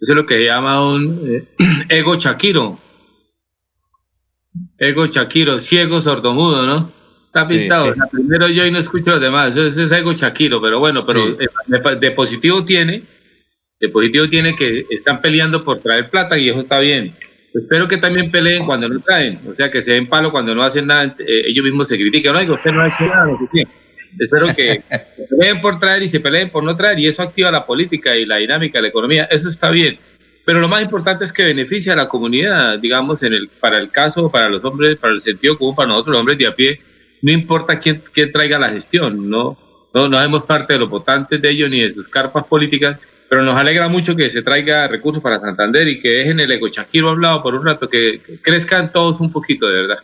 eso 0.00 0.12
es 0.12 0.16
lo 0.16 0.26
que 0.26 0.34
se 0.36 0.44
llama 0.44 0.88
un 0.90 1.22
eh, 1.28 1.44
ego 1.88 2.16
chaquiro. 2.16 2.78
Ego 4.78 5.06
chaquiro, 5.08 5.58
ciego, 5.58 6.00
sordomudo, 6.00 6.64
¿no? 6.64 6.92
Está 7.26 7.46
Sí, 7.46 7.58
pintado. 7.58 7.86
eh. 7.86 7.90
O 7.90 7.94
sea, 7.94 8.04
primero 8.10 8.48
yo 8.48 8.64
y 8.64 8.70
no 8.70 8.78
escucho 8.78 9.10
a 9.10 9.14
los 9.14 9.22
demás. 9.22 9.56
Eso, 9.56 9.82
es 9.82 9.92
ego 9.92 10.14
chaquiro, 10.14 10.60
pero 10.60 10.78
bueno, 10.78 11.04
pero 11.04 11.26
Sí. 11.26 11.36
eh, 11.40 11.46
de, 11.66 11.96
de 11.96 12.10
positivo 12.12 12.64
tiene, 12.64 13.02
de 13.80 13.88
positivo 13.88 14.28
tiene 14.28 14.56
que 14.56 14.86
están 14.90 15.20
peleando 15.20 15.64
por 15.64 15.80
traer 15.80 16.08
plata 16.10 16.38
y 16.38 16.48
eso 16.48 16.60
está 16.60 16.78
bien. 16.80 17.14
Espero 17.54 17.88
que 17.88 17.96
también 17.96 18.30
peleen 18.30 18.66
cuando 18.66 18.88
no 18.88 19.00
traen, 19.00 19.40
o 19.50 19.54
sea, 19.54 19.70
que 19.70 19.82
se 19.82 19.92
den 19.92 20.06
palo 20.06 20.30
cuando 20.30 20.54
no 20.54 20.62
hacen 20.62 20.86
nada, 20.86 21.04
eh, 21.18 21.42
ellos 21.46 21.64
mismos 21.64 21.88
se 21.88 21.96
critican, 21.96 22.34
no, 22.46 22.54
usted 22.54 22.70
no 22.72 22.82
ha 22.82 22.88
hecho 22.88 23.06
nada, 23.06 23.26
qué". 23.52 23.64
Espero 24.18 24.46
que 24.54 24.82
se 25.16 25.22
peleen 25.36 25.60
por 25.60 25.78
traer 25.78 26.02
y 26.02 26.08
se 26.08 26.20
peleen 26.20 26.50
por 26.50 26.62
no 26.62 26.76
traer, 26.76 26.98
y 26.98 27.06
eso 27.06 27.22
activa 27.22 27.50
la 27.50 27.66
política 27.66 28.16
y 28.16 28.26
la 28.26 28.36
dinámica 28.36 28.78
de 28.78 28.82
la 28.82 28.88
economía, 28.88 29.24
eso 29.30 29.48
está 29.48 29.70
bien. 29.70 29.98
Pero 30.48 30.60
lo 30.60 30.68
más 30.68 30.80
importante 30.80 31.24
es 31.24 31.32
que 31.34 31.44
beneficia 31.44 31.92
a 31.92 31.96
la 31.96 32.08
comunidad, 32.08 32.78
digamos, 32.78 33.22
en 33.22 33.34
el, 33.34 33.50
para 33.60 33.76
el 33.76 33.90
caso, 33.90 34.30
para 34.30 34.48
los 34.48 34.64
hombres, 34.64 34.96
para 34.96 35.12
el 35.12 35.20
sentido 35.20 35.58
común, 35.58 35.76
para 35.76 35.88
nosotros 35.88 36.12
los 36.12 36.20
hombres 36.20 36.38
de 36.38 36.46
a 36.46 36.54
pie, 36.54 36.80
no 37.20 37.32
importa 37.32 37.78
quién, 37.78 38.02
quién 38.14 38.32
traiga 38.32 38.58
la 38.58 38.70
gestión, 38.70 39.28
no, 39.28 39.58
no, 39.92 40.08
no 40.08 40.16
hacemos 40.16 40.44
parte 40.44 40.72
de 40.72 40.78
los 40.78 40.88
votantes 40.88 41.42
de 41.42 41.50
ellos 41.50 41.68
ni 41.68 41.82
de 41.82 41.92
sus 41.92 42.08
carpas 42.08 42.44
políticas, 42.44 42.98
pero 43.28 43.42
nos 43.42 43.56
alegra 43.56 43.88
mucho 43.88 44.16
que 44.16 44.30
se 44.30 44.40
traiga 44.40 44.88
recursos 44.88 45.22
para 45.22 45.38
Santander 45.38 45.86
y 45.86 46.00
que 46.00 46.08
dejen 46.08 46.40
el 46.40 46.50
ecochaquiro 46.50 47.10
hablado 47.10 47.42
por 47.42 47.54
un 47.54 47.66
rato, 47.66 47.86
que, 47.86 48.22
que 48.26 48.40
crezcan 48.40 48.90
todos 48.90 49.20
un 49.20 49.30
poquito, 49.30 49.68
de 49.68 49.82
verdad. 49.82 49.98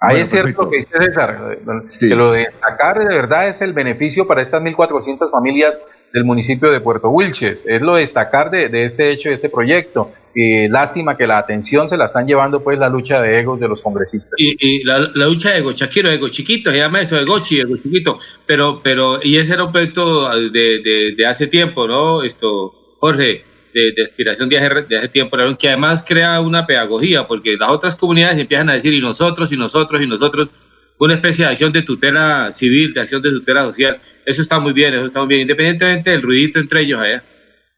Ahí 0.00 0.22
es 0.22 0.30
cierto 0.30 0.64
lo 0.64 0.70
que 0.70 0.78
dice 0.78 0.98
César, 0.98 1.58
que 2.00 2.16
lo 2.16 2.32
de 2.32 2.40
destacar 2.40 2.98
de 2.98 3.14
verdad 3.14 3.46
es 3.46 3.62
el 3.62 3.72
beneficio 3.72 4.26
para 4.26 4.42
estas 4.42 4.64
1.400 4.64 5.30
familias 5.30 5.80
del 6.16 6.24
municipio 6.24 6.70
de 6.70 6.80
Puerto 6.80 7.10
Wilches, 7.10 7.66
es 7.66 7.82
lo 7.82 7.96
de 7.96 8.00
destacar 8.00 8.50
de, 8.50 8.70
de 8.70 8.86
este 8.86 9.10
hecho, 9.10 9.28
de 9.28 9.34
este 9.34 9.50
proyecto. 9.50 10.12
Y 10.34 10.66
lástima 10.66 11.14
que 11.14 11.26
la 11.26 11.36
atención 11.36 11.90
se 11.90 11.98
la 11.98 12.06
están 12.06 12.26
llevando 12.26 12.64
pues 12.64 12.78
la 12.78 12.88
lucha 12.88 13.20
de 13.20 13.38
egos 13.38 13.60
de 13.60 13.68
los 13.68 13.82
congresistas. 13.82 14.32
Y, 14.38 14.56
y 14.58 14.82
la, 14.82 14.98
la 14.98 15.26
lucha 15.26 15.50
de 15.50 15.58
ego 15.58 15.74
chaquiro, 15.74 16.10
ego 16.10 16.30
chiquito, 16.30 16.70
se 16.70 16.78
llama 16.78 17.02
eso, 17.02 17.18
ego 17.18 17.40
chi, 17.40 17.60
ego 17.60 17.76
chiquito. 17.76 18.18
Pero, 18.46 18.80
pero, 18.82 19.18
y 19.22 19.36
ese 19.36 19.52
era 19.52 19.64
un 19.64 19.72
proyecto 19.72 20.30
de, 20.34 20.80
de, 20.82 21.14
de 21.14 21.26
hace 21.26 21.48
tiempo, 21.48 21.86
¿no? 21.86 22.22
Esto, 22.22 22.72
Jorge, 22.98 23.44
de, 23.74 23.92
de 23.94 24.02
aspiración 24.02 24.48
de 24.48 24.56
hace, 24.56 24.82
de 24.88 24.96
hace 24.96 25.08
tiempo, 25.08 25.36
que 25.58 25.68
además 25.68 26.02
crea 26.06 26.40
una 26.40 26.66
pedagogía, 26.66 27.26
porque 27.26 27.56
las 27.58 27.70
otras 27.70 27.94
comunidades 27.94 28.38
empiezan 28.38 28.70
a 28.70 28.72
decir, 28.72 28.94
y 28.94 29.02
nosotros, 29.02 29.52
y 29.52 29.56
nosotros, 29.58 30.00
y 30.00 30.06
nosotros, 30.06 30.48
una 30.98 31.14
especie 31.14 31.44
de 31.44 31.50
acción 31.50 31.72
de 31.72 31.82
tutela 31.82 32.52
civil, 32.52 32.94
de 32.94 33.00
acción 33.00 33.22
de 33.22 33.30
tutela 33.30 33.64
social. 33.64 34.00
Eso 34.24 34.42
está 34.42 34.58
muy 34.58 34.72
bien, 34.72 34.94
eso 34.94 35.06
está 35.06 35.20
muy 35.20 35.28
bien, 35.28 35.42
independientemente 35.42 36.10
del 36.10 36.22
ruidito 36.22 36.58
entre 36.58 36.82
ellos 36.82 37.00
allá. 37.00 37.22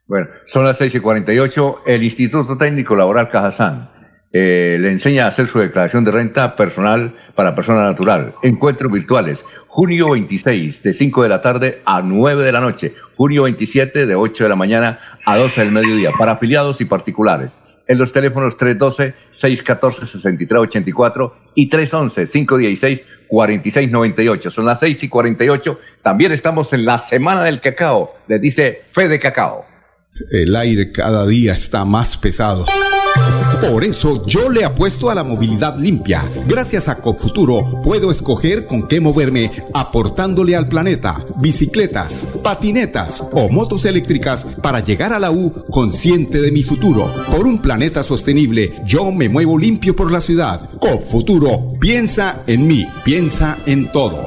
Bueno, 0.06 0.28
son 0.46 0.64
las 0.64 0.78
6 0.78 0.94
y 0.94 1.00
48. 1.00 1.82
El 1.86 2.02
Instituto 2.02 2.56
Técnico 2.56 2.96
Laboral 2.96 3.28
Cajazán 3.28 3.90
eh, 4.32 4.78
le 4.80 4.90
enseña 4.90 5.24
a 5.24 5.28
hacer 5.28 5.46
su 5.46 5.58
declaración 5.58 6.04
de 6.04 6.10
renta 6.10 6.56
personal 6.56 7.14
para 7.34 7.54
persona 7.54 7.84
natural. 7.84 8.34
Encuentros 8.42 8.90
virtuales. 8.90 9.44
Junio 9.66 10.10
26, 10.10 10.82
de 10.82 10.92
5 10.94 11.22
de 11.22 11.28
la 11.28 11.40
tarde 11.40 11.82
a 11.84 12.00
9 12.02 12.42
de 12.42 12.52
la 12.52 12.60
noche. 12.60 12.94
Junio 13.16 13.42
27, 13.42 14.06
de 14.06 14.14
8 14.14 14.44
de 14.44 14.48
la 14.48 14.56
mañana 14.56 14.98
a 15.26 15.36
12 15.36 15.60
del 15.60 15.72
mediodía. 15.72 16.12
Para 16.18 16.32
afiliados 16.32 16.80
y 16.80 16.86
particulares. 16.86 17.52
En 17.88 17.98
los 17.98 18.12
teléfonos 18.12 18.56
312-614-6384 18.58 21.32
y 21.54 21.70
311-516-4698. 21.70 24.50
Son 24.50 24.66
las 24.66 24.80
6 24.80 25.04
y 25.04 25.08
48. 25.08 25.80
También 26.02 26.32
estamos 26.32 26.74
en 26.74 26.84
la 26.84 26.98
Semana 26.98 27.44
del 27.44 27.60
Cacao. 27.60 28.14
Les 28.28 28.40
dice 28.40 28.84
Fe 28.90 29.08
de 29.08 29.18
Cacao. 29.18 29.64
El 30.30 30.54
aire 30.54 30.92
cada 30.92 31.26
día 31.26 31.54
está 31.54 31.86
más 31.86 32.16
pesado. 32.16 32.66
Por 33.60 33.84
eso 33.84 34.22
yo 34.24 34.48
le 34.48 34.64
apuesto 34.64 35.10
a 35.10 35.14
la 35.14 35.24
movilidad 35.24 35.78
limpia. 35.78 36.22
Gracias 36.46 36.88
a 36.88 36.96
Copfuturo 36.96 37.80
puedo 37.82 38.10
escoger 38.10 38.66
con 38.66 38.86
qué 38.86 39.00
moverme 39.00 39.50
aportándole 39.74 40.56
al 40.56 40.68
planeta 40.68 41.20
bicicletas, 41.40 42.28
patinetas 42.42 43.22
o 43.32 43.48
motos 43.48 43.84
eléctricas 43.84 44.44
para 44.62 44.80
llegar 44.80 45.12
a 45.12 45.18
la 45.18 45.30
U 45.30 45.52
consciente 45.70 46.40
de 46.40 46.52
mi 46.52 46.62
futuro. 46.62 47.12
Por 47.30 47.46
un 47.46 47.60
planeta 47.60 48.02
sostenible, 48.02 48.74
yo 48.84 49.10
me 49.12 49.28
muevo 49.28 49.58
limpio 49.58 49.94
por 49.94 50.10
la 50.10 50.20
ciudad. 50.20 50.68
Copfuturo, 50.78 51.74
piensa 51.80 52.42
en 52.46 52.66
mí, 52.66 52.86
piensa 53.04 53.58
en 53.66 53.90
todo. 53.92 54.26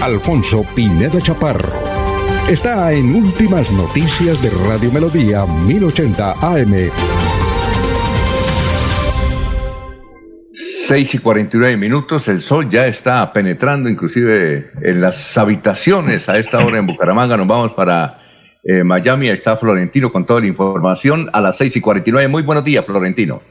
Alfonso 0.00 0.64
Pineda 0.74 1.20
Chaparro. 1.20 1.87
Está 2.48 2.94
en 2.94 3.14
Últimas 3.14 3.70
Noticias 3.70 4.40
de 4.40 4.48
Radio 4.48 4.90
Melodía 4.90 5.44
1080 5.44 6.32
AM. 6.32 6.90
6 10.54 11.14
y 11.14 11.18
49 11.18 11.76
minutos, 11.76 12.26
el 12.28 12.40
sol 12.40 12.66
ya 12.70 12.86
está 12.86 13.30
penetrando 13.34 13.90
inclusive 13.90 14.70
en 14.80 15.02
las 15.02 15.36
habitaciones 15.36 16.30
a 16.30 16.38
esta 16.38 16.64
hora 16.64 16.78
en 16.78 16.86
Bucaramanga. 16.86 17.36
Nos 17.36 17.46
vamos 17.46 17.74
para 17.74 18.18
eh, 18.64 18.82
Miami, 18.82 19.26
ahí 19.26 19.34
está 19.34 19.58
Florentino 19.58 20.10
con 20.10 20.24
toda 20.24 20.40
la 20.40 20.46
información 20.46 21.28
a 21.34 21.42
las 21.42 21.58
6 21.58 21.76
y 21.76 21.80
49. 21.82 22.28
Muy 22.28 22.44
buenos 22.44 22.64
días, 22.64 22.82
Florentino. 22.86 23.42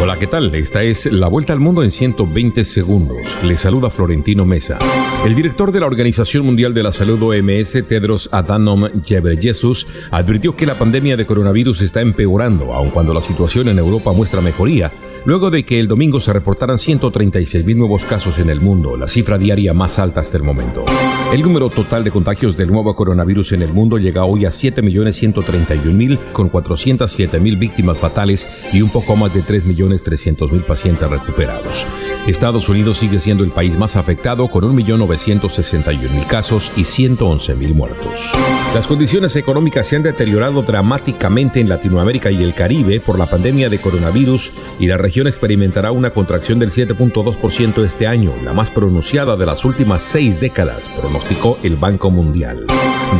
Hola, 0.00 0.16
¿qué 0.20 0.28
tal? 0.28 0.54
Esta 0.54 0.84
es 0.84 1.06
La 1.06 1.26
Vuelta 1.26 1.52
al 1.52 1.58
Mundo 1.58 1.82
en 1.82 1.90
120 1.90 2.64
segundos. 2.64 3.18
Le 3.42 3.58
saluda 3.58 3.90
Florentino 3.90 4.44
Mesa. 4.44 4.78
El 5.24 5.34
director 5.34 5.72
de 5.72 5.80
la 5.80 5.86
Organización 5.86 6.46
Mundial 6.46 6.72
de 6.72 6.84
la 6.84 6.92
Salud 6.92 7.20
OMS, 7.20 7.72
Tedros 7.88 8.28
Adhanom 8.30 8.88
Ghebreyesus, 9.04 9.86
advirtió 10.12 10.54
que 10.54 10.66
la 10.66 10.78
pandemia 10.78 11.16
de 11.16 11.26
coronavirus 11.26 11.82
está 11.82 12.00
empeorando, 12.00 12.72
aun 12.72 12.90
cuando 12.90 13.12
la 13.12 13.20
situación 13.20 13.68
en 13.68 13.78
Europa 13.78 14.12
muestra 14.12 14.40
mejoría, 14.40 14.92
luego 15.26 15.50
de 15.50 15.64
que 15.64 15.80
el 15.80 15.88
domingo 15.88 16.20
se 16.20 16.32
reportaran 16.32 16.78
136.000 16.78 17.76
nuevos 17.76 18.04
casos 18.04 18.38
en 18.38 18.48
el 18.48 18.60
mundo, 18.60 18.96
la 18.96 19.08
cifra 19.08 19.36
diaria 19.36 19.74
más 19.74 19.98
alta 19.98 20.20
hasta 20.20 20.36
el 20.36 20.44
momento. 20.44 20.84
El 21.32 21.42
número 21.42 21.68
total 21.68 22.04
de 22.04 22.12
contagios 22.12 22.56
del 22.56 22.70
nuevo 22.70 22.94
coronavirus 22.94 23.52
en 23.52 23.62
el 23.62 23.72
mundo 23.72 23.98
llega 23.98 24.24
hoy 24.24 24.46
a 24.46 24.50
7.131.000, 24.50 26.32
con 26.32 26.50
407.000 26.50 27.58
víctimas 27.58 27.98
fatales 27.98 28.46
y 28.72 28.80
un 28.80 28.90
poco 28.90 29.16
más 29.16 29.34
de 29.34 29.42
3.300.000 29.42 30.64
pacientes 30.64 31.10
recuperados. 31.10 31.84
Estados 32.28 32.68
Unidos 32.68 32.98
sigue 32.98 33.18
siendo 33.18 33.42
el 33.42 33.50
país 33.50 33.76
más 33.76 33.96
afectado, 33.96 34.48
con 34.48 34.64
1.961.000 34.64 36.26
casos 36.28 36.70
y 36.76 36.82
111.000 36.82 37.74
muertos. 37.74 38.30
Las 38.74 38.86
condiciones 38.86 39.34
económicas 39.36 39.88
se 39.88 39.96
han 39.96 40.02
deteriorado 40.04 40.62
dramáticamente 40.62 41.60
en 41.60 41.68
Latinoamérica 41.68 42.30
y 42.30 42.42
el 42.42 42.54
Caribe 42.54 43.00
por 43.00 43.18
la 43.18 43.26
pandemia 43.26 43.68
de 43.68 43.80
coronavirus 43.80 44.52
y 44.78 44.86
la 44.86 44.96
región 44.96 45.15
experimentará 45.24 45.92
una 45.92 46.10
contracción 46.10 46.58
del 46.58 46.70
7.2% 46.70 47.84
este 47.84 48.06
año, 48.06 48.34
la 48.44 48.52
más 48.52 48.70
pronunciada 48.70 49.36
de 49.36 49.46
las 49.46 49.64
últimas 49.64 50.02
seis 50.02 50.38
décadas, 50.38 50.88
pronosticó 50.90 51.58
el 51.62 51.76
Banco 51.76 52.10
Mundial. 52.10 52.66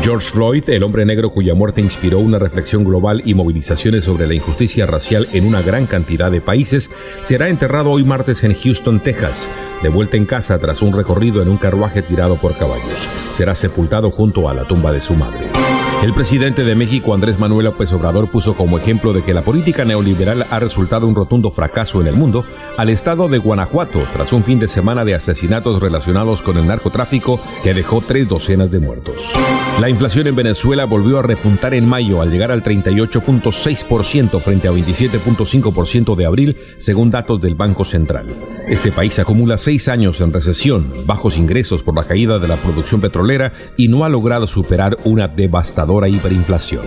George 0.02 0.30
Floyd, 0.30 0.68
el 0.68 0.82
hombre 0.82 1.06
negro 1.06 1.30
cuya 1.30 1.54
muerte 1.54 1.80
inspiró 1.80 2.18
una 2.18 2.38
reflexión 2.38 2.84
global 2.84 3.22
y 3.24 3.34
movilizaciones 3.34 4.04
sobre 4.04 4.26
la 4.26 4.34
injusticia 4.34 4.84
racial 4.84 5.26
en 5.32 5.46
una 5.46 5.62
gran 5.62 5.86
cantidad 5.86 6.30
de 6.30 6.40
países, 6.40 6.90
será 7.22 7.48
enterrado 7.48 7.90
hoy 7.90 8.04
martes 8.04 8.44
en 8.44 8.54
Houston, 8.54 9.00
Texas, 9.00 9.48
de 9.82 9.88
vuelta 9.88 10.16
en 10.16 10.26
casa 10.26 10.58
tras 10.58 10.82
un 10.82 10.92
recorrido 10.92 11.40
en 11.40 11.48
un 11.48 11.56
carruaje 11.56 12.02
tirado 12.02 12.36
por 12.36 12.56
caballos. 12.58 13.08
Será 13.34 13.54
sepultado 13.54 14.10
junto 14.10 14.48
a 14.48 14.54
la 14.54 14.64
tumba 14.64 14.92
de 14.92 15.00
su 15.00 15.14
madre. 15.14 15.65
El 16.06 16.14
presidente 16.14 16.62
de 16.62 16.76
México, 16.76 17.14
Andrés 17.14 17.36
Manuel 17.40 17.64
López 17.64 17.92
Obrador, 17.92 18.30
puso 18.30 18.54
como 18.54 18.78
ejemplo 18.78 19.12
de 19.12 19.24
que 19.24 19.34
la 19.34 19.42
política 19.42 19.84
neoliberal 19.84 20.46
ha 20.52 20.60
resultado 20.60 21.08
un 21.08 21.16
rotundo 21.16 21.50
fracaso 21.50 22.00
en 22.00 22.06
el 22.06 22.14
mundo 22.14 22.44
al 22.76 22.90
estado 22.90 23.26
de 23.26 23.38
Guanajuato 23.38 24.04
tras 24.12 24.32
un 24.32 24.44
fin 24.44 24.60
de 24.60 24.68
semana 24.68 25.04
de 25.04 25.16
asesinatos 25.16 25.82
relacionados 25.82 26.42
con 26.42 26.58
el 26.58 26.66
narcotráfico 26.68 27.40
que 27.64 27.74
dejó 27.74 28.04
tres 28.06 28.28
docenas 28.28 28.70
de 28.70 28.78
muertos. 28.78 29.32
La 29.80 29.90
inflación 29.90 30.28
en 30.28 30.36
Venezuela 30.36 30.84
volvió 30.84 31.18
a 31.18 31.22
repuntar 31.22 31.74
en 31.74 31.88
mayo 31.88 32.22
al 32.22 32.30
llegar 32.30 32.52
al 32.52 32.62
38.6% 32.62 34.40
frente 34.40 34.68
a 34.68 34.72
27.5% 34.72 36.14
de 36.14 36.24
abril, 36.24 36.56
según 36.78 37.10
datos 37.10 37.40
del 37.40 37.56
Banco 37.56 37.84
Central. 37.84 38.28
Este 38.68 38.92
país 38.92 39.18
acumula 39.18 39.58
seis 39.58 39.88
años 39.88 40.20
en 40.20 40.32
recesión, 40.32 40.88
bajos 41.04 41.36
ingresos 41.36 41.82
por 41.82 41.96
la 41.96 42.04
caída 42.04 42.38
de 42.38 42.46
la 42.46 42.56
producción 42.56 43.00
petrolera 43.00 43.52
y 43.76 43.88
no 43.88 44.04
ha 44.04 44.08
logrado 44.08 44.46
superar 44.46 44.98
una 45.04 45.26
devastadora 45.26 45.95
hiperinflación. 46.04 46.82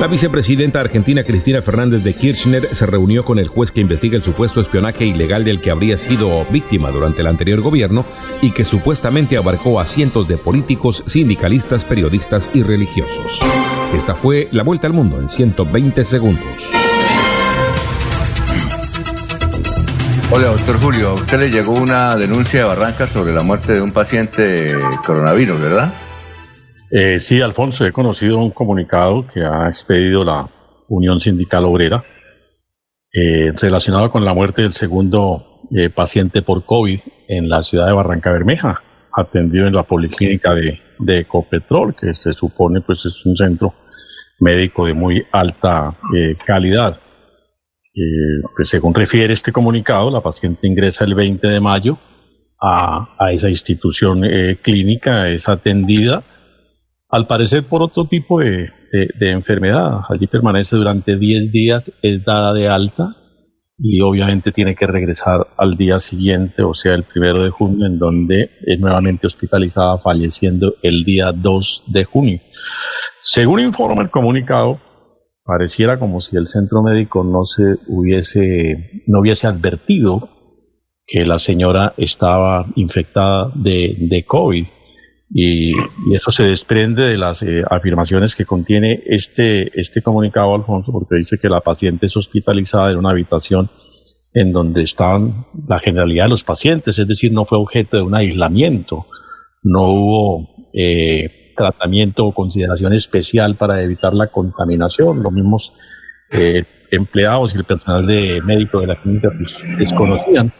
La 0.00 0.08
vicepresidenta 0.08 0.80
argentina 0.80 1.22
Cristina 1.22 1.62
Fernández 1.62 2.02
de 2.02 2.14
Kirchner 2.14 2.74
se 2.74 2.84
reunió 2.84 3.24
con 3.24 3.38
el 3.38 3.48
juez 3.48 3.70
que 3.70 3.80
investiga 3.80 4.16
el 4.16 4.22
supuesto 4.22 4.60
espionaje 4.60 5.04
ilegal 5.04 5.44
del 5.44 5.60
que 5.60 5.70
habría 5.70 5.96
sido 5.98 6.44
víctima 6.50 6.90
durante 6.90 7.20
el 7.20 7.28
anterior 7.28 7.60
gobierno 7.60 8.04
y 8.42 8.50
que 8.50 8.64
supuestamente 8.64 9.36
abarcó 9.36 9.78
a 9.78 9.86
cientos 9.86 10.26
de 10.26 10.36
políticos, 10.36 11.04
sindicalistas, 11.06 11.84
periodistas 11.84 12.50
y 12.52 12.62
religiosos. 12.64 13.38
Esta 13.94 14.14
fue 14.14 14.48
la 14.50 14.64
vuelta 14.64 14.88
al 14.88 14.92
mundo 14.92 15.20
en 15.20 15.28
120 15.28 16.04
segundos. 16.04 16.44
Hola, 20.30 20.48
doctor 20.48 20.80
Julio. 20.80 21.10
A 21.10 21.14
usted 21.14 21.38
le 21.38 21.50
llegó 21.50 21.72
una 21.72 22.16
denuncia 22.16 22.60
de 22.60 22.66
Barranca 22.66 23.06
sobre 23.06 23.32
la 23.32 23.42
muerte 23.42 23.74
de 23.74 23.80
un 23.80 23.92
paciente 23.92 24.76
coronavirus, 25.06 25.60
¿verdad? 25.60 25.92
Eh, 26.96 27.18
sí, 27.18 27.40
Alfonso, 27.40 27.84
he 27.84 27.90
conocido 27.90 28.38
un 28.38 28.52
comunicado 28.52 29.26
que 29.26 29.42
ha 29.42 29.66
expedido 29.66 30.22
la 30.22 30.48
Unión 30.86 31.18
Sindical 31.18 31.64
Obrera 31.64 32.04
eh, 33.12 33.50
relacionado 33.60 34.12
con 34.12 34.24
la 34.24 34.32
muerte 34.32 34.62
del 34.62 34.72
segundo 34.72 35.60
eh, 35.74 35.90
paciente 35.90 36.40
por 36.40 36.64
COVID 36.64 37.00
en 37.26 37.48
la 37.48 37.64
ciudad 37.64 37.88
de 37.88 37.94
Barranca 37.94 38.30
Bermeja, 38.30 38.80
atendido 39.12 39.66
en 39.66 39.74
la 39.74 39.82
policlínica 39.82 40.54
de, 40.54 40.80
de 41.00 41.18
Ecopetrol, 41.18 41.96
que 41.96 42.14
se 42.14 42.32
supone 42.32 42.80
pues 42.80 43.04
es 43.06 43.26
un 43.26 43.36
centro 43.36 43.74
médico 44.38 44.86
de 44.86 44.94
muy 44.94 45.26
alta 45.32 45.96
calidad. 46.46 47.00
pues 48.54 48.68
según 48.68 48.94
refiere 48.94 49.32
este 49.32 49.50
comunicado, 49.50 50.12
la 50.12 50.20
paciente 50.20 50.68
ingresa 50.68 51.04
el 51.04 51.16
20 51.16 51.44
de 51.44 51.58
mayo 51.58 51.98
a, 52.60 53.16
a 53.18 53.32
esa 53.32 53.48
institución 53.48 54.22
clínica, 54.62 55.28
es 55.28 55.48
atendida 55.48 56.22
al 57.14 57.28
parecer 57.28 57.62
por 57.62 57.80
otro 57.80 58.06
tipo 58.06 58.40
de, 58.40 58.72
enfermedad. 59.20 60.00
Allí 60.08 60.26
permanece 60.26 60.74
durante 60.74 61.16
10 61.16 61.52
días, 61.52 61.92
es 62.02 62.24
dada 62.24 62.52
de 62.52 62.68
alta 62.68 63.14
y 63.78 64.00
obviamente 64.00 64.50
tiene 64.50 64.74
que 64.74 64.88
regresar 64.88 65.46
al 65.56 65.76
día 65.76 66.00
siguiente, 66.00 66.64
o 66.64 66.74
sea, 66.74 66.94
el 66.94 67.04
primero 67.04 67.44
de 67.44 67.50
junio, 67.50 67.86
en 67.86 68.00
donde 68.00 68.50
es 68.66 68.80
nuevamente 68.80 69.28
hospitalizada, 69.28 69.96
falleciendo 69.98 70.74
el 70.82 71.04
día 71.04 71.30
2 71.30 71.84
de 71.86 72.04
junio. 72.04 72.40
Según 73.20 73.60
informa 73.60 74.02
el 74.02 74.10
comunicado, 74.10 74.80
pareciera 75.44 76.00
como 76.00 76.20
si 76.20 76.36
el 76.36 76.48
centro 76.48 76.82
médico 76.82 77.22
no 77.22 77.44
se 77.44 77.76
hubiese, 77.86 79.04
no 79.06 79.20
hubiese 79.20 79.46
advertido 79.46 80.30
que 81.06 81.24
la 81.24 81.38
señora 81.38 81.94
estaba 81.96 82.66
infectada 82.74 83.52
de, 83.54 83.98
de 84.00 84.24
COVID 84.24 84.66
y, 85.36 85.72
eso 86.14 86.30
se 86.30 86.44
desprende 86.44 87.02
de 87.02 87.18
las 87.18 87.42
eh, 87.42 87.64
afirmaciones 87.68 88.36
que 88.36 88.46
contiene 88.46 89.02
este, 89.04 89.78
este 89.78 90.00
comunicado, 90.00 90.54
Alfonso, 90.54 90.92
porque 90.92 91.16
dice 91.16 91.38
que 91.38 91.48
la 91.48 91.60
paciente 91.60 92.06
es 92.06 92.16
hospitalizada 92.16 92.92
en 92.92 92.98
una 92.98 93.10
habitación 93.10 93.68
en 94.32 94.52
donde 94.52 94.82
estaban 94.82 95.46
la 95.66 95.80
generalidad 95.80 96.26
de 96.26 96.30
los 96.30 96.44
pacientes, 96.44 97.00
es 97.00 97.08
decir, 97.08 97.32
no 97.32 97.46
fue 97.46 97.58
objeto 97.58 97.96
de 97.96 98.04
un 98.04 98.14
aislamiento, 98.14 99.06
no 99.64 99.88
hubo 99.88 100.70
eh, 100.72 101.52
tratamiento 101.56 102.26
o 102.26 102.34
consideración 102.34 102.92
especial 102.92 103.56
para 103.56 103.82
evitar 103.82 104.14
la 104.14 104.28
contaminación. 104.28 105.20
Los 105.22 105.32
mismos 105.32 105.72
eh, 106.30 106.64
empleados 106.92 107.54
y 107.54 107.58
el 107.58 107.64
personal 107.64 108.06
de 108.06 108.40
médico 108.40 108.80
de 108.80 108.86
la 108.86 109.00
clínica 109.00 109.30
desconocían 109.78 110.52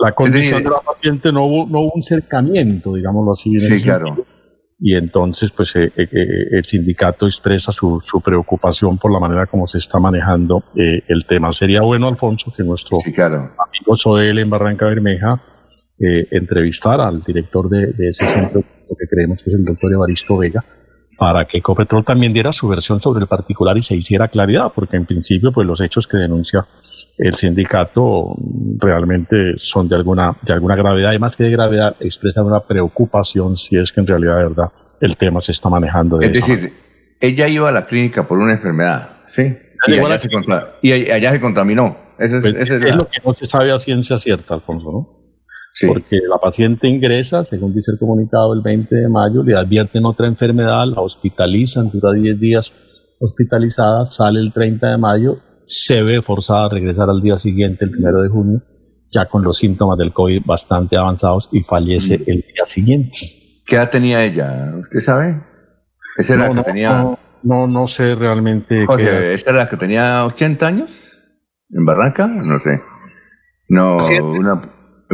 la 0.00 0.12
condición 0.12 0.62
de 0.62 0.70
la 0.70 0.80
paciente 0.80 1.30
no 1.30 1.44
hubo, 1.44 1.66
no 1.68 1.80
hubo 1.80 1.92
un 1.94 2.02
cercamiento, 2.02 2.94
digámoslo 2.94 3.32
así. 3.32 3.54
En 3.54 3.60
sí, 3.60 3.82
claro. 3.82 4.24
Y 4.82 4.96
entonces, 4.96 5.50
pues 5.50 5.76
eh, 5.76 5.92
eh, 5.94 6.08
eh, 6.10 6.26
el 6.52 6.64
sindicato 6.64 7.26
expresa 7.26 7.70
su, 7.70 8.00
su, 8.00 8.22
preocupación 8.22 8.96
por 8.96 9.12
la 9.12 9.20
manera 9.20 9.46
como 9.46 9.66
se 9.66 9.76
está 9.76 9.98
manejando 9.98 10.64
el 10.74 11.26
tema. 11.26 11.52
Sería 11.52 11.82
bueno, 11.82 12.08
Alfonso, 12.08 12.50
que 12.56 12.62
nuestro 12.62 12.98
amigo 12.98 13.94
Soel 13.94 14.38
en 14.38 14.48
Barranca 14.48 14.86
Bermeja 14.86 15.42
entrevistara 15.98 17.06
al 17.06 17.22
director 17.22 17.68
de, 17.68 17.88
de 17.88 18.08
ese 18.08 18.26
centro, 18.26 18.62
que 18.62 19.06
creemos 19.06 19.42
que 19.42 19.50
es 19.50 19.56
el 19.56 19.64
doctor 19.66 19.92
Evaristo 19.92 20.38
Vega, 20.38 20.64
para 21.18 21.44
que 21.44 21.58
Ecopetrol 21.58 22.02
también 22.02 22.32
diera 22.32 22.50
su 22.50 22.66
versión 22.66 23.02
sobre 23.02 23.20
el 23.20 23.26
particular 23.28 23.76
y 23.76 23.82
se 23.82 23.94
hiciera 23.94 24.28
claridad, 24.28 24.72
porque 24.74 24.96
en 24.96 25.04
principio, 25.04 25.52
pues 25.52 25.66
los 25.66 25.82
hechos 25.82 26.06
que 26.06 26.16
denuncia 26.16 26.64
el 27.18 27.34
sindicato 27.34 28.36
realmente 28.78 29.54
son 29.56 29.88
de 29.88 29.96
alguna, 29.96 30.36
de 30.42 30.52
alguna 30.52 30.76
gravedad 30.76 31.12
y 31.12 31.18
más 31.18 31.36
que 31.36 31.44
de 31.44 31.50
gravedad 31.50 31.96
expresan 32.00 32.46
una 32.46 32.60
preocupación 32.60 33.56
si 33.56 33.76
es 33.76 33.92
que 33.92 34.00
en 34.00 34.06
realidad 34.06 34.36
de 34.38 34.42
verdad 34.44 34.68
el 35.00 35.16
tema 35.16 35.40
se 35.40 35.52
está 35.52 35.68
manejando. 35.68 36.18
De 36.18 36.26
es 36.26 36.32
decir, 36.32 36.72
ella 37.20 37.48
iba 37.48 37.68
a 37.68 37.72
la 37.72 37.86
clínica 37.86 38.26
por 38.26 38.38
una 38.38 38.52
enfermedad, 38.52 39.10
¿sí? 39.28 39.56
Y 39.86 39.94
allá, 39.94 40.18
se, 40.18 40.28
y 40.82 41.10
allá 41.10 41.32
se 41.32 41.40
contaminó. 41.40 41.96
Pues, 42.18 42.32
es, 42.32 42.96
lo 42.96 43.08
que 43.08 43.18
no 43.24 43.32
se 43.32 43.46
sabe 43.46 43.72
a 43.72 43.78
ciencia 43.78 44.18
cierta, 44.18 44.54
Alfonso, 44.54 44.92
¿no? 44.92 45.20
Sí. 45.72 45.86
Porque 45.86 46.18
la 46.28 46.36
paciente 46.36 46.86
ingresa, 46.86 47.44
según 47.44 47.72
dice 47.72 47.92
el 47.92 47.98
comunicado, 47.98 48.52
el 48.52 48.60
20 48.60 48.94
de 48.94 49.08
mayo, 49.08 49.42
le 49.42 49.56
advierten 49.56 50.04
otra 50.04 50.26
enfermedad, 50.26 50.84
la 50.86 51.00
hospitalizan, 51.00 51.90
dura 51.90 52.12
10 52.12 52.38
días 52.38 52.72
hospitalizada, 53.20 54.04
sale 54.04 54.40
el 54.40 54.52
30 54.52 54.90
de 54.90 54.98
mayo 54.98 55.38
se 55.70 56.02
ve 56.02 56.20
forzada 56.20 56.66
a 56.66 56.68
regresar 56.68 57.08
al 57.08 57.22
día 57.22 57.36
siguiente, 57.36 57.84
el 57.84 57.92
primero 57.92 58.20
de 58.20 58.28
junio, 58.28 58.60
ya 59.08 59.26
con 59.26 59.44
los 59.44 59.58
síntomas 59.58 59.96
del 59.98 60.12
COVID 60.12 60.42
bastante 60.44 60.96
avanzados 60.96 61.48
y 61.52 61.62
fallece 61.62 62.18
mm. 62.18 62.22
el 62.26 62.36
día 62.40 62.64
siguiente. 62.64 63.18
¿Qué 63.66 63.76
edad 63.76 63.88
tenía 63.88 64.24
ella? 64.24 64.74
¿Usted 64.80 64.98
sabe? 64.98 65.40
¿Esa 66.16 66.34
era 66.34 66.48
no, 66.48 66.54
la 66.54 66.62
que 66.62 66.66
tenía? 66.66 67.18
No, 67.44 67.68
no, 67.68 67.86
sé 67.86 68.16
realmente. 68.16 68.84
Oye, 68.88 69.32
¿esta 69.32 69.50
era 69.50 69.60
la 69.60 69.68
que 69.68 69.76
tenía 69.76 70.26
80 70.26 70.66
años? 70.66 71.12
¿En 71.70 71.84
Barranca? 71.84 72.26
No 72.26 72.58
sé. 72.58 72.82
No, 73.68 73.98
una. 73.98 74.60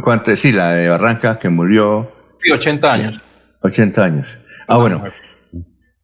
¿Cuánto? 0.02 0.34
Sí, 0.36 0.52
la 0.52 0.70
de 0.70 0.88
Barranca 0.88 1.38
que 1.38 1.50
murió. 1.50 2.10
Sí, 2.42 2.50
80 2.50 2.92
años. 2.92 3.22
80 3.60 4.04
años. 4.04 4.38
Ah, 4.68 4.78
bueno. 4.78 5.04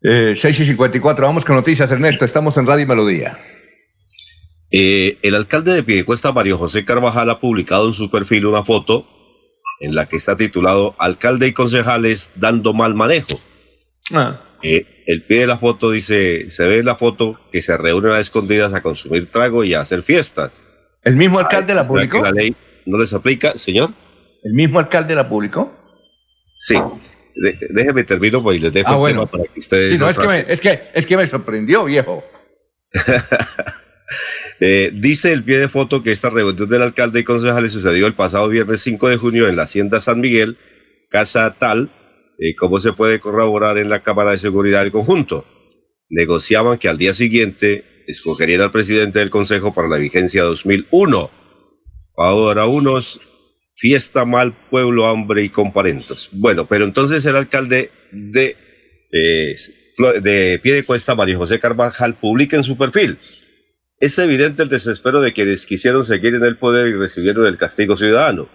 Eh, 0.03 0.35
6 0.37 0.61
y 0.61 0.67
54, 0.67 1.25
vamos 1.25 1.47
con 1.47 1.57
noticias, 1.57 1.91
Ernesto. 1.91 2.27
Estamos 2.27 2.59
en 2.59 2.67
Radio 2.67 2.87
Melodía. 2.87 3.39
Eh, 4.75 5.19
el 5.21 5.35
alcalde 5.35 5.73
de 5.73 5.83
Piedecuesta, 5.83 6.33
Mario 6.33 6.57
José 6.57 6.83
Carvajal, 6.85 7.29
ha 7.29 7.41
publicado 7.41 7.89
en 7.89 7.93
su 7.93 8.09
perfil 8.09 8.47
una 8.47 8.65
foto 8.65 9.07
en 9.81 9.95
la 9.95 10.09
que 10.09 10.17
está 10.17 10.35
titulado 10.35 10.95
Alcalde 10.99 11.49
y 11.49 11.53
concejales 11.53 12.33
dando 12.37 12.73
mal 12.73 12.95
manejo. 12.95 13.39
Ah. 14.13 14.41
Eh, 14.63 15.05
el 15.07 15.23
pie 15.25 15.41
de 15.41 15.47
la 15.49 15.59
foto 15.59 15.91
dice, 15.91 16.49
se 16.49 16.67
ve 16.69 16.79
en 16.79 16.87
la 16.87 16.95
foto 16.95 17.39
que 17.51 17.61
se 17.61 17.77
reúnen 17.77 18.13
a 18.13 18.21
escondidas 18.21 18.73
a 18.73 18.81
consumir 18.81 19.27
trago 19.31 19.63
y 19.63 19.75
a 19.75 19.81
hacer 19.81 20.03
fiestas. 20.03 20.63
¿El 21.03 21.17
mismo 21.17 21.39
alcalde 21.39 21.75
la 21.75 21.87
publicó? 21.87 22.23
La 22.23 22.31
ley 22.31 22.55
no 22.87 22.97
les 22.97 23.13
aplica, 23.13 23.59
señor. 23.59 23.91
¿El 24.43 24.55
mismo 24.55 24.79
alcalde 24.79 25.15
la 25.15 25.29
publicó? 25.29 25.71
Sí. 26.57 26.77
déjeme 27.71 28.05
termino 28.05 28.43
pues, 28.43 28.57
y 28.57 28.61
les 28.61 28.73
dejo 28.73 28.89
ah, 28.89 28.97
bueno. 28.97 29.27
para 29.27 29.45
que 29.45 29.59
ustedes... 29.59 29.93
Sí, 29.93 29.99
no, 29.99 30.09
es 30.09 30.19
que, 30.19 30.29
me, 30.29 30.47
es, 30.49 30.61
que, 30.61 30.81
es 30.95 31.05
que 31.05 31.17
me 31.17 31.27
sorprendió, 31.27 31.85
viejo. 31.85 32.25
Eh, 34.61 34.91
dice 34.95 35.33
el 35.33 35.43
pie 35.43 35.59
de 35.59 35.69
foto 35.69 36.03
que 36.03 36.13
esta 36.13 36.31
reunión 36.31 36.69
del 36.69 36.83
alcalde 36.83 37.21
y 37.21 37.25
concejales 37.25 37.73
sucedió 37.73 38.07
el 38.07 38.15
pasado 38.15 38.49
viernes 38.49 38.81
5 38.83 39.09
de 39.09 39.17
junio 39.17 39.49
en 39.49 39.57
la 39.57 39.65
Hacienda 39.65 40.01
San 40.01 40.21
Miguel, 40.21 40.57
Casa 41.11 41.57
Tal, 41.59 41.91
eh, 42.39 42.55
como 42.55 42.79
se 42.79 42.93
puede 42.93 43.21
corroborar 43.21 43.79
en 43.79 43.89
la 43.89 44.03
Cámara 44.03 44.31
de 44.31 44.39
Seguridad 44.39 44.83
del 44.83 44.93
conjunto. 44.93 45.45
Negociaban 46.09 46.79
que 46.79 46.89
al 46.89 46.99
día 46.99 47.15
siguiente 47.15 48.05
escogerían 48.07 48.61
al 48.61 48.71
presidente 48.71 49.19
del 49.19 49.31
Consejo 49.31 49.73
para 49.73 49.89
la 49.89 49.97
vigencia 49.97 50.43
2001. 50.43 51.31
Ahora 52.17 52.67
unos, 52.67 53.21
fiesta 53.77 54.25
mal, 54.25 54.53
pueblo, 54.71 55.07
hambre 55.07 55.43
y 55.43 55.49
comparentos. 55.49 56.29
Bueno, 56.33 56.67
pero 56.69 56.85
entonces 56.85 57.25
el 57.27 57.37
alcalde 57.37 57.91
de, 58.13 58.57
eh, 59.13 59.57
de 60.21 60.61
Pie 60.63 60.75
de 60.75 60.85
Cuesta, 60.85 61.15
María 61.15 61.37
José 61.37 61.59
Carvajal, 61.59 62.15
publica 62.15 62.57
en 62.57 62.65
su 62.65 62.77
perfil 62.77 63.19
es 64.03 64.19
evidente 64.19 64.65
el 64.65 64.69
desespero 64.69 65.21
de 65.21 65.33
quienes 65.33 65.65
quisieron 65.65 66.05
seguir 66.05 66.35
en 66.35 66.43
el 66.43 66.59
poder 66.59 66.89
y 66.89 66.95
recibieron 66.95 67.47
el 67.47 67.57
castigo 67.57 67.97
ciudadano. 67.97 68.49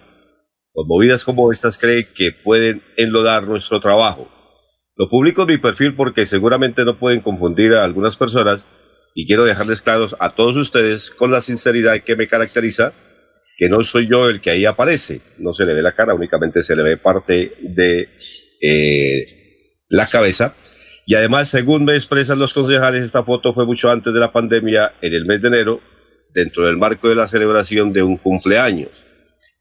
Con 0.74 0.86
movidas 0.86 1.24
como 1.24 1.50
estas 1.50 1.78
creen 1.78 2.06
que 2.14 2.32
pueden 2.32 2.82
enlodar 2.98 3.44
nuestro 3.44 3.80
trabajo. 3.80 4.28
Lo 4.94 5.08
publico 5.08 5.42
en 5.42 5.48
mi 5.48 5.56
perfil 5.56 5.96
porque 5.96 6.26
seguramente 6.26 6.84
no 6.84 6.98
pueden 6.98 7.22
confundir 7.22 7.72
a 7.72 7.84
algunas 7.84 8.18
personas 8.18 8.66
y 9.14 9.26
quiero 9.26 9.44
dejarles 9.44 9.80
claros 9.80 10.16
a 10.20 10.34
todos 10.34 10.54
ustedes 10.58 11.10
con 11.10 11.30
la 11.30 11.40
sinceridad 11.40 11.98
que 12.00 12.14
me 12.14 12.26
caracteriza 12.26 12.92
que 13.56 13.70
no 13.70 13.82
soy 13.84 14.06
yo 14.06 14.28
el 14.28 14.42
que 14.42 14.50
ahí 14.50 14.66
aparece, 14.66 15.22
no 15.38 15.54
se 15.54 15.64
le 15.64 15.72
ve 15.72 15.80
la 15.80 15.94
cara, 15.94 16.12
únicamente 16.12 16.62
se 16.62 16.76
le 16.76 16.82
ve 16.82 16.98
parte 16.98 17.54
de 17.62 18.10
eh, 18.60 19.24
la 19.88 20.06
cabeza. 20.06 20.54
Y 21.08 21.14
además, 21.14 21.48
según 21.48 21.86
me 21.86 21.94
expresan 21.94 22.38
los 22.38 22.52
concejales, 22.52 23.02
esta 23.02 23.24
foto 23.24 23.54
fue 23.54 23.64
mucho 23.64 23.90
antes 23.90 24.12
de 24.12 24.20
la 24.20 24.30
pandemia, 24.30 24.92
en 25.00 25.14
el 25.14 25.24
mes 25.24 25.40
de 25.40 25.48
enero, 25.48 25.80
dentro 26.34 26.66
del 26.66 26.76
marco 26.76 27.08
de 27.08 27.14
la 27.14 27.26
celebración 27.26 27.94
de 27.94 28.02
un 28.02 28.18
cumpleaños. 28.18 28.90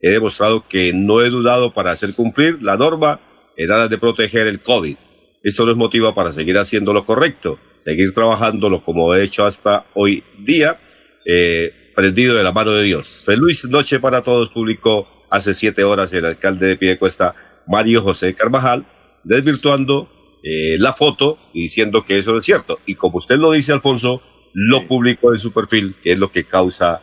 He 0.01 0.11
demostrado 0.11 0.67
que 0.67 0.91
no 0.93 1.21
he 1.21 1.29
dudado 1.29 1.73
para 1.73 1.91
hacer 1.91 2.13
cumplir 2.15 2.61
la 2.61 2.75
norma 2.75 3.21
en 3.55 3.71
aras 3.71 3.89
de 3.89 3.97
proteger 3.97 4.45
el 4.47 4.59
COVID. 4.59 4.97
Esto 5.41 5.65
nos 5.65 5.77
motiva 5.77 6.13
para 6.13 6.33
seguir 6.33 6.57
haciendo 6.57 6.91
lo 6.91 7.05
correcto, 7.05 7.57
seguir 7.77 8.11
trabajándolo 8.11 8.83
como 8.83 9.15
he 9.15 9.23
hecho 9.23 9.45
hasta 9.45 9.85
hoy 9.93 10.25
día. 10.39 10.77
Eh, 11.25 11.93
prendido 11.95 12.35
de 12.35 12.43
la 12.43 12.51
mano 12.51 12.73
de 12.73 12.83
Dios. 12.83 13.21
Feliz 13.25 13.69
noche 13.69 14.01
para 14.01 14.21
todos, 14.21 14.49
publicó 14.49 15.07
hace 15.29 15.53
siete 15.53 15.85
horas 15.85 16.11
el 16.11 16.25
alcalde 16.25 16.67
de 16.67 16.75
Piedecuesta, 16.75 17.33
Mario 17.67 18.03
José 18.03 18.35
Carvajal, 18.35 18.85
desvirtuando 19.23 20.09
eh, 20.49 20.77
la 20.79 20.93
foto 20.93 21.37
y 21.53 21.63
diciendo 21.63 22.05
que 22.05 22.19
eso 22.19 22.31
no 22.31 22.39
es 22.39 22.45
cierto. 22.45 22.79
Y 22.85 22.95
como 22.95 23.17
usted 23.17 23.37
lo 23.37 23.51
dice, 23.51 23.73
Alfonso, 23.73 24.21
lo 24.53 24.87
publicó 24.87 25.33
en 25.33 25.39
su 25.39 25.51
perfil, 25.51 25.95
que 26.01 26.13
es 26.13 26.17
lo 26.17 26.31
que 26.31 26.45
causa. 26.45 27.01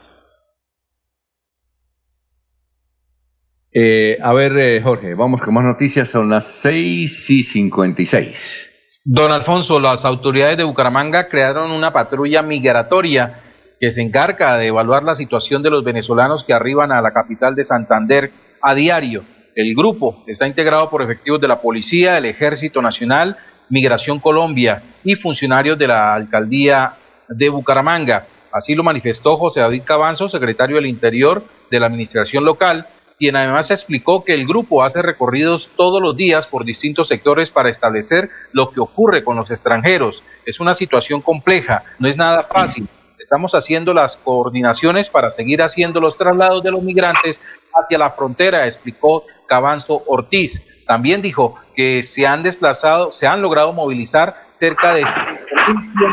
Eh, 3.70 4.16
a 4.22 4.32
ver, 4.32 4.56
eh, 4.56 4.80
Jorge, 4.82 5.12
vamos 5.14 5.42
con 5.42 5.52
más 5.52 5.64
noticias. 5.64 6.08
Son 6.08 6.30
las 6.30 6.46
seis 6.46 7.28
y 7.28 7.42
cincuenta 7.42 8.00
y 8.00 8.06
seis. 8.06 8.70
Don 9.04 9.30
Alfonso, 9.30 9.78
las 9.78 10.06
autoridades 10.06 10.56
de 10.56 10.64
Bucaramanga 10.64 11.28
crearon 11.28 11.70
una 11.70 11.92
patrulla 11.92 12.42
migratoria 12.42 13.42
que 13.78 13.92
se 13.92 14.00
encarga 14.00 14.56
de 14.56 14.68
evaluar 14.68 15.02
la 15.02 15.14
situación 15.14 15.62
de 15.62 15.68
los 15.68 15.84
venezolanos 15.84 16.44
que 16.44 16.54
arriban 16.54 16.92
a 16.92 17.02
la 17.02 17.12
capital 17.12 17.54
de 17.54 17.66
Santander 17.66 18.32
a 18.62 18.74
diario. 18.74 19.26
El 19.54 19.72
grupo 19.76 20.24
está 20.26 20.48
integrado 20.48 20.90
por 20.90 21.00
efectivos 21.00 21.40
de 21.40 21.46
la 21.46 21.60
Policía, 21.60 22.18
el 22.18 22.24
Ejército 22.24 22.82
Nacional, 22.82 23.36
Migración 23.68 24.18
Colombia 24.18 24.82
y 25.04 25.14
funcionarios 25.14 25.78
de 25.78 25.86
la 25.86 26.12
Alcaldía 26.12 26.94
de 27.28 27.48
Bucaramanga. 27.50 28.26
Así 28.50 28.74
lo 28.74 28.82
manifestó 28.82 29.36
José 29.36 29.60
David 29.60 29.82
Cabanzo, 29.84 30.28
secretario 30.28 30.76
del 30.76 30.86
Interior 30.86 31.44
de 31.70 31.78
la 31.78 31.86
Administración 31.86 32.44
Local, 32.44 32.88
quien 33.16 33.36
además 33.36 33.70
explicó 33.70 34.24
que 34.24 34.34
el 34.34 34.44
grupo 34.44 34.82
hace 34.82 35.00
recorridos 35.02 35.70
todos 35.76 36.02
los 36.02 36.16
días 36.16 36.48
por 36.48 36.64
distintos 36.64 37.06
sectores 37.06 37.50
para 37.50 37.70
establecer 37.70 38.30
lo 38.50 38.70
que 38.70 38.80
ocurre 38.80 39.22
con 39.22 39.36
los 39.36 39.52
extranjeros. 39.52 40.24
Es 40.44 40.58
una 40.58 40.74
situación 40.74 41.20
compleja, 41.20 41.84
no 42.00 42.08
es 42.08 42.16
nada 42.16 42.48
fácil 42.52 42.88
Estamos 43.24 43.54
haciendo 43.54 43.94
las 43.94 44.18
coordinaciones 44.18 45.08
para 45.08 45.30
seguir 45.30 45.62
haciendo 45.62 45.98
los 45.98 46.18
traslados 46.18 46.62
de 46.62 46.70
los 46.70 46.82
migrantes 46.82 47.40
hacia 47.74 47.96
la 47.96 48.10
frontera, 48.10 48.66
explicó 48.66 49.24
Cabanzo 49.46 50.02
Ortiz. 50.06 50.60
También 50.86 51.22
dijo 51.22 51.54
que 51.74 52.02
se 52.02 52.26
han 52.26 52.42
desplazado, 52.42 53.12
se 53.12 53.26
han 53.26 53.40
logrado 53.40 53.72
movilizar 53.72 54.42
cerca 54.50 54.92
de 54.92 55.06
100 55.06 55.16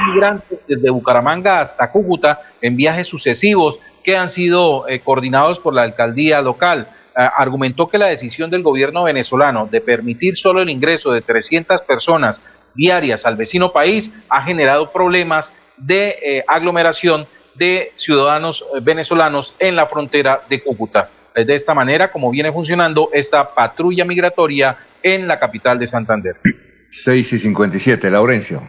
migrantes 0.07 0.59
desde 0.65 0.89
Bucaramanga 0.89 1.59
hasta 1.59 1.91
Cúcuta 1.91 2.43
en 2.61 2.77
viajes 2.77 3.09
sucesivos 3.09 3.77
que 4.05 4.15
han 4.15 4.29
sido 4.29 4.87
eh, 4.87 5.01
coordinados 5.01 5.59
por 5.59 5.73
la 5.73 5.83
alcaldía 5.83 6.41
local. 6.41 6.87
Eh, 7.17 7.27
argumentó 7.37 7.89
que 7.89 7.97
la 7.97 8.07
decisión 8.07 8.49
del 8.49 8.63
gobierno 8.63 9.03
venezolano 9.03 9.67
de 9.69 9.81
permitir 9.81 10.37
solo 10.37 10.61
el 10.61 10.69
ingreso 10.69 11.11
de 11.11 11.21
300 11.21 11.81
personas 11.81 12.41
diarias 12.73 13.25
al 13.25 13.35
vecino 13.35 13.73
país 13.73 14.13
ha 14.29 14.43
generado 14.43 14.93
problemas 14.93 15.51
de 15.81 16.09
eh, 16.09 16.43
aglomeración 16.47 17.25
de 17.55 17.91
ciudadanos 17.95 18.63
eh, 18.73 18.79
venezolanos 18.81 19.55
en 19.59 19.75
la 19.75 19.87
frontera 19.87 20.41
de 20.49 20.61
Cúcuta. 20.61 21.09
Es 21.35 21.47
de 21.47 21.55
esta 21.55 21.73
manera 21.73 22.11
como 22.11 22.29
viene 22.29 22.51
funcionando 22.51 23.09
esta 23.13 23.53
patrulla 23.53 24.05
migratoria 24.05 24.77
en 25.01 25.27
la 25.27 25.39
capital 25.39 25.79
de 25.79 25.87
Santander. 25.87 26.35
6 26.89 27.33
y 27.33 27.39
57, 27.39 28.09
Laurencio. 28.09 28.61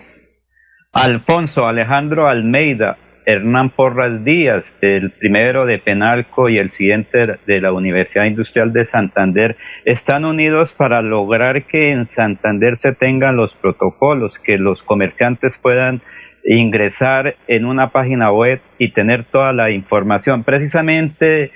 Alfonso 0.92 1.66
Alejandro 1.66 2.28
Almeida, 2.28 2.98
Hernán 3.24 3.70
Porras 3.70 4.24
Díaz, 4.24 4.64
el 4.80 5.10
primero 5.12 5.64
de 5.64 5.78
Penalco 5.78 6.48
y 6.48 6.58
el 6.58 6.70
siguiente 6.70 7.38
de 7.46 7.60
la 7.60 7.72
Universidad 7.72 8.26
Industrial 8.26 8.72
de 8.72 8.84
Santander, 8.84 9.56
están 9.84 10.24
unidos 10.24 10.72
para 10.72 11.02
lograr 11.02 11.66
que 11.66 11.92
en 11.92 12.08
Santander 12.08 12.76
se 12.76 12.92
tengan 12.92 13.36
los 13.36 13.54
protocolos, 13.54 14.38
que 14.40 14.58
los 14.58 14.82
comerciantes 14.82 15.58
puedan 15.58 16.02
ingresar 16.44 17.36
en 17.46 17.64
una 17.64 17.90
página 17.90 18.32
web 18.32 18.60
y 18.78 18.92
tener 18.92 19.24
toda 19.30 19.52
la 19.52 19.70
información. 19.70 20.44
Precisamente 20.44 21.52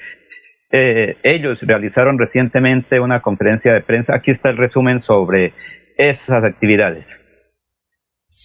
eh, 0.71 1.17
ellos 1.23 1.59
realizaron 1.63 2.19
recientemente 2.19 3.01
una 3.01 3.23
conferencia 3.23 3.73
de 3.73 3.83
prensa. 3.83 4.15
Aquí 4.15 4.31
está 4.31 4.51
el 4.51 4.57
resumen 4.57 5.01
sobre 5.01 5.55
esas 5.97 6.45
actividades. 6.45 7.23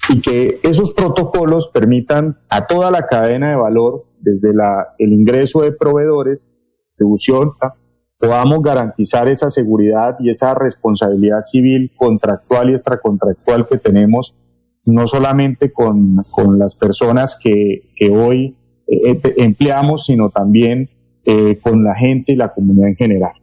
Y 0.10 0.22
que 0.22 0.60
esos 0.64 0.94
protocolos 0.94 1.70
permitan 1.74 2.38
a 2.50 2.66
toda 2.66 2.92
la 2.92 3.06
cadena 3.06 3.50
de 3.50 3.56
valor, 3.56 4.06
desde 4.20 4.52
el 5.00 5.14
ingreso 5.14 5.62
de 5.62 5.72
proveedores, 5.72 6.54
distribución, 6.90 7.52
podamos 8.20 8.62
garantizar 8.62 9.28
esa 9.28 9.50
seguridad 9.50 10.16
y 10.20 10.30
esa 10.30 10.54
responsabilidad 10.54 11.42
civil 11.42 11.92
contractual 11.98 12.70
y 12.70 12.74
extracontractual 12.74 13.68
que 13.68 13.78
tenemos 13.78 14.36
no 14.86 15.08
solamente 15.08 15.72
con, 15.72 16.24
con 16.32 16.58
las 16.58 16.76
personas 16.76 17.40
que, 17.42 17.92
que 17.96 18.10
hoy 18.10 18.58
eh, 18.88 19.12
eh, 19.12 19.34
empleamos, 19.38 20.06
sino 20.06 20.30
también 20.30 20.90
eh, 21.24 21.60
con 21.62 21.84
la 21.84 21.96
gente 21.96 22.34
y 22.34 22.36
la 22.36 22.54
comunidad 22.54 22.90
en 22.90 22.96
general. 22.96 23.34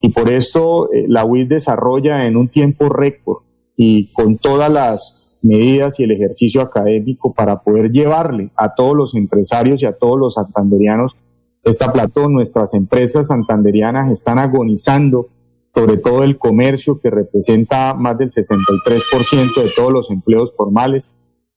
Y 0.00 0.10
por 0.10 0.30
esto 0.30 0.88
la 1.08 1.24
UIS 1.24 1.48
desarrolla 1.48 2.26
en 2.26 2.36
un 2.36 2.48
tiempo 2.48 2.88
récord 2.88 3.38
y 3.76 4.12
con 4.12 4.36
todas 4.38 4.70
las 4.70 5.38
medidas 5.42 5.98
y 5.98 6.04
el 6.04 6.12
ejercicio 6.12 6.60
académico 6.60 7.32
para 7.34 7.62
poder 7.62 7.90
llevarle 7.90 8.50
a 8.56 8.74
todos 8.74 8.96
los 8.96 9.14
empresarios 9.14 9.82
y 9.82 9.86
a 9.86 9.92
todos 9.92 10.18
los 10.18 10.34
santanderianos 10.34 11.16
esta 11.64 11.92
platón. 11.92 12.32
Nuestras 12.34 12.74
empresas 12.74 13.28
santanderianas 13.28 14.12
están 14.12 14.38
agonizando 14.38 15.28
sobre 15.76 15.98
todo 15.98 16.22
el 16.22 16.38
comercio 16.38 16.98
que 16.98 17.10
representa 17.10 17.92
más 17.92 18.16
del 18.16 18.30
63% 18.30 19.62
de 19.62 19.70
todos 19.76 19.92
los 19.92 20.10
empleos 20.10 20.54
formales. 20.56 21.12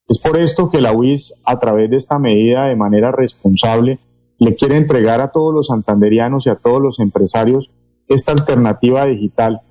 Es 0.09 0.19
por 0.19 0.35
esto 0.35 0.69
que 0.69 0.81
la 0.81 0.91
UIS, 0.91 1.35
a 1.45 1.57
través 1.57 1.89
de 1.89 1.95
esta 1.95 2.19
medida 2.19 2.65
de 2.65 2.75
manera 2.75 3.13
responsable, 3.13 3.97
le 4.37 4.55
quiere 4.55 4.75
entregar 4.75 5.21
a 5.21 5.29
todos 5.29 5.53
los 5.53 5.67
santanderianos 5.67 6.47
y 6.47 6.49
a 6.49 6.55
todos 6.55 6.81
los 6.81 6.99
empresarios 6.99 7.71
esta 8.09 8.33
alternativa 8.33 9.05
digital 9.05 9.61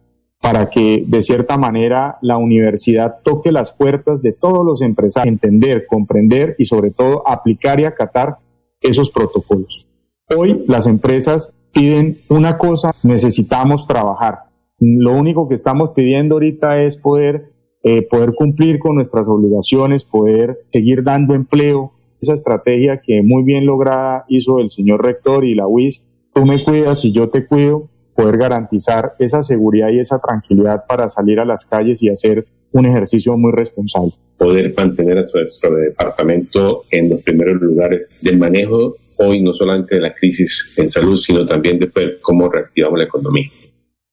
para 0.40 0.70
que 0.70 1.04
de 1.06 1.20
cierta 1.20 1.58
manera 1.58 2.16
la 2.22 2.38
universidad 2.38 3.16
toque 3.22 3.52
las 3.52 3.72
puertas 3.72 4.22
de 4.22 4.32
todos 4.32 4.64
los 4.64 4.80
empresarios, 4.80 5.30
entender, 5.30 5.86
comprender 5.86 6.56
y 6.58 6.64
sobre 6.64 6.90
todo 6.90 7.22
aplicar 7.28 7.80
y 7.80 7.84
acatar 7.84 8.38
esos 8.80 9.10
protocolos. 9.10 9.86
Hoy 10.34 10.64
las 10.66 10.86
empresas 10.86 11.52
piden 11.72 12.18
una 12.28 12.58
cosa, 12.58 12.92
necesitamos 13.02 13.86
trabajar. 13.86 14.48
Lo 14.78 15.14
único 15.14 15.48
que 15.48 15.54
estamos 15.54 15.90
pidiendo 15.94 16.36
ahorita 16.36 16.82
es 16.82 16.96
poder, 16.96 17.52
eh, 17.82 18.06
poder 18.08 18.34
cumplir 18.34 18.78
con 18.78 18.94
nuestras 18.94 19.26
obligaciones, 19.26 20.04
poder 20.04 20.58
seguir 20.70 21.02
dando 21.02 21.34
empleo. 21.34 21.92
Esa 22.20 22.34
estrategia 22.34 23.00
que 23.00 23.22
muy 23.22 23.44
bien 23.44 23.66
lograda 23.66 24.24
hizo 24.28 24.58
el 24.58 24.70
señor 24.70 25.04
rector 25.04 25.44
y 25.44 25.54
la 25.54 25.66
UIS, 25.66 26.08
tú 26.34 26.44
me 26.46 26.62
cuidas 26.62 27.04
y 27.04 27.12
yo 27.12 27.28
te 27.28 27.46
cuido, 27.46 27.88
poder 28.14 28.36
garantizar 28.36 29.14
esa 29.20 29.42
seguridad 29.42 29.90
y 29.90 30.00
esa 30.00 30.18
tranquilidad 30.18 30.84
para 30.88 31.08
salir 31.08 31.38
a 31.38 31.44
las 31.44 31.64
calles 31.64 32.02
y 32.02 32.08
hacer 32.08 32.44
un 32.72 32.86
ejercicio 32.86 33.36
muy 33.36 33.52
responsable. 33.52 34.12
Poder 34.36 34.74
mantener 34.76 35.18
a 35.18 35.24
nuestro 35.32 35.74
departamento 35.76 36.84
en 36.90 37.10
los 37.10 37.22
primeros 37.22 37.60
lugares 37.60 38.08
del 38.20 38.38
manejo 38.38 38.96
hoy 39.18 39.40
no 39.40 39.54
solamente 39.54 39.96
de 39.96 40.00
la 40.00 40.14
crisis 40.14 40.72
en 40.76 40.90
salud, 40.90 41.16
sino 41.16 41.44
también 41.44 41.78
de 41.78 41.90
cómo 42.20 42.48
reactivamos 42.48 42.98
la 42.98 43.04
economía. 43.04 43.48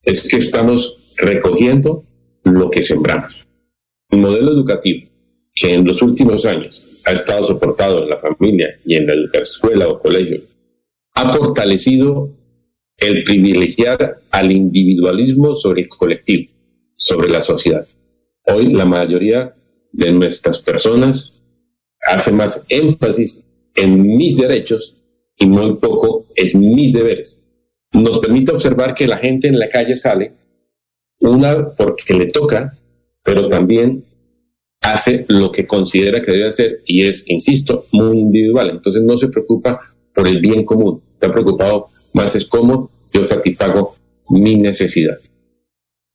Es 0.02 0.28
que 0.28 0.36
estamos 0.36 1.14
recogiendo 1.16 2.04
lo 2.44 2.70
que 2.70 2.82
sembramos. 2.82 3.46
El 4.10 4.20
modelo 4.20 4.52
educativo, 4.52 5.08
que 5.54 5.74
en 5.74 5.86
los 5.86 6.02
últimos 6.02 6.44
años 6.44 7.00
ha 7.04 7.12
estado 7.12 7.44
soportado 7.44 8.02
en 8.02 8.10
la 8.10 8.18
familia 8.18 8.78
y 8.84 8.96
en 8.96 9.06
la 9.06 9.40
escuela 9.40 9.88
o 9.88 10.00
colegio, 10.00 10.42
ha 11.14 11.28
fortalecido 11.28 12.30
el 12.98 13.24
privilegiar 13.24 14.20
al 14.30 14.52
individualismo 14.52 15.56
sobre 15.56 15.82
el 15.82 15.88
colectivo, 15.88 16.52
sobre 16.94 17.28
la 17.28 17.42
sociedad. 17.42 17.86
Hoy 18.44 18.72
la 18.72 18.84
mayoría 18.84 19.54
de 19.92 20.12
nuestras 20.12 20.60
personas 20.60 21.42
hace 22.06 22.32
más 22.32 22.62
énfasis 22.68 23.44
en 23.74 24.16
mis 24.16 24.36
derechos 24.36 24.95
y 25.36 25.46
muy 25.46 25.74
poco 25.74 26.26
en 26.34 26.60
mis 26.60 26.92
deberes. 26.92 27.42
Nos 27.92 28.18
permite 28.18 28.52
observar 28.52 28.94
que 28.94 29.06
la 29.06 29.18
gente 29.18 29.48
en 29.48 29.58
la 29.58 29.68
calle 29.68 29.96
sale, 29.96 30.32
una 31.20 31.74
porque 31.74 32.14
le 32.14 32.26
toca 32.26 32.76
pero 33.26 33.48
también 33.48 34.04
hace 34.80 35.26
lo 35.28 35.50
que 35.50 35.66
considera 35.66 36.22
que 36.22 36.30
debe 36.30 36.46
hacer 36.46 36.82
y 36.86 37.06
es, 37.06 37.24
insisto, 37.26 37.86
muy 37.90 38.20
individual. 38.20 38.70
Entonces 38.70 39.02
no 39.02 39.16
se 39.16 39.28
preocupa 39.28 39.80
por 40.14 40.28
el 40.28 40.40
bien 40.40 40.64
común, 40.64 41.02
está 41.12 41.32
preocupado 41.32 41.88
más 42.14 42.36
es 42.36 42.46
cómo 42.46 42.90
yo 43.12 43.24
satisfago 43.24 43.96
mi 44.30 44.54
necesidad. 44.56 45.18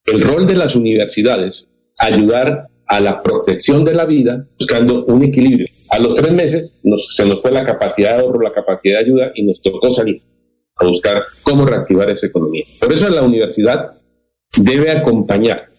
El 0.05 0.21
rol 0.21 0.47
de 0.47 0.55
las 0.55 0.75
universidades, 0.75 1.67
ayudar 1.99 2.69
a 2.87 2.99
la 3.01 3.21
protección 3.21 3.83
de 3.83 3.93
la 3.93 4.05
vida 4.05 4.47
buscando 4.57 5.05
un 5.05 5.23
equilibrio. 5.23 5.67
A 5.91 5.99
los 5.99 6.13
tres 6.13 6.31
meses 6.31 6.79
se 7.09 7.25
nos 7.25 7.41
fue 7.41 7.51
la 7.51 7.65
capacidad 7.65 8.15
de 8.15 8.23
ahorro, 8.23 8.39
la 8.39 8.53
capacidad 8.53 8.99
de 8.99 9.05
ayuda 9.05 9.31
y 9.35 9.43
nos 9.43 9.61
tocó 9.61 9.91
salir 9.91 10.21
a 10.77 10.85
buscar 10.85 11.21
cómo 11.43 11.65
reactivar 11.65 12.09
esa 12.09 12.27
economía. 12.27 12.63
Por 12.79 12.93
eso 12.93 13.09
la 13.09 13.21
universidad 13.21 13.91
debe 14.57 14.89
acompañar 14.89 15.69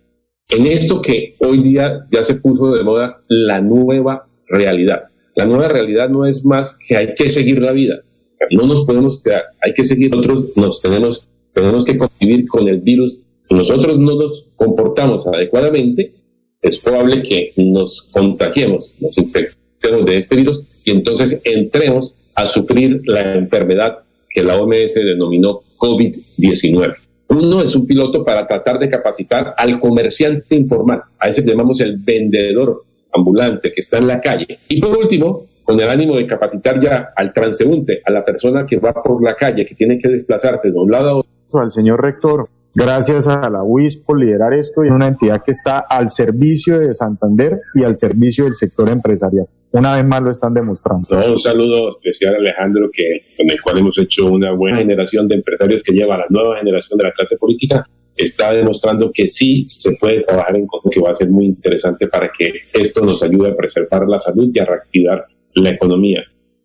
en 0.50 0.66
esto 0.66 1.00
que 1.00 1.34
hoy 1.38 1.62
día 1.62 2.06
ya 2.12 2.22
se 2.22 2.34
puso 2.34 2.74
de 2.74 2.84
moda 2.84 3.22
la 3.26 3.62
nueva 3.62 4.28
realidad. 4.48 5.04
La 5.34 5.46
nueva 5.46 5.68
realidad 5.68 6.10
no 6.10 6.26
es 6.26 6.44
más 6.44 6.76
que 6.76 6.94
hay 6.94 7.14
que 7.14 7.30
seguir 7.30 7.62
la 7.62 7.72
vida. 7.72 8.02
No 8.50 8.66
nos 8.66 8.84
podemos 8.84 9.22
quedar, 9.22 9.44
hay 9.62 9.72
que 9.72 9.84
seguir 9.84 10.10
nosotros, 10.10 10.48
nos 10.56 10.82
tenemos, 10.82 11.26
tenemos 11.54 11.86
que 11.86 11.96
convivir 11.96 12.46
con 12.48 12.68
el 12.68 12.82
virus. 12.82 13.22
Si 13.44 13.54
nosotros 13.54 13.98
no 13.98 14.16
nos 14.16 14.46
comportamos 14.56 15.26
adecuadamente, 15.26 16.12
es 16.60 16.78
probable 16.78 17.22
que 17.22 17.54
nos 17.56 18.02
contagiemos, 18.12 18.94
nos 19.00 19.16
infectemos 19.16 19.61
de 19.90 20.16
este 20.16 20.36
virus 20.36 20.64
y 20.84 20.92
entonces 20.92 21.40
entremos 21.44 22.16
a 22.34 22.46
sufrir 22.46 23.02
la 23.04 23.34
enfermedad 23.34 23.98
que 24.28 24.42
la 24.42 24.56
OMS 24.56 24.94
denominó 24.94 25.60
COVID-19. 25.76 26.94
Uno 27.28 27.62
es 27.62 27.74
un 27.74 27.86
piloto 27.86 28.24
para 28.24 28.46
tratar 28.46 28.78
de 28.78 28.88
capacitar 28.88 29.54
al 29.56 29.80
comerciante 29.80 30.54
informal, 30.54 31.02
a 31.18 31.28
ese 31.28 31.44
llamamos 31.44 31.80
el 31.80 31.96
vendedor 31.96 32.84
ambulante 33.12 33.72
que 33.72 33.80
está 33.80 33.98
en 33.98 34.06
la 34.06 34.20
calle. 34.20 34.58
Y 34.68 34.80
por 34.80 34.96
último, 34.96 35.46
con 35.64 35.78
el 35.80 35.88
ánimo 35.88 36.16
de 36.16 36.26
capacitar 36.26 36.80
ya 36.80 37.12
al 37.14 37.32
transeúnte, 37.32 38.00
a 38.04 38.10
la 38.10 38.24
persona 38.24 38.64
que 38.66 38.78
va 38.78 38.92
por 38.92 39.22
la 39.22 39.34
calle, 39.34 39.64
que 39.64 39.74
tiene 39.74 39.98
que 39.98 40.08
desplazarse 40.08 40.70
de 40.70 40.78
un 40.78 40.90
lado 40.90 41.08
a 41.08 41.16
otro. 41.16 41.30
Al 41.54 41.70
señor 41.70 42.02
rector, 42.02 42.48
gracias 42.74 43.26
a 43.26 43.48
la 43.50 43.62
UIS 43.62 43.96
por 43.96 44.18
liderar 44.18 44.52
esto 44.52 44.84
y 44.84 44.88
una 44.88 45.08
entidad 45.08 45.42
que 45.44 45.52
está 45.52 45.80
al 45.80 46.10
servicio 46.10 46.78
de 46.78 46.94
Santander 46.94 47.60
y 47.74 47.84
al 47.84 47.96
servicio 47.96 48.44
del 48.44 48.54
sector 48.54 48.88
empresarial. 48.88 49.46
Una 49.72 49.94
vez 49.96 50.04
más 50.04 50.22
lo 50.22 50.30
están 50.30 50.52
demostrando. 50.52 51.08
un 51.10 51.38
saludo 51.38 51.96
especial 51.96 52.34
a 52.34 52.38
Alejandro, 52.38 52.90
que, 52.92 53.24
con 53.38 53.50
el 53.50 53.60
cual 53.60 53.78
hemos 53.78 53.96
hecho 53.96 54.30
una 54.30 54.52
buena 54.52 54.78
generación 54.78 55.26
de 55.26 55.36
empresarios 55.36 55.82
que 55.82 55.92
lleva 55.92 56.16
a 56.16 56.18
la 56.18 56.26
nueva 56.28 56.58
generación 56.58 56.98
de 56.98 57.04
la 57.04 57.12
clase 57.12 57.36
política. 57.38 57.86
Está 58.14 58.52
demostrando 58.52 59.10
que 59.10 59.26
sí 59.28 59.64
se 59.66 59.92
puede 59.92 60.20
trabajar 60.20 60.56
en 60.56 60.66
conjunto, 60.66 60.90
que 60.90 61.00
va 61.00 61.12
a 61.12 61.16
ser 61.16 61.30
muy 61.30 61.46
interesante 61.46 62.06
para 62.06 62.30
que 62.30 62.52
esto 62.74 63.02
nos 63.02 63.22
ayude 63.22 63.50
a 63.50 63.56
preservar 63.56 64.06
la 64.06 64.20
salud 64.20 64.50
y 64.52 64.58
a 64.58 64.66
reactivar 64.66 65.24
la 65.54 65.70
economía. 65.70 66.22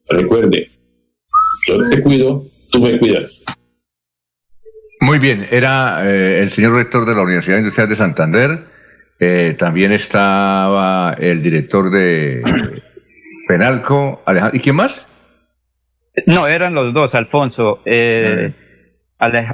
Recuerde, 0.10 0.70
yo 1.66 1.78
te 1.90 2.02
cuido, 2.02 2.46
tú 2.70 2.82
me 2.82 3.00
cuidas. 3.00 3.46
Muy 5.00 5.20
bien, 5.20 5.46
era 5.52 6.02
eh, 6.10 6.42
el 6.42 6.50
señor 6.50 6.74
rector 6.74 7.06
de 7.06 7.14
la 7.16 7.22
Universidad 7.22 7.58
Industrial 7.60 7.88
de 7.90 7.96
Santander, 7.96 8.60
eh, 9.20 9.56
también 9.58 9.92
estaba 9.92 11.16
el 11.20 11.42
director 11.42 11.90
de 11.92 12.42
Penalco, 13.48 14.22
Alejandro, 14.26 14.58
¿y 14.58 14.62
quién 14.62 14.76
más? 14.76 15.06
No, 16.26 16.48
eran 16.48 16.74
los 16.74 16.94
dos, 16.94 17.14
Alfonso. 17.14 17.82
Eh, 17.86 18.52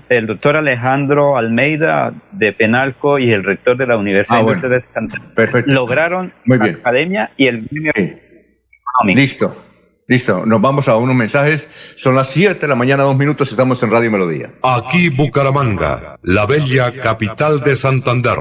el 0.10 0.28
doctor 0.28 0.58
Alejandro 0.58 1.38
Almeida 1.38 2.14
de 2.32 2.52
Penalco 2.54 3.20
y 3.20 3.32
el 3.32 3.44
rector 3.44 3.78
de 3.78 3.88
la 3.88 3.98
Universidad 3.98 4.40
Ah, 4.40 4.42
Industrial 4.42 4.72
de 4.74 4.82
Santander 4.82 5.34
Perfecto. 5.36 5.72
lograron 5.72 6.34
Muy 6.46 6.58
la 6.58 6.64
bien. 6.66 6.76
academia 6.82 7.32
y 7.38 7.48
el 7.48 7.68
gremio 7.70 7.92
económico. 7.96 9.20
Listo, 9.20 9.63
listo. 10.08 10.46
Nos 10.46 10.62
vamos 10.62 10.88
a 10.88 10.98
unos 10.98 11.16
mensajes. 11.16 11.68
Son 11.96 12.16
las 12.16 12.30
7 12.32 12.60
de 12.62 12.68
la 12.68 12.76
mañana, 12.76 13.04
dos 13.04 13.16
minutos. 13.16 13.52
Estamos 13.52 13.82
en 13.84 13.92
Radio 13.92 14.12
Melodía. 14.12 14.54
Aquí 14.62 15.10
Bucaramanga, 15.10 16.18
la 16.22 16.46
bella 16.46 16.94
capital 17.02 17.62
de 17.62 17.76
Santander. 17.76 18.40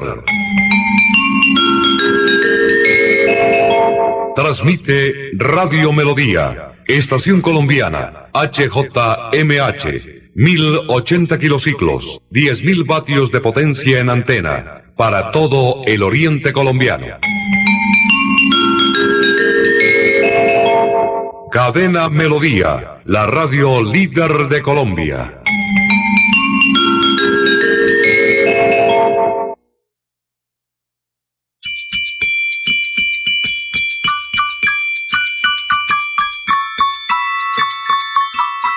Transmite 4.35 5.33
Radio 5.35 5.93
Melodía, 5.93 6.73
Estación 6.87 7.43
Colombiana, 7.43 8.31
HJMH, 8.33 9.85
1080 10.35 11.39
kilociclos, 11.39 12.19
10.000 12.31 12.87
vatios 12.87 13.31
de 13.31 13.41
potencia 13.41 14.01
en 14.01 14.09
antena, 14.09 14.85
para 14.97 15.31
todo 15.33 15.83
el 15.85 16.03
oriente 16.03 16.53
colombiano. 16.53 17.07
Cadena 21.53 22.09
Melodía, 22.09 23.03
la 23.05 23.27
radio 23.27 23.83
líder 23.83 24.49
de 24.49 24.63
Colombia. 24.63 25.43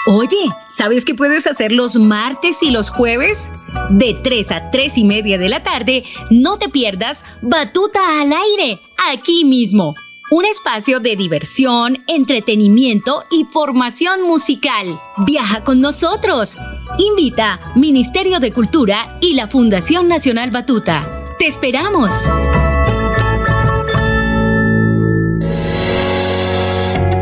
Oye, 0.07 0.35
¿sabes 0.67 1.05
qué 1.05 1.15
puedes 1.15 1.47
hacer 1.47 1.71
los 1.71 1.95
martes 1.95 2.61
y 2.61 2.71
los 2.71 2.89
jueves? 2.89 3.53
De 3.91 4.17
3 4.21 4.51
a 4.51 4.71
3 4.71 4.97
y 4.97 5.05
media 5.05 5.37
de 5.37 5.47
la 5.47 5.63
tarde, 5.63 6.03
no 6.29 6.57
te 6.57 6.67
pierdas 6.67 7.23
Batuta 7.41 8.19
al 8.19 8.33
aire, 8.33 8.81
aquí 9.13 9.45
mismo. 9.45 9.95
Un 10.31 10.43
espacio 10.43 10.99
de 10.99 11.15
diversión, 11.15 11.99
entretenimiento 12.07 13.25
y 13.29 13.45
formación 13.45 14.23
musical. 14.23 14.99
Viaja 15.23 15.63
con 15.63 15.81
nosotros. 15.81 16.57
Invita 16.97 17.59
Ministerio 17.75 18.39
de 18.39 18.51
Cultura 18.51 19.17
y 19.21 19.35
la 19.35 19.47
Fundación 19.47 20.07
Nacional 20.07 20.49
Batuta. 20.49 21.29
Te 21.37 21.45
esperamos. 21.45 22.11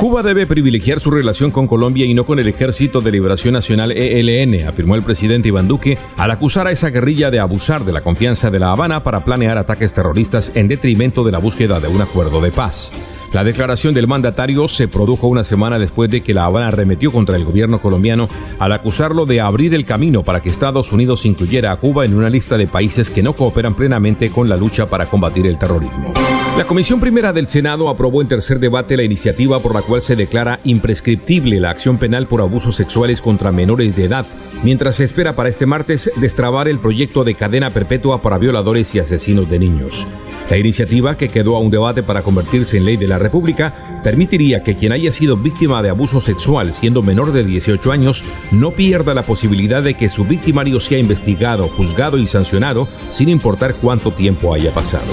Cuba 0.00 0.22
debe 0.22 0.46
privilegiar 0.46 0.98
su 0.98 1.10
relación 1.10 1.50
con 1.50 1.66
Colombia 1.66 2.06
y 2.06 2.14
no 2.14 2.24
con 2.24 2.38
el 2.38 2.48
Ejército 2.48 3.02
de 3.02 3.10
Liberación 3.10 3.52
Nacional 3.52 3.92
ELN, 3.92 4.66
afirmó 4.66 4.94
el 4.94 5.02
presidente 5.02 5.48
Iván 5.48 5.68
Duque 5.68 5.98
al 6.16 6.30
acusar 6.30 6.66
a 6.66 6.72
esa 6.72 6.88
guerrilla 6.88 7.30
de 7.30 7.38
abusar 7.38 7.84
de 7.84 7.92
la 7.92 8.00
confianza 8.00 8.50
de 8.50 8.60
La 8.60 8.72
Habana 8.72 9.02
para 9.02 9.26
planear 9.26 9.58
ataques 9.58 9.92
terroristas 9.92 10.52
en 10.54 10.68
detrimento 10.68 11.22
de 11.22 11.32
la 11.32 11.38
búsqueda 11.38 11.80
de 11.80 11.88
un 11.88 12.00
acuerdo 12.00 12.40
de 12.40 12.50
paz. 12.50 12.90
La 13.32 13.44
declaración 13.44 13.94
del 13.94 14.08
mandatario 14.08 14.66
se 14.66 14.88
produjo 14.88 15.28
una 15.28 15.44
semana 15.44 15.78
después 15.78 16.10
de 16.10 16.20
que 16.20 16.34
La 16.34 16.46
Habana 16.46 16.66
arremetió 16.66 17.12
contra 17.12 17.36
el 17.36 17.44
gobierno 17.44 17.80
colombiano 17.80 18.28
al 18.58 18.72
acusarlo 18.72 19.24
de 19.24 19.40
abrir 19.40 19.72
el 19.72 19.84
camino 19.84 20.24
para 20.24 20.42
que 20.42 20.50
Estados 20.50 20.90
Unidos 20.90 21.24
incluyera 21.24 21.70
a 21.70 21.76
Cuba 21.76 22.04
en 22.04 22.14
una 22.14 22.28
lista 22.28 22.58
de 22.58 22.66
países 22.66 23.08
que 23.08 23.22
no 23.22 23.34
cooperan 23.34 23.76
plenamente 23.76 24.30
con 24.30 24.48
la 24.48 24.56
lucha 24.56 24.90
para 24.90 25.06
combatir 25.06 25.46
el 25.46 25.58
terrorismo. 25.58 26.12
La 26.58 26.64
Comisión 26.64 26.98
Primera 26.98 27.32
del 27.32 27.46
Senado 27.46 27.88
aprobó 27.88 28.20
en 28.20 28.26
tercer 28.26 28.58
debate 28.58 28.96
la 28.96 29.04
iniciativa 29.04 29.60
por 29.60 29.76
la 29.76 29.82
cual 29.82 30.02
se 30.02 30.16
declara 30.16 30.58
imprescriptible 30.64 31.60
la 31.60 31.70
acción 31.70 31.98
penal 31.98 32.26
por 32.26 32.40
abusos 32.40 32.74
sexuales 32.74 33.20
contra 33.20 33.52
menores 33.52 33.94
de 33.94 34.06
edad, 34.06 34.26
mientras 34.64 34.96
se 34.96 35.04
espera 35.04 35.36
para 35.36 35.48
este 35.48 35.66
martes 35.66 36.10
destrabar 36.16 36.66
el 36.66 36.80
proyecto 36.80 37.22
de 37.22 37.36
cadena 37.36 37.72
perpetua 37.72 38.22
para 38.22 38.38
violadores 38.38 38.92
y 38.96 38.98
asesinos 38.98 39.48
de 39.48 39.60
niños. 39.60 40.04
La 40.50 40.58
iniciativa, 40.58 41.16
que 41.16 41.28
quedó 41.28 41.54
a 41.54 41.60
un 41.60 41.70
debate 41.70 42.02
para 42.02 42.22
convertirse 42.22 42.76
en 42.76 42.84
ley 42.84 42.96
de 42.96 43.06
la 43.06 43.19
República, 43.20 44.00
permitiría 44.02 44.64
que 44.64 44.76
quien 44.76 44.92
haya 44.92 45.12
sido 45.12 45.36
víctima 45.36 45.82
de 45.82 45.90
abuso 45.90 46.20
sexual 46.20 46.72
siendo 46.72 47.02
menor 47.02 47.32
de 47.32 47.44
18 47.44 47.92
años 47.92 48.24
no 48.50 48.72
pierda 48.72 49.14
la 49.14 49.22
posibilidad 49.22 49.82
de 49.82 49.94
que 49.94 50.10
su 50.10 50.24
victimario 50.24 50.80
sea 50.80 50.98
investigado, 50.98 51.68
juzgado 51.68 52.18
y 52.18 52.26
sancionado 52.26 52.88
sin 53.10 53.28
importar 53.28 53.74
cuánto 53.74 54.10
tiempo 54.10 54.52
haya 54.52 54.72
pasado. 54.74 55.06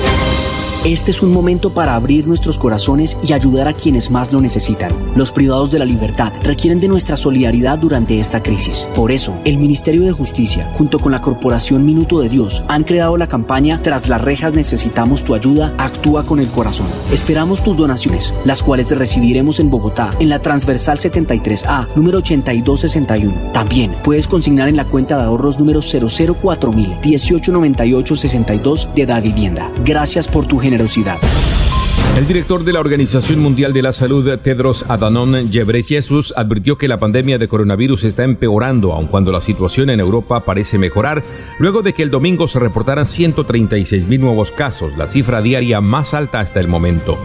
Este 0.88 1.12
es 1.12 1.22
un 1.22 1.34
momento 1.34 1.72
para 1.72 1.96
abrir 1.96 2.28
nuestros 2.28 2.58
corazones 2.58 3.18
y 3.22 3.34
ayudar 3.34 3.68
a 3.68 3.74
quienes 3.74 4.10
más 4.10 4.32
lo 4.32 4.40
necesitan. 4.40 4.90
Los 5.18 5.34
privados 5.34 5.70
de 5.70 5.80
la 5.80 5.84
libertad 5.84 6.32
requieren 6.44 6.80
de 6.80 6.88
nuestra 6.88 7.18
solidaridad 7.18 7.78
durante 7.78 8.20
esta 8.20 8.42
crisis. 8.42 8.88
Por 8.96 9.12
eso, 9.12 9.38
el 9.44 9.58
Ministerio 9.58 10.04
de 10.04 10.14
Justicia, 10.14 10.72
junto 10.76 11.00
con 11.00 11.12
la 11.12 11.20
Corporación 11.20 11.86
Minuto 11.86 12.22
de 12.22 12.30
Dios, 12.30 12.64
han 12.70 12.86
creado 12.86 13.18
la 13.18 13.28
campaña 13.28 13.82
Tras 13.84 14.08
las 14.08 14.22
rejas 14.22 14.54
necesitamos 14.54 15.26
tu 15.26 15.36
ayuda, 15.36 15.74
actúa 15.78 16.26
con 16.26 16.40
el 16.40 16.48
corazón. 16.48 16.88
Esperamos 17.12 17.62
tus 17.62 17.76
donaciones, 17.76 18.34
las 18.46 18.64
cuales 18.64 18.90
recibiremos 18.98 19.60
en 19.60 19.70
Bogotá, 19.70 20.12
en 20.20 20.30
la 20.30 20.40
transversal 20.40 21.00
73A, 21.00 21.90
número 21.98 22.20
8261. 22.20 23.52
También 23.52 23.94
puedes 24.06 24.30
consignar 24.30 24.70
en 24.70 24.78
la 24.78 24.86
cuenta 24.86 25.18
de 25.18 25.24
ahorros 25.24 25.60
número 25.60 25.82
004000 25.82 27.00
189862 27.04 28.88
de 28.96 29.06
Da 29.06 29.20
Vivienda. 29.20 29.70
Gracias 29.84 30.30
por 30.30 30.46
tu 30.46 30.58
generosidad. 30.58 30.77
El 32.18 32.28
director 32.28 32.64
de 32.64 32.74
la 32.74 32.80
Organización 32.80 33.40
Mundial 33.40 33.74
de 33.74 33.84
la 33.84 33.94
Salud, 33.94 34.28
Tedros 34.40 34.86
Adhanom 34.88 35.50
Ghebreyesus, 35.52 36.34
advirtió 36.36 36.76
que 36.78 36.88
la 36.88 37.00
pandemia 37.00 37.38
de 37.38 37.48
coronavirus 37.48 38.06
está 38.06 38.24
empeorando, 38.24 38.94
aun 38.94 39.06
cuando 39.06 39.32
la 39.32 39.40
situación 39.40 39.92
en 39.92 40.00
Europa 40.00 40.40
parece 40.40 40.80
mejorar, 40.80 41.24
luego 41.60 41.84
de 41.84 41.94
que 41.94 42.02
el 42.02 42.10
domingo 42.10 42.48
se 42.48 42.60
reportaran 42.60 43.06
136 43.06 44.08
mil 44.08 44.22
nuevos 44.22 44.52
casos, 44.52 44.98
la 44.98 45.08
cifra 45.08 45.44
diaria 45.44 45.80
más 45.80 46.16
alta 46.16 46.40
hasta 46.40 46.60
el 46.60 46.68
momento. 46.68 47.20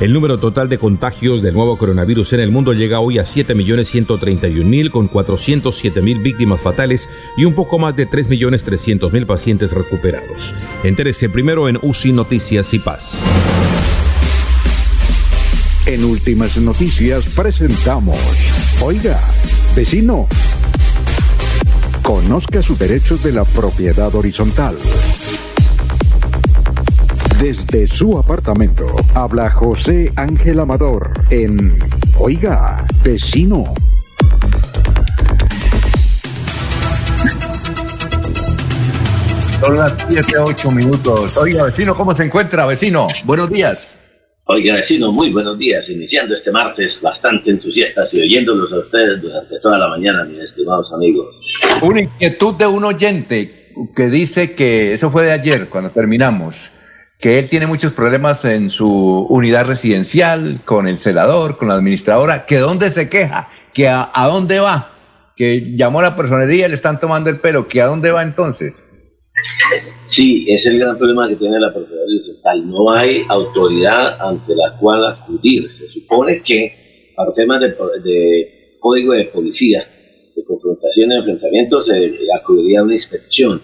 El 0.00 0.12
número 0.12 0.38
total 0.38 0.68
de 0.68 0.78
contagios 0.78 1.40
del 1.40 1.54
nuevo 1.54 1.78
coronavirus 1.78 2.32
en 2.32 2.40
el 2.40 2.50
mundo 2.50 2.72
llega 2.72 2.98
hoy 2.98 3.18
a 3.18 3.22
7.131.000 3.22 4.90
con 4.90 5.08
407.000 5.08 6.20
víctimas 6.20 6.60
fatales 6.60 7.08
y 7.36 7.44
un 7.44 7.54
poco 7.54 7.78
más 7.78 7.94
de 7.94 8.10
3.300.000 8.10 9.24
pacientes 9.24 9.72
recuperados. 9.72 10.52
Entérese 10.82 11.28
primero 11.28 11.68
en 11.68 11.78
UCI 11.80 12.12
Noticias 12.12 12.74
y 12.74 12.80
Paz. 12.80 13.22
En 15.86 16.04
Últimas 16.04 16.58
Noticias 16.58 17.28
presentamos, 17.28 18.18
oiga, 18.80 19.20
vecino, 19.76 20.26
conozca 22.02 22.62
sus 22.62 22.78
derechos 22.78 23.22
de 23.22 23.32
la 23.32 23.44
propiedad 23.44 24.12
horizontal. 24.14 24.76
Desde 27.44 27.86
su 27.86 28.16
apartamento 28.16 28.86
habla 29.14 29.50
José 29.50 30.10
Ángel 30.16 30.60
Amador 30.60 31.12
en 31.30 31.78
Oiga, 32.16 32.86
vecino. 33.04 33.74
Son 39.60 39.76
las 39.76 39.94
7, 40.08 40.38
8 40.38 40.70
minutos. 40.70 41.36
Oiga, 41.36 41.64
vecino, 41.64 41.94
¿cómo 41.94 42.16
se 42.16 42.24
encuentra, 42.24 42.64
vecino? 42.64 43.08
Buenos 43.26 43.50
días. 43.50 43.98
Oiga, 44.46 44.76
vecino, 44.76 45.12
muy 45.12 45.30
buenos 45.30 45.58
días. 45.58 45.86
Iniciando 45.90 46.34
este 46.34 46.50
martes 46.50 46.98
bastante 47.02 47.50
entusiastas 47.50 48.14
y 48.14 48.22
oyéndolos 48.22 48.72
a 48.72 48.78
ustedes 48.78 49.20
durante 49.20 49.60
toda 49.60 49.76
la 49.76 49.88
mañana, 49.88 50.24
mis 50.24 50.44
estimados 50.44 50.90
amigos. 50.94 51.26
Una 51.82 52.00
inquietud 52.00 52.54
de 52.54 52.66
un 52.66 52.84
oyente 52.84 53.70
que 53.94 54.08
dice 54.08 54.54
que 54.54 54.94
eso 54.94 55.10
fue 55.10 55.24
de 55.24 55.32
ayer, 55.32 55.68
cuando 55.68 55.90
terminamos, 55.90 56.72
que 57.24 57.38
él 57.38 57.48
tiene 57.48 57.66
muchos 57.66 57.94
problemas 57.94 58.44
en 58.44 58.68
su 58.68 59.26
unidad 59.30 59.66
residencial, 59.66 60.60
con 60.66 60.86
el 60.86 60.98
celador, 60.98 61.56
con 61.56 61.68
la 61.68 61.74
administradora, 61.76 62.44
que 62.44 62.58
dónde 62.58 62.90
se 62.90 63.08
queja, 63.08 63.48
que 63.72 63.88
a, 63.88 64.10
dónde 64.30 64.60
va, 64.60 64.90
que 65.34 65.74
llamó 65.74 66.00
a 66.00 66.02
la 66.02 66.16
personería 66.16 66.66
y 66.66 66.68
le 66.68 66.74
están 66.74 67.00
tomando 67.00 67.30
el 67.30 67.40
pelo, 67.40 67.66
que 67.66 67.80
a 67.80 67.86
dónde 67.86 68.12
va 68.12 68.22
entonces. 68.22 68.92
Sí, 70.08 70.44
es 70.50 70.66
el 70.66 70.78
gran 70.78 70.98
problema 70.98 71.26
que 71.26 71.36
tiene 71.36 71.58
la 71.58 71.68
horizontal. 71.68 72.68
No 72.68 72.90
hay 72.90 73.22
autoridad 73.26 74.20
ante 74.20 74.54
la 74.54 74.76
cual 74.76 75.06
acudir. 75.06 75.70
Se 75.70 75.88
supone 75.88 76.42
que 76.42 77.14
para 77.16 77.32
temas 77.32 77.58
de, 77.58 77.68
de 77.68 78.76
código 78.80 79.14
de 79.14 79.24
policía, 79.32 79.82
de 80.36 80.44
confrontación 80.44 81.10
y 81.10 81.16
enfrentamientos, 81.16 81.86
se 81.86 82.18
acudiría 82.38 82.80
a 82.80 82.82
una 82.82 82.92
inspección, 82.92 83.62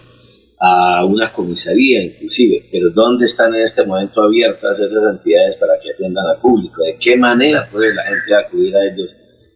a 0.63 1.03
una 1.05 1.31
comisaría 1.31 2.03
inclusive. 2.03 2.63
Pero 2.71 2.91
¿dónde 2.91 3.25
están 3.25 3.55
en 3.55 3.61
este 3.61 3.83
momento 3.83 4.21
abiertas 4.21 4.79
esas 4.79 5.15
entidades 5.15 5.57
para 5.57 5.79
que 5.81 5.91
atiendan 5.91 6.25
al 6.27 6.39
público? 6.39 6.83
¿De 6.83 6.97
qué 6.99 7.17
manera 7.17 7.67
puede 7.71 7.93
la 7.95 8.03
gente 8.03 8.35
acudir 8.35 8.75
a 8.75 8.85
ellos 8.85 9.09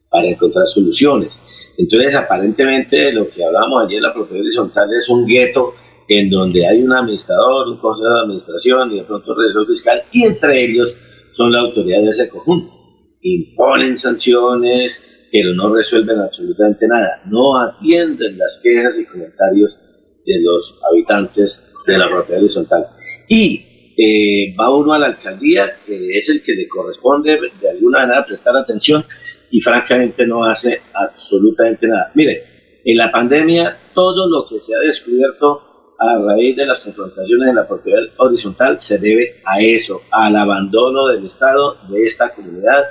para 0.09 0.27
encontrar 0.27 0.65
soluciones? 0.67 1.31
Entonces, 1.77 2.15
aparentemente, 2.15 3.11
lo 3.13 3.29
que 3.29 3.43
hablamos 3.45 3.85
ayer, 3.85 4.01
la 4.01 4.13
propiedad 4.13 4.41
horizontal 4.41 4.89
es 4.93 5.07
un 5.07 5.27
gueto 5.27 5.75
en 6.07 6.29
donde 6.29 6.65
hay 6.65 6.81
un 6.81 6.93
administrador, 6.93 7.67
un 7.67 7.77
consejo 7.77 8.09
de 8.09 8.21
administración 8.21 8.91
y 8.91 8.97
de 8.99 9.03
pronto 9.03 9.31
un 9.31 9.39
registro 9.39 9.65
fiscal, 9.65 10.03
y 10.11 10.23
entre 10.23 10.63
ellos 10.63 10.95
son 11.33 11.51
la 11.51 11.59
autoridad 11.59 12.01
de 12.01 12.09
ese 12.09 12.29
conjunto. 12.29 12.73
Imponen 13.21 13.97
sanciones, 13.97 15.03
pero 15.31 15.53
no 15.53 15.73
resuelven 15.73 16.19
absolutamente 16.19 16.87
nada. 16.87 17.21
No 17.25 17.59
atienden 17.59 18.37
las 18.37 18.59
quejas 18.63 18.97
y 18.97 19.05
comentarios 19.05 19.77
de 20.25 20.41
los 20.41 20.79
habitantes 20.91 21.61
de 21.85 21.97
la 21.97 22.07
propiedad 22.07 22.41
horizontal. 22.41 22.87
Y 23.27 23.93
eh, 23.97 24.55
va 24.59 24.73
uno 24.73 24.93
a 24.93 24.99
la 24.99 25.07
alcaldía, 25.07 25.77
que 25.85 26.17
es 26.17 26.27
el 26.29 26.43
que 26.43 26.53
le 26.53 26.67
corresponde 26.67 27.39
de 27.61 27.69
alguna 27.69 27.99
manera 27.99 28.25
prestar 28.25 28.55
atención, 28.57 29.05
y 29.51 29.61
francamente 29.61 30.25
no 30.25 30.43
hace 30.43 30.81
absolutamente 30.93 31.87
nada. 31.87 32.11
Mire, 32.13 32.81
en 32.83 32.97
la 32.97 33.11
pandemia 33.11 33.77
todo 33.93 34.27
lo 34.27 34.45
que 34.47 34.59
se 34.59 34.75
ha 34.75 34.79
descubierto 34.79 35.61
a 35.97 36.19
raíz 36.19 36.57
de 36.57 36.65
las 36.65 36.81
confrontaciones 36.81 37.49
en 37.49 37.55
la 37.55 37.67
propiedad 37.67 38.01
horizontal 38.17 38.81
se 38.81 38.97
debe 38.97 39.41
a 39.45 39.61
eso, 39.61 40.01
al 40.11 40.35
abandono 40.35 41.07
del 41.07 41.25
Estado 41.25 41.77
de 41.89 42.03
esta 42.03 42.33
comunidad, 42.33 42.83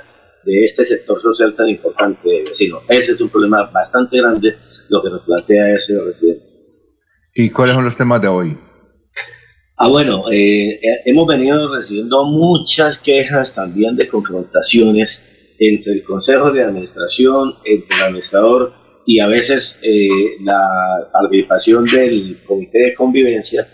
de 0.43 0.65
este 0.65 0.85
sector 0.85 1.21
social 1.21 1.55
tan 1.55 1.69
importante 1.69 2.27
de 2.27 2.43
vecino. 2.43 2.79
Ese 2.89 3.11
es 3.11 3.21
un 3.21 3.29
problema 3.29 3.63
bastante 3.71 4.17
grande 4.17 4.57
lo 4.89 5.01
que 5.01 5.09
nos 5.09 5.21
plantea 5.21 5.75
ese 5.75 5.99
residente. 6.01 6.54
¿Y 7.37 7.49
cuáles 7.49 7.75
son 7.75 7.83
los 7.83 7.97
temas 7.97 8.21
de 8.21 8.29
hoy? 8.29 8.57
Ah, 9.75 9.89
bueno, 9.89 10.31
eh, 10.31 10.79
hemos 11.03 11.27
venido 11.27 11.75
recibiendo 11.75 12.23
muchas 12.23 12.97
quejas 12.99 13.53
también 13.53 13.97
de 13.97 14.07
confrontaciones 14.07 15.19
entre 15.59 15.93
el 15.95 16.03
Consejo 16.05 16.51
de 16.51 16.63
Administración, 16.63 17.55
entre 17.65 17.93
el 17.93 18.03
administrador 18.03 18.73
y 19.05 19.19
a 19.19 19.27
veces 19.27 19.77
eh, 19.81 20.07
la 20.43 21.09
participación 21.11 21.83
del 21.87 22.41
Comité 22.45 22.79
de 22.79 22.93
Convivencia 22.93 23.67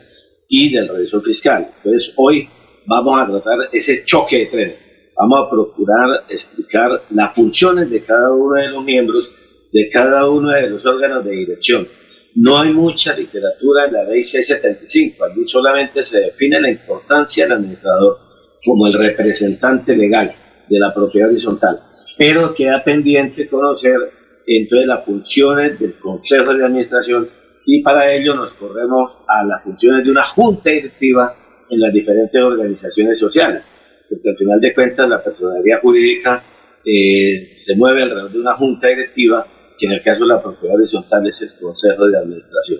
y 0.50 0.74
del 0.74 0.88
revisor 0.88 1.24
fiscal. 1.24 1.68
Entonces, 1.78 2.14
hoy 2.18 2.50
vamos 2.88 3.22
a 3.22 3.28
tratar 3.28 3.70
ese 3.72 4.04
choque 4.04 4.40
de 4.40 4.46
trenes. 4.48 4.76
Vamos 5.16 5.40
a 5.46 5.50
procurar 5.52 6.24
explicar 6.30 7.04
las 7.12 7.36
funciones 7.36 7.92
de 7.92 8.02
cada 8.04 8.34
uno 8.34 8.56
de 8.56 8.70
los 8.70 8.84
miembros, 8.84 9.30
de 9.72 9.88
cada 9.94 10.28
uno 10.28 10.50
de 10.50 10.68
los 10.68 10.84
órganos 10.84 11.24
de 11.24 11.32
dirección. 11.32 11.88
No 12.36 12.60
hay 12.60 12.72
mucha 12.72 13.16
literatura 13.16 13.86
en 13.86 13.94
la 13.94 14.04
ley 14.04 14.24
675, 14.24 15.26
allí 15.26 15.44
solamente 15.46 16.04
se 16.04 16.20
define 16.20 16.62
la 16.62 16.72
importancia 16.72 17.44
del 17.44 17.54
administrador 17.54 18.18
como 18.64 18.88
el 18.88 18.94
representante 18.94 19.96
legal 19.96 20.34
de 20.70 20.80
la 20.80 20.94
propiedad 20.94 21.30
horizontal, 21.30 21.80
pero 22.18 22.54
queda 22.56 22.84
pendiente 22.84 23.48
conocer 23.48 23.98
entonces 24.46 24.88
las 24.88 25.06
funciones 25.06 25.80
del 25.80 25.96
Consejo 25.96 26.54
de 26.54 26.66
Administración 26.66 27.30
y 27.66 27.82
para 27.84 28.12
ello 28.14 28.36
nos 28.36 28.54
corremos 28.54 29.18
a 29.28 29.44
las 29.44 29.64
funciones 29.64 30.06
de 30.06 30.12
una 30.12 30.24
junta 30.24 30.70
directiva 30.70 31.36
en 31.70 31.80
las 31.80 31.94
diferentes 31.94 32.42
organizaciones 32.42 33.20
sociales, 33.20 33.64
porque 34.10 34.30
al 34.30 34.38
final 34.38 34.60
de 34.60 34.74
cuentas 34.74 35.10
la 35.10 35.24
personalidad 35.24 35.82
jurídica 35.82 36.44
eh, 36.84 37.58
se 37.66 37.76
mueve 37.76 38.04
alrededor 38.04 38.32
de 38.32 38.40
una 38.40 38.56
junta 38.56 38.88
directiva, 38.88 39.46
en 39.86 39.94
el 39.94 40.04
caso 40.04 40.22
de 40.22 40.28
la 40.28 40.42
propiedad 40.42 40.76
horizontal 40.76 41.28
es 41.28 41.42
el 41.42 41.50
consejo 41.60 42.08
de 42.08 42.18
administración. 42.18 42.80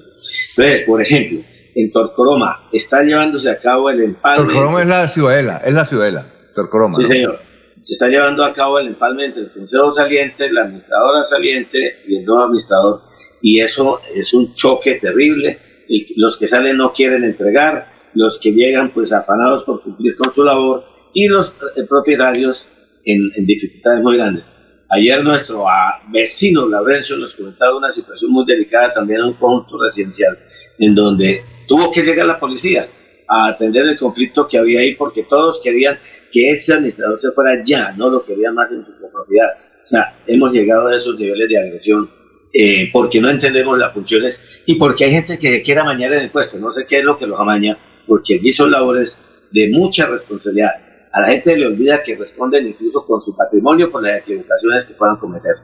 Entonces, 0.56 0.82
por 0.86 1.02
ejemplo, 1.02 1.40
en 1.76 1.92
Torcoroma 1.92 2.70
está 2.72 3.04
llevándose 3.04 3.50
a 3.50 3.60
cabo 3.60 3.90
el 3.90 4.02
empalme. 4.02 4.46
Torcoroma 4.46 4.82
es 4.82 4.88
la 4.88 5.08
ciudadela, 5.08 5.62
es 5.64 5.74
la 5.74 5.86
ciudadela, 5.86 6.26
Torcoroma. 6.54 6.98
Sí, 6.98 7.08
señor. 7.08 7.40
Se 7.84 7.94
está 7.94 8.08
llevando 8.08 8.44
a 8.44 8.54
cabo 8.54 8.78
el 8.80 8.88
empalme 8.88 9.26
entre 9.26 9.44
el 9.44 9.52
consejo 9.52 9.92
saliente, 9.94 10.52
la 10.52 10.64
administradora 10.64 11.24
saliente 11.24 12.04
y 12.08 12.18
el 12.18 12.26
nuevo 12.26 12.44
administrador. 12.44 13.02
Y 13.42 13.60
eso 13.60 14.00
es 14.14 14.34
un 14.34 14.54
choque 14.54 14.96
terrible. 14.96 15.60
los 16.16 16.38
que 16.38 16.48
salen 16.48 16.78
no 16.78 16.94
quieren 16.94 17.24
entregar, 17.24 17.92
los 18.14 18.40
que 18.40 18.52
llegan 18.52 18.92
pues 18.94 19.12
afanados 19.12 19.64
por 19.64 19.82
cumplir 19.82 20.16
con 20.16 20.34
su 20.34 20.44
labor 20.44 20.84
y 21.14 21.28
los 21.28 21.52
eh, 21.76 21.84
propietarios 21.88 22.66
en, 23.04 23.32
dificultades 23.46 24.02
muy 24.02 24.18
grandes. 24.18 24.46
Ayer 24.94 25.24
nuestro 25.24 25.70
ah, 25.70 26.02
vecino 26.12 26.68
Laurencio 26.68 27.16
nos 27.16 27.34
comentaba 27.34 27.78
una 27.78 27.92
situación 27.92 28.30
muy 28.30 28.46
delicada 28.46 28.92
también 28.92 29.22
en 29.22 29.28
un 29.28 29.34
conjunto 29.36 29.82
residencial, 29.82 30.38
en 30.80 30.94
donde 30.94 31.46
tuvo 31.66 31.90
que 31.90 32.04
llegar 32.04 32.26
la 32.26 32.38
policía 32.38 32.90
a 33.26 33.48
atender 33.48 33.88
el 33.88 33.98
conflicto 33.98 34.46
que 34.50 34.58
había 34.58 34.82
ahí 34.82 34.96
porque 34.96 35.24
todos 35.24 35.62
querían 35.64 35.98
que 36.30 36.52
ese 36.52 36.74
administrador 36.74 37.22
se 37.22 37.32
fuera 37.32 37.64
ya, 37.64 37.94
no 37.94 38.10
lo 38.10 38.26
querían 38.26 38.54
más 38.54 38.70
en 38.70 38.86
su 38.86 38.92
propiedad. 39.10 39.54
O 39.86 39.88
sea, 39.88 40.14
hemos 40.28 40.52
llegado 40.52 40.88
a 40.88 40.98
esos 40.98 41.18
niveles 41.18 41.48
de 41.48 41.58
agresión 41.58 42.10
eh, 42.54 42.90
porque 42.92 43.22
no 43.22 43.30
entendemos 43.30 43.78
las 43.78 43.94
funciones 43.94 44.42
y 44.66 44.76
porque 44.76 45.06
hay 45.06 45.12
gente 45.12 45.40
que 45.40 45.62
quiere 45.62 45.80
amañar 45.80 46.12
en 46.12 46.24
el 46.24 46.32
puesto. 46.32 46.58
No 46.58 46.74
sé 46.74 46.86
qué 46.86 47.00
es 47.00 47.06
lo 47.06 47.18
que 47.18 47.28
los 47.28 47.40
amaña, 47.40 47.78
porque 48.06 48.34
allí 48.34 48.52
son 48.52 48.70
labores 48.70 49.18
de 49.52 49.70
mucha 49.70 50.06
responsabilidad 50.08 50.91
a 51.12 51.22
la 51.22 51.28
gente 51.28 51.56
le 51.56 51.68
olvida 51.68 52.02
que 52.04 52.16
responden 52.16 52.68
incluso 52.68 53.06
con 53.06 53.22
su 53.22 53.36
patrimonio 53.36 53.92
por 53.92 54.04
las 54.04 54.20
equivocaciones 54.20 54.86
que 54.86 54.94
puedan 54.94 55.18
cometer. 55.18 55.56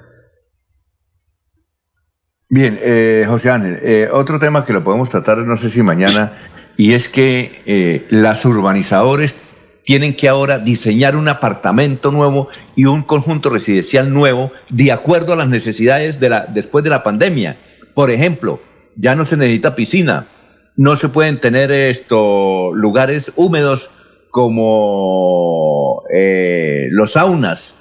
Bien, 2.50 2.80
eh, 2.82 3.26
José 3.28 3.50
Ángel, 3.50 3.80
eh, 3.82 4.10
otro 4.12 4.40
tema 4.40 4.66
que 4.66 4.74
lo 4.74 4.84
podemos 4.84 5.10
tratar, 5.10 5.40
no 5.40 5.58
sé 5.58 5.70
si 5.70 5.84
mañana, 5.84 6.34
y 6.78 6.94
es 6.94 7.10
que 7.10 7.62
eh, 7.66 8.06
las 8.10 8.46
urbanizadores 8.46 9.54
tienen 9.84 10.16
que 10.16 10.30
ahora 10.30 10.60
diseñar 10.60 11.16
un 11.16 11.28
apartamento 11.28 12.12
nuevo 12.12 12.50
y 12.76 12.86
un 12.86 13.04
conjunto 13.04 13.50
residencial 13.50 14.14
nuevo 14.14 14.52
de 14.70 14.92
acuerdo 14.92 15.34
a 15.34 15.38
las 15.38 15.48
necesidades 15.48 16.20
de 16.20 16.30
la, 16.30 16.46
después 16.46 16.84
de 16.84 16.90
la 16.90 17.04
pandemia. 17.04 17.58
Por 17.94 18.12
ejemplo, 18.12 18.62
ya 18.96 19.16
no 19.16 19.26
se 19.26 19.38
necesita 19.38 19.76
piscina, 19.76 20.28
no 20.76 20.96
se 20.96 21.10
pueden 21.10 21.40
tener 21.40 21.72
estos 21.72 22.74
lugares 22.76 23.32
húmedos 23.36 23.90
como 24.30 26.04
eh, 26.14 26.88
los 26.92 27.14
saunas, 27.14 27.76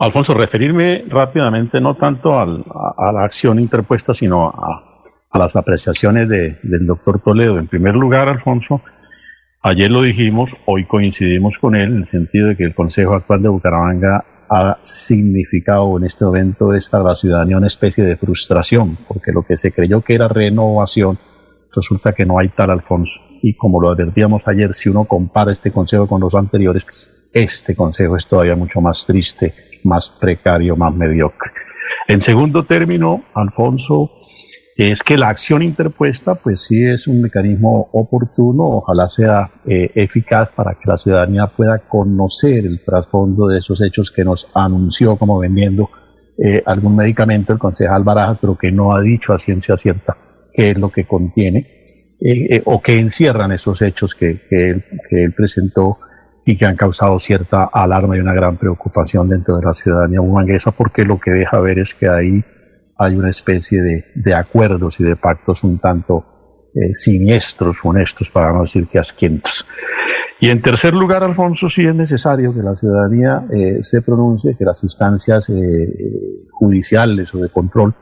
Alfonso, 0.00 0.32
referirme 0.32 1.04
rápidamente 1.08 1.78
no 1.78 1.94
tanto 1.94 2.38
a, 2.38 2.46
la 2.46 3.22
acción 3.22 3.58
interpuesta, 3.58 4.14
sino 4.14 4.48
a, 4.48 5.38
las 5.38 5.56
apreciaciones 5.56 6.26
del 6.26 6.86
doctor 6.86 7.20
Toledo. 7.20 7.58
En 7.58 7.68
primer 7.68 7.94
lugar, 7.94 8.30
Alfonso, 8.30 8.80
ayer 9.62 9.90
lo 9.90 10.00
dijimos, 10.00 10.56
hoy 10.64 10.86
coincidimos 10.86 11.58
con 11.58 11.76
él 11.76 11.92
en 11.92 11.96
el 11.98 12.06
sentido 12.06 12.48
de 12.48 12.56
que 12.56 12.64
el 12.64 12.74
Consejo 12.74 13.14
Actual 13.14 13.42
de 13.42 13.50
Bucaramanga 13.50 14.24
ha 14.48 14.78
significado 14.80 15.98
en 15.98 16.04
este 16.04 16.24
momento 16.24 16.72
esta 16.72 16.98
la 17.00 17.14
ciudadanía 17.14 17.58
una 17.58 17.66
especie 17.66 18.02
de 18.02 18.16
frustración, 18.16 18.96
porque 19.06 19.32
lo 19.32 19.42
que 19.42 19.56
se 19.56 19.70
creyó 19.70 20.00
que 20.00 20.14
era 20.14 20.28
renovación, 20.28 21.18
resulta 21.76 22.14
que 22.14 22.24
no 22.24 22.38
hay 22.38 22.48
tal, 22.48 22.70
Alfonso. 22.70 23.20
Y 23.42 23.54
como 23.54 23.78
lo 23.82 23.90
advertíamos 23.90 24.48
ayer, 24.48 24.72
si 24.72 24.88
uno 24.88 25.04
compara 25.04 25.52
este 25.52 25.70
consejo 25.70 26.08
con 26.08 26.22
los 26.22 26.34
anteriores, 26.34 26.86
este 27.32 27.74
consejo 27.74 28.16
es 28.16 28.26
todavía 28.26 28.56
mucho 28.56 28.80
más 28.80 29.06
triste 29.06 29.54
más 29.84 30.08
precario, 30.08 30.76
más 30.76 30.94
mediocre. 30.94 31.50
En 32.08 32.20
segundo 32.20 32.64
término, 32.64 33.24
Alfonso, 33.34 34.10
es 34.76 35.02
que 35.02 35.18
la 35.18 35.28
acción 35.28 35.62
interpuesta, 35.62 36.34
pues 36.34 36.62
sí 36.62 36.84
es 36.84 37.06
un 37.06 37.20
mecanismo 37.20 37.90
oportuno, 37.92 38.64
ojalá 38.64 39.06
sea 39.06 39.50
eh, 39.66 39.90
eficaz 39.94 40.50
para 40.50 40.72
que 40.72 40.88
la 40.88 40.96
ciudadanía 40.96 41.46
pueda 41.48 41.78
conocer 41.80 42.64
el 42.64 42.82
trasfondo 42.82 43.46
de 43.46 43.58
esos 43.58 43.82
hechos 43.82 44.10
que 44.10 44.24
nos 44.24 44.48
anunció 44.54 45.16
como 45.16 45.38
vendiendo 45.38 45.90
eh, 46.38 46.62
algún 46.64 46.96
medicamento 46.96 47.52
el 47.52 47.58
concejal 47.58 48.02
Barajas, 48.02 48.38
pero 48.40 48.56
que 48.56 48.72
no 48.72 48.94
ha 48.94 49.02
dicho 49.02 49.34
a 49.34 49.38
ciencia 49.38 49.76
cierta 49.76 50.16
qué 50.52 50.70
es 50.70 50.78
lo 50.78 50.90
que 50.90 51.06
contiene 51.06 51.84
eh, 52.20 52.62
o 52.64 52.80
qué 52.80 52.98
encierran 52.98 53.52
esos 53.52 53.82
hechos 53.82 54.14
que, 54.14 54.38
él 55.10 55.32
presentó 55.36 55.98
y 56.44 56.56
que 56.56 56.66
han 56.66 56.76
causado 56.76 57.18
cierta 57.18 57.64
alarma 57.64 58.16
y 58.16 58.20
una 58.20 58.32
gran 58.32 58.56
preocupación 58.56 59.28
dentro 59.28 59.56
de 59.56 59.64
la 59.64 59.72
ciudadanía 59.72 60.20
humanguesa 60.20 60.70
porque 60.70 61.04
lo 61.04 61.20
que 61.20 61.30
deja 61.30 61.60
ver 61.60 61.78
es 61.78 61.94
que 61.94 62.08
ahí 62.08 62.44
hay 62.98 63.16
una 63.16 63.30
especie 63.30 63.82
de, 63.82 64.04
de 64.14 64.34
acuerdos 64.34 65.00
y 65.00 65.04
de 65.04 65.16
pactos 65.16 65.64
un 65.64 65.78
tanto 65.78 66.30
eh, 66.72 66.94
siniestros, 66.94 67.78
honestos, 67.82 68.30
para 68.30 68.52
no 68.52 68.60
decir 68.60 68.86
que 68.86 69.00
asquientos. 69.00 69.66
Y 70.38 70.50
en 70.50 70.62
tercer 70.62 70.94
lugar, 70.94 71.24
Alfonso, 71.24 71.68
sí 71.68 71.84
es 71.84 71.94
necesario 71.96 72.54
que 72.54 72.62
la 72.62 72.76
ciudadanía 72.76 73.44
eh, 73.52 73.78
se 73.80 74.02
pronuncie, 74.02 74.56
que 74.56 74.64
las 74.64 74.84
instancias 74.84 75.50
eh, 75.50 76.46
judiciales 76.52 77.34
o 77.34 77.38
de 77.38 77.48
control 77.48 77.94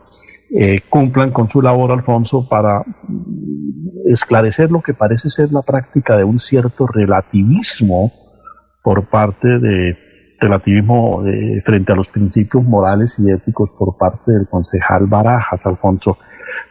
cumplan 0.90 1.30
con 1.30 1.48
su 1.48 1.62
labor, 1.62 1.92
Alfonso, 1.92 2.46
para 2.46 2.80
mm, 2.80 4.10
esclarecer 4.10 4.70
lo 4.70 4.82
que 4.82 4.92
parece 4.92 5.30
ser 5.30 5.50
la 5.50 5.62
práctica 5.62 6.18
de 6.18 6.24
un 6.24 6.38
cierto 6.38 6.86
relativismo 6.86 8.12
por 8.82 9.08
parte 9.08 9.48
de 9.58 9.96
relativismo 10.40 11.22
frente 11.64 11.92
a 11.92 11.96
los 11.96 12.08
principios 12.08 12.62
morales 12.64 13.18
y 13.18 13.30
éticos 13.30 13.72
por 13.72 13.96
parte 13.96 14.32
del 14.32 14.48
concejal 14.48 15.06
Barajas, 15.06 15.66
Alfonso, 15.66 16.16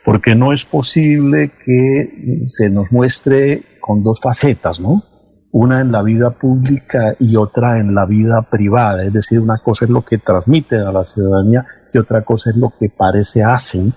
porque 0.05 0.35
no 0.35 0.53
es 0.53 0.63
posible 0.63 1.51
que 1.65 2.41
se 2.43 2.69
nos 2.69 2.91
muestre 2.91 3.61
con 3.81 4.03
dos 4.03 4.19
facetas, 4.21 4.79
¿no? 4.79 5.03
una 5.51 5.81
en 5.81 5.91
la 5.91 6.03
vida 6.03 6.31
pública 6.31 7.15
y 7.19 7.35
otra 7.35 7.79
en 7.79 7.95
la 7.95 8.05
vida 8.05 8.43
privada. 8.49 9.03
Es 9.03 9.13
decir, 9.13 9.39
una 9.39 9.57
cosa 9.57 9.85
es 9.85 9.91
lo 9.91 10.03
que 10.03 10.17
transmiten 10.17 10.81
a 10.81 10.91
la 10.91 11.03
ciudadanía 11.03 11.65
y 11.93 11.97
otra 11.97 12.23
cosa 12.23 12.49
es 12.49 12.57
lo 12.57 12.73
que 12.79 12.89
parece 12.89 13.43
hacen 13.43 13.93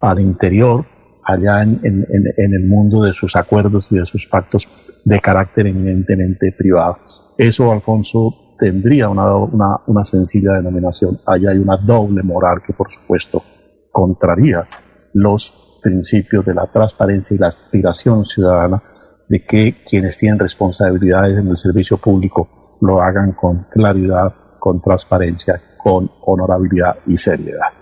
al 0.00 0.20
interior, 0.20 0.84
allá 1.24 1.62
en, 1.62 1.78
el 1.80 2.66
mundo 2.68 3.02
de 3.02 3.12
sus 3.12 3.36
acuerdos 3.36 3.92
y 3.92 3.98
de 3.98 4.06
sus 4.06 4.26
pactos 4.26 4.68
de 5.04 5.20
carácter 5.20 5.68
eminentemente 5.68 6.52
privado. 6.56 6.98
Eso, 7.40 7.72
Alfonso, 7.72 8.54
tendría 8.58 9.08
una, 9.08 9.34
una, 9.34 9.78
una 9.86 10.04
sencilla 10.04 10.52
denominación. 10.52 11.16
Allá 11.26 11.52
hay 11.52 11.56
una 11.56 11.78
doble 11.78 12.22
moral 12.22 12.60
que, 12.62 12.74
por 12.74 12.90
supuesto, 12.90 13.42
contraría 13.90 14.68
los 15.14 15.78
principios 15.82 16.44
de 16.44 16.52
la 16.52 16.66
transparencia 16.66 17.34
y 17.34 17.38
la 17.38 17.46
aspiración 17.46 18.26
ciudadana 18.26 18.82
de 19.26 19.42
que 19.42 19.82
quienes 19.88 20.18
tienen 20.18 20.38
responsabilidades 20.38 21.38
en 21.38 21.48
el 21.48 21.56
servicio 21.56 21.96
público 21.96 22.76
lo 22.82 23.00
hagan 23.00 23.32
con 23.32 23.68
claridad, 23.70 24.34
con 24.58 24.82
transparencia, 24.82 25.58
con 25.78 26.10
honorabilidad 26.26 26.96
y 27.06 27.16
seriedad. 27.16 27.72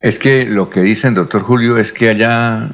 Es 0.00 0.18
que 0.18 0.46
lo 0.46 0.70
que 0.70 0.80
dicen, 0.80 1.12
doctor 1.12 1.42
Julio, 1.42 1.76
es 1.76 1.92
que 1.92 2.08
allá 2.08 2.70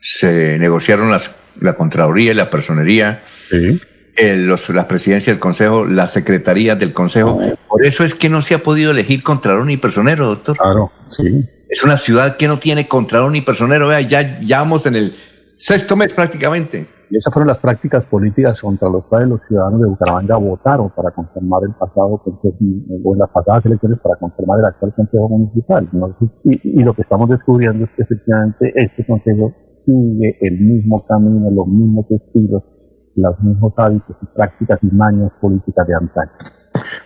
se 0.00 0.58
negociaron 0.58 1.10
las, 1.10 1.34
la 1.60 1.74
Contraloría 1.74 2.30
y 2.30 2.34
la 2.34 2.48
Personería, 2.48 3.22
los, 4.20 4.68
la 4.70 4.88
presidencia 4.88 5.32
del 5.32 5.40
Consejo, 5.40 5.84
la 5.84 6.08
Secretaría 6.08 6.74
del 6.76 6.92
Consejo. 6.92 7.40
Por 7.68 7.84
eso 7.84 8.04
es 8.04 8.14
que 8.14 8.28
no 8.28 8.42
se 8.42 8.54
ha 8.54 8.62
podido 8.62 8.90
elegir 8.90 9.22
Contralor 9.22 9.66
ni 9.66 9.76
Personero, 9.76 10.26
doctor. 10.26 10.56
Claro, 10.56 10.90
sí. 11.08 11.44
Es 11.68 11.82
una 11.84 11.96
ciudad 11.96 12.36
que 12.36 12.48
no 12.48 12.58
tiene 12.58 12.88
Contralor 12.88 13.30
ni 13.30 13.42
Personero. 13.42 13.88
Vea, 13.88 14.00
ya, 14.00 14.40
ya 14.40 14.58
vamos 14.60 14.86
en 14.86 14.96
el 14.96 15.14
sexto 15.56 15.96
mes 15.96 16.12
prácticamente. 16.14 16.88
Y 17.10 17.16
esas 17.16 17.32
fueron 17.32 17.48
las 17.48 17.60
prácticas 17.60 18.06
políticas 18.06 18.60
contra 18.60 18.88
los 18.88 19.04
cuales 19.06 19.28
los 19.28 19.42
ciudadanos 19.42 19.80
de 19.80 19.86
Bucaramanga 19.86 20.36
votaron 20.36 20.90
para 20.90 21.10
conformar 21.10 21.62
el 21.64 21.72
pasado 21.74 22.22
o 22.22 23.14
en 23.14 23.18
las 23.18 23.30
pasadas 23.30 23.64
elecciones 23.64 23.98
para 24.00 24.16
conformar 24.16 24.58
el 24.58 24.66
actual 24.66 24.94
Consejo 24.94 25.28
Municipal. 25.28 25.88
Y, 26.44 26.82
lo 26.82 26.92
que 26.92 27.02
estamos 27.02 27.30
descubriendo 27.30 27.84
es 27.84 27.90
que 27.96 28.02
efectivamente 28.02 28.72
este 28.74 29.06
Consejo 29.06 29.54
sigue 29.84 30.36
el 30.42 30.60
mismo 30.60 31.04
camino, 31.06 31.50
los 31.50 31.66
mismos 31.66 32.06
estilos, 32.10 32.62
los 33.20 33.38
mismos 33.40 33.72
hábitos 33.76 34.16
y 34.22 34.26
prácticas 34.26 34.80
y 34.82 34.94
mañas 34.94 35.30
políticas 35.40 35.86
de 35.86 35.94
antaño. 35.94 36.30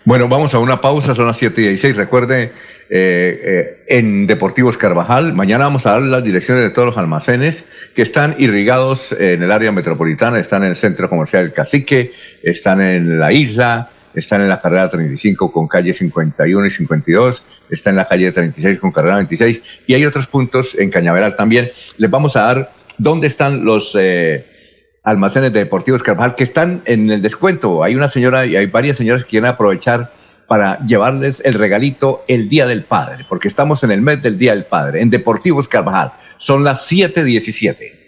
Bueno, 0.05 0.29
vamos 0.29 0.55
a 0.55 0.59
una 0.59 0.81
pausa, 0.81 1.15
son 1.15 1.27
las 1.27 1.37
7 1.37 1.61
y 1.61 1.65
16. 1.69 1.97
Recuerde, 1.97 2.43
eh, 2.43 2.51
eh, 2.91 3.85
en 3.89 4.27
Deportivos 4.27 4.77
Carvajal, 4.77 5.33
mañana 5.33 5.65
vamos 5.65 5.87
a 5.87 5.93
dar 5.93 6.03
las 6.03 6.25
direcciones 6.25 6.63
de 6.63 6.71
todos 6.71 6.89
los 6.89 6.99
almacenes 6.99 7.65
que 7.95 8.03
están 8.03 8.35
irrigados 8.39 9.13
en 9.13 9.43
el 9.43 9.51
área 9.51 9.73
metropolitana, 9.73 10.39
están 10.39 10.63
en 10.65 10.71
el 10.71 10.77
centro 10.77 11.09
comercial 11.09 11.45
del 11.45 11.53
Cacique, 11.53 12.13
están 12.43 12.81
en 12.81 13.19
la 13.19 13.33
isla, 13.33 13.91
están 14.15 14.41
en 14.43 14.49
la 14.49 14.61
carrera 14.61 14.89
35 14.89 15.53
con 15.53 15.69
calle 15.69 15.95
51 15.95 16.67
y 16.67 16.71
52, 16.71 17.45
está 17.71 17.91
en 17.91 17.97
la 17.97 18.07
calle 18.07 18.31
36 18.31 18.79
con 18.79 18.93
carrera 18.93 19.17
26 19.17 19.63
y 19.87 19.95
hay 19.95 20.05
otros 20.05 20.27
puntos 20.27 20.77
en 20.79 20.91
Cañaveral 20.91 21.35
también. 21.35 21.71
Les 21.97 22.11
vamos 22.11 22.37
a 22.37 22.43
dar 22.43 22.73
dónde 22.99 23.27
están 23.27 23.65
los 23.65 23.97
eh, 23.99 24.52
almacenes 25.03 25.53
de 25.53 25.61
Deportivos 25.61 26.03
Carvajal 26.03 26.35
que 26.35 26.45
están 26.45 26.83
en 26.85 27.11
el 27.11 27.23
descuento. 27.23 27.83
Hay 27.83 27.95
una 27.95 28.09
señora 28.09 28.47
y 28.47 28.57
hay 28.57 28.67
varias 28.67 28.97
señoras 28.97 29.25
que 29.25 29.31
quieren 29.31 29.49
aprovechar 29.49 30.13
para 30.47 30.85
llevarles 30.85 31.41
el 31.45 31.55
regalito 31.55 32.25
el 32.29 32.49
Día 32.49 32.67
del 32.67 32.83
Padre, 32.83 33.25
porque 33.29 33.49
estamos 33.49 33.85
en 33.85 33.91
el 33.91 34.03
mes 34.03 34.23
del 34.23 34.39
Día 34.39 34.55
del 34.55 34.65
Padre, 34.65 35.01
en 35.01 35.11
Deportivos 35.11 35.69
Carvajal. 35.69 36.13
Son 36.37 36.63
las 36.63 36.91
7:17. 36.91 38.03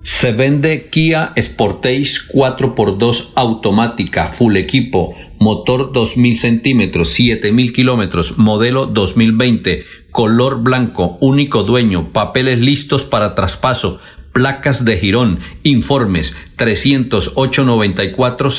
Se 0.00 0.32
vende 0.32 0.88
Kia 0.90 1.32
Sportage 1.40 2.28
4x2 2.32 3.30
automática, 3.34 4.28
full 4.28 4.56
equipo, 4.56 5.14
motor 5.40 5.92
2000 5.92 6.38
centímetros, 6.38 7.08
7000 7.10 7.72
kilómetros, 7.72 8.38
modelo 8.38 8.86
2020, 8.86 9.84
color 10.12 10.62
blanco, 10.62 11.18
único 11.20 11.64
dueño, 11.64 12.12
papeles 12.12 12.60
listos 12.60 13.04
para 13.04 13.34
traspaso, 13.34 13.98
placas 14.38 14.84
de 14.84 14.96
Girón, 14.96 15.40
informes 15.64 16.36
308 16.54 17.64
94 17.64 18.50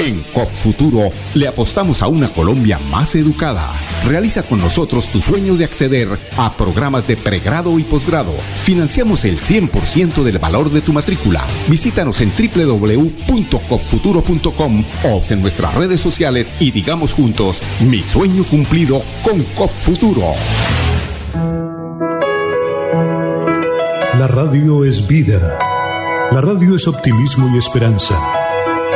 En 0.00 0.22
COP 0.32 0.50
Futuro 0.52 1.10
le 1.34 1.48
apostamos 1.48 2.02
a 2.02 2.06
una 2.06 2.32
Colombia 2.32 2.78
más 2.90 3.16
educada. 3.16 3.68
Realiza 4.06 4.44
con 4.44 4.60
nosotros 4.60 5.08
tu 5.08 5.20
sueño 5.20 5.56
de 5.56 5.64
acceder 5.64 6.08
a 6.36 6.56
programas 6.56 7.08
de 7.08 7.16
pregrado 7.16 7.80
y 7.80 7.84
posgrado. 7.84 8.32
Financiamos 8.62 9.24
el 9.24 9.40
100% 9.40 10.22
del 10.22 10.38
valor 10.38 10.70
de 10.70 10.82
tu 10.82 10.92
matrícula. 10.92 11.44
Visítanos 11.68 12.20
en 12.20 12.32
www.copfuturo.com 12.32 14.84
o 15.04 15.20
en 15.28 15.42
nuestras 15.42 15.74
redes 15.74 16.00
sociales 16.00 16.54
y 16.60 16.70
digamos 16.70 17.12
juntos, 17.12 17.60
mi 17.80 18.00
sueño 18.02 18.44
cumplido 18.44 19.02
con 19.24 19.42
COP 19.56 19.72
Futuro. 19.82 20.26
La 24.16 24.28
radio 24.28 24.84
es 24.84 25.08
vida. 25.08 25.58
La 26.30 26.40
radio 26.40 26.76
es 26.76 26.86
optimismo 26.86 27.52
y 27.54 27.58
esperanza. 27.58 28.37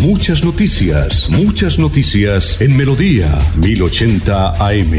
Muchas 0.00 0.44
noticias, 0.44 1.30
muchas 1.30 1.78
noticias 1.78 2.60
en 2.60 2.76
Melodía 2.76 3.28
1080 3.56 4.50
AM. 4.50 4.92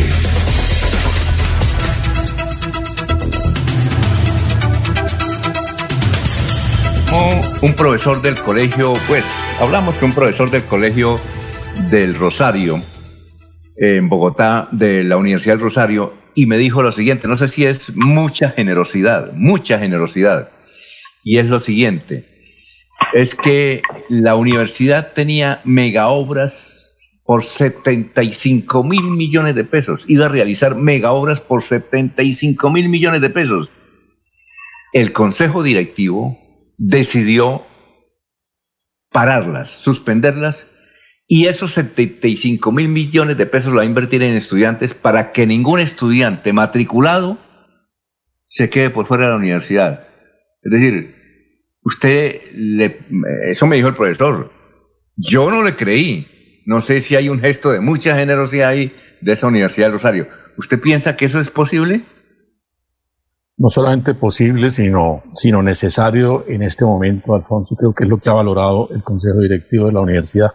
Un 7.61 7.73
profesor 7.73 8.21
del 8.21 8.35
colegio, 8.35 8.93
pues, 9.07 9.23
hablamos 9.59 9.95
con 9.95 10.09
un 10.09 10.15
profesor 10.15 10.49
del 10.49 10.63
colegio 10.63 11.19
del 11.89 12.15
Rosario, 12.15 12.81
en 13.77 14.09
Bogotá, 14.09 14.69
de 14.71 15.03
la 15.03 15.17
Universidad 15.17 15.55
del 15.55 15.63
Rosario, 15.63 16.13
y 16.35 16.45
me 16.45 16.57
dijo 16.57 16.81
lo 16.81 16.91
siguiente, 16.91 17.27
no 17.27 17.37
sé 17.37 17.47
si 17.47 17.65
es 17.65 17.95
mucha 17.95 18.49
generosidad, 18.49 19.33
mucha 19.33 19.77
generosidad, 19.79 20.49
y 21.23 21.37
es 21.37 21.47
lo 21.47 21.59
siguiente, 21.59 22.34
es 23.13 23.35
que 23.35 23.81
la 24.09 24.35
universidad 24.35 25.13
tenía 25.13 25.61
mega 25.63 26.07
obras 26.07 26.85
por 27.23 27.43
75 27.43 28.83
mil 28.83 29.03
millones 29.03 29.55
de 29.55 29.63
pesos. 29.63 30.05
Iba 30.07 30.27
a 30.27 30.29
realizar 30.29 30.75
mega 30.75 31.11
obras 31.11 31.41
por 31.41 31.63
75 31.63 32.69
mil 32.69 32.89
millones 32.89 33.21
de 33.21 33.29
pesos. 33.29 33.71
El 34.93 35.11
consejo 35.11 35.63
directivo 35.63 36.37
decidió 36.77 37.63
pararlas, 39.11 39.69
suspenderlas, 39.69 40.67
y 41.27 41.47
esos 41.47 41.73
75 41.73 42.71
mil 42.71 42.87
millones 42.87 43.37
de 43.37 43.47
pesos 43.47 43.71
lo 43.71 43.77
va 43.77 43.83
a 43.83 43.87
invertir 43.87 44.21
en 44.21 44.35
estudiantes 44.35 44.93
para 44.93 45.31
que 45.31 45.47
ningún 45.47 45.79
estudiante 45.79 46.53
matriculado 46.53 47.39
se 48.47 48.69
quede 48.69 48.91
por 48.91 49.07
fuera 49.07 49.25
de 49.25 49.29
la 49.31 49.37
universidad. 49.37 50.07
Es 50.61 50.71
decir, 50.71 51.14
Usted, 51.85 52.41
le, 52.55 52.97
eso 53.45 53.67
me 53.67 53.75
dijo 53.75 53.87
el 53.87 53.93
profesor. 53.93 54.51
Yo 55.15 55.51
no 55.51 55.63
le 55.63 55.75
creí. 55.75 56.63
No 56.65 56.79
sé 56.79 56.99
si 56.99 57.15
hay 57.15 57.29
un 57.29 57.39
gesto 57.39 57.71
de 57.71 57.79
mucha 57.79 58.17
generosidad 58.17 58.69
ahí 58.69 58.91
de 59.21 59.33
esa 59.33 59.45
Universidad 59.45 59.87
de 59.87 59.93
Rosario. 59.93 60.27
¿Usted 60.57 60.81
piensa 60.81 61.15
que 61.15 61.25
eso 61.25 61.39
es 61.39 61.51
posible? 61.51 62.01
No 63.57 63.69
solamente 63.69 64.15
posible, 64.15 64.71
sino, 64.71 65.23
sino 65.35 65.61
necesario 65.61 66.43
en 66.47 66.63
este 66.63 66.83
momento, 66.85 67.35
Alfonso. 67.35 67.75
Creo 67.75 67.93
que 67.93 68.05
es 68.05 68.09
lo 68.09 68.17
que 68.17 68.29
ha 68.29 68.33
valorado 68.33 68.89
el 68.89 69.03
Consejo 69.03 69.39
Directivo 69.39 69.85
de 69.85 69.93
la 69.93 69.99
Universidad. 69.99 70.51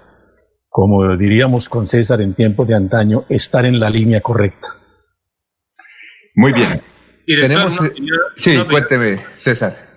Como 0.69 1.17
diríamos 1.17 1.69
con 1.69 1.87
César 1.87 2.21
en 2.23 2.35
tiempos 2.35 2.67
de 2.67 2.75
antaño, 2.75 3.25
estar 3.29 3.65
en 3.65 3.79
la 3.79 3.89
línea 3.89 4.21
correcta. 4.21 4.75
Muy 6.35 6.53
bien. 6.53 6.83
Tenemos. 7.25 7.81
sí, 8.35 8.59
cuénteme, 8.69 9.21
César. 9.37 9.90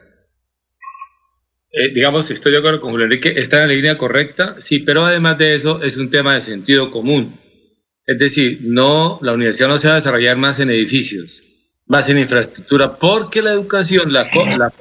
Eh, 1.75 1.89
digamos, 1.91 2.29
estoy 2.29 2.51
de 2.51 2.59
acuerdo 2.59 2.79
con 2.79 2.91
Julio 2.91 3.05
Enrique, 3.05 3.33
está 3.35 3.63
en 3.63 3.69
la 3.69 3.73
línea 3.73 3.97
correcta, 3.97 4.57
sí, 4.59 4.79
pero 4.79 5.05
además 5.05 5.39
de 5.39 5.55
eso 5.55 5.81
es 5.81 5.97
un 5.97 6.11
tema 6.11 6.35
de 6.35 6.41
sentido 6.41 6.91
común. 6.91 7.39
Es 8.05 8.19
decir, 8.19 8.59
no, 8.61 9.17
la 9.23 9.33
universidad 9.33 9.69
no 9.69 9.79
se 9.79 9.87
va 9.87 9.93
a 9.93 9.95
desarrollar 9.95 10.37
más 10.37 10.59
en 10.59 10.69
edificios, 10.69 11.41
más 11.87 12.07
en 12.09 12.19
infraestructura, 12.19 12.99
porque 12.99 13.41
la 13.41 13.53
educación, 13.53 14.13
la, 14.13 14.29
la 14.51 14.71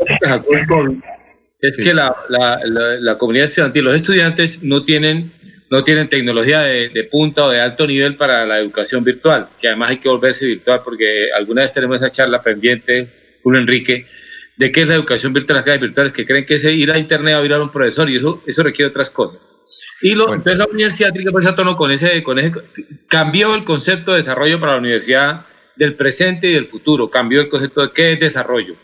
es 1.61 1.77
que 1.79 1.95
la, 1.95 2.15
la, 2.29 2.61
la, 3.01 3.17
comunidad 3.17 3.47
estudiantil, 3.47 3.85
los 3.85 3.95
estudiantes 3.95 4.63
no 4.63 4.85
tienen, 4.85 5.33
no 5.71 5.85
tienen 5.85 6.11
tecnología 6.11 6.61
de, 6.61 6.91
de, 6.91 7.05
punta 7.05 7.47
o 7.47 7.51
de 7.51 7.61
alto 7.61 7.87
nivel 7.87 8.17
para 8.17 8.45
la 8.45 8.59
educación 8.59 9.03
virtual, 9.03 9.49
que 9.59 9.69
además 9.69 9.91
hay 9.91 9.99
que 9.99 10.11
volverse 10.11 10.45
virtual 10.45 10.83
porque 10.85 11.29
alguna 11.35 11.63
vez 11.63 11.73
tenemos 11.73 11.97
esa 11.97 12.11
charla 12.11 12.43
pendiente, 12.43 13.39
Julio 13.43 13.61
Enrique, 13.61 14.07
de 14.57 14.71
qué 14.71 14.83
es 14.83 14.89
la 14.89 14.95
educación 14.95 15.33
virtual, 15.33 15.57
las 15.57 15.65
clases 15.65 15.83
virtuales, 15.83 16.13
que 16.13 16.27
creen 16.27 16.47
que 16.47 16.55
es 16.55 16.65
ir 16.65 16.91
a 16.91 16.99
internet 16.99 17.35
a 17.35 17.43
mirar 17.43 17.61
a 17.61 17.65
un 17.65 17.73
profesor 17.73 18.09
y 18.09 18.17
eso, 18.17 18.43
eso 18.47 18.63
requiere 18.63 18.91
otras 18.91 19.11
cosas. 19.11 19.49
Y 20.01 20.15
lo, 20.15 20.35
entonces 20.35 20.59
la 20.59 20.67
universidad 20.67 21.13
tiene 21.13 21.27
que 21.27 21.31
ponerse 21.31 21.51
a 21.51 21.55
tono 21.55 21.77
con 21.77 21.91
ese, 21.91 22.23
con 22.23 22.39
ese, 22.39 22.53
cambió 23.09 23.55
el 23.55 23.65
concepto 23.65 24.13
de 24.13 24.19
desarrollo 24.19 24.59
para 24.61 24.73
la 24.73 24.79
universidad 24.79 25.47
del 25.77 25.95
presente 25.95 26.49
y 26.49 26.53
del 26.55 26.67
futuro, 26.67 27.11
cambió 27.11 27.41
el 27.41 27.49
concepto 27.49 27.83
de 27.83 27.93
qué 27.93 28.13
es 28.13 28.21
desarrollo 28.21 28.77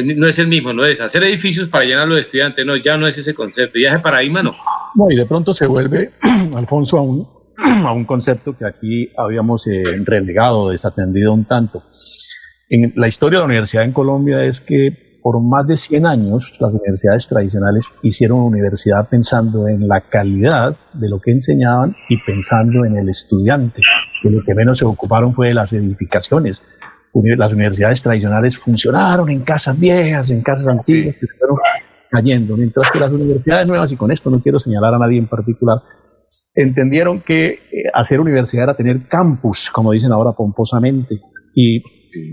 no 0.00 0.26
es 0.26 0.38
el 0.38 0.48
mismo, 0.48 0.72
no 0.72 0.86
es 0.86 1.00
hacer 1.00 1.22
edificios 1.24 1.68
para 1.68 1.84
llenarlo 1.84 2.14
de 2.14 2.22
estudiantes, 2.22 2.64
no, 2.64 2.76
ya 2.76 2.96
no 2.96 3.06
es 3.06 3.18
ese 3.18 3.34
concepto, 3.34 3.78
ya 3.78 3.90
ese 3.90 3.98
paradigma 3.98 4.42
no. 4.42 4.54
No, 4.94 5.10
y 5.10 5.16
de 5.16 5.26
pronto 5.26 5.52
se 5.52 5.66
vuelve, 5.66 6.12
Alfonso, 6.54 6.98
a 6.98 7.02
un, 7.02 7.26
a 7.58 7.92
un 7.92 8.04
concepto 8.06 8.56
que 8.56 8.64
aquí 8.66 9.10
habíamos 9.16 9.66
eh, 9.66 9.82
relegado, 10.04 10.70
desatendido 10.70 11.34
un 11.34 11.44
tanto. 11.44 11.84
En 12.70 12.94
la 12.96 13.06
historia 13.06 13.38
de 13.38 13.42
la 13.42 13.46
universidad 13.46 13.84
en 13.84 13.92
Colombia 13.92 14.44
es 14.44 14.62
que 14.62 15.11
por 15.22 15.40
más 15.40 15.66
de 15.66 15.76
100 15.76 16.06
años 16.06 16.54
las 16.60 16.72
universidades 16.72 17.28
tradicionales 17.28 17.92
hicieron 18.02 18.40
universidad 18.40 19.08
pensando 19.08 19.68
en 19.68 19.86
la 19.86 20.00
calidad 20.00 20.76
de 20.92 21.08
lo 21.08 21.20
que 21.20 21.30
enseñaban 21.30 21.94
y 22.08 22.16
pensando 22.22 22.84
en 22.84 22.96
el 22.96 23.08
estudiante. 23.08 23.80
Y 24.24 24.28
lo 24.28 24.42
que 24.44 24.54
menos 24.54 24.78
se 24.78 24.84
ocuparon 24.84 25.32
fue 25.32 25.48
de 25.48 25.54
las 25.54 25.72
edificaciones, 25.72 26.62
las 27.14 27.52
universidades 27.52 28.02
tradicionales 28.02 28.56
funcionaron 28.56 29.28
en 29.30 29.40
casas 29.40 29.78
viejas, 29.78 30.30
en 30.30 30.42
casas 30.42 30.66
antiguas, 30.66 31.18
que 31.18 31.26
fueron 31.38 31.58
cayendo, 32.10 32.56
mientras 32.56 32.90
que 32.90 32.98
las 32.98 33.10
universidades 33.10 33.66
nuevas, 33.66 33.92
y 33.92 33.96
con 33.96 34.10
esto 34.10 34.30
no 34.30 34.40
quiero 34.40 34.58
señalar 34.58 34.94
a 34.94 34.98
nadie 34.98 35.18
en 35.18 35.28
particular, 35.28 35.78
entendieron 36.54 37.20
que 37.20 37.48
eh, 37.48 37.58
hacer 37.94 38.20
universidad 38.20 38.64
era 38.64 38.74
tener 38.74 39.08
campus, 39.08 39.70
como 39.70 39.92
dicen 39.92 40.12
ahora 40.12 40.32
pomposamente, 40.32 41.20
y 41.54 41.82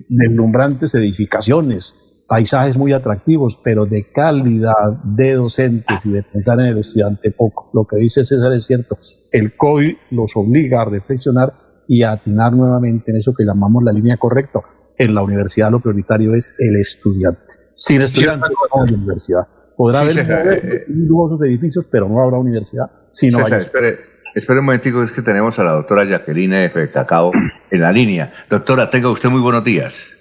deslumbrantes 0.10 0.95
edificaciones, 0.95 2.09
paisajes 2.30 2.77
muy 2.77 2.93
atractivos, 2.93 3.60
pero 3.61 3.85
de 3.88 4.11
calidad 4.11 5.03
de 5.03 5.34
docentes 5.34 6.06
y 6.06 6.11
de 6.11 6.23
pensar 6.23 6.60
en 6.60 6.68
el 6.68 6.77
estudiante 6.77 7.31
poco. 7.31 7.72
Lo 7.73 7.85
que 7.85 7.97
dice 7.97 8.23
César 8.23 8.53
es 8.53 8.65
cierto, 8.65 8.97
el 9.31 9.57
COVID 9.57 9.95
los 10.11 10.31
obliga 10.35 10.84
a 10.84 10.85
reflexionar 10.85 11.53
y 11.88 12.03
a 12.03 12.11
atinar 12.11 12.53
nuevamente 12.53 13.10
en 13.11 13.18
eso 13.18 13.34
que 13.34 13.43
llamamos 13.43 13.84
la 13.84 13.91
línea 13.91 14.18
correcta. 14.18 14.60
En 14.95 15.15
la 15.15 15.23
universidad 15.23 15.72
lo 15.72 15.80
prioritario 15.80 16.35
es 16.35 16.53
el 16.60 16.76
estudiante. 16.80 17.56
Sin 17.73 18.01
estudiante 18.01 18.47
no 18.49 18.84
hay 18.84 18.93
universidad. 18.93 19.47
Podrá 19.76 20.01
haber 20.01 20.19
eh, 20.19 20.85
nuevos 20.88 21.41
edificios, 21.41 21.85
pero 21.89 22.07
no 22.07 22.22
habrá 22.22 22.38
universidad 22.38 22.85
si 23.10 23.30
no 23.30 23.39
hay. 23.39 23.53
Espere, 23.53 23.99
espere 24.35 24.60
un 24.60 24.65
momentico, 24.65 25.01
es 25.01 25.11
que 25.11 25.23
tenemos 25.23 25.57
a 25.57 25.64
la 25.64 25.72
doctora 25.72 26.06
Jacqueline 26.06 26.65
F. 26.65 26.91
Cacao 26.91 27.31
en 27.72 27.81
la 27.81 27.91
línea. 27.91 28.45
Doctora, 28.49 28.89
tenga 28.89 29.10
usted 29.10 29.30
muy 29.30 29.41
buenos 29.41 29.64
días. 29.64 30.19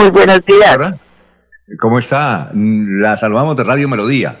Muy 0.00 0.10
buenos 0.12 0.42
días. 0.46 0.78
¿Cómo 1.78 1.98
está? 1.98 2.50
La 2.54 3.18
salvamos 3.18 3.54
de 3.54 3.64
Radio 3.64 3.86
Melodía. 3.86 4.34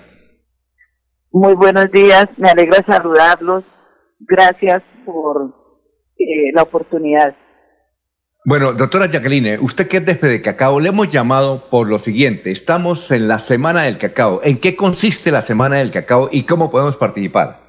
Muy 1.32 1.52
buenos 1.52 1.92
días, 1.92 2.30
me 2.38 2.48
alegra 2.48 2.82
saludarlos 2.82 3.64
Gracias 4.20 4.82
por 5.04 5.54
eh, 6.18 6.50
la 6.54 6.62
oportunidad. 6.62 7.36
Bueno, 8.46 8.72
doctora 8.72 9.04
Jacqueline, 9.04 9.58
usted 9.60 9.86
que 9.86 9.98
es 9.98 10.20
de 10.22 10.40
Cacao, 10.40 10.80
le 10.80 10.88
hemos 10.88 11.08
llamado 11.08 11.68
por 11.68 11.88
lo 11.88 11.98
siguiente. 11.98 12.50
Estamos 12.50 13.10
en 13.10 13.28
la 13.28 13.38
Semana 13.38 13.82
del 13.82 13.98
Cacao. 13.98 14.40
¿En 14.42 14.58
qué 14.58 14.76
consiste 14.76 15.30
la 15.30 15.42
Semana 15.42 15.76
del 15.76 15.90
Cacao 15.90 16.30
y 16.32 16.44
cómo 16.44 16.70
podemos 16.70 16.96
participar? 16.96 17.60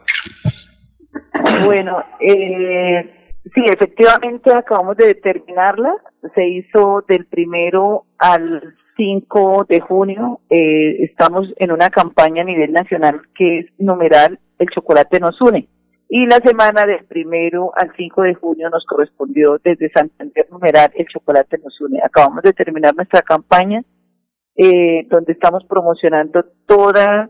Bueno, 1.65 2.01
eh, 2.21 3.20
sí, 3.43 3.61
efectivamente 3.65 4.53
acabamos 4.53 4.97
de 4.97 5.07
determinarla. 5.07 5.93
Se 6.35 6.47
hizo 6.47 7.03
del 7.07 7.25
primero 7.25 8.05
al 8.17 8.75
5 8.97 9.65
de 9.67 9.79
junio. 9.79 10.39
Eh, 10.49 11.03
estamos 11.03 11.47
en 11.57 11.71
una 11.71 11.89
campaña 11.89 12.41
a 12.41 12.45
nivel 12.45 12.71
nacional 12.71 13.21
que 13.35 13.59
es 13.59 13.65
numeral 13.77 14.39
El 14.59 14.67
chocolate 14.69 15.19
nos 15.19 15.39
une 15.41 15.67
y 16.13 16.25
la 16.25 16.41
semana 16.43 16.85
del 16.85 17.05
primero 17.05 17.71
al 17.73 17.93
5 17.95 18.23
de 18.23 18.33
junio 18.33 18.69
nos 18.69 18.83
correspondió 18.85 19.57
desde 19.63 19.89
Santander 19.91 20.45
numeral 20.51 20.91
El 20.93 21.07
Chocolate 21.07 21.57
nos 21.59 21.79
une. 21.79 22.01
Acabamos 22.03 22.43
de 22.43 22.51
terminar 22.51 22.93
nuestra 22.93 23.21
campaña 23.21 23.81
eh, 24.57 25.07
donde 25.07 25.31
estamos 25.31 25.63
promocionando 25.69 26.43
todos 26.67 27.29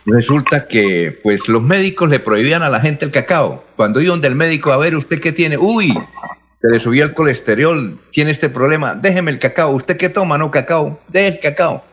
resulta 0.06 0.66
que 0.66 1.20
pues 1.22 1.46
los 1.46 1.60
médicos 1.60 2.08
le 2.08 2.20
prohibían 2.20 2.62
a 2.62 2.70
la 2.70 2.80
gente 2.80 3.04
el 3.04 3.10
cacao. 3.10 3.62
Cuando 3.76 4.00
iban 4.00 4.22
del 4.22 4.34
médico 4.34 4.72
a 4.72 4.78
ver, 4.78 4.96
¿usted 4.96 5.20
qué 5.20 5.32
tiene? 5.32 5.58
Uy, 5.58 5.92
se 5.92 6.72
le 6.72 6.78
subía 6.78 7.04
el 7.04 7.12
colesterol, 7.12 7.98
tiene 8.10 8.30
este 8.30 8.48
problema, 8.48 8.94
déjeme 8.94 9.30
el 9.30 9.38
cacao. 9.38 9.72
¿Usted 9.72 9.98
qué 9.98 10.08
toma? 10.08 10.38
No, 10.38 10.50
cacao, 10.50 11.00
deje 11.08 11.28
el 11.28 11.38
cacao. 11.38 11.84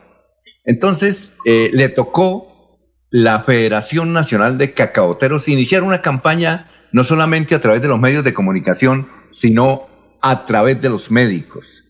Entonces 0.63 1.33
eh, 1.45 1.69
le 1.73 1.89
tocó 1.89 2.79
la 3.09 3.43
Federación 3.43 4.13
Nacional 4.13 4.57
de 4.57 4.73
Cacaoteros 4.73 5.47
iniciar 5.47 5.83
una 5.83 6.01
campaña 6.01 6.67
no 6.91 7.03
solamente 7.03 7.55
a 7.55 7.61
través 7.61 7.81
de 7.81 7.87
los 7.87 7.99
medios 7.99 8.23
de 8.23 8.33
comunicación, 8.33 9.07
sino 9.29 9.87
a 10.21 10.45
través 10.45 10.81
de 10.81 10.89
los 10.89 11.11
médicos. 11.11 11.83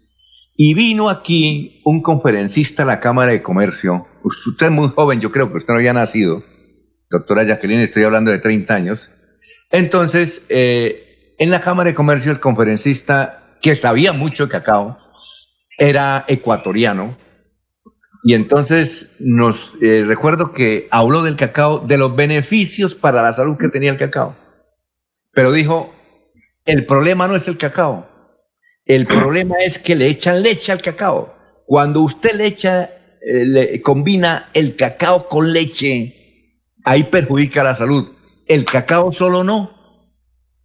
Y 0.56 0.74
vino 0.74 1.10
aquí 1.10 1.82
un 1.84 2.02
conferencista 2.02 2.84
a 2.84 2.86
la 2.86 3.00
Cámara 3.00 3.32
de 3.32 3.42
Comercio. 3.42 4.08
Usted 4.24 4.68
es 4.68 4.72
muy 4.72 4.90
joven, 4.90 5.20
yo 5.20 5.32
creo 5.32 5.52
que 5.52 5.58
usted 5.58 5.74
no 5.74 5.80
había 5.80 5.94
nacido. 5.94 6.44
Doctora 7.10 7.44
Jacqueline, 7.44 7.82
estoy 7.82 8.04
hablando 8.04 8.32
de 8.32 8.40
30 8.40 8.74
años. 8.74 9.10
Entonces, 9.72 10.44
eh, 10.50 11.36
en 11.38 11.52
la 11.52 11.60
Cámara 11.60 11.90
de 11.90 11.96
Comercio 11.96 12.32
el 12.32 12.40
conferencista 12.40 13.58
que 13.62 13.76
sabía 13.76 14.14
mucho 14.14 14.46
de 14.46 14.52
cacao, 14.52 14.98
era 15.78 16.26
ecuatoriano. 16.28 17.18
Y 18.24 18.36
entonces 18.36 19.10
nos 19.20 19.74
eh, 19.82 20.06
recuerdo 20.08 20.54
que 20.54 20.88
habló 20.92 21.24
del 21.24 21.36
cacao, 21.36 21.80
de 21.80 21.98
los 21.98 22.16
beneficios 22.16 22.96
para 22.96 23.22
la 23.22 23.34
salud 23.34 23.58
que 23.58 23.68
tenía 23.68 23.92
el 23.92 23.98
cacao. 23.98 24.36
Pero 25.34 25.52
dijo, 25.52 25.94
el 26.66 26.86
problema 26.86 27.28
no 27.28 27.36
es 27.36 27.48
el 27.50 27.58
cacao, 27.58 28.08
el 28.86 29.08
problema 29.08 29.56
es 29.66 29.78
que 29.78 29.96
le 29.96 30.08
echan 30.08 30.42
leche 30.42 30.72
al 30.72 30.82
cacao. 30.82 31.36
Cuando 31.66 32.02
usted 32.02 32.36
le 32.36 32.48
echa, 32.48 32.84
eh, 32.84 33.46
le 33.46 33.82
combina 33.82 34.50
el 34.54 34.76
cacao 34.76 35.28
con 35.28 35.52
leche, 35.52 36.14
ahí 36.86 37.04
perjudica 37.04 37.64
la 37.64 37.76
salud. 37.76 38.14
El 38.46 38.66
cacao 38.66 39.12
solo 39.12 39.44
no. 39.44 39.72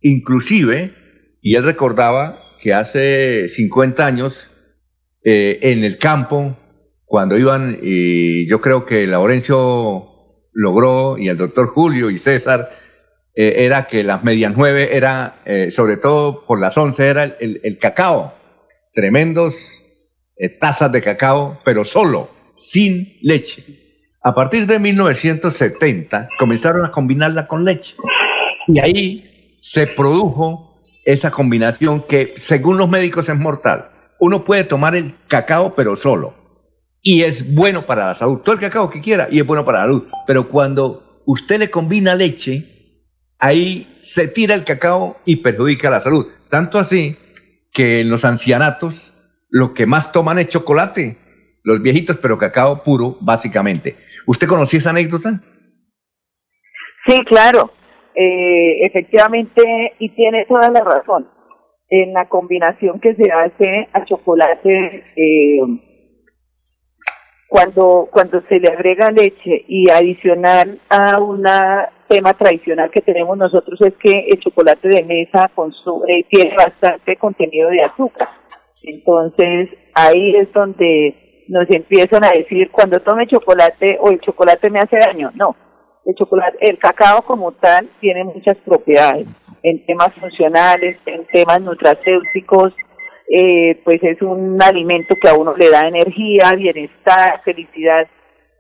Inclusive, 0.01 0.95
y 1.41 1.57
él 1.57 1.65
recordaba 1.65 2.39
que 2.61 2.75
hace 2.75 3.49
50 3.49 4.05
años, 4.05 4.49
eh, 5.25 5.59
en 5.63 5.85
el 5.85 5.99
campo, 5.99 6.57
cuando 7.09 7.39
iban, 7.39 7.79
y 7.83 8.47
yo 8.49 8.61
creo 8.61 8.85
que 8.85 9.07
Laurencio 9.07 10.09
logró, 10.53 11.17
y 11.19 11.29
el 11.29 11.37
doctor 11.37 11.69
Julio 11.69 12.11
y 12.11 12.19
César, 12.19 12.71
eh, 13.35 13.65
era 13.65 13.87
que 13.87 14.05
las 14.05 14.23
medias 14.23 14.53
nueve 14.55 14.97
era, 14.97 15.37
eh, 15.47 15.71
sobre 15.71 15.97
todo 15.97 16.45
por 16.47 16.61
las 16.61 16.77
once, 16.77 17.07
era 17.07 17.25
el, 17.25 17.79
cacao. 17.81 18.35
Tremendos 18.93 19.83
tazas 20.61 20.93
de 20.93 21.03
cacao, 21.03 21.59
pero 21.65 21.83
solo, 21.83 22.31
sin 22.55 23.17
leche. 23.23 23.65
A 24.23 24.35
partir 24.35 24.67
de 24.67 24.79
1970 24.79 26.29
comenzaron 26.39 26.85
a 26.85 26.91
combinarla 26.91 27.47
con 27.47 27.65
leche. 27.65 27.97
Y 28.67 28.79
ahí 28.81 29.57
se 29.61 29.87
produjo 29.87 30.79
esa 31.05 31.31
combinación 31.31 32.03
que, 32.03 32.35
según 32.37 32.77
los 32.77 32.89
médicos, 32.89 33.29
es 33.29 33.37
mortal. 33.37 33.89
Uno 34.21 34.45
puede 34.45 34.65
tomar 34.65 34.95
el 34.95 35.15
cacao, 35.29 35.75
pero 35.75 35.97
solo. 35.97 36.35
Y 37.03 37.23
es 37.23 37.55
bueno 37.55 37.87
para 37.87 38.07
la 38.07 38.15
salud. 38.15 38.39
Todo 38.39 38.55
el 38.55 38.61
cacao 38.61 38.91
que 38.91 39.01
quiera 39.01 39.29
y 39.31 39.39
es 39.39 39.47
bueno 39.47 39.65
para 39.65 39.79
la 39.79 39.85
salud. 39.85 40.09
Pero 40.27 40.49
cuando 40.49 41.23
usted 41.27 41.59
le 41.59 41.71
combina 41.71 42.15
leche, 42.15 42.65
ahí 43.39 43.87
se 44.01 44.29
tira 44.29 44.55
el 44.55 44.65
cacao 44.65 45.17
y 45.25 45.37
perjudica 45.37 45.91
la 45.91 46.01
salud. 46.01 46.27
Tanto 46.49 46.79
así 46.79 47.17
que 47.73 48.01
en 48.01 48.11
los 48.11 48.25
ancianatos 48.25 49.15
lo 49.51 49.75
que 49.75 49.87
más 49.87 50.13
toman 50.13 50.39
es 50.39 50.49
chocolate. 50.49 51.17
Los 51.63 51.83
viejitos, 51.83 52.19
pero 52.19 52.39
cacao 52.39 52.83
puro, 52.83 53.17
básicamente. 53.21 53.97
¿Usted 54.27 54.47
conocía 54.47 54.79
esa 54.79 54.91
anécdota? 54.91 55.41
Sí, 57.07 57.25
claro. 57.25 57.73
Eh, 58.15 58.85
efectivamente, 58.85 59.63
y 59.99 60.09
tiene 60.11 60.45
toda 60.47 60.71
la 60.71 60.81
razón, 60.81 61.29
en 61.89 62.13
la 62.13 62.29
combinación 62.29 63.01
que 63.01 63.15
se 63.15 63.31
hace 63.31 63.89
a 63.93 64.05
chocolate, 64.05 65.05
eh, 65.15 65.61
cuando, 67.49 68.09
cuando 68.11 68.43
se 68.43 68.61
le 68.61 68.69
agrega 68.69 69.11
leche 69.11 69.65
y 69.67 69.89
adicional 69.91 70.79
a 70.91 71.19
un 71.19 71.45
tema 72.07 72.35
tradicional 72.35 72.91
que 72.91 73.01
tenemos 73.01 73.37
nosotros 73.39 73.81
es 73.81 73.95
que 73.97 74.29
el 74.29 74.39
chocolate 74.39 74.89
de 74.89 75.03
mesa 75.03 75.51
consume, 75.55 76.25
tiene 76.29 76.55
bastante 76.55 77.17
contenido 77.17 77.71
de 77.71 77.83
azúcar. 77.83 78.29
Entonces, 78.83 79.71
ahí 79.95 80.35
es 80.37 80.53
donde 80.53 81.45
nos 81.49 81.69
empiezan 81.71 82.25
a 82.25 82.31
decir, 82.31 82.71
cuando 82.71 83.01
tome 83.01 83.27
chocolate 83.27 83.99
o 84.01 84.11
el 84.11 84.21
chocolate 84.21 84.69
me 84.71 84.81
hace 84.81 84.99
daño. 84.99 85.31
No, 85.35 85.57
el 86.05 86.15
chocolate, 86.15 86.59
el 86.61 86.79
cacao 86.79 87.23
como 87.23 87.53
tal 87.53 87.89
tiene 88.01 88.25
muchas 88.25 88.57
propiedades 88.59 89.27
en 89.63 89.85
temas 89.87 90.13
funcionales, 90.15 90.99
en 91.07 91.27
temas 91.27 91.61
nutracéuticos, 91.63 92.75
eh, 93.31 93.81
pues 93.85 94.03
es 94.03 94.21
un 94.23 94.61
alimento 94.63 95.15
que 95.21 95.29
a 95.29 95.35
uno 95.35 95.57
le 95.57 95.71
da 95.71 95.87
energía, 95.87 96.53
bienestar, 96.57 97.43
felicidad. 97.45 98.07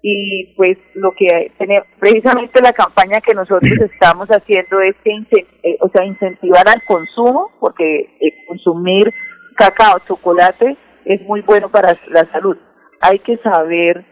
Y 0.00 0.54
pues 0.56 0.78
lo 0.94 1.12
que 1.12 1.50
tiene 1.58 1.82
precisamente 1.98 2.62
la 2.62 2.72
campaña 2.72 3.20
que 3.20 3.34
nosotros 3.34 3.72
estamos 3.92 4.28
haciendo 4.28 4.80
es 4.80 4.94
que 5.02 5.46
eh, 5.62 5.76
o 5.80 5.88
sea 5.88 6.04
incentivar 6.04 6.68
al 6.68 6.82
consumo 6.84 7.50
porque 7.58 8.16
eh, 8.20 8.46
consumir 8.46 9.12
cacao 9.56 9.98
chocolate 10.06 10.76
es 11.04 11.20
muy 11.22 11.40
bueno 11.40 11.68
para 11.68 11.96
la 12.08 12.24
salud. 12.26 12.56
Hay 13.00 13.18
que 13.18 13.36
saber 13.38 14.04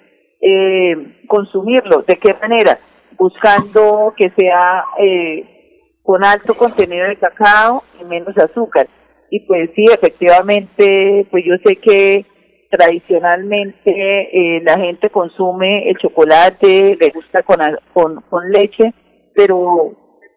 consumirlo. 1.28 2.02
De 2.02 2.16
qué 2.18 2.34
manera 2.34 2.78
buscando 3.18 4.14
que 4.16 4.30
sea 4.30 4.84
eh, 4.98 5.98
con 6.02 6.24
alto 6.24 6.54
contenido 6.54 7.06
de 7.06 7.16
cacao 7.16 7.82
y 8.00 8.04
menos 8.04 8.36
azúcar. 8.38 8.88
Y 9.30 9.40
pues 9.40 9.70
sí, 9.74 9.84
efectivamente, 9.92 11.26
pues 11.30 11.44
yo 11.44 11.54
sé 11.64 11.76
que 11.76 12.24
tradicionalmente 12.70 13.90
eh, 13.92 14.60
la 14.62 14.78
gente 14.78 15.10
consume 15.10 15.88
el 15.88 15.96
chocolate, 15.98 16.96
le 16.98 17.10
gusta 17.10 17.42
con, 17.42 17.60
con, 17.92 18.20
con 18.22 18.50
leche, 18.50 18.92
pero 19.34 19.96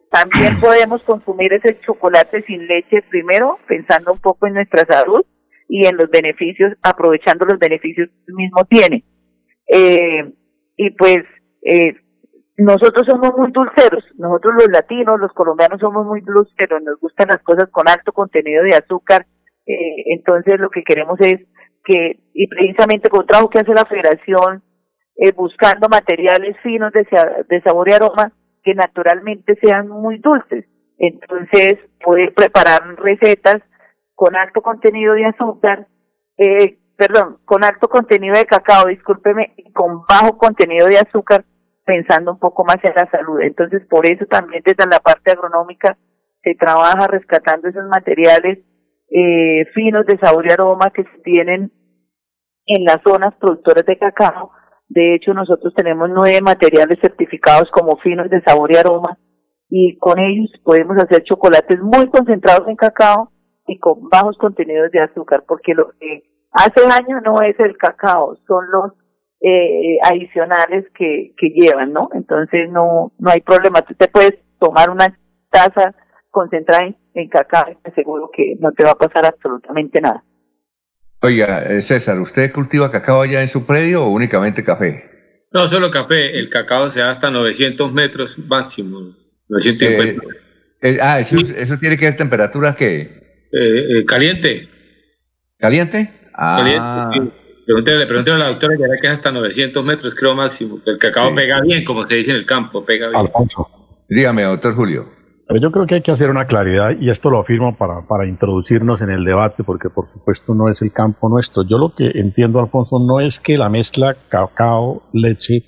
también 0.09 0.53
podemos 0.61 1.03
consumir 1.03 1.53
ese 1.53 1.79
chocolate 1.85 2.41
sin 2.43 2.67
leche 2.67 3.01
primero, 3.09 3.59
pensando 3.67 4.13
un 4.13 4.19
poco 4.19 4.47
en 4.47 4.55
nuestra 4.55 4.85
salud 4.85 5.25
y 5.67 5.85
en 5.85 5.97
los 5.97 6.09
beneficios, 6.09 6.73
aprovechando 6.81 7.45
los 7.45 7.59
beneficios 7.59 8.09
que 8.25 8.33
mismo 8.33 8.65
tiene. 8.65 9.03
Eh, 9.67 10.33
y 10.77 10.89
pues 10.91 11.19
eh, 11.63 11.93
nosotros 12.59 13.05
somos 13.07 13.31
muy 13.37 13.51
dulceros, 13.51 14.03
nosotros 14.17 14.53
los 14.55 14.67
latinos, 14.69 15.19
los 15.19 15.31
colombianos 15.33 15.79
somos 15.79 16.05
muy 16.05 16.21
dulceros, 16.21 16.81
nos 16.83 16.99
gustan 16.99 17.29
las 17.29 17.41
cosas 17.41 17.69
con 17.71 17.87
alto 17.87 18.11
contenido 18.11 18.63
de 18.63 18.75
azúcar, 18.75 19.25
eh, 19.65 20.03
entonces 20.07 20.59
lo 20.59 20.69
que 20.69 20.83
queremos 20.83 21.17
es 21.21 21.39
que, 21.85 22.19
y 22.33 22.47
precisamente 22.47 23.09
con 23.09 23.25
trabajo 23.25 23.49
que 23.49 23.59
hace 23.59 23.73
la 23.73 23.85
federación, 23.85 24.61
eh, 25.15 25.31
buscando 25.31 25.87
materiales 25.89 26.57
finos 26.61 26.91
de, 26.91 27.61
sabor 27.61 27.89
y 27.89 27.93
aroma 27.93 28.31
que 28.63 28.73
naturalmente 28.73 29.57
sean 29.61 29.87
muy 29.87 30.17
dulces, 30.17 30.65
entonces 30.97 31.77
poder 32.03 32.33
preparar 32.33 32.81
recetas 32.97 33.61
con 34.15 34.35
alto 34.35 34.61
contenido 34.61 35.13
de 35.13 35.25
azúcar, 35.25 35.87
eh, 36.37 36.77
perdón, 36.97 37.37
con 37.45 37.63
alto 37.63 37.87
contenido 37.87 38.35
de 38.35 38.45
cacao, 38.45 38.87
discúlpeme, 38.87 39.53
y 39.55 39.71
con 39.71 40.01
bajo 40.09 40.37
contenido 40.37 40.87
de 40.87 40.97
azúcar, 40.97 41.45
pensando 41.89 42.33
un 42.33 42.39
poco 42.39 42.63
más 42.63 42.77
en 42.83 42.93
la 42.95 43.09
salud. 43.09 43.41
Entonces, 43.41 43.81
por 43.89 44.05
eso 44.05 44.23
también 44.27 44.61
desde 44.63 44.85
la 44.85 44.99
parte 44.99 45.31
agronómica 45.31 45.97
se 46.43 46.53
trabaja 46.53 47.07
rescatando 47.07 47.67
esos 47.67 47.85
materiales 47.89 48.59
eh, 49.09 49.65
finos 49.73 50.05
de 50.05 50.19
sabor 50.19 50.45
y 50.45 50.51
aroma 50.51 50.91
que 50.93 51.03
se 51.03 51.17
tienen 51.23 51.71
en 52.67 52.85
las 52.85 53.01
zonas 53.03 53.33
productoras 53.39 53.87
de 53.87 53.97
cacao. 53.97 54.51
De 54.87 55.15
hecho, 55.15 55.33
nosotros 55.33 55.73
tenemos 55.73 56.11
nueve 56.11 56.39
materiales 56.43 56.99
certificados 57.01 57.71
como 57.71 57.97
finos 57.97 58.29
de 58.29 58.43
sabor 58.43 58.71
y 58.71 58.75
aroma 58.75 59.17
y 59.67 59.97
con 59.97 60.19
ellos 60.19 60.51
podemos 60.63 60.95
hacer 60.97 61.23
chocolates 61.23 61.79
muy 61.81 62.07
concentrados 62.09 62.67
en 62.67 62.75
cacao 62.75 63.31
y 63.65 63.79
con 63.79 64.09
bajos 64.09 64.37
contenidos 64.37 64.91
de 64.91 65.01
azúcar, 65.01 65.43
porque 65.47 65.73
lo 65.73 65.89
que 65.99 66.21
hace 66.51 66.87
daño 66.87 67.19
no 67.21 67.41
es 67.41 67.59
el 67.59 67.75
cacao, 67.77 68.35
son 68.45 68.65
los 68.71 68.93
eh, 69.41 69.97
adicionales 70.03 70.85
que, 70.97 71.33
que 71.37 71.49
llevan, 71.49 71.93
¿no? 71.93 72.09
Entonces 72.13 72.69
no, 72.69 73.13
no 73.19 73.31
hay 73.31 73.41
problema. 73.41 73.81
Tú 73.81 73.93
te 73.93 74.07
puedes 74.07 74.33
tomar 74.59 74.89
una 74.89 75.17
taza 75.49 75.95
concentrada 76.29 76.93
en, 77.13 77.29
cacao 77.29 77.71
y 77.71 77.75
te 77.75 77.91
aseguro 77.91 78.29
que 78.35 78.55
no 78.59 78.71
te 78.71 78.83
va 78.83 78.91
a 78.91 78.97
pasar 78.97 79.25
absolutamente 79.25 80.01
nada. 80.01 80.23
Oiga, 81.21 81.63
eh, 81.63 81.81
César, 81.81 82.19
¿usted 82.19 82.51
cultiva 82.51 82.91
cacao 82.91 83.21
allá 83.21 83.41
en 83.41 83.47
su 83.47 83.65
predio 83.65 84.05
o 84.05 84.09
únicamente 84.09 84.63
café? 84.63 85.09
No, 85.51 85.67
solo 85.67 85.91
café. 85.91 86.37
El 86.37 86.49
cacao 86.49 86.89
se 86.91 86.99
da 86.99 87.09
hasta 87.09 87.29
900 87.29 87.91
metros 87.91 88.37
máximo. 88.37 88.99
950. 89.49 90.23
Eh, 90.23 90.27
eh, 90.81 90.97
ah, 91.01 91.19
eso, 91.19 91.35
eso 91.37 91.77
tiene 91.77 91.97
que 91.97 92.05
ver 92.05 92.15
temperatura 92.15 92.75
que... 92.75 93.09
caliente. 94.07 94.69
¿Caliente? 95.57 96.09
Ah. 96.33 97.09
Caliente, 97.11 97.35
Pregúntele, 97.69 98.07
pregúntele 98.07 98.35
a 98.35 98.39
la 98.39 98.47
doctora 98.47 98.75
que 98.75 98.83
que 98.99 99.07
es 99.07 99.13
hasta 99.13 99.31
900 99.31 99.85
metros, 99.85 100.15
creo 100.15 100.33
máximo. 100.33 100.81
Que 100.83 100.89
el 100.89 100.97
cacao 100.97 101.35
pega 101.35 101.61
bien, 101.61 101.85
como 101.85 102.07
se 102.07 102.15
dice 102.15 102.31
en 102.31 102.37
el 102.37 102.45
campo, 102.47 102.83
pega 102.83 103.09
bien. 103.09 103.21
Alfonso. 103.21 103.67
Dígame, 104.09 104.41
doctor 104.41 104.73
Julio. 104.73 105.05
Pero 105.47 105.61
yo 105.61 105.71
creo 105.71 105.85
que 105.85 105.93
hay 105.93 106.01
que 106.01 106.09
hacer 106.09 106.31
una 106.31 106.45
claridad, 106.45 106.95
y 106.99 107.11
esto 107.11 107.29
lo 107.29 107.39
afirmo 107.39 107.77
para, 107.77 108.07
para 108.07 108.27
introducirnos 108.27 109.03
en 109.03 109.11
el 109.11 109.23
debate, 109.23 109.63
porque 109.63 109.91
por 109.91 110.09
supuesto 110.09 110.55
no 110.55 110.67
es 110.67 110.81
el 110.81 110.91
campo 110.91 111.29
nuestro. 111.29 111.61
Yo 111.61 111.77
lo 111.77 111.93
que 111.93 112.09
entiendo, 112.15 112.59
Alfonso, 112.59 112.97
no 112.97 113.19
es 113.19 113.39
que 113.39 113.55
la 113.55 113.69
mezcla 113.69 114.15
cacao-leche 114.29 115.61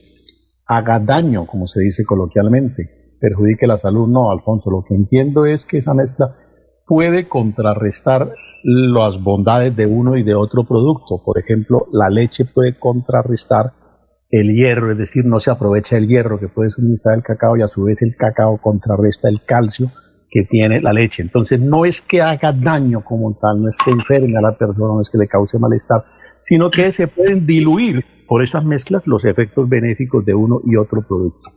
haga 0.65 0.98
daño, 0.98 1.45
como 1.45 1.68
se 1.68 1.84
dice 1.84 2.03
coloquialmente, 2.03 3.14
perjudique 3.19 3.68
la 3.68 3.78
salud. 3.78 4.07
No, 4.07 4.32
Alfonso, 4.32 4.72
lo 4.72 4.84
que 4.88 4.95
entiendo 4.95 5.45
es 5.45 5.65
que 5.65 5.78
esa 5.78 5.94
mezcla 5.94 6.30
puede 6.91 7.30
contrarrestar 7.30 8.34
las 8.63 9.23
bondades 9.23 9.73
de 9.77 9.85
uno 9.85 10.18
y 10.18 10.23
de 10.23 10.35
otro 10.35 10.65
producto. 10.65 11.22
Por 11.23 11.39
ejemplo, 11.39 11.88
la 11.93 12.09
leche 12.09 12.43
puede 12.43 12.77
contrarrestar 12.77 13.68
el 14.30 14.49
hierro, 14.53 14.91
es 14.91 14.97
decir, 14.97 15.23
no 15.23 15.39
se 15.39 15.51
aprovecha 15.51 15.95
el 15.95 16.05
hierro 16.05 16.38
que 16.38 16.49
puede 16.49 16.69
suministrar 16.69 17.15
el 17.15 17.23
cacao 17.23 17.55
y 17.55 17.61
a 17.61 17.69
su 17.69 17.85
vez 17.85 18.01
el 18.01 18.13
cacao 18.18 18.57
contrarresta 18.57 19.30
el 19.30 19.39
calcio 19.45 19.88
que 20.30 20.43
tiene 20.43 20.81
la 20.81 20.91
leche. 20.91 21.23
Entonces 21.23 21.61
no 21.61 21.85
es 21.85 22.01
que 22.01 22.22
haga 22.22 22.51
daño 22.51 23.05
como 23.05 23.39
tal, 23.41 23.61
no 23.61 23.69
es 23.69 23.77
que 23.77 23.91
enferme 23.91 24.38
a 24.38 24.41
la 24.41 24.57
persona, 24.57 24.95
no 24.95 24.99
es 24.99 25.09
que 25.09 25.18
le 25.18 25.30
cause 25.30 25.59
malestar, 25.59 26.03
sino 26.39 26.69
que 26.69 26.91
se 26.91 27.07
pueden 27.07 27.47
diluir 27.47 28.03
por 28.27 28.43
esas 28.43 28.65
mezclas 28.65 29.07
los 29.07 29.23
efectos 29.23 29.69
benéficos 29.69 30.26
de 30.26 30.35
uno 30.35 30.59
y 30.65 30.76
otro 30.76 31.07
producto. 31.07 31.53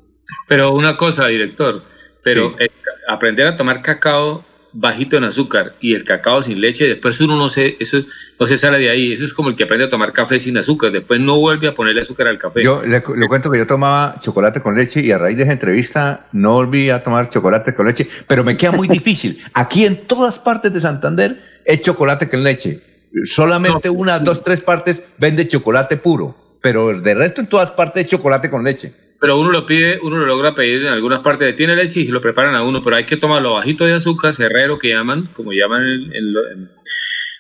Pero 0.47 0.73
una 0.77 0.97
cosa, 0.97 1.27
director, 1.27 1.83
pero 2.23 2.53
eh, 2.61 2.69
aprender 3.09 3.49
a 3.49 3.57
tomar 3.57 3.83
cacao 3.83 4.54
bajito 4.75 5.17
en 5.17 5.25
azúcar 5.25 5.77
y 5.81 5.95
el 5.95 6.05
cacao 6.05 6.43
sin 6.43 6.61
leche, 6.61 6.87
después 6.87 7.21
uno 7.21 7.37
no 7.37 7.49
se, 7.49 7.77
eso 7.79 7.99
no 8.39 8.47
se 8.47 8.59
sale 8.59 8.79
de 8.79 8.91
ahí. 8.91 9.13
Eso 9.13 9.25
es 9.25 9.33
como 9.33 9.49
el 9.49 9.57
que 9.57 9.65
aprende 9.65 9.87
a 9.87 9.91
tomar 9.91 10.13
café 10.13 10.39
sin 10.41 10.59
azúcar, 10.59 10.93
después 10.93 11.21
no 11.21 11.39
vuelve 11.39 11.69
a 11.69 11.75
ponerle 11.75 12.03
azúcar 12.03 12.27
al 12.27 12.39
café. 12.39 12.63
Yo 12.63 12.83
le, 12.83 13.03
le 13.17 13.29
cuento 13.29 13.51
que 13.51 13.59
yo 13.59 13.67
tomaba 13.67 14.17
chocolate 14.21 14.61
con 14.61 14.75
leche 14.75 15.01
y 15.01 15.13
a 15.13 15.19
raíz 15.19 15.37
de 15.37 15.45
esa 15.45 15.53
entrevista 15.53 16.27
no 16.33 16.53
volví 16.53 16.91
a 16.91 17.03
tomar 17.03 17.31
chocolate 17.31 17.75
con 17.75 17.87
leche, 17.87 18.07
pero 18.27 18.43
me 18.43 18.57
queda 18.57 18.73
muy 18.73 18.89
difícil. 19.01 19.43
Aquí 19.55 19.85
en 19.85 20.07
todas 20.07 20.39
partes 20.39 20.73
de 20.73 20.81
Santander 20.81 21.41
es 21.65 21.81
chocolate 21.81 22.29
con 22.29 22.43
leche. 22.43 22.81
Solamente 23.23 23.89
una, 23.89 24.19
dos, 24.19 24.43
tres 24.43 24.61
partes 24.61 25.07
vende 25.19 25.47
chocolate 25.47 25.97
puro, 25.97 26.59
pero 26.61 27.01
de 27.01 27.15
resto 27.15 27.41
en 27.41 27.47
todas 27.47 27.71
partes 27.71 28.03
es 28.03 28.09
chocolate 28.09 28.51
con 28.51 28.65
leche. 28.65 28.93
Pero 29.25 29.41
uno 29.41 29.51
lo 29.53 29.65
pide, 29.65 29.99
uno 30.03 30.19
lo 30.19 30.27
logra 30.27 30.55
pedir 30.55 30.83
en 30.83 30.93
algunas 30.93 31.21
partes 31.21 31.47
de 31.47 31.55
tiene 31.55 31.75
leche 31.75 32.01
y 32.01 32.05
se 32.05 32.13
lo 32.13 32.21
preparan 32.21 32.55
a 32.55 32.63
uno, 32.63 32.85
pero 32.85 32.97
hay 32.97 33.07
que 33.07 33.17
tomarlo 33.17 33.55
bajito 33.55 33.87
de 33.87 33.95
azúcar, 33.95 34.35
cerrero 34.35 34.79
que 34.79 34.91
llaman, 34.91 35.31
como 35.33 35.51
llaman 35.53 35.81
en, 35.83 36.13
en 36.15 36.33
lo- 36.35 36.51
en- 36.51 36.71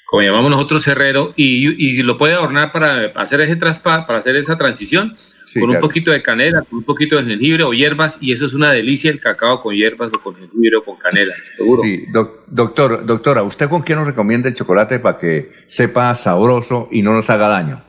como 0.06 0.22
llamamos 0.22 0.50
nosotros 0.50 0.82
cerrero, 0.82 1.34
y, 1.36 1.68
y 1.98 2.02
lo 2.02 2.16
puede 2.16 2.32
adornar 2.32 2.72
para 2.72 3.08
hacer 3.16 3.42
ese 3.42 3.56
traspa, 3.56 4.06
para 4.06 4.18
hacer 4.20 4.34
esa 4.36 4.56
transición, 4.56 5.18
con 5.60 5.68
un 5.68 5.78
poquito 5.80 6.10
de 6.10 6.22
canela, 6.22 6.62
con 6.62 6.78
un 6.78 6.84
poquito 6.84 7.16
de 7.16 7.24
jengibre 7.24 7.64
o 7.64 7.74
hierbas, 7.74 8.16
y 8.18 8.32
eso 8.32 8.46
es 8.46 8.54
una 8.54 8.70
delicia 8.72 9.10
el 9.10 9.20
cacao 9.20 9.60
con 9.60 9.74
hierbas 9.74 10.10
o 10.16 10.22
con 10.22 10.36
jengibre 10.36 10.78
o 10.78 10.84
con 10.86 10.96
canela, 10.96 11.32
seguro. 11.54 11.82
Sí, 11.82 12.06
doc- 12.14 12.46
doctor, 12.46 13.04
doctora, 13.04 13.42
¿usted 13.42 13.68
con 13.68 13.82
qué 13.84 13.94
nos 13.94 14.06
recomienda 14.06 14.48
el 14.48 14.54
chocolate 14.54 15.00
para 15.00 15.18
que 15.18 15.52
sepa 15.66 16.14
sabroso 16.14 16.88
y 16.90 17.02
no 17.02 17.12
nos 17.12 17.28
haga 17.28 17.48
daño? 17.48 17.82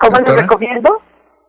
¿Cómo 0.00 0.16
le 0.16 0.24
¿Doctora? 0.24 0.42
recomiendo? 0.42 1.02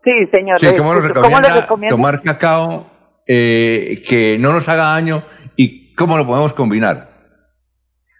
Sí, 0.03 0.11
señor. 0.31 0.59
Sí, 0.59 0.67
¿cómo 0.77 0.93
nos 0.93 1.05
escucho. 1.05 1.21
¿Cómo 1.21 1.39
le 1.39 1.49
recomienda 1.49 1.95
tomar 1.95 2.21
cacao 2.21 2.85
eh, 3.25 4.03
que 4.07 4.37
no 4.39 4.51
nos 4.51 4.67
haga 4.67 4.93
daño 4.93 5.23
y 5.55 5.93
cómo 5.95 6.17
lo 6.17 6.27
podemos 6.27 6.53
combinar? 6.53 7.07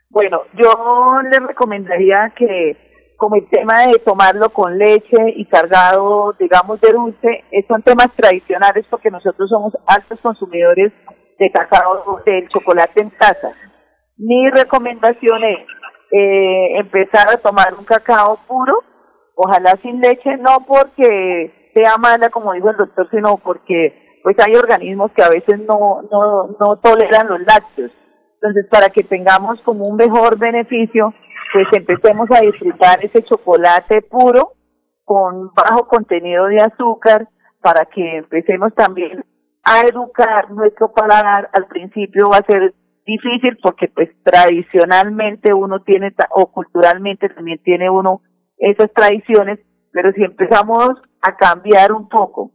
Bueno, 0.09 0.43
yo 0.53 0.71
le 1.29 1.39
recomendaría 1.39 2.31
que 2.37 2.77
como 3.17 3.35
el 3.35 3.47
tema 3.49 3.87
de 3.87 3.99
tomarlo 3.99 4.49
con 4.49 4.77
leche 4.77 5.17
y 5.35 5.45
cargado, 5.45 6.33
digamos, 6.39 6.79
de 6.81 6.91
dulce, 6.91 7.43
eh, 7.51 7.65
son 7.67 7.81
temas 7.81 8.11
tradicionales 8.15 8.85
porque 8.89 9.09
nosotros 9.09 9.49
somos 9.49 9.73
altos 9.87 10.19
consumidores 10.21 10.91
de 11.39 11.51
cacao, 11.51 12.21
del 12.25 12.47
chocolate 12.49 13.01
en 13.01 13.09
casa. 13.11 13.51
Mi 14.17 14.49
recomendación 14.49 15.43
es 15.43 15.59
eh, 16.11 16.77
empezar 16.79 17.29
a 17.29 17.37
tomar 17.37 17.73
un 17.73 17.85
cacao 17.85 18.39
puro, 18.47 18.83
ojalá 19.35 19.77
sin 19.81 19.99
leche, 19.99 20.37
no 20.37 20.65
porque 20.67 21.62
sea 21.73 21.97
mala, 21.97 22.29
como 22.29 22.53
dijo 22.53 22.69
el 22.69 22.77
doctor, 22.77 23.09
sino 23.09 23.37
porque 23.37 24.17
pues 24.23 24.35
hay 24.39 24.55
organismos 24.55 25.11
que 25.11 25.23
a 25.23 25.29
veces 25.29 25.59
no, 25.59 26.01
no, 26.09 26.55
no 26.59 26.77
toleran 26.77 27.27
los 27.27 27.41
lácteos. 27.41 27.91
Entonces, 28.35 28.65
para 28.69 28.89
que 28.89 29.03
tengamos 29.03 29.61
como 29.61 29.85
un 29.85 29.95
mejor 29.95 30.37
beneficio, 30.37 31.13
pues 31.53 31.67
empecemos 31.71 32.29
a 32.31 32.41
disfrutar 32.41 33.03
ese 33.03 33.23
chocolate 33.23 34.01
puro 34.01 34.53
con 35.03 35.51
bajo 35.53 35.87
contenido 35.87 36.47
de 36.47 36.61
azúcar 36.61 37.27
para 37.61 37.85
que 37.85 38.17
empecemos 38.17 38.73
también 38.73 39.23
a 39.63 39.81
educar 39.81 40.51
nuestro 40.51 40.91
paladar. 40.91 41.49
Al 41.53 41.67
principio 41.67 42.29
va 42.29 42.37
a 42.37 42.45
ser 42.45 42.73
difícil 43.05 43.57
porque 43.61 43.87
pues 43.87 44.09
tradicionalmente 44.23 45.53
uno 45.53 45.81
tiene 45.81 46.13
o 46.31 46.51
culturalmente 46.51 47.29
también 47.29 47.61
tiene 47.63 47.89
uno 47.89 48.21
esas 48.57 48.91
tradiciones, 48.93 49.59
pero 49.93 50.11
si 50.11 50.23
empezamos 50.23 50.89
a 51.21 51.37
cambiar 51.37 51.93
un 51.93 52.09
poco 52.09 52.51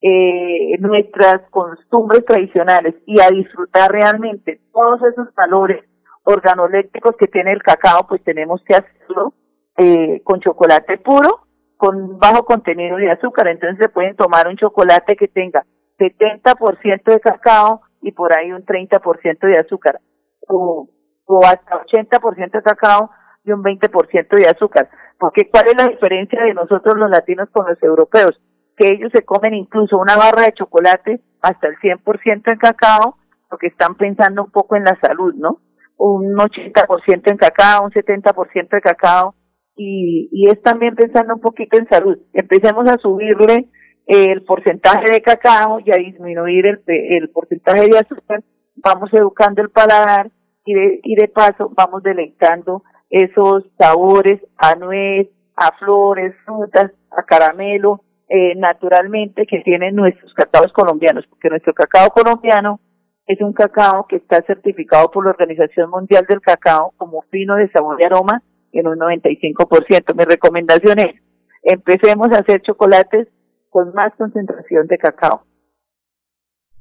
eh, 0.00 0.78
nuestras 0.78 1.42
costumbres 1.50 2.24
tradicionales 2.24 2.94
y 3.06 3.20
a 3.20 3.28
disfrutar 3.28 3.90
realmente 3.90 4.60
todos 4.72 5.02
esos 5.02 5.34
valores 5.34 5.84
organolépticos 6.22 7.16
que 7.18 7.26
tiene 7.26 7.52
el 7.52 7.62
cacao, 7.62 8.06
pues 8.06 8.22
tenemos 8.22 8.62
que 8.64 8.76
hacerlo 8.76 9.34
eh, 9.76 10.22
con 10.22 10.40
chocolate 10.40 10.98
puro, 10.98 11.46
con 11.76 12.18
bajo 12.18 12.44
contenido 12.44 12.96
de 12.96 13.10
azúcar. 13.10 13.48
Entonces 13.48 13.78
se 13.78 13.88
pueden 13.88 14.16
tomar 14.16 14.46
un 14.48 14.56
chocolate 14.56 15.16
que 15.16 15.28
tenga 15.28 15.64
70% 15.98 17.02
de 17.04 17.20
cacao 17.20 17.80
y 18.00 18.12
por 18.12 18.36
ahí 18.36 18.52
un 18.52 18.64
30% 18.64 19.38
de 19.40 19.58
azúcar, 19.58 20.00
o, 20.46 20.88
o 21.24 21.40
hasta 21.44 21.82
80% 21.84 22.50
de 22.52 22.62
cacao 22.62 23.10
y 23.44 23.52
un 23.52 23.62
20% 23.62 24.36
de 24.36 24.46
azúcar. 24.46 24.88
Porque 25.18 25.48
¿cuál 25.50 25.68
es 25.68 25.76
la 25.76 25.88
diferencia 25.88 26.42
de 26.42 26.54
nosotros 26.54 26.96
los 26.96 27.10
latinos 27.10 27.48
con 27.50 27.66
los 27.66 27.82
europeos? 27.82 28.38
Que 28.76 28.88
ellos 28.88 29.10
se 29.12 29.24
comen 29.24 29.54
incluso 29.54 29.98
una 29.98 30.16
barra 30.16 30.42
de 30.42 30.52
chocolate 30.52 31.20
hasta 31.40 31.68
el 31.68 31.76
100% 31.76 32.52
en 32.52 32.58
cacao, 32.58 33.16
porque 33.48 33.68
están 33.68 33.94
pensando 33.94 34.44
un 34.44 34.50
poco 34.50 34.76
en 34.76 34.84
la 34.84 34.98
salud, 35.00 35.34
¿no? 35.34 35.60
Un 35.96 36.34
80% 36.34 37.30
en 37.30 37.36
cacao, 37.38 37.84
un 37.84 37.90
70% 37.90 38.68
de 38.68 38.80
cacao, 38.80 39.34
y, 39.76 40.28
y 40.32 40.50
es 40.50 40.60
también 40.62 40.94
pensando 40.94 41.34
un 41.34 41.40
poquito 41.40 41.78
en 41.78 41.88
salud. 41.88 42.18
Empecemos 42.32 42.86
a 42.90 42.98
subirle 42.98 43.68
el 44.06 44.44
porcentaje 44.44 45.10
de 45.10 45.20
cacao 45.20 45.80
y 45.84 45.90
a 45.90 45.96
disminuir 45.96 46.66
el, 46.66 46.82
el 46.86 47.30
porcentaje 47.30 47.88
de 47.88 47.98
azúcar, 47.98 48.42
vamos 48.76 49.12
educando 49.12 49.62
el 49.62 49.70
paladar 49.70 50.30
y 50.64 50.74
de, 50.74 51.00
y 51.02 51.16
de 51.16 51.28
paso 51.28 51.70
vamos 51.74 52.02
deleitando 52.02 52.82
esos 53.10 53.64
sabores 53.78 54.40
a 54.56 54.74
nuez, 54.74 55.28
a 55.56 55.72
flores, 55.78 56.34
frutas, 56.44 56.90
a 57.10 57.22
caramelo, 57.22 58.02
eh, 58.28 58.54
naturalmente 58.56 59.46
que 59.46 59.60
tienen 59.60 59.94
nuestros 59.94 60.34
cacaos 60.34 60.72
colombianos, 60.72 61.24
porque 61.28 61.48
nuestro 61.48 61.72
cacao 61.72 62.10
colombiano 62.10 62.80
es 63.26 63.40
un 63.40 63.52
cacao 63.52 64.06
que 64.08 64.16
está 64.16 64.42
certificado 64.42 65.10
por 65.10 65.24
la 65.24 65.30
Organización 65.30 65.90
Mundial 65.90 66.26
del 66.28 66.40
Cacao 66.40 66.92
como 66.96 67.22
fino 67.30 67.56
de 67.56 67.68
sabor 67.70 68.00
y 68.00 68.04
aroma 68.04 68.42
en 68.72 68.86
un 68.86 68.98
95%. 68.98 70.14
Mi 70.14 70.24
recomendación 70.24 70.98
es, 71.00 71.14
empecemos 71.62 72.30
a 72.32 72.38
hacer 72.38 72.62
chocolates 72.62 73.28
con 73.70 73.92
más 73.94 74.12
concentración 74.16 74.86
de 74.86 74.98
cacao. 74.98 75.44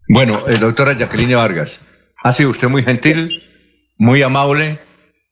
Bueno, 0.07 0.47
eh, 0.47 0.53
doctora 0.59 0.93
Jacqueline 0.93 1.35
Vargas, 1.35 1.81
ha 2.23 2.31
sido 2.31 2.51
usted 2.51 2.69
muy 2.69 2.83
gentil, 2.83 3.41
muy 3.97 4.21
amable 4.21 4.79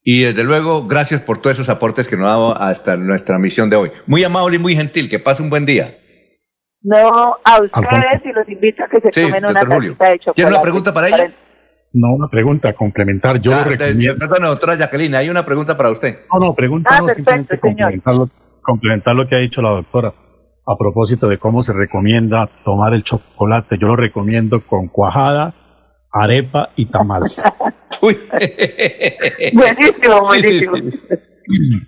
y 0.04 0.24
desde 0.24 0.44
luego 0.44 0.86
gracias 0.88 1.22
por 1.22 1.38
todos 1.40 1.56
esos 1.58 1.70
aportes 1.70 2.08
que 2.08 2.18
nos 2.18 2.26
ha 2.26 2.30
dado 2.30 2.58
hasta 2.62 2.96
nuestra 2.98 3.40
misión 3.40 3.70
de 3.70 3.76
hoy. 3.78 3.92
Muy 4.08 4.24
amable 4.24 4.58
y 4.58 4.60
muy 4.60 4.76
gentil, 4.76 5.10
que 5.10 5.20
pase 5.20 5.42
un 5.44 5.50
buen 5.50 5.66
día. 5.66 5.98
No 6.82 6.98
a 7.46 7.62
ustedes 7.62 7.72
Alfonso. 7.74 8.30
y 8.30 8.34
los 8.34 8.50
invito 8.50 8.84
a 8.84 8.88
que 8.90 9.00
se 9.00 9.10
Sí, 9.14 9.22
tomen 9.28 9.46
una 9.46 9.54
tacita 9.54 10.10
de 10.10 10.20
chocolate. 10.20 10.32
¿Tiene 10.36 10.52
una 10.52 10.62
pregunta 10.62 10.94
para 10.94 11.08
ella? 11.08 11.32
No, 11.94 12.08
una 12.16 12.28
pregunta 12.28 12.74
complementar. 12.74 13.40
Yo 13.40 13.54
Ah, 13.56 13.64
recomiendo. 13.64 14.18
Perdón, 14.20 14.44
doctora 14.50 14.76
Jacqueline, 14.76 15.16
hay 15.16 15.30
una 15.30 15.46
pregunta 15.46 15.78
para 15.78 15.92
usted. 15.92 16.18
No, 16.34 16.48
no, 16.48 16.54
pregunta 16.56 16.90
Ah, 16.92 17.00
no, 17.00 17.06
perfecto, 17.06 17.32
simplemente 17.32 17.60
señor. 17.60 17.78
complementar 17.78 18.16
lo, 18.16 18.30
complementar 18.62 19.16
lo 19.16 19.28
que 19.28 19.36
ha 19.36 19.40
dicho 19.40 19.62
la 19.62 19.70
doctora 19.70 20.14
a 20.66 20.78
propósito 20.78 21.28
de 21.30 21.38
cómo 21.38 21.62
se 21.62 21.72
recomienda 21.74 22.50
tomar 22.66 22.94
el 22.94 23.04
chocolate. 23.04 23.78
Yo 23.78 23.88
lo 23.88 23.96
recomiendo 23.96 24.66
con 24.66 24.88
cuajada, 24.88 25.54
arepa 26.14 26.70
y 26.76 26.86
tamal. 26.86 27.24
Buenísimo, 29.54 30.32
Sí, 30.32 30.60
sí, 30.60 30.68
buenísimo. 30.68 30.78
sí. 30.78 31.00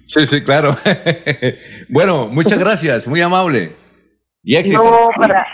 Sí, 0.08 0.26
sí, 0.28 0.42
claro. 0.42 0.78
bueno, 1.90 2.28
muchas 2.28 2.60
gracias, 2.60 3.08
muy 3.08 3.22
amable. 3.22 3.74
Y 4.44 4.56
éxito. 4.58 4.84
No, 4.84 5.10
para... 5.16 5.46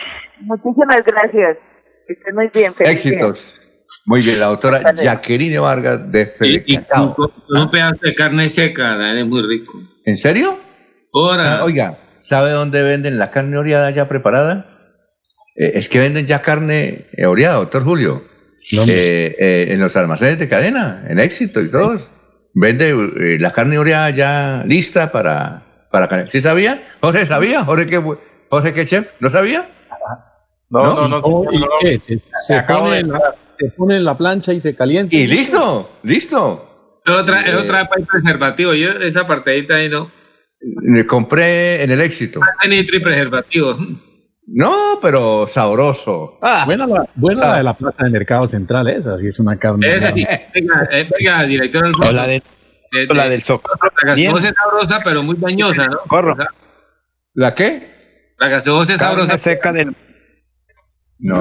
Muchísimas 0.41 1.03
gracias. 1.05 1.57
Que 2.07 2.13
estén 2.13 2.35
muy 2.35 2.49
bien. 2.53 2.73
feliz 2.73 3.03
día. 3.03 3.11
Éxitos. 3.13 3.61
Muy 4.07 4.21
bien, 4.21 4.39
la 4.39 4.47
doctora. 4.47 4.91
Jacqueline 4.93 5.61
Vargas 5.61 6.11
de 6.11 6.25
Fede 6.25 6.63
Y, 6.65 6.73
y 6.73 6.77
Cacao. 6.77 7.13
con, 7.15 7.29
con 7.29 7.61
un 7.61 7.69
pedazo 7.69 7.99
de 8.01 8.15
carne 8.15 8.49
seca, 8.49 9.19
es 9.19 9.25
muy 9.27 9.41
rico. 9.43 9.73
¿En 10.05 10.17
serio? 10.17 10.57
Ahora, 11.13 11.63
Oiga, 11.63 11.99
¿sabe 12.19 12.49
dónde 12.51 12.81
venden 12.81 13.19
la 13.19 13.29
carne 13.31 13.57
oreada 13.57 13.91
ya 13.91 14.07
preparada? 14.09 14.65
Eh, 15.55 15.73
es 15.75 15.87
que 15.89 15.99
venden 15.99 16.25
ya 16.25 16.41
carne 16.41 17.05
eh, 17.13 17.25
oreada, 17.27 17.57
doctor 17.57 17.83
Julio. 17.83 18.23
Eh, 18.87 19.35
eh, 19.39 19.65
en 19.69 19.79
los 19.79 19.95
almacenes 19.97 20.37
de 20.39 20.47
cadena, 20.47 21.03
en 21.09 21.19
éxito 21.19 21.61
y 21.61 21.69
todos. 21.71 22.09
Vende 22.53 22.89
eh, 22.89 23.37
la 23.39 23.51
carne 23.51 23.77
oreada 23.77 24.09
ya 24.11 24.63
lista 24.67 25.11
para, 25.11 25.87
para 25.89 26.07
carne. 26.07 26.29
¿Sí 26.29 26.39
sabía? 26.41 26.81
¿Jorge 26.99 27.25
sabía? 27.25 27.63
¿Jorge 27.63 27.87
qué, 27.87 27.99
bu- 27.99 28.19
Jorge 28.49 28.73
qué 28.73 28.85
chef? 28.85 29.07
¿No 29.19 29.29
sabía? 29.29 29.67
No, 30.69 30.83
¿No? 30.83 31.07
no, 31.07 31.19
no. 31.19 31.51
¿Y 31.51 31.57
no, 31.59 31.65
no. 31.65 31.71
qué? 31.81 31.97
Se, 31.99 32.61
pone 32.63 32.99
en 32.99 33.09
la, 33.11 33.35
se 33.57 33.67
pone 33.71 33.95
en 33.97 34.03
la 34.05 34.17
plancha 34.17 34.53
y 34.53 34.59
se 34.59 34.75
calienta. 34.75 35.15
Y 35.15 35.27
listo, 35.27 35.89
listo. 36.03 37.01
es 37.05 37.13
otra, 37.13 37.41
es 37.41 37.53
Eh. 37.53 37.57
otra 37.57 37.85
para 37.87 38.01
el 38.01 38.07
preservativo. 38.07 38.73
Yo, 38.73 38.89
esa 38.91 39.25
partidita 39.27 39.75
ahí 39.75 39.89
no. 39.89 40.11
Le 40.61 41.05
compré 41.07 41.83
en 41.83 41.89
el 41.91 42.01
éxito. 42.01 42.39
Nitro 42.69 42.97
y 42.97 42.99
preservativo. 42.99 43.77
No, 44.53 44.99
pero 45.01 45.47
sabroso. 45.47 46.37
Ah, 46.41 46.63
buena 46.65 46.85
la, 46.85 47.07
buena 47.15 47.41
la 47.41 47.57
de 47.57 47.63
la 47.63 47.73
plaza 47.73 48.03
de 48.03 48.09
mercado 48.09 48.45
central, 48.47 48.87
esa 48.89 49.17
sí 49.17 49.27
es 49.27 49.39
una 49.39 49.57
carne. 49.57 49.95
Esa 49.95 50.11
sí. 50.11 50.25
Venga, 50.53 50.87
eh, 50.91 51.09
venga, 51.17 51.43
director 51.43 51.85
Alfonso. 51.85 52.09
O 52.09 52.13
la 52.13 52.27
de, 52.27 52.43
o 53.09 53.13
la 53.13 53.29
del 53.29 53.43
Bien. 54.15 54.31
gaseosa 54.33 54.49
es 54.49 54.55
sabrosa, 54.55 55.01
pero 55.03 55.23
muy 55.23 55.37
dañosa, 55.37 55.87
¿no? 55.87 55.93
Socorro. 56.03 56.35
¿La 57.33 57.55
qué? 57.55 58.33
La 58.39 58.49
gaseosa 58.49 58.93
es 58.93 58.99
Carne 58.99 59.21
sabrosa. 59.21 59.37
seca 59.37 59.71
del 59.71 59.95
No. 61.19 61.39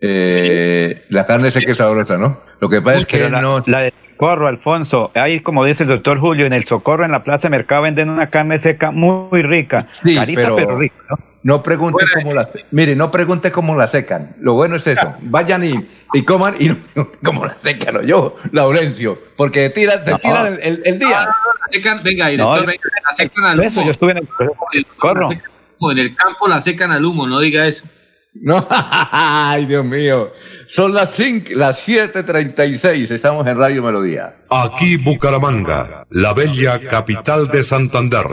Eh, 0.00 1.06
la 1.08 1.26
carne 1.26 1.50
que 1.50 1.72
es 1.72 1.76
sabrosa, 1.76 2.18
¿no? 2.18 2.40
Lo 2.60 2.68
que 2.68 2.80
pasa 2.80 2.98
es 2.98 3.06
que 3.06 3.28
la, 3.28 3.40
no. 3.40 3.60
la 3.66 3.80
del 3.80 3.92
socorro, 4.18 4.48
Alfonso. 4.48 5.10
Ahí, 5.14 5.40
como 5.40 5.64
dice 5.64 5.84
el 5.84 5.88
doctor 5.88 6.18
Julio, 6.18 6.46
en 6.46 6.52
el 6.52 6.64
socorro, 6.64 7.04
en 7.04 7.12
la 7.12 7.22
plaza 7.22 7.48
de 7.48 7.50
mercado, 7.56 7.82
venden 7.82 8.10
una 8.10 8.28
carne 8.30 8.58
seca 8.58 8.90
muy 8.90 9.42
rica. 9.42 9.86
Sí, 9.90 10.14
Carita, 10.16 10.42
pero- 10.42 10.56
pero, 10.56 10.78
rica, 10.78 10.96
¿no? 11.08 11.16
No 11.40 11.62
pregunte 11.62 12.04
cómo 12.14 12.32
la. 12.34 12.48
Mire, 12.72 12.96
no 12.96 13.12
pregunte 13.12 13.52
cómo 13.52 13.76
la 13.76 13.86
secan. 13.86 14.34
Lo 14.40 14.54
bueno 14.54 14.74
es 14.74 14.88
eso. 14.88 15.14
Vayan 15.22 15.62
y, 15.64 15.72
y 16.12 16.22
coman 16.24 16.54
y 16.58 16.68
no 16.68 16.76
pregunten 16.92 17.20
cómo 17.24 17.46
la 17.46 17.56
secan. 17.56 17.96
o 17.96 18.02
yo, 18.02 18.36
Laurencio. 18.50 19.16
Porque 19.36 19.70
tiran, 19.70 20.02
se 20.02 20.10
No. 20.10 20.18
tiran 20.18 20.46
el, 20.54 20.58
el- 20.60 20.82
el 20.84 20.98
día. 20.98 21.20
La 21.26 21.36
secan, 21.70 22.02
venga, 22.02 22.26
director, 22.26 22.60
No, 22.60 22.66
venga, 22.66 22.82
la 23.08 23.12
secan 23.12 23.44
al 23.44 23.60
Eso, 23.62 23.78
humo. 23.78 23.86
yo 23.86 23.92
estuve 23.92 24.12
en 24.12 24.18
el 24.18 24.26
socorro. 24.96 25.30
En 25.30 25.98
el 25.98 26.16
campo 26.16 26.48
la 26.48 26.60
secan 26.60 26.90
al 26.90 27.04
humo, 27.04 27.26
no 27.28 27.38
diga 27.38 27.66
eso. 27.66 27.86
No, 28.34 28.66
ay, 28.70 29.64
Dios 29.66 29.84
mío. 29.84 30.32
Son 30.68 30.92
las 30.92 31.14
5, 31.14 31.52
las 31.54 31.88
7:36. 31.88 33.10
Estamos 33.10 33.46
en 33.46 33.56
Radio 33.56 33.82
Melodía. 33.82 34.36
Aquí 34.50 34.98
Bucaramanga, 34.98 36.04
la 36.10 36.34
bella 36.34 36.78
capital 36.90 37.48
de 37.48 37.62
Santander. 37.62 38.26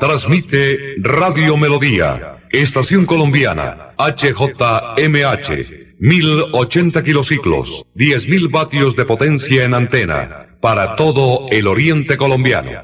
Transmite 0.00 0.96
Radio 0.98 1.56
Melodía, 1.56 2.40
estación 2.50 3.06
colombiana, 3.06 3.94
HJMH, 3.96 5.96
1080 5.98 7.02
kilociclos, 7.02 7.86
10.000 7.94 8.50
vatios 8.50 8.96
de 8.96 9.06
potencia 9.06 9.64
en 9.64 9.72
antena, 9.72 10.58
para 10.60 10.94
todo 10.96 11.46
el 11.50 11.66
oriente 11.66 12.18
colombiano. 12.18 12.82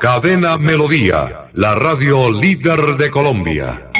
Cadena 0.00 0.58
Melodía, 0.58 1.50
la 1.54 1.74
radio 1.74 2.30
líder 2.30 2.96
de 2.96 3.10
Colombia. 3.10 3.90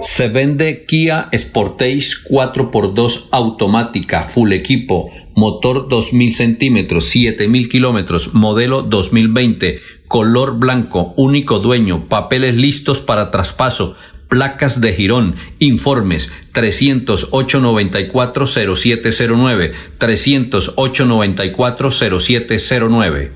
Se 0.00 0.26
vende 0.26 0.84
Kia 0.84 1.28
Sportage 1.32 2.24
4x2 2.28 3.28
automática, 3.30 4.24
full 4.24 4.52
equipo, 4.52 5.10
motor 5.36 5.88
2000 5.88 6.34
centímetros, 6.34 7.04
7000 7.04 7.68
kilómetros, 7.68 8.34
modelo 8.34 8.82
2020, 8.82 9.78
color 10.08 10.58
blanco, 10.58 11.14
único 11.16 11.60
dueño, 11.60 12.08
papeles 12.08 12.56
listos 12.56 13.00
para 13.00 13.30
traspaso, 13.30 13.94
placas 14.32 14.80
de 14.80 14.94
Girón, 14.94 15.36
informes 15.58 16.32
308 16.52 17.60
94 17.60 18.46
0709, 18.46 19.72
308 19.98 21.04
94 21.04 21.90
0709. 21.90 23.32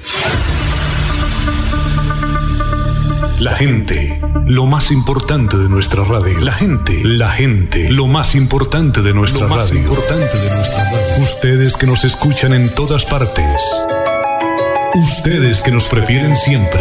La 3.41 3.55
gente, 3.55 4.19
lo 4.47 4.65
más 4.65 4.91
importante 4.91 5.59
de 5.59 5.69
nuestra 5.69 6.03
radio. 6.05 6.41
La 6.41 6.55
gente, 6.55 7.05
la 7.05 7.29
gente, 7.29 7.91
lo 7.91 8.07
más 8.07 8.35
importante 8.35 9.03
de 9.03 9.13
nuestra 9.13 9.43
Lo 9.43 9.55
más 9.55 9.69
radio. 9.69 9.83
importante 9.83 10.39
de 10.39 10.55
nuestra 10.57 10.85
radio. 10.85 11.23
Ustedes 11.23 11.77
que 11.77 11.87
nos 11.87 12.05
escuchan 12.05 12.55
en 12.55 12.75
todas 12.75 13.05
partes. 13.05 13.45
Ustedes 14.95 15.61
que 15.61 15.73
nos 15.73 15.85
prefieren 15.85 16.35
siempre. 16.35 16.81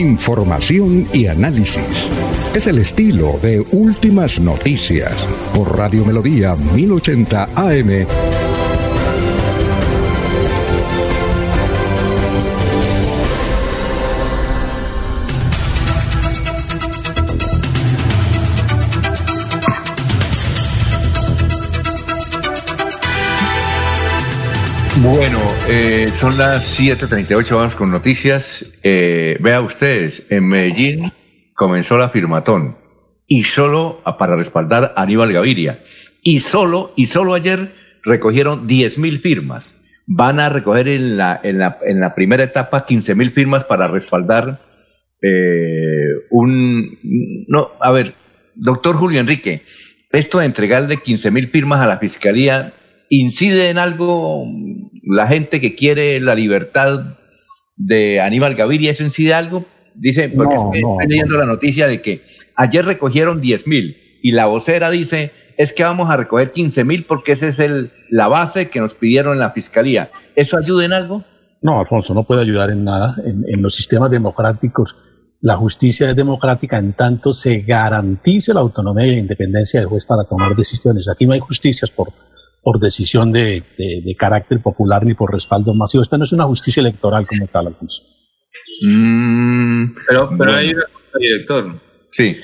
Información 0.00 1.06
y 1.12 1.26
análisis. 1.26 2.10
Es 2.54 2.66
el 2.66 2.78
estilo 2.78 3.38
de 3.42 3.60
Últimas 3.70 4.40
Noticias 4.40 5.12
por 5.54 5.76
Radio 5.76 6.06
Melodía 6.06 6.56
1080 6.56 7.50
AM. 7.54 8.06
Bueno, 25.02 25.38
eh, 25.66 26.12
son 26.14 26.36
las 26.36 26.78
7:38, 26.78 27.56
vamos 27.56 27.74
con 27.74 27.90
noticias. 27.90 28.66
Eh, 28.82 29.19
vea 29.40 29.60
ustedes, 29.60 30.24
en 30.30 30.46
Medellín 30.48 31.12
comenzó 31.54 31.96
la 31.98 32.08
firmatón 32.08 32.76
y 33.26 33.44
solo 33.44 34.00
a- 34.04 34.16
para 34.16 34.36
respaldar 34.36 34.92
a 34.96 35.02
Aníbal 35.02 35.32
Gaviria. 35.32 35.80
Y 36.22 36.40
solo, 36.40 36.92
y 36.96 37.06
solo 37.06 37.34
ayer 37.34 37.72
recogieron 38.02 38.66
10 38.66 38.98
mil 38.98 39.18
firmas. 39.20 39.74
Van 40.06 40.40
a 40.40 40.48
recoger 40.48 40.88
en 40.88 41.16
la, 41.16 41.40
en 41.42 41.58
la, 41.58 41.78
en 41.86 42.00
la 42.00 42.14
primera 42.14 42.42
etapa 42.42 42.84
15 42.84 43.14
mil 43.14 43.30
firmas 43.30 43.64
para 43.64 43.88
respaldar 43.88 44.60
eh, 45.22 46.08
un... 46.30 46.98
No, 47.48 47.70
a 47.80 47.92
ver, 47.92 48.14
doctor 48.54 48.96
Julio 48.96 49.20
Enrique, 49.20 49.62
esto 50.12 50.38
de 50.40 50.46
entregarle 50.46 50.96
15 50.96 51.30
mil 51.30 51.46
firmas 51.48 51.80
a 51.80 51.86
la 51.86 51.98
fiscalía 51.98 52.72
incide 53.08 53.70
en 53.70 53.78
algo 53.78 54.44
la 55.04 55.26
gente 55.26 55.60
que 55.60 55.74
quiere 55.74 56.20
la 56.20 56.34
libertad 56.34 57.18
de 57.80 58.20
Aníbal 58.20 58.54
Gaviria, 58.54 58.90
¿eso 58.90 59.02
incide 59.02 59.32
algo? 59.32 59.64
Dice, 59.94 60.28
porque 60.28 60.54
No, 60.54 60.64
no, 60.64 60.70
estoy 60.74 61.08
leyendo 61.08 61.38
la 61.38 61.46
noticia 61.46 61.86
de 61.86 62.02
que 62.02 62.22
ayer 62.54 62.84
recogieron 62.84 63.40
10 63.40 63.66
mil 63.66 63.96
y 64.22 64.32
la 64.32 64.46
vocera 64.46 64.90
dice, 64.90 65.32
es 65.56 65.72
que 65.72 65.82
vamos 65.82 66.10
a 66.10 66.16
recoger 66.16 66.52
15 66.52 66.84
mil 66.84 67.04
porque 67.04 67.32
esa 67.32 67.46
es 67.46 67.58
el, 67.58 67.90
la 68.10 68.28
base 68.28 68.68
que 68.68 68.80
nos 68.80 68.94
pidieron 68.94 69.32
en 69.32 69.40
la 69.40 69.52
fiscalía. 69.52 70.10
¿Eso 70.36 70.58
ayuda 70.58 70.84
en 70.84 70.92
algo? 70.92 71.24
No, 71.62 71.80
Alfonso, 71.80 72.12
no 72.12 72.24
puede 72.24 72.42
ayudar 72.42 72.70
en 72.70 72.84
nada. 72.84 73.16
En, 73.24 73.44
en 73.48 73.62
los 73.62 73.74
sistemas 73.74 74.10
democráticos, 74.10 74.96
la 75.40 75.56
justicia 75.56 76.10
es 76.10 76.16
democrática 76.16 76.76
en 76.78 76.92
tanto 76.92 77.32
se 77.32 77.60
garantice 77.60 78.52
la 78.52 78.60
autonomía 78.60 79.06
y 79.06 79.12
la 79.12 79.20
independencia 79.20 79.80
del 79.80 79.88
juez 79.88 80.04
para 80.04 80.24
tomar 80.24 80.54
decisiones. 80.54 81.08
Aquí 81.08 81.24
no 81.24 81.32
hay 81.32 81.40
justicias 81.40 81.90
por, 81.90 82.08
por 82.62 82.78
decisión 82.80 83.32
de, 83.32 83.62
de- 83.78 84.02
de 84.04 84.14
carácter 84.16 84.60
popular 84.60 85.04
ni 85.04 85.14
por 85.14 85.32
respaldo 85.32 85.72
masivo. 85.74 86.02
Esta 86.02 86.18
no 86.18 86.24
es 86.24 86.32
una 86.32 86.44
justicia 86.44 86.80
electoral 86.80 87.26
como 87.26 87.46
tal, 87.46 87.68
Alfonso. 87.68 88.02
Pero, 90.06 90.28
pero 90.30 90.36
bueno. 90.36 90.56
hay 90.56 90.70
una 90.74 90.84
cosa, 90.84 91.18
director. 91.18 91.80
Sí. 92.10 92.36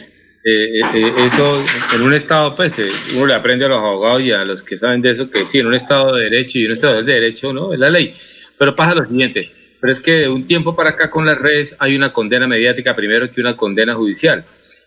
Eh, 0.49 0.79
eh, 0.79 0.81
eh, 0.95 1.13
eso, 1.27 1.65
en 1.95 2.03
un 2.03 2.15
Estado, 2.15 2.55
pues, 2.55 2.79
eh, 2.79 2.89
uno 3.17 3.27
le 3.27 3.35
aprende 3.35 3.65
a 3.65 3.69
los 3.69 3.79
abogados 3.79 4.23
y 4.23 4.31
a 4.33 4.45
los 4.45 4.63
que 4.63 4.77
saben 4.77 5.03
de 5.03 5.11
eso 5.11 5.29
que 5.29 5.45
sí, 5.45 5.59
en 5.59 5.67
un 5.67 5.75
Estado 5.75 6.15
de 6.15 6.25
Derecho 6.25 6.59
y 6.59 6.63
en 6.63 6.67
un 6.69 6.73
Estado 6.75 7.03
de 7.03 7.13
Derecho, 7.13 7.53
¿no? 7.53 7.73
Es 7.73 7.79
la 7.81 7.91
ley. 7.91 8.15
Pero 8.59 8.75
pasa 8.77 8.95
lo 8.95 9.05
siguiente. 9.05 9.51
Pero 9.81 9.93
es 9.93 10.01
que 10.01 10.13
de 10.13 10.29
un 10.29 10.47
tiempo 10.47 10.75
para 10.77 10.91
acá 10.91 11.11
con 11.11 11.27
las 11.27 11.39
redes 11.39 11.77
hay 11.79 11.97
una 11.97 12.13
condena 12.13 12.47
mediática 12.47 12.95
primero 12.97 13.31
que 13.31 13.41
una 13.41 13.57
condena 13.57 13.95
judicial. 13.95 14.45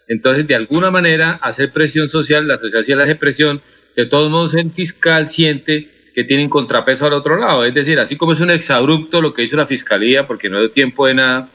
Entonces, 0.07 0.47
de 0.47 0.55
alguna 0.55 0.89
manera, 0.91 1.33
hacer 1.41 1.71
presión 1.71 2.07
social, 2.07 2.47
la 2.47 2.57
sociedad 2.57 2.83
sí 2.83 2.95
la 2.95 3.03
hace 3.03 3.15
presión, 3.15 3.61
de 3.99 4.05
todos 4.05 4.31
modos 4.31 4.53
el 4.53 4.71
fiscal 4.71 5.27
siente 5.27 5.89
que 6.15 6.23
tiene 6.23 6.43
un 6.43 6.49
contrapeso 6.49 7.05
al 7.05 7.13
otro 7.13 7.37
lado. 7.37 7.65
Es 7.65 7.73
decir, 7.73 7.99
así 7.99 8.15
como 8.15 8.33
es 8.33 8.39
un 8.39 8.49
exabrupto 8.49 9.21
lo 9.21 9.33
que 9.33 9.43
hizo 9.43 9.55
la 9.55 9.65
fiscalía, 9.65 10.27
porque 10.27 10.49
no 10.49 10.59
dio 10.59 10.71
tiempo 10.71 11.07
de 11.07 11.15
nada, 11.15 11.49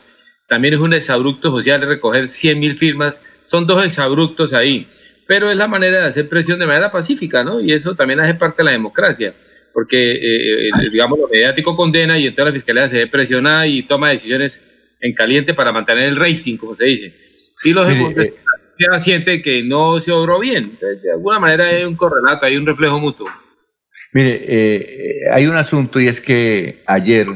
también 0.49 0.75
es 0.75 0.81
un 0.81 0.93
exabrupto 0.93 1.51
social 1.51 1.81
de 1.81 1.87
recoger 1.87 2.29
100 2.29 2.59
mil 2.59 2.77
firmas. 2.77 3.23
Son 3.43 3.67
dos 3.67 3.85
exabruptos 3.85 4.53
ahí. 4.53 4.87
Pero 5.27 5.51
es 5.51 5.57
la 5.57 5.69
manera 5.69 6.01
de 6.01 6.07
hacer 6.07 6.29
presión 6.29 6.59
de 6.59 6.67
manera 6.67 6.91
pacífica, 6.91 7.43
¿no? 7.43 7.61
Y 7.61 7.73
eso 7.73 7.95
también 7.95 8.21
hace 8.21 8.35
parte 8.35 8.59
de 8.59 8.65
la 8.65 8.71
democracia. 8.73 9.35
Porque, 9.73 10.13
eh, 10.13 10.69
eh, 10.69 10.91
digamos, 10.93 11.19
lo 11.19 11.29
mediático 11.29 11.75
condena 11.75 12.19
y 12.19 12.27
entonces 12.27 12.45
la 12.45 12.53
fiscalía 12.53 12.89
se 12.89 12.99
ve 12.99 13.07
presionada 13.07 13.67
y 13.67 13.83
toma 13.85 14.11
decisiones 14.11 14.63
en 15.01 15.15
caliente 15.15 15.55
para 15.55 15.73
mantener 15.73 16.05
el 16.05 16.17
rating, 16.17 16.57
como 16.59 16.75
se 16.75 16.85
dice. 16.85 17.15
Y 17.65 17.73
los 17.73 17.87
Mire, 17.87 18.35
ya 18.79 18.99
siente 18.99 19.43
que 19.43 19.63
no 19.63 19.99
se 20.01 20.13
obró 20.13 20.39
bien. 20.39 20.65
Entonces, 20.65 21.03
de 21.03 21.13
alguna 21.13 21.39
manera 21.39 21.67
hay 21.67 21.85
un 21.85 21.97
correlato, 21.97 22.47
hay 22.47 22.57
un 22.57 22.67
reflejo 22.67 22.99
mutuo. 22.99 23.29
Mire, 24.13 24.43
eh, 24.47 25.21
hay 25.33 25.47
un 25.47 25.57
asunto 25.57 26.01
y 26.01 26.09
es 26.09 26.21
que 26.21 26.83
ayer 26.87 27.27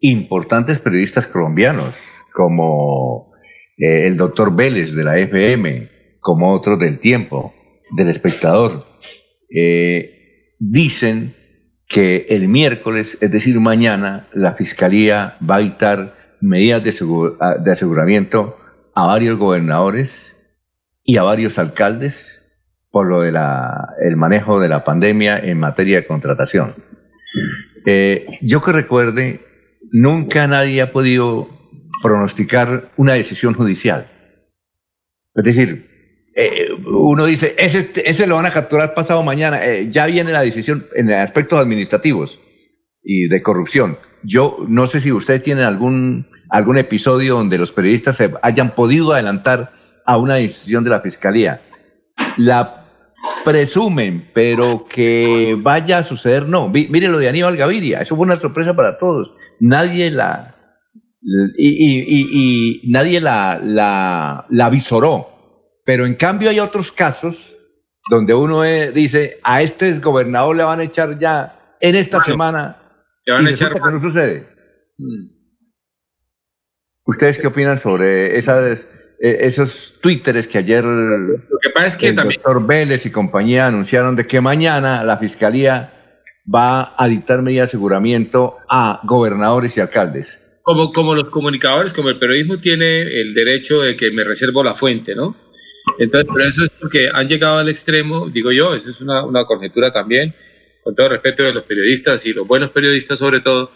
importantes 0.00 0.80
periodistas 0.80 1.28
colombianos, 1.28 2.20
como 2.32 3.32
eh, 3.78 4.06
el 4.06 4.16
doctor 4.16 4.54
Vélez 4.54 4.94
de 4.94 5.04
la 5.04 5.18
FM, 5.18 5.88
como 6.20 6.52
otros 6.52 6.78
del 6.78 6.98
tiempo, 6.98 7.54
del 7.96 8.08
espectador, 8.08 8.86
eh, 9.54 10.54
dicen 10.58 11.34
que 11.86 12.26
el 12.28 12.48
miércoles, 12.48 13.16
es 13.20 13.30
decir, 13.30 13.60
mañana, 13.60 14.26
la 14.32 14.54
Fiscalía 14.54 15.36
va 15.48 15.56
a 15.56 15.60
dictar 15.60 16.14
medidas 16.40 16.82
de, 16.82 16.92
de 17.62 17.70
aseguramiento 17.70 18.58
a 18.94 19.06
varios 19.06 19.38
gobernadores 19.38 20.35
y 21.06 21.16
a 21.16 21.22
varios 21.22 21.58
alcaldes 21.58 22.42
por 22.90 23.06
lo 23.06 23.20
del 23.20 23.36
el 24.02 24.16
manejo 24.16 24.60
de 24.60 24.68
la 24.68 24.82
pandemia 24.82 25.38
en 25.38 25.60
materia 25.60 25.98
de 25.98 26.06
contratación. 26.06 26.74
Eh, 27.84 28.26
yo 28.42 28.60
que 28.60 28.72
recuerde, 28.72 29.40
nunca 29.92 30.46
nadie 30.46 30.82
ha 30.82 30.92
podido 30.92 31.48
pronosticar 32.02 32.90
una 32.96 33.12
decisión 33.12 33.54
judicial. 33.54 34.06
Es 35.34 35.44
decir, 35.44 35.86
eh, 36.34 36.68
uno 36.86 37.26
dice, 37.26 37.54
ese, 37.58 37.90
ese 38.04 38.26
lo 38.26 38.36
van 38.36 38.46
a 38.46 38.50
capturar 38.50 38.94
pasado 38.94 39.22
mañana, 39.22 39.64
eh, 39.64 39.88
ya 39.90 40.06
viene 40.06 40.32
la 40.32 40.42
decisión 40.42 40.86
en 40.94 41.12
aspectos 41.12 41.60
administrativos 41.60 42.40
y 43.02 43.28
de 43.28 43.42
corrupción. 43.42 43.98
Yo 44.22 44.64
no 44.68 44.86
sé 44.86 45.00
si 45.00 45.12
ustedes 45.12 45.42
tienen 45.42 45.64
algún, 45.64 46.28
algún 46.50 46.78
episodio 46.78 47.36
donde 47.36 47.58
los 47.58 47.72
periodistas 47.72 48.16
se 48.16 48.32
hayan 48.42 48.74
podido 48.74 49.12
adelantar 49.12 49.72
a 50.06 50.16
una 50.16 50.36
decisión 50.36 50.84
de 50.84 50.90
la 50.90 51.00
Fiscalía. 51.00 51.60
La 52.36 52.84
presumen, 53.44 54.30
pero 54.32 54.86
que 54.88 55.56
vaya 55.58 55.98
a 55.98 56.02
suceder, 56.02 56.48
no. 56.48 56.68
Mire 56.68 57.08
lo 57.08 57.18
de 57.18 57.28
Aníbal 57.28 57.56
Gaviria, 57.56 58.00
eso 58.00 58.16
fue 58.16 58.24
una 58.24 58.36
sorpresa 58.36 58.74
para 58.74 58.96
todos. 58.98 59.32
Nadie 59.60 60.10
la... 60.10 60.54
Y, 61.58 62.82
nadie 62.84 63.20
la, 63.20 63.60
la, 63.62 64.46
la 64.48 64.70
visoró. 64.70 65.28
Pero 65.84 66.06
en 66.06 66.14
cambio 66.14 66.50
hay 66.50 66.60
otros 66.60 66.92
casos 66.92 67.56
donde 68.08 68.32
uno 68.32 68.64
eh, 68.64 68.92
dice, 68.92 69.40
a 69.42 69.62
este 69.62 69.98
gobernador 69.98 70.54
le 70.54 70.62
van 70.62 70.80
a 70.80 70.84
echar 70.84 71.18
ya 71.18 71.76
en 71.80 71.96
esta 71.96 72.22
semana 72.22 72.76
le 73.26 73.32
van 73.34 73.46
a 73.46 73.50
echar 73.50 73.72
que 73.72 73.80
no 73.80 74.00
sucede. 74.00 74.46
Mm. 74.98 75.36
¿Ustedes 77.04 77.38
qué 77.38 77.48
opinan 77.48 77.76
sobre 77.76 78.38
esas 78.38 78.86
eh, 79.18 79.38
esos 79.40 79.94
twitteres 80.00 80.46
que 80.46 80.58
ayer 80.58 80.84
Lo 80.84 81.58
que 81.62 81.70
pasa 81.74 81.86
es 81.86 81.96
que 81.96 82.08
el 82.08 82.16
doctor 82.16 82.66
Vélez 82.66 83.06
y 83.06 83.12
compañía 83.12 83.66
anunciaron 83.66 84.14
de 84.16 84.26
que 84.26 84.40
mañana 84.40 85.04
la 85.04 85.16
fiscalía 85.16 85.92
va 86.52 86.94
a 86.96 87.08
dictar 87.08 87.42
medidas 87.42 87.70
de 87.70 87.76
aseguramiento 87.76 88.58
a 88.68 89.00
gobernadores 89.04 89.76
y 89.76 89.80
alcaldes. 89.80 90.40
Como, 90.62 90.92
como 90.92 91.14
los 91.14 91.28
comunicadores, 91.28 91.92
como 91.92 92.08
el 92.08 92.18
periodismo 92.18 92.58
tiene 92.58 93.02
el 93.02 93.34
derecho 93.34 93.82
de 93.82 93.96
que 93.96 94.10
me 94.10 94.24
reservo 94.24 94.62
la 94.62 94.74
fuente, 94.74 95.14
¿no? 95.14 95.36
Entonces, 95.98 96.28
pero 96.32 96.48
eso 96.48 96.64
es 96.64 96.70
porque 96.80 97.08
han 97.12 97.28
llegado 97.28 97.58
al 97.58 97.68
extremo, 97.68 98.28
digo 98.28 98.52
yo, 98.52 98.74
eso 98.74 98.90
es 98.90 99.00
una, 99.00 99.24
una 99.24 99.44
conjetura 99.44 99.92
también, 99.92 100.34
con 100.82 100.94
todo 100.94 101.08
respeto 101.08 101.42
de 101.42 101.52
los 101.52 101.64
periodistas 101.64 102.26
y 102.26 102.32
los 102.32 102.46
buenos 102.46 102.70
periodistas 102.70 103.18
sobre 103.18 103.40
todo, 103.40 103.70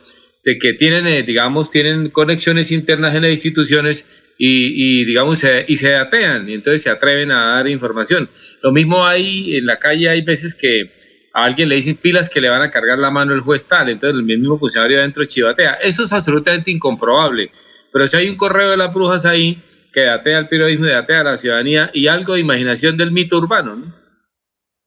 de 0.45 0.59
que 0.59 0.75
tienen, 0.75 1.07
eh, 1.07 1.23
digamos, 1.23 1.71
tienen 1.71 2.11
conexiones 2.11 2.73
internas 2.73 3.15
en 3.15 3.23
las 3.23 3.33
instituciones 3.33 4.07
y, 4.43 5.05
digamos, 5.05 5.39
se, 5.39 5.67
y 5.69 5.77
se 5.77 5.95
atean, 5.95 6.49
y 6.49 6.55
entonces 6.55 6.83
se 6.83 6.91
atreven 6.91 7.31
a 7.31 7.57
dar 7.57 7.69
información. 7.69 8.31
Lo 8.63 8.73
mismo 8.73 9.05
hay 9.05 9.57
en 9.57 9.67
la 9.67 9.79
calle, 9.79 10.09
hay 10.09 10.23
veces 10.23 10.55
que 10.55 10.91
a 11.35 11.45
alguien 11.45 11.69
le 11.69 11.75
dicen 11.75 11.97
pilas 11.97 12.31
que 12.31 12.41
le 12.41 12.49
van 12.49 12.63
a 12.63 12.71
cargar 12.71 12.99
la 12.99 13.11
mano 13.11 13.35
el 13.35 13.41
juez 13.41 13.69
tal, 13.69 13.91
entonces 13.91 14.19
el 14.19 14.25
mismo 14.25 14.59
funcionario 14.59 14.99
adentro 14.99 15.25
chivatea. 15.27 15.75
Eso 15.83 16.05
es 16.05 16.13
absolutamente 16.15 16.71
incomprobable. 16.71 17.51
Pero 17.93 18.07
si 18.07 18.17
hay 18.17 18.29
un 18.31 18.37
correo 18.37 18.71
de 18.71 18.79
las 18.79 18.95
brujas 18.95 19.27
ahí 19.27 19.59
que 19.93 20.09
atea 20.09 20.39
al 20.39 20.49
periodismo 20.49 20.87
y 20.87 20.93
atea 20.93 21.21
a 21.21 21.25
la 21.25 21.37
ciudadanía 21.37 21.91
y 21.93 22.07
algo 22.07 22.33
de 22.33 22.41
imaginación 22.41 22.97
del 22.97 23.13
mito 23.13 23.37
urbano, 23.37 23.77
¿no? 23.77 24.01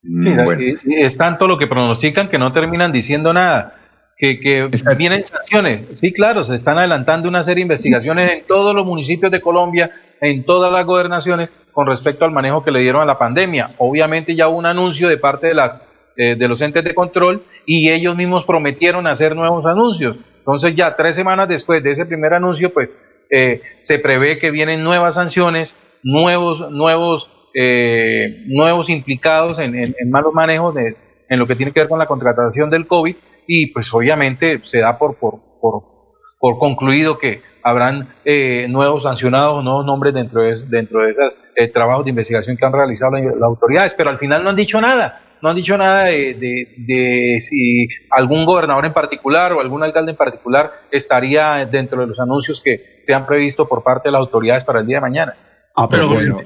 Sí, 0.02 0.76
es 0.98 1.16
tanto 1.16 1.48
lo 1.48 1.58
que 1.58 1.68
pronostican 1.68 2.28
que 2.28 2.40
no 2.40 2.52
terminan 2.52 2.92
diciendo 2.92 3.32
nada 3.34 3.83
que, 4.18 4.70
vienen 4.98 5.26
sanciones. 5.26 6.00
Sí, 6.00 6.12
claro, 6.14 6.44
se 6.44 6.56
están 6.56 6.78
adelantando 6.78 7.28
una 7.28 7.44
serie 7.44 7.62
de 7.62 7.74
investigaciones 7.74 8.32
en 8.32 8.44
todos 8.46 8.76
los 8.76 8.86
municipios 8.86 9.32
de 9.32 9.42
Colombia, 9.42 9.92
en 10.22 10.46
todas 10.46 10.72
las 10.72 10.86
gobernaciones, 10.86 11.50
con 11.72 11.88
respecto 11.88 12.24
al 12.24 12.32
manejo 12.32 12.64
que 12.64 12.72
le 12.72 12.80
dieron 12.80 13.02
a 13.02 13.06
la 13.06 13.18
pandemia. 13.18 13.72
Obviamente 13.78 14.36
ya 14.36 14.48
hubo 14.48 14.58
un 14.58 14.66
anuncio 14.66 15.10
de 15.10 15.18
parte 15.18 15.48
de, 15.48 15.56
las, 15.56 15.76
eh, 16.16 16.36
de 16.36 16.48
los 16.48 16.62
entes 16.62 16.84
de 16.84 16.94
control 16.94 17.44
y 17.66 17.90
ellos 17.90 18.16
mismos 18.16 18.46
prometieron 18.46 19.08
hacer 19.08 19.36
nuevos 19.36 19.66
anuncios. 19.66 20.18
Entonces 20.38 20.76
ya 20.76 20.96
tres 20.96 21.16
semanas 21.16 21.48
después 21.48 21.82
de 21.84 21.92
ese 21.92 22.06
primer 22.06 22.34
anuncio, 22.34 22.72
pues 22.74 22.90
eh, 23.30 23.62
se 23.80 23.98
prevé 24.00 24.38
que 24.38 24.52
vienen 24.52 24.84
nuevas 24.84 25.16
sanciones, 25.16 25.78
nuevos, 26.04 26.70
nuevos, 26.70 27.30
eh, 27.56 28.44
nuevos 28.46 28.90
implicados 28.90 29.58
en, 29.58 29.76
en 29.76 30.10
malos 30.12 30.34
manejos 30.34 30.76
de, 30.76 30.96
en 31.30 31.40
lo 31.40 31.48
que 31.48 31.56
tiene 31.56 31.72
que 31.72 31.80
ver 31.80 31.90
con 31.90 32.00
la 32.00 32.06
contratación 32.06 32.70
del 32.70 32.86
COVID 32.86 33.16
y 33.48 33.68
pues 33.68 33.94
obviamente 33.94 34.60
se 34.64 34.80
da 34.80 34.98
por, 34.98 35.18
por, 35.18 35.40
por, 35.62 36.60
concluido 36.60 37.18
que 37.18 37.42
habrán 37.64 38.10
eh, 38.26 38.68
nuevos 38.70 39.04
sancionados, 39.04 39.64
nuevos 39.64 39.86
nombres 39.86 40.14
dentro 40.14 40.42
de, 40.42 40.56
dentro 40.68 41.02
de 41.02 41.12
esos 41.12 41.40
eh, 41.56 41.70
trabajos 41.70 42.04
de 42.04 42.10
investigación 42.10 42.58
que 42.58 42.66
han 42.66 42.74
realizado 42.74 43.14
las, 43.14 43.42
autoridades, 43.42 43.94
pero 43.94 44.10
al 44.10 44.18
final 44.18 44.44
no 44.44 44.50
han 44.50 44.56
dicho 44.56 44.82
nada, 44.82 45.22
no 45.42 45.50
han 45.50 45.56
dicho 45.56 45.78
nada 45.78 46.06
de, 46.06 46.36
de, 46.78 47.38
si 47.40 47.88
algún 48.10 48.46
gobernador 48.46 48.86
en 48.86 48.94
particular 48.94 49.54
o 49.54 49.62
algún 49.62 49.84
alcalde 49.84 50.12
en 50.12 50.18
particular 50.18 50.72
estaría 50.92 51.66
dentro 51.66 52.02
de 52.02 52.08
los 52.08 52.20
anuncios 52.20 52.62
que 52.62 53.00
se 53.04 53.14
han 53.14 53.26
previsto 53.26 53.68
por 53.68 53.84
parte 53.84 54.10
de 54.10 54.14
las 54.14 54.20
autoridades 54.20 54.66
para 54.66 54.82
el 54.82 54.88
día 54.88 54.98
de 54.98 55.02
mañana. 55.02 55.36
Ah, 55.76 55.88
pero 55.90 56.08
bueno, 56.08 56.40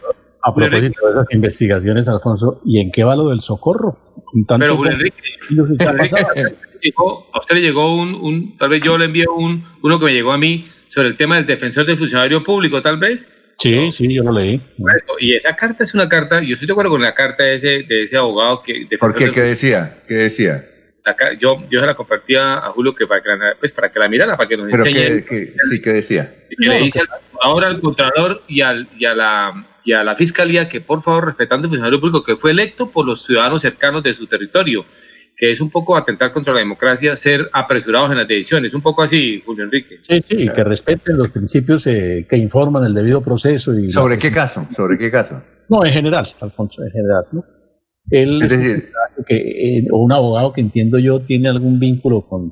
a 0.48 0.54
propósito 0.54 1.08
de 1.08 1.12
esas 1.12 1.34
investigaciones, 1.34 2.08
Alfonso, 2.08 2.62
¿y 2.64 2.80
en 2.80 2.92
qué 2.92 3.04
va 3.04 3.16
lo 3.16 3.30
del 3.30 3.42
socorro? 3.42 3.96
Pero 4.48 4.78
Julio 4.78 4.98
Enrique, 6.78 6.96
a 7.34 7.40
usted 7.40 7.56
le 7.56 7.62
llegó 7.62 7.96
un, 7.96 8.58
tal 8.58 8.70
vez 8.70 8.82
yo 8.84 8.98
le 8.98 9.06
envío 9.06 9.34
un, 9.34 9.66
uno 9.82 10.00
que 10.00 10.06
me 10.06 10.14
llegó 10.14 10.32
a 10.32 10.38
mí 10.38 10.70
sobre 10.90 11.10
el 11.10 11.18
tema 11.18 11.36
del 11.36 11.46
defensor 11.46 11.86
del 11.86 11.98
funcionario 11.98 12.44
público, 12.44 12.82
tal 12.82 12.98
vez. 12.98 13.28
Sí, 13.58 13.92
sí, 13.92 14.14
yo 14.14 14.24
lo 14.24 14.32
leí. 14.32 14.62
Y 15.20 15.34
esa 15.34 15.56
carta 15.56 15.84
es 15.84 15.94
una 15.94 16.08
carta, 16.08 16.42
yo 16.42 16.54
estoy 16.54 16.68
de 16.68 16.74
acuerdo 16.74 16.92
con 16.92 17.02
la 17.02 17.14
carta 17.16 17.44
de 17.44 17.56
ese, 17.56 17.84
de 17.84 18.04
ese 18.04 18.18
abogado 18.18 18.62
que... 18.62 18.88
¿Por 19.00 19.16
qué? 19.16 19.32
¿Qué 19.32 19.42
decía? 19.42 19.98
¿Qué 20.08 20.14
decía? 20.14 20.64
yo, 21.40 21.64
yo 21.70 21.80
se 21.80 21.86
la 21.86 21.96
compartía 21.96 22.58
a 22.58 22.72
Julio 22.72 22.94
que 22.96 23.08
para 23.08 23.22
que 23.22 23.30
la, 23.30 23.56
pues 23.60 23.72
para 23.72 23.92
que 23.92 24.00
la 24.00 24.10
mirara, 24.10 24.36
para 24.36 24.50
que 24.50 24.58
nos 24.58 24.70
enseñe. 24.72 25.24
sí, 25.70 25.82
¿qué 25.82 25.94
decía? 25.94 26.34
Que 26.50 26.66
le 26.66 26.82
dice 26.82 27.02
ahora 27.42 27.68
al 27.68 27.80
Contralor 27.80 28.44
y, 28.48 28.62
al, 28.62 28.88
y, 28.98 29.06
a 29.06 29.16
la, 29.16 29.68
y 29.86 29.94
a 29.94 30.04
la 30.04 30.16
Fiscalía 30.16 30.68
que 30.68 30.82
por 30.82 31.04
favor, 31.04 31.28
respetando 31.28 31.66
el 31.66 31.70
funcionario 31.70 32.00
público 32.00 32.24
que 32.24 32.36
fue 32.36 32.52
electo 32.52 32.92
por 32.92 33.06
los 33.06 33.24
ciudadanos 33.24 33.62
cercanos 33.62 34.04
de 34.04 34.14
su 34.14 34.28
territorio, 34.28 34.86
que 35.38 35.52
es 35.52 35.62
un 35.62 35.70
poco 35.70 35.96
atentar 35.96 36.34
contra 36.34 36.52
la 36.52 36.60
democracia, 36.60 37.16
ser 37.16 37.48
apresurados 37.54 38.10
en 38.10 38.18
las 38.18 38.28
decisiones. 38.28 38.74
Un 38.74 38.82
poco 38.82 39.04
así, 39.04 39.44
Julio 39.46 39.66
Enrique. 39.66 40.00
Sí, 40.02 40.20
sí, 40.28 40.50
que 40.54 40.64
respeten 40.64 41.16
los 41.16 41.30
principios 41.30 41.86
eh, 41.86 42.26
que 42.28 42.38
informan 42.38 42.84
el 42.86 42.96
debido 42.96 43.22
proceso. 43.22 43.78
y 43.78 43.88
¿Sobre 43.88 44.18
qué 44.18 44.32
caso? 44.32 44.66
¿Sobre 44.72 44.98
qué 44.98 45.12
caso? 45.12 45.40
No, 45.70 45.86
en 45.86 45.94
general, 45.94 46.26
Alfonso, 46.42 46.82
en 46.84 46.92
general. 46.92 47.24
¿no? 47.32 47.46
Él 48.10 48.42
es 48.42 48.50
decir, 48.50 48.90
que, 49.28 49.36
eh, 49.78 49.88
un 49.92 50.12
abogado 50.12 50.54
que 50.54 50.62
entiendo 50.62 50.98
yo 50.98 51.20
tiene 51.20 51.50
algún 51.50 51.80
vínculo 51.80 52.28
con, 52.28 52.52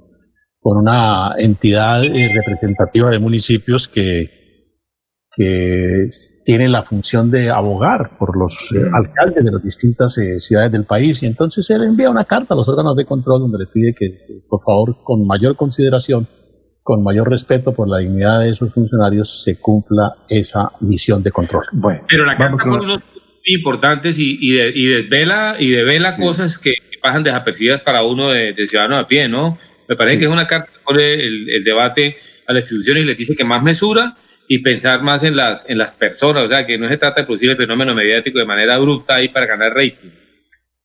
con 0.60 0.78
una 0.78 1.34
entidad 1.40 2.04
eh, 2.04 2.30
representativa 2.36 3.10
de 3.10 3.18
municipios 3.18 3.88
que 3.88 4.45
que 5.36 6.08
tiene 6.46 6.70
la 6.70 6.84
función 6.84 7.30
de 7.30 7.50
abogar 7.50 8.18
por 8.18 8.38
los 8.38 8.72
eh, 8.72 8.90
alcaldes 8.94 9.44
de 9.44 9.52
las 9.52 9.62
distintas 9.62 10.18
eh, 10.18 10.40
ciudades 10.40 10.72
del 10.72 10.86
país. 10.86 11.22
Y 11.24 11.26
entonces 11.26 11.70
él 11.72 11.84
envía 11.84 12.10
una 12.10 12.24
carta 12.24 12.54
a 12.54 12.58
los 12.58 12.70
órganos 12.70 12.96
de 12.96 13.06
control 13.06 13.42
donde 13.42 13.58
le 13.60 13.66
pide 13.68 13.94
que, 13.94 14.42
por 14.48 14.62
favor, 14.64 15.04
con 15.04 15.28
mayor 15.28 15.58
consideración, 15.58 16.26
con 16.84 17.04
mayor 17.04 17.30
respeto 17.30 17.74
por 17.74 17.90
la 17.90 17.98
dignidad 17.98 18.40
de 18.40 18.50
esos 18.52 18.74
funcionarios, 18.74 19.44
se 19.44 19.60
cumpla 19.60 20.16
esa 20.30 20.70
misión 20.80 21.22
de 21.22 21.32
control. 21.32 21.66
Bueno, 21.74 22.04
Pero 22.08 22.26
la 22.26 22.38
carta 22.38 22.64
pone 22.64 22.86
unos 22.86 23.00
importantes 23.44 24.18
y, 24.18 24.38
y, 24.40 24.54
de, 24.54 24.72
y 24.74 24.86
desvela, 24.88 25.58
y 25.60 25.70
devela 25.70 26.16
cosas 26.16 26.58
que, 26.58 26.74
pasan 27.02 27.24
desapercibidas 27.24 27.82
para 27.82 28.04
uno 28.04 28.32
de, 28.32 28.56
ciudadano 28.68 28.98
a 28.98 29.08
pie, 29.08 29.28
¿no? 29.28 29.60
Me 29.88 29.96
parece 29.96 30.18
que 30.18 30.26
es 30.26 30.32
una 30.32 30.48
carta 30.48 30.72
que 30.72 30.80
pone 30.84 31.14
el, 31.14 31.48
el 31.50 31.64
debate 31.64 32.16
a 32.48 32.54
las 32.54 32.64
instituciones 32.64 33.04
y 33.04 33.06
les 33.06 33.18
dice 33.18 33.36
que 33.36 33.44
más 33.44 33.62
mesura 33.62 34.18
y 34.48 34.62
pensar 34.62 35.02
más 35.02 35.24
en 35.24 35.36
las, 35.36 35.70
en 35.70 35.78
las 35.78 35.94
personas, 35.94 36.44
o 36.44 36.48
sea, 36.48 36.66
que 36.66 36.78
no 36.78 36.88
se 36.88 36.98
trata 36.98 37.22
de 37.22 37.28
producir 37.28 37.50
el 37.50 37.58
fenómeno 37.58 37.94
mediático 37.96 38.40
de 38.40 38.46
manera 38.46 38.76
abrupta 38.76 39.16
ahí 39.16 39.30
para 39.30 39.46
ganar 39.46 39.74
rating. 39.74 40.12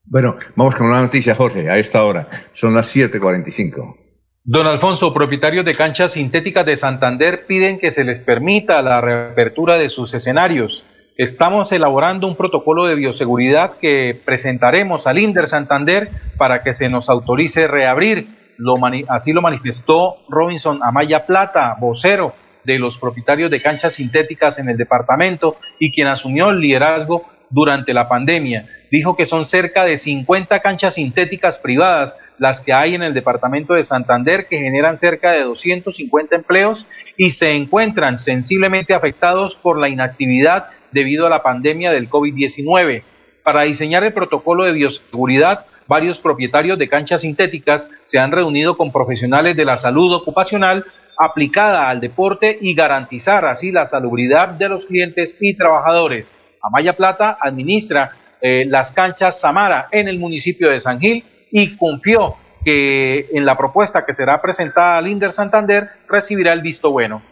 Bueno, 0.04 0.38
vamos 0.56 0.74
con 0.74 0.86
una 0.86 1.02
noticia, 1.02 1.34
Jorge, 1.34 1.68
a 1.68 1.78
esta 1.78 2.02
hora. 2.04 2.28
Son 2.52 2.74
las 2.74 2.94
7:45. 2.94 3.96
Don 4.42 4.66
Alfonso, 4.66 5.12
propietarios 5.12 5.64
de 5.64 5.74
canchas 5.74 6.12
sintéticas 6.12 6.64
de 6.66 6.76
Santander 6.76 7.44
piden 7.46 7.78
que 7.78 7.90
se 7.90 8.04
les 8.04 8.20
permita 8.20 8.82
la 8.82 9.00
reapertura 9.00 9.76
de 9.78 9.90
sus 9.90 10.14
escenarios 10.14 10.84
Estamos 11.22 11.70
elaborando 11.70 12.26
un 12.26 12.34
protocolo 12.34 12.86
de 12.86 12.94
bioseguridad 12.94 13.72
que 13.78 14.18
presentaremos 14.24 15.06
al 15.06 15.18
INDER 15.18 15.48
Santander 15.48 16.08
para 16.38 16.62
que 16.62 16.72
se 16.72 16.88
nos 16.88 17.10
autorice 17.10 17.68
reabrir. 17.68 18.54
Lo 18.56 18.76
así 19.08 19.34
lo 19.34 19.42
manifestó 19.42 20.16
Robinson 20.30 20.80
Amaya 20.82 21.26
Plata, 21.26 21.76
vocero 21.78 22.32
de 22.64 22.78
los 22.78 22.98
propietarios 22.98 23.50
de 23.50 23.62
canchas 23.62 23.94
sintéticas 23.94 24.58
en 24.58 24.68
el 24.68 24.76
departamento 24.76 25.56
y 25.78 25.92
quien 25.92 26.08
asumió 26.08 26.50
el 26.50 26.60
liderazgo 26.60 27.26
durante 27.50 27.92
la 27.92 28.08
pandemia. 28.08 28.68
Dijo 28.90 29.16
que 29.16 29.26
son 29.26 29.44
cerca 29.44 29.84
de 29.84 29.98
50 29.98 30.60
canchas 30.60 30.94
sintéticas 30.94 31.58
privadas 31.58 32.16
las 32.38 32.60
que 32.60 32.72
hay 32.72 32.94
en 32.94 33.02
el 33.02 33.14
departamento 33.14 33.74
de 33.74 33.82
Santander 33.82 34.46
que 34.48 34.58
generan 34.58 34.96
cerca 34.96 35.32
de 35.32 35.42
250 35.42 36.36
empleos 36.36 36.86
y 37.16 37.30
se 37.32 37.52
encuentran 37.52 38.18
sensiblemente 38.18 38.94
afectados 38.94 39.54
por 39.54 39.78
la 39.78 39.88
inactividad 39.88 40.68
debido 40.92 41.26
a 41.26 41.30
la 41.30 41.42
pandemia 41.42 41.92
del 41.92 42.08
COVID-19. 42.08 43.02
Para 43.44 43.64
diseñar 43.64 44.04
el 44.04 44.12
protocolo 44.12 44.64
de 44.64 44.72
bioseguridad, 44.72 45.66
varios 45.86 46.20
propietarios 46.20 46.78
de 46.78 46.88
canchas 46.88 47.22
sintéticas 47.22 47.90
se 48.02 48.18
han 48.18 48.32
reunido 48.32 48.76
con 48.76 48.92
profesionales 48.92 49.56
de 49.56 49.64
la 49.64 49.76
salud 49.76 50.12
ocupacional 50.14 50.86
aplicada 51.20 51.90
al 51.90 52.00
deporte 52.00 52.58
y 52.60 52.74
garantizar 52.74 53.44
así 53.44 53.70
la 53.70 53.84
salubridad 53.84 54.54
de 54.54 54.70
los 54.70 54.86
clientes 54.86 55.36
y 55.40 55.54
trabajadores. 55.54 56.34
Amaya 56.62 56.96
Plata 56.96 57.36
administra 57.40 58.16
eh, 58.40 58.64
las 58.66 58.92
canchas 58.92 59.38
Samara 59.38 59.88
en 59.92 60.08
el 60.08 60.18
municipio 60.18 60.70
de 60.70 60.80
San 60.80 60.98
Gil 60.98 61.22
y 61.52 61.76
confió 61.76 62.36
que 62.64 63.28
en 63.32 63.44
la 63.44 63.54
propuesta 63.56 64.06
que 64.06 64.14
será 64.14 64.40
presentada 64.40 64.96
al 64.98 65.08
Inder 65.08 65.32
Santander 65.32 65.90
recibirá 66.08 66.54
el 66.54 66.62
visto 66.62 66.90
bueno. 66.90 67.22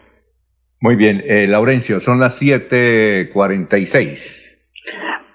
Muy 0.79 0.95
bien, 0.95 1.23
eh, 1.25 1.47
Laurencio, 1.47 1.99
son 1.99 2.19
las 2.19 2.39
7:46. 2.39 4.45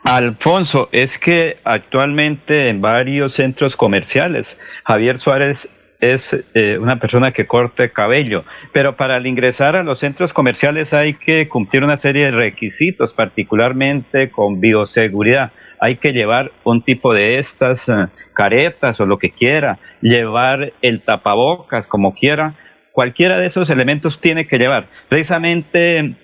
Alfonso, 0.04 0.88
es 0.92 1.18
que 1.18 1.56
actualmente 1.64 2.68
en 2.68 2.80
varios 2.80 3.34
centros 3.34 3.76
comerciales, 3.76 4.56
Javier 4.84 5.18
Suárez 5.18 5.68
es 6.12 6.44
eh, 6.54 6.78
una 6.78 6.98
persona 6.98 7.32
que 7.32 7.46
corte 7.46 7.90
cabello, 7.90 8.44
pero 8.72 8.96
para 8.96 9.20
ingresar 9.26 9.76
a 9.76 9.82
los 9.82 10.00
centros 10.00 10.32
comerciales 10.32 10.92
hay 10.92 11.14
que 11.14 11.48
cumplir 11.48 11.84
una 11.84 11.98
serie 11.98 12.26
de 12.26 12.30
requisitos, 12.32 13.12
particularmente 13.12 14.30
con 14.30 14.60
bioseguridad. 14.60 15.52
Hay 15.80 15.96
que 15.96 16.12
llevar 16.12 16.52
un 16.64 16.82
tipo 16.82 17.14
de 17.14 17.38
estas 17.38 17.88
eh, 17.88 18.06
caretas 18.34 19.00
o 19.00 19.06
lo 19.06 19.18
que 19.18 19.30
quiera, 19.30 19.78
llevar 20.00 20.72
el 20.82 21.02
tapabocas 21.02 21.86
como 21.86 22.14
quiera, 22.14 22.54
cualquiera 22.92 23.38
de 23.38 23.46
esos 23.46 23.70
elementos 23.70 24.20
tiene 24.20 24.46
que 24.46 24.58
llevar. 24.58 24.88
Precisamente 25.08 26.16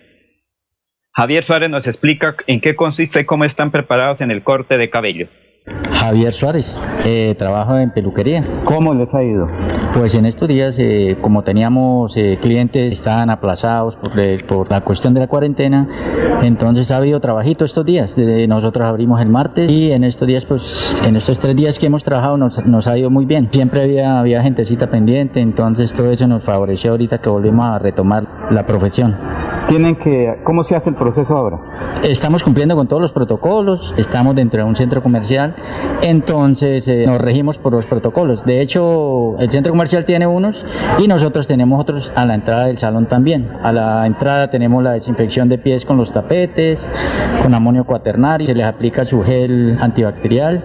Javier 1.12 1.44
Suárez 1.44 1.70
nos 1.70 1.86
explica 1.86 2.36
en 2.47 2.61
qué 2.61 2.77
consiste 2.77 3.20
y 3.20 3.24
cómo 3.24 3.44
están 3.44 3.70
preparados 3.70 4.20
en 4.20 4.31
el 4.31 4.43
corte 4.43 4.78
de 4.78 4.90
cabello. 4.90 5.28
Javier 5.93 6.32
Suárez, 6.32 6.81
eh, 7.05 7.35
trabajo 7.39 7.77
en 7.77 7.91
peluquería. 7.91 8.62
¿Cómo 8.65 8.95
les 8.95 9.12
ha 9.15 9.23
ido? 9.23 9.49
Pues 9.93 10.15
en 10.15 10.24
estos 10.24 10.49
días, 10.49 10.78
eh, 10.78 11.19
como 11.20 11.45
teníamos 11.45 12.16
eh, 12.16 12.39
clientes 12.41 12.89
que 12.89 12.95
estaban 12.95 13.28
aplazados 13.28 13.97
por, 13.97 14.12
por, 14.47 14.70
la 14.70 14.81
cuestión 14.81 15.12
de 15.12 15.20
la 15.20 15.27
cuarentena, 15.27 15.87
entonces 16.43 16.91
ha 16.91 16.97
habido 16.97 17.20
trabajito 17.20 17.66
estos 17.66 17.85
días. 17.85 18.16
Desde 18.16 18.47
nosotros 18.49 18.87
abrimos 18.87 19.20
el 19.20 19.28
martes 19.28 19.70
y 19.70 19.93
en 19.93 20.05
estos 20.05 20.27
días, 20.27 20.47
pues 20.47 20.97
en 21.05 21.16
estos 21.16 21.39
tres 21.39 21.55
días 21.55 21.78
que 21.78 21.87
hemos 21.87 22.03
trabajado 22.03 22.39
nos, 22.39 22.65
nos 22.65 22.87
ha 22.87 22.97
ido 22.97 23.11
muy 23.11 23.27
bien. 23.27 23.49
Siempre 23.53 23.82
había, 23.82 24.19
había 24.19 24.43
gentecita 24.43 24.89
pendiente, 24.89 25.41
entonces 25.41 25.93
todo 25.93 26.11
eso 26.11 26.27
nos 26.27 26.43
favoreció 26.43 26.93
ahorita 26.93 27.19
que 27.19 27.28
volvimos 27.28 27.66
a 27.66 27.78
retomar 27.78 28.49
la 28.51 28.65
profesión. 28.65 29.40
Tienen 29.71 29.95
que, 29.95 30.35
¿cómo 30.43 30.65
se 30.65 30.75
hace 30.75 30.91
el 30.91 30.97
proceso 30.97 31.37
ahora? 31.37 31.61
Estamos 32.03 32.43
cumpliendo 32.43 32.75
con 32.75 32.89
todos 32.89 33.01
los 33.01 33.13
protocolos, 33.13 33.95
estamos 33.97 34.35
dentro 34.35 34.65
de 34.65 34.69
un 34.69 34.75
centro 34.75 35.01
comercial, 35.01 35.55
entonces 36.03 36.89
eh, 36.89 37.05
nos 37.07 37.20
regimos 37.20 37.59
por 37.59 37.75
los 37.75 37.86
protocolos. 37.86 38.44
De 38.44 38.62
hecho, 38.62 39.39
el 39.39 39.49
centro 39.53 39.70
comercial 39.70 40.05
tiene 40.05 40.27
unos 40.27 40.67
y 40.99 41.07
nosotros 41.07 41.47
tenemos 41.47 41.81
otros 41.81 42.12
a 42.17 42.27
la 42.27 42.35
entrada 42.35 42.67
del 42.67 42.78
salón 42.78 43.07
también. 43.07 43.49
A 43.62 43.70
la 43.70 44.09
entrada 44.09 44.51
tenemos 44.51 44.83
la 44.83 44.91
desinfección 44.91 45.49
de 45.49 45.59
pies 45.59 45.86
con 45.86 45.99
los 45.99 46.12
tapetes, 46.12 46.89
con 47.41 47.55
amonio 47.55 47.85
cuaternario, 47.85 48.49
se 48.49 48.57
les 48.57 48.67
aplica 48.67 49.05
su 49.05 49.23
gel 49.23 49.78
antibacterial. 49.81 50.65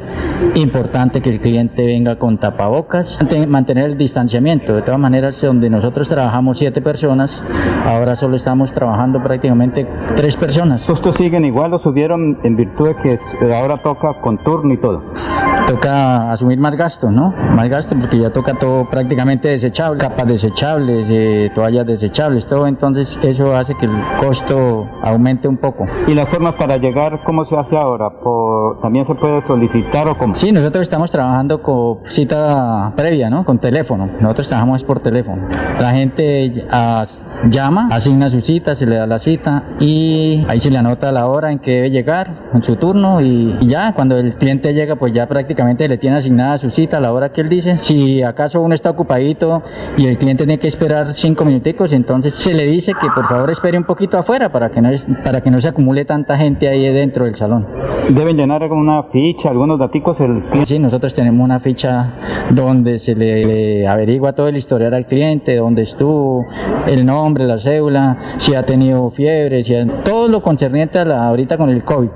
Importante 0.56 1.22
que 1.22 1.30
el 1.30 1.40
cliente 1.40 1.86
venga 1.86 2.18
con 2.18 2.40
tapabocas, 2.40 3.20
mantener 3.48 3.86
el 3.86 3.98
distanciamiento. 4.00 4.76
De 4.76 4.82
todas 4.82 5.00
maneras, 5.00 5.40
donde 5.42 5.70
nosotros 5.70 6.10
trabajamos 6.10 6.58
siete 6.58 6.82
personas, 6.82 7.44
ahora 7.86 8.16
solo 8.16 8.36
estamos 8.36 8.72
trabajando 8.72 8.95
prácticamente 9.24 9.88
tres 10.16 10.36
personas 10.36 10.86
siguen 11.16 11.46
igual 11.46 11.74
o 11.74 11.80
subieron 11.80 12.38
en 12.44 12.56
virtud 12.56 12.90
de 12.90 12.96
que 12.96 13.54
ahora 13.54 13.82
toca 13.82 14.20
con 14.22 14.38
turno 14.44 14.74
y 14.74 14.78
todo? 14.78 15.02
Toca 15.68 16.32
asumir 16.32 16.60
más 16.60 16.76
gastos, 16.76 17.12
¿no? 17.12 17.34
Más 17.56 17.70
gastos 17.70 17.98
porque 18.00 18.20
ya 18.20 18.30
toca 18.30 18.54
todo 18.54 18.88
prácticamente 18.90 19.48
desechable, 19.48 20.00
capas 20.00 20.28
desechables, 20.28 21.08
eh, 21.10 21.52
toallas 21.56 21.88
desechables, 21.88 22.46
todo. 22.46 22.68
Entonces 22.68 23.18
eso 23.24 23.56
hace 23.56 23.76
que 23.76 23.86
el 23.86 23.96
costo 24.20 24.88
aumente 25.02 25.48
un 25.48 25.58
poco. 25.58 25.86
¿Y 26.08 26.14
las 26.14 26.30
formas 26.30 26.54
para 26.54 26.78
llegar, 26.78 27.22
cómo 27.26 27.46
se 27.46 27.56
hace 27.56 27.76
ahora? 27.76 28.10
¿Por, 28.10 28.80
¿También 28.82 29.08
se 29.08 29.16
puede 29.16 29.42
solicitar 29.48 30.08
o 30.08 30.18
cómo? 30.18 30.36
Sí, 30.36 30.52
nosotros 30.52 30.84
estamos 30.84 31.10
trabajando 31.10 31.62
con 31.62 32.00
cita 32.06 32.94
previa, 32.96 33.30
¿no? 33.30 33.46
Con 33.46 33.60
teléfono. 33.60 34.10
Nosotros 34.20 34.48
trabajamos 34.48 34.84
por 34.84 35.00
teléfono. 35.00 35.48
La 35.80 35.92
gente 35.92 36.52
llama, 37.50 37.90
asigna 37.92 38.30
su 38.30 38.42
cita, 38.42 38.76
se 38.76 38.85
le 38.86 38.98
da 38.98 39.08
la 39.08 39.20
cita 39.20 39.64
y 39.80 40.46
ahí 40.48 40.60
se 40.60 40.70
le 40.70 40.78
anota 40.78 41.12
la 41.12 41.28
hora 41.28 41.52
en 41.52 41.60
que 41.60 41.72
debe 41.72 41.92
llegar, 41.92 42.50
en 42.54 42.64
su 42.64 42.76
turno 42.76 43.22
y, 43.22 43.56
ya 43.68 43.94
cuando 43.94 44.18
el 44.18 44.36
cliente 44.36 44.74
llega 44.74 44.96
pues 44.96 45.14
ya 45.14 45.28
prácticamente 45.28 45.88
le 45.88 45.98
tiene 45.98 46.18
asignada 46.18 46.58
su 46.58 46.70
cita 46.70 46.98
a 46.98 47.02
la 47.02 47.12
hora 47.12 47.32
que 47.32 47.42
él 47.42 47.50
dice. 47.50 47.78
Si 47.78 48.22
acaso 48.22 48.62
uno 48.62 48.76
está 48.76 48.92
ocupadito 48.92 49.64
y 49.98 50.08
el 50.08 50.18
cliente 50.18 50.46
tiene 50.46 50.60
que 50.60 50.68
esperar 50.68 51.14
cinco 51.14 51.46
minuticos, 51.46 51.94
entonces 51.94 52.34
se 52.34 52.54
le 52.54 52.66
dice 52.66 52.94
que 52.94 53.08
por 53.16 53.26
favor 53.28 53.50
espere 53.50 53.78
un 53.78 53.86
poquito 53.86 54.18
afuera 54.18 54.52
para 54.52 54.70
que 54.70 54.82
no, 54.82 54.90
es, 54.90 55.08
para 55.24 55.42
que 55.42 55.50
no 55.50 55.60
se 55.60 55.70
acumule 55.70 56.06
tanta 56.06 56.38
gente 56.38 56.68
ahí 56.68 56.86
dentro 56.94 57.26
del 57.26 57.36
salón. 57.36 57.66
¿Deben 58.10 58.38
llenar 58.38 58.62
una 58.72 59.04
ficha, 59.12 59.50
algunos 59.50 59.80
datos? 59.80 59.96
El... 60.20 60.66
Sí, 60.66 60.80
nosotros 60.80 61.14
tenemos 61.16 61.44
una 61.44 61.60
ficha 61.60 62.14
donde 62.52 63.00
se 63.00 63.16
le, 63.16 63.88
averigua 63.88 64.34
todo 64.34 64.48
el 64.48 64.58
historial 64.58 64.94
al 64.94 65.06
cliente, 65.06 65.56
dónde 65.56 65.84
estuvo, 65.84 66.46
el 66.88 67.06
nombre, 67.06 67.46
la 67.46 67.60
cédula, 67.60 68.18
si 68.38 68.56
ha 68.56 68.64
tenido 68.64 68.75
fiebre, 69.12 69.64
si 69.64 69.76
todo 70.04 70.28
lo 70.28 70.42
concerniente 70.42 71.00
ahorita 71.00 71.58
con 71.58 71.70
el 71.70 71.84
COVID. 71.84 72.10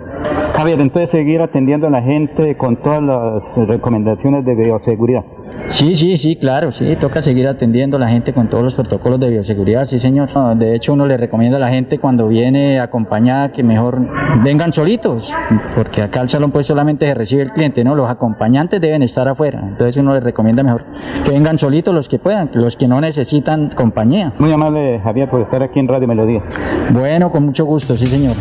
Javier, 0.56 0.82
entonces 0.82 1.10
seguir 1.10 1.42
atendiendo 1.42 1.88
a 1.88 1.90
la 1.90 2.02
gente 2.02 2.58
con 2.58 2.78
todas 2.78 3.02
las 3.02 3.68
recomendaciones 3.68 4.44
de 4.46 4.56
bioseguridad. 4.56 5.24
Sí, 5.70 5.94
sí, 5.94 6.18
sí, 6.18 6.36
claro, 6.36 6.72
sí, 6.72 6.96
toca 7.00 7.22
seguir 7.22 7.48
atendiendo 7.48 7.98
a 7.98 8.00
la 8.00 8.10
gente 8.10 8.34
con 8.34 8.50
todos 8.50 8.64
los 8.64 8.74
protocolos 8.74 9.20
de 9.20 9.30
bioseguridad, 9.30 9.86
sí, 9.86 10.00
señor. 10.00 10.30
De 10.58 10.76
hecho, 10.76 10.94
uno 10.94 11.06
le 11.06 11.16
recomienda 11.16 11.58
a 11.58 11.60
la 11.60 11.70
gente 11.70 12.00
cuando 12.00 12.28
viene 12.28 12.80
acompañada 12.80 13.52
que 13.52 13.62
mejor 13.64 14.00
vengan 14.44 14.74
solitos, 14.74 15.32
porque 15.76 16.02
acá 16.02 16.22
al 16.22 16.30
salón 16.30 16.52
pues 16.52 16.66
solamente 16.66 17.06
se 17.06 17.14
recibe 17.14 17.44
el 17.44 17.52
cliente, 17.52 17.84
¿no? 17.84 17.96
Los 17.96 18.10
acompañantes 18.10 18.82
deben 18.82 19.04
estar 19.04 19.28
afuera, 19.28 19.62
entonces 19.64 19.96
uno 19.98 20.14
le 20.16 20.22
recomienda 20.22 20.64
mejor 20.64 20.86
que 21.24 21.32
vengan 21.32 21.60
solitos 21.60 21.94
los 21.94 22.10
que 22.10 22.18
puedan, 22.18 22.50
los 22.54 22.76
que 22.76 22.88
no 22.88 23.00
necesitan 23.00 23.70
compañía. 23.70 24.34
Muy 24.40 24.52
amable, 24.52 25.00
Javier, 25.04 25.30
por 25.30 25.42
estar 25.42 25.62
aquí 25.62 25.80
en 25.80 25.88
Radio 25.88 26.08
Melodía. 26.08 26.44
Bueno, 26.92 27.32
con 27.32 27.46
mucho 27.46 27.66
gusto, 27.66 27.96
sí, 27.96 28.08
señor. 28.08 28.36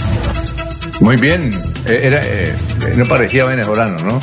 Muy 1.01 1.17
bien, 1.17 1.51
eh, 1.87 2.01
era, 2.05 2.19
eh, 2.23 2.55
no 2.97 3.05
parecía 3.05 3.45
venezolano, 3.45 3.99
¿no? 4.03 4.19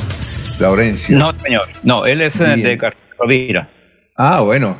Laurencio. 0.59 1.17
No, 1.17 1.37
señor, 1.39 1.67
no, 1.83 2.05
él 2.05 2.21
es 2.21 2.39
eh, 2.39 2.55
de 2.57 2.77
Cartagena. 2.77 3.69
Ah, 4.17 4.41
bueno, 4.41 4.79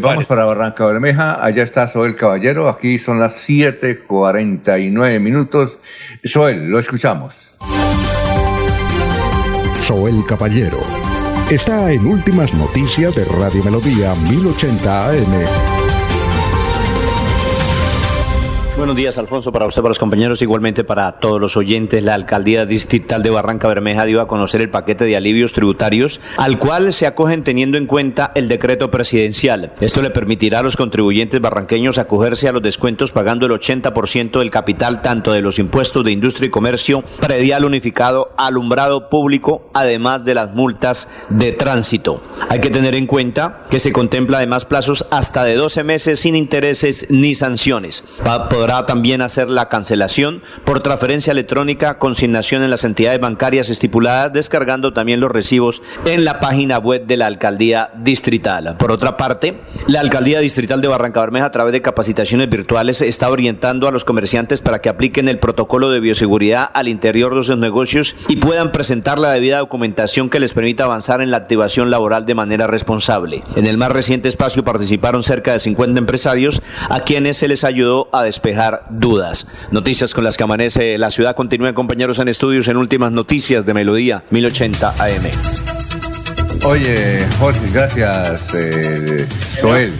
vamos 0.00 0.26
para 0.26 0.44
Barranca 0.44 0.84
Bermeja, 0.86 1.44
allá 1.44 1.62
está 1.62 1.86
Soel 1.86 2.16
Caballero, 2.16 2.68
aquí 2.68 2.98
son 2.98 3.20
las 3.20 3.48
7:49 3.48 5.20
minutos. 5.20 5.78
Soel, 6.24 6.68
lo 6.68 6.80
escuchamos. 6.80 7.56
Soel 9.80 10.24
Caballero 10.26 10.80
está 11.50 11.92
en 11.92 12.06
Últimas 12.06 12.54
Noticias 12.54 13.14
de 13.14 13.24
Radio 13.24 13.62
Melodía 13.62 14.14
1080 14.14 15.10
AM. 15.10 15.81
Buenos 18.82 18.96
días, 18.96 19.16
Alfonso, 19.16 19.52
para 19.52 19.64
usted, 19.64 19.80
para 19.80 19.90
los 19.90 20.00
compañeros, 20.00 20.42
igualmente 20.42 20.82
para 20.82 21.12
todos 21.20 21.40
los 21.40 21.56
oyentes. 21.56 22.02
La 22.02 22.14
alcaldía 22.14 22.66
distrital 22.66 23.22
de 23.22 23.30
Barranca 23.30 23.68
Bermeja 23.68 24.04
dio 24.06 24.20
a 24.20 24.26
conocer 24.26 24.60
el 24.60 24.70
paquete 24.70 25.04
de 25.04 25.16
alivios 25.16 25.52
tributarios 25.52 26.20
al 26.36 26.58
cual 26.58 26.92
se 26.92 27.06
acogen 27.06 27.44
teniendo 27.44 27.78
en 27.78 27.86
cuenta 27.86 28.32
el 28.34 28.48
decreto 28.48 28.90
presidencial. 28.90 29.72
Esto 29.80 30.02
le 30.02 30.10
permitirá 30.10 30.58
a 30.58 30.62
los 30.64 30.76
contribuyentes 30.76 31.40
barranqueños 31.40 31.98
acogerse 31.98 32.48
a 32.48 32.52
los 32.52 32.60
descuentos 32.60 33.12
pagando 33.12 33.46
el 33.46 33.52
80% 33.52 34.40
del 34.40 34.50
capital 34.50 35.00
tanto 35.00 35.30
de 35.30 35.42
los 35.42 35.60
impuestos 35.60 36.02
de 36.02 36.10
industria 36.10 36.48
y 36.48 36.50
comercio, 36.50 37.04
predial 37.20 37.64
unificado, 37.64 38.32
alumbrado 38.36 39.08
público, 39.08 39.70
además 39.74 40.24
de 40.24 40.34
las 40.34 40.56
multas 40.56 41.08
de 41.28 41.52
tránsito. 41.52 42.20
Hay 42.48 42.58
que 42.58 42.70
tener 42.70 42.96
en 42.96 43.06
cuenta 43.06 43.62
que 43.70 43.78
se 43.78 43.92
contempla 43.92 44.38
además 44.38 44.64
plazos 44.64 45.06
hasta 45.12 45.44
de 45.44 45.54
12 45.54 45.84
meses 45.84 46.18
sin 46.18 46.34
intereses 46.34 47.06
ni 47.10 47.36
sanciones. 47.36 48.02
Podrá 48.50 48.71
podrá 48.72 48.86
también 48.86 49.20
hacer 49.20 49.50
la 49.50 49.68
cancelación 49.68 50.42
por 50.64 50.80
transferencia 50.80 51.30
electrónica, 51.30 51.98
consignación 51.98 52.62
en 52.62 52.70
las 52.70 52.84
entidades 52.84 53.20
bancarias 53.20 53.68
estipuladas, 53.68 54.32
descargando 54.32 54.94
también 54.94 55.20
los 55.20 55.30
recibos 55.30 55.82
en 56.06 56.24
la 56.24 56.40
página 56.40 56.78
web 56.78 57.04
de 57.04 57.18
la 57.18 57.26
alcaldía 57.26 57.90
distrital. 57.96 58.76
Por 58.78 58.90
otra 58.90 59.18
parte, 59.18 59.60
la 59.88 60.00
alcaldía 60.00 60.40
distrital 60.40 60.80
de 60.80 60.88
Barranca 60.88 61.20
Bermeja 61.20 61.46
a 61.46 61.50
través 61.50 61.74
de 61.74 61.82
capacitaciones 61.82 62.48
virtuales 62.48 63.02
está 63.02 63.28
orientando 63.28 63.88
a 63.88 63.90
los 63.90 64.04
comerciantes 64.04 64.62
para 64.62 64.80
que 64.80 64.88
apliquen 64.88 65.28
el 65.28 65.38
protocolo 65.38 65.90
de 65.90 66.00
bioseguridad 66.00 66.70
al 66.72 66.88
interior 66.88 67.34
de 67.34 67.44
sus 67.44 67.58
negocios 67.58 68.16
y 68.28 68.36
puedan 68.36 68.72
presentar 68.72 69.18
la 69.18 69.32
debida 69.32 69.58
documentación 69.58 70.30
que 70.30 70.40
les 70.40 70.54
permita 70.54 70.84
avanzar 70.84 71.20
en 71.20 71.30
la 71.30 71.36
activación 71.36 71.90
laboral 71.90 72.24
de 72.24 72.34
manera 72.34 72.66
responsable. 72.66 73.42
En 73.54 73.66
el 73.66 73.76
más 73.76 73.92
reciente 73.92 74.30
espacio 74.30 74.64
participaron 74.64 75.22
cerca 75.22 75.52
de 75.52 75.58
50 75.58 75.98
empresarios 75.98 76.62
a 76.88 77.00
quienes 77.00 77.36
se 77.36 77.48
les 77.48 77.64
ayudó 77.64 78.08
a 78.12 78.22
despejar 78.22 78.61
dudas. 78.90 79.46
Noticias 79.70 80.14
con 80.14 80.24
las 80.24 80.36
que 80.36 80.44
amanece 80.44 80.98
la 80.98 81.10
ciudad. 81.10 81.34
Continúen 81.36 81.74
compañeros 81.74 82.18
en 82.18 82.28
estudios 82.28 82.68
en 82.68 82.76
últimas 82.76 83.12
noticias 83.12 83.66
de 83.66 83.74
Melodía 83.74 84.24
1080 84.30 84.90
AM. 84.90 85.30
Oye, 86.66 87.26
Jorge, 87.40 87.60
gracias, 87.72 88.54
eh, 88.54 89.26
Joel. 89.60 89.92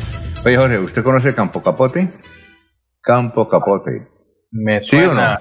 Oye, 0.45 0.57
Jorge, 0.57 0.79
¿usted 0.79 1.03
conoce 1.03 1.35
Campo 1.35 1.61
Capote? 1.63 2.11
Campo 3.01 3.49
Capote. 3.49 4.09
Me 4.53 4.81
¿Sí 4.83 4.97
o 4.97 5.07
suena 5.07 5.35
no? 5.35 5.41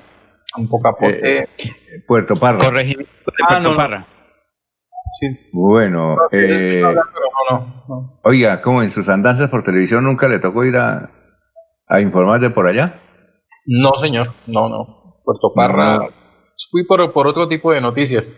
Campo 0.55 0.81
Capote. 0.81 1.41
Eh, 1.43 1.47
Puerto 2.07 2.35
Parra. 2.35 2.59
Corregimiento 2.59 3.11
de 3.25 3.31
Ah, 3.43 3.47
Puerto 3.53 3.69
no. 3.71 3.77
Parra. 3.77 4.07
Sí. 5.19 5.27
Bueno, 5.51 6.15
eh, 6.31 6.81
No, 6.81 6.93
no, 6.93 7.83
no. 7.87 8.19
oiga, 8.23 8.61
¿cómo 8.61 8.81
en 8.81 8.89
sus 8.89 9.07
andanzas 9.09 9.49
por 9.49 9.61
televisión 9.63 10.03
nunca 10.05 10.27
le 10.27 10.39
tocó 10.39 10.63
ir 10.63 10.77
a, 10.77 11.11
a 11.87 11.99
informar 12.01 12.39
de 12.39 12.49
por 12.49 12.65
allá? 12.65 12.95
No, 13.65 13.93
señor. 13.99 14.33
No, 14.47 14.69
no. 14.69 15.19
Puerto 15.23 15.53
Parra. 15.53 15.97
No. 15.97 16.09
Fui 16.69 16.85
por, 16.85 17.11
por 17.13 17.27
otro 17.27 17.47
tipo 17.47 17.71
de 17.71 17.81
noticias. 17.81 18.31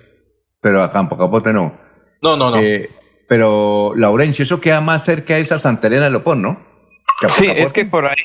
Pero 0.62 0.82
a 0.82 0.92
Campo 0.92 1.18
Capote 1.18 1.52
no. 1.54 1.74
No, 2.22 2.38
no, 2.38 2.52
no. 2.52 2.58
Eh, 2.58 2.90
pero, 3.28 3.94
Laurencio, 3.96 4.44
eso 4.44 4.62
queda 4.62 4.82
más 4.82 5.04
cerca 5.06 5.36
de 5.36 5.42
esa 5.42 5.58
Santa 5.60 5.88
Elena 5.88 6.06
de 6.06 6.12
Lopón, 6.12 6.42
¿no? 6.42 6.58
Campo 7.20 7.36
Sí, 7.36 7.48
Capote. 7.48 7.64
es 7.64 7.74
que 7.74 7.86
por 7.86 8.06
ahí 8.06 8.16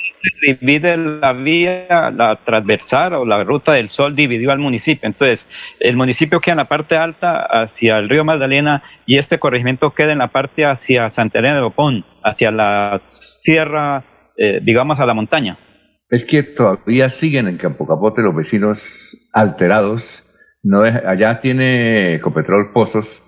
se 0.41 0.55
divide 0.55 0.97
la 0.97 1.33
vía, 1.33 2.11
la 2.11 2.39
transversal 2.45 3.15
o 3.15 3.25
la 3.25 3.43
ruta 3.45 3.73
del 3.73 3.89
sol 3.91 4.15
dividió 4.15 4.51
al 4.53 4.59
municipio. 4.59 5.07
Entonces, 5.07 5.49
el 5.81 5.97
municipio 5.97 6.41
queda 6.41 6.53
en 6.53 6.59
la 6.59 6.69
parte 6.69 6.97
alta 6.97 7.41
hacia 7.43 7.99
el 7.99 8.09
río 8.09 8.25
Magdalena 8.25 8.83
y 9.07 9.19
este 9.19 9.39
corregimiento 9.39 9.91
queda 9.95 10.13
en 10.13 10.19
la 10.19 10.29
parte 10.29 10.65
hacia 10.65 11.11
Santa 11.11 11.39
Elena 11.39 11.57
de 11.57 11.61
Lopón, 11.63 12.05
hacia 12.23 12.51
la 12.51 13.01
sierra, 13.07 14.05
eh, 14.37 14.61
digamos, 14.63 14.99
a 15.01 15.07
la 15.07 15.15
montaña. 15.15 15.59
Es 16.11 16.25
que 16.25 16.43
todavía 16.43 17.11
siguen 17.11 17.49
en 17.49 17.57
Campo 17.59 17.87
Capote 17.87 18.23
los 18.23 18.35
vecinos 18.35 19.17
alterados. 19.33 20.25
No 20.63 20.83
deja- 20.83 21.03
allá 21.09 21.41
tiene 21.41 22.15
Ecopetrol 22.15 22.73
pozos, 22.73 23.23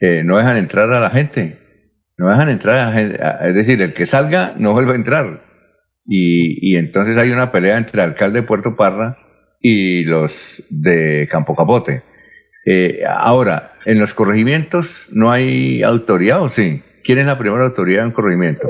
eh, 0.00 0.22
no 0.24 0.38
dejan 0.38 0.56
entrar 0.56 0.90
a 0.92 1.00
la 1.00 1.10
gente. 1.10 1.58
No 2.16 2.30
dejan 2.30 2.48
entrar 2.48 2.76
a 2.76 2.86
la 2.86 2.92
gente. 2.92 3.20
Es 3.48 3.54
decir, 3.54 3.82
el 3.82 3.92
que 3.92 4.06
salga 4.06 4.54
no 4.56 4.72
vuelve 4.72 4.92
a 4.92 4.96
entrar. 4.96 5.42
Y, 6.06 6.72
y 6.72 6.76
entonces 6.76 7.16
hay 7.16 7.30
una 7.30 7.50
pelea 7.52 7.76
entre 7.78 8.00
el 8.02 8.08
alcalde 8.10 8.40
de 8.40 8.46
Puerto 8.46 8.76
Parra 8.76 9.16
y 9.60 10.04
los 10.04 10.62
de 10.70 11.28
Campo 11.30 11.54
Capote. 11.54 12.02
Eh, 12.66 13.00
ahora, 13.06 13.72
en 13.84 13.98
los 13.98 14.14
corregimientos 14.14 15.08
no 15.12 15.30
hay 15.30 15.82
autoridad, 15.82 16.42
¿o 16.42 16.48
sí? 16.48 16.82
¿Quién 17.02 17.18
es 17.18 17.26
la 17.26 17.38
primera 17.38 17.64
autoridad 17.64 18.04
en 18.04 18.12
corregimiento? 18.12 18.66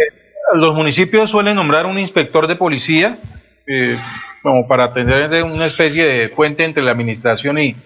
Los 0.54 0.74
municipios 0.74 1.30
suelen 1.30 1.56
nombrar 1.56 1.86
un 1.86 1.98
inspector 1.98 2.46
de 2.48 2.56
policía 2.56 3.18
eh, 3.66 3.96
como 4.42 4.66
para 4.68 4.92
tener 4.92 5.42
una 5.44 5.66
especie 5.66 6.04
de 6.04 6.28
puente 6.28 6.64
entre 6.64 6.82
la 6.82 6.90
administración 6.92 7.58
y, 7.58 7.76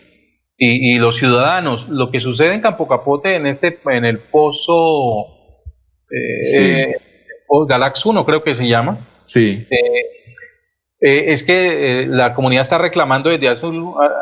y, 0.57 0.95
y 0.95 0.99
los 0.99 1.17
ciudadanos. 1.17 1.89
Lo 1.89 2.11
que 2.11 2.21
sucede 2.21 2.55
en 2.55 2.61
Campo 2.61 2.89
Capote, 2.89 3.37
en 3.37 3.47
este, 3.47 3.79
en 3.87 4.05
el 4.05 4.19
pozo 4.21 5.27
eh, 6.11 6.45
Sí. 6.45 6.59
eh, 6.65 6.97
Galax 7.69 8.05
1 8.05 8.25
creo 8.27 8.43
que 8.43 8.55
se 8.55 8.67
llama, 8.69 9.07
Sí. 9.25 9.67
eh, 9.71 9.77
eh, 11.01 11.33
es 11.33 11.43
que 11.45 12.03
eh, 12.03 12.07
la 12.07 12.35
comunidad 12.35 12.63
está 12.63 12.79
reclamando 12.79 13.31
desde 13.31 13.49
hace, 13.49 13.67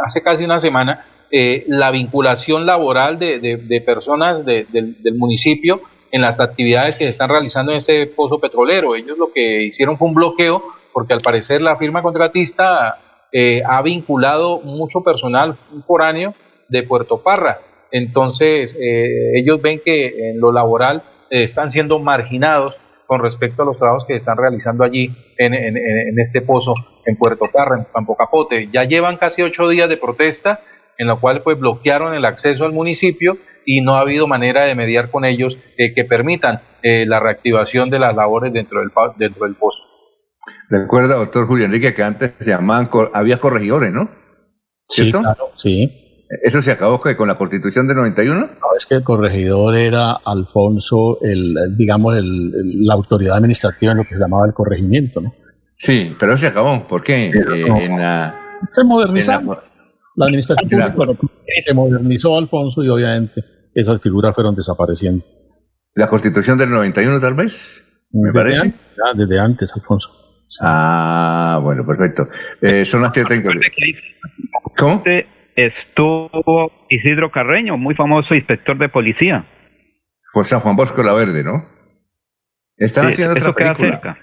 hace 0.05 0.23
casi 0.23 0.44
una 0.44 0.60
semana 0.60 1.07
eh, 1.31 1.65
la 1.68 1.91
vinculación 1.91 2.67
laboral 2.67 3.18
de, 3.18 3.41
de- 3.41 3.57
de 3.57 3.81
personas 3.81 4.44
de- 4.44 4.67
del, 4.68 5.02
del 5.02 5.15
municipio 5.17 5.81
en 6.12 6.23
las 6.23 6.39
actividades 6.39 6.94
que 6.97 7.05
se 7.05 7.10
están 7.10 7.31
realizando 7.31 7.73
en 7.73 7.78
este 7.78 8.07
pozo 8.07 8.39
petrolero. 8.39 8.94
Ellos 8.94 9.18
lo 9.18 9.33
que 9.33 9.62
hicieron 9.65 9.99
fue 9.99 10.07
un 10.09 10.15
bloqueo 10.15 10.62
porque 10.97 11.12
al 11.12 11.20
parecer 11.20 11.60
la 11.60 11.76
firma 11.76 12.00
contratista 12.00 12.97
eh, 13.31 13.60
ha 13.68 13.83
vinculado 13.83 14.60
mucho 14.62 15.02
personal 15.02 15.58
foráneo 15.86 16.34
de 16.70 16.84
Puerto 16.84 17.23
Parra. 17.23 17.58
Entonces, 17.92 18.75
eh, 18.81 19.33
ellos 19.39 19.60
ven 19.60 19.83
que 19.84 20.31
en 20.31 20.41
lo 20.41 20.52
laboral 20.52 21.02
eh, 21.28 21.44
están 21.44 21.68
siendo 21.68 21.99
marginados 21.99 22.76
con 23.07 23.20
respecto 23.23 23.60
a 23.62 23.66
los 23.66 23.76
trabajos 23.76 24.07
que 24.07 24.15
están 24.15 24.39
realizando 24.39 24.84
allí 24.84 25.15
en, 25.36 25.52
en- 25.52 26.18
este 26.18 26.41
pozo 26.41 26.73
en 27.05 27.18
Puerto 27.18 27.44
Parra, 27.52 27.76
en 27.76 27.84
Campo 27.92 28.16
Capote. 28.16 28.70
Ya 28.73 28.84
llevan 28.84 29.18
casi 29.18 29.42
ocho 29.42 29.68
días 29.68 29.91
de 29.91 29.99
protesta 29.99 30.60
en 30.97 31.08
la 31.08 31.16
cual 31.16 31.42
pues 31.42 31.58
bloquearon 31.58 32.15
el 32.15 32.25
acceso 32.25 32.65
al 32.65 32.73
municipio 32.73 33.36
y 33.66 33.83
no 33.83 33.97
ha 33.97 34.00
habido 34.00 34.26
manera 34.26 34.65
de 34.65 34.75
mediar 34.75 35.10
con 35.10 35.26
ellos 35.26 35.58
eh, 35.76 35.92
que 35.92 36.07
permitan 36.07 36.62
eh, 36.83 37.05
la 37.05 37.20
reactivación 37.20 37.91
de 37.91 37.99
las 37.99 38.16
labores 38.16 38.50
dentro 38.50 38.81
del, 38.81 38.89
dentro 39.18 39.44
del 39.44 39.57
pozo. 39.57 39.85
Recuerda, 40.69 41.15
doctor 41.17 41.47
Julio 41.47 41.65
Enrique, 41.67 41.95
que 41.95 42.03
antes 42.03 42.33
se 42.39 42.51
llamaban, 42.51 42.89
había 43.15 43.39
corregidores, 43.39 43.93
¿no? 43.93 44.11
Sí, 44.89 45.11
claro, 45.12 45.51
sí. 45.57 46.03
¿Eso 46.43 46.61
se 46.61 46.73
acabó 46.73 47.01
con 47.01 47.28
la 47.28 47.36
constitución 47.39 47.86
del 47.86 47.97
91? 47.99 48.35
No, 48.41 48.49
es 48.77 48.85
que 48.86 48.97
el 48.97 49.05
corregidor 49.05 49.77
era 49.77 50.12
Alfonso, 50.25 51.19
el, 51.23 51.55
digamos, 51.77 52.17
el- 52.17 52.53
el- 52.55 52.85
la 52.85 52.95
autoridad 52.95 53.36
administrativa 53.36 53.93
en 53.93 53.99
lo 53.99 54.05
que 54.05 54.15
se 54.15 54.20
llamaba 54.20 54.45
el 54.47 54.53
corregimiento, 54.53 55.20
¿no? 55.20 55.33
Sí, 55.77 56.17
pero 56.19 56.36
se 56.36 56.49
acabó. 56.49 56.86
¿Por 56.89 57.03
qué? 57.05 57.27
Eh, 57.28 57.33
en 57.69 57.99
la, 57.99 58.35
Se 58.75 58.83
modernizó. 58.83 59.33
en 59.41 59.47
la- 59.47 59.62
La 60.17 60.25
administración 60.27 60.73
Era- 60.73 60.95
pública 60.95 60.97
bueno, 61.20 61.31
se 61.65 61.75
modernizó 61.75 62.39
Alfonso 62.39 62.83
y 62.83 62.89
obviamente 62.89 63.45
esas 63.75 64.01
figuras 64.01 64.35
fueron 64.35 64.55
desapareciendo. 64.57 65.23
la 65.95 66.09
constitución 66.09 66.59
del 66.59 66.70
91 66.70 67.20
tal 67.20 67.35
vez, 67.35 67.83
me 68.12 68.28
Desde 68.28 68.33
parece. 68.35 68.61
antes, 68.62 68.81
ya, 68.97 69.12
desde 69.19 69.39
antes, 69.39 69.73
Alfonso. 69.77 70.11
Ah, 70.60 71.60
bueno, 71.62 71.84
perfecto. 71.84 72.28
Eh, 72.60 72.84
son 72.84 73.02
las 73.02 73.12
¿Cómo? 74.76 75.02
Estuvo 75.57 76.70
Isidro 76.91 77.31
Carreño, 77.33 77.76
muy 77.76 77.94
famoso 77.94 78.34
inspector 78.34 78.76
de 78.78 78.89
policía. 78.89 79.44
Por 80.33 80.44
San 80.44 80.60
Juan 80.60 80.76
Bosco 80.76 81.02
la 81.02 81.15
Verde, 81.15 81.42
¿no? 81.42 81.66
Están 82.76 83.07
Sí, 83.07 83.12
haciendo 83.15 83.34
eso 83.36 83.50
otra 83.50 83.65
queda 83.65 83.75
película. 83.75 84.00
cerca. 84.12 84.18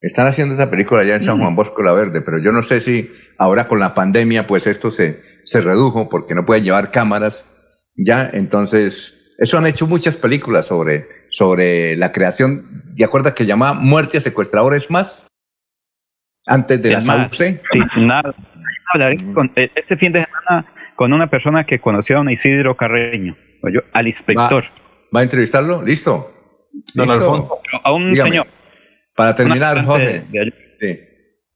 Están 0.00 0.26
haciendo 0.26 0.54
esta 0.54 0.70
película 0.70 1.00
allá 1.00 1.14
en 1.14 1.22
San 1.22 1.38
Juan 1.38 1.56
Bosco 1.56 1.82
la 1.82 1.94
Verde, 1.94 2.20
pero 2.20 2.38
yo 2.38 2.52
no 2.52 2.62
sé 2.62 2.80
si 2.80 3.10
ahora 3.38 3.66
con 3.66 3.80
la 3.80 3.94
pandemia 3.94 4.46
pues 4.46 4.66
esto 4.66 4.90
se, 4.90 5.22
se 5.42 5.62
redujo 5.62 6.10
porque 6.10 6.34
no 6.34 6.44
pueden 6.44 6.64
llevar 6.64 6.90
cámaras 6.90 7.46
ya, 7.94 8.28
entonces 8.30 9.15
eso 9.38 9.58
han 9.58 9.66
hecho 9.66 9.86
muchas 9.86 10.16
películas 10.16 10.66
sobre, 10.66 11.06
sobre 11.30 11.96
la 11.96 12.12
creación, 12.12 12.82
¿de 12.94 13.04
acuerdo 13.04 13.34
que 13.34 13.44
llamaba 13.46 13.74
Muerte 13.74 14.18
a 14.18 14.20
Secuestradores 14.20 14.90
Más? 14.90 15.26
Antes 16.46 16.80
de 16.82 16.90
la 16.90 16.96
más, 16.98 17.06
SAUCE. 17.36 17.60
sí, 17.90 18.00
nada. 18.00 18.34
Hablaré 18.92 19.16
con- 19.34 19.50
eh, 19.56 19.68
este 19.74 19.96
fin 19.96 20.12
de 20.12 20.24
semana 20.24 20.66
con 20.94 21.12
una 21.12 21.28
persona 21.28 21.64
que 21.64 21.80
conoció 21.80 22.18
a 22.18 22.20
un 22.20 22.30
Isidro 22.30 22.76
Carreño, 22.76 23.36
o 23.62 23.68
yo, 23.68 23.80
al 23.92 24.06
inspector. 24.06 24.64
¿Va 25.14 25.20
a 25.20 25.22
entrevistarlo? 25.24 25.82
¿Listo? 25.82 26.30
Don 26.94 27.06
¿Listo? 27.06 27.12
Alfonso, 27.34 27.60
a 27.82 27.92
un 27.92 28.12
Dígame. 28.12 28.30
señor. 28.30 28.46
Para 29.16 29.34
terminar, 29.34 29.84
Jorge. 29.84 30.24
de- 30.30 30.38
de- 30.44 30.52
Sí. 30.78 31.00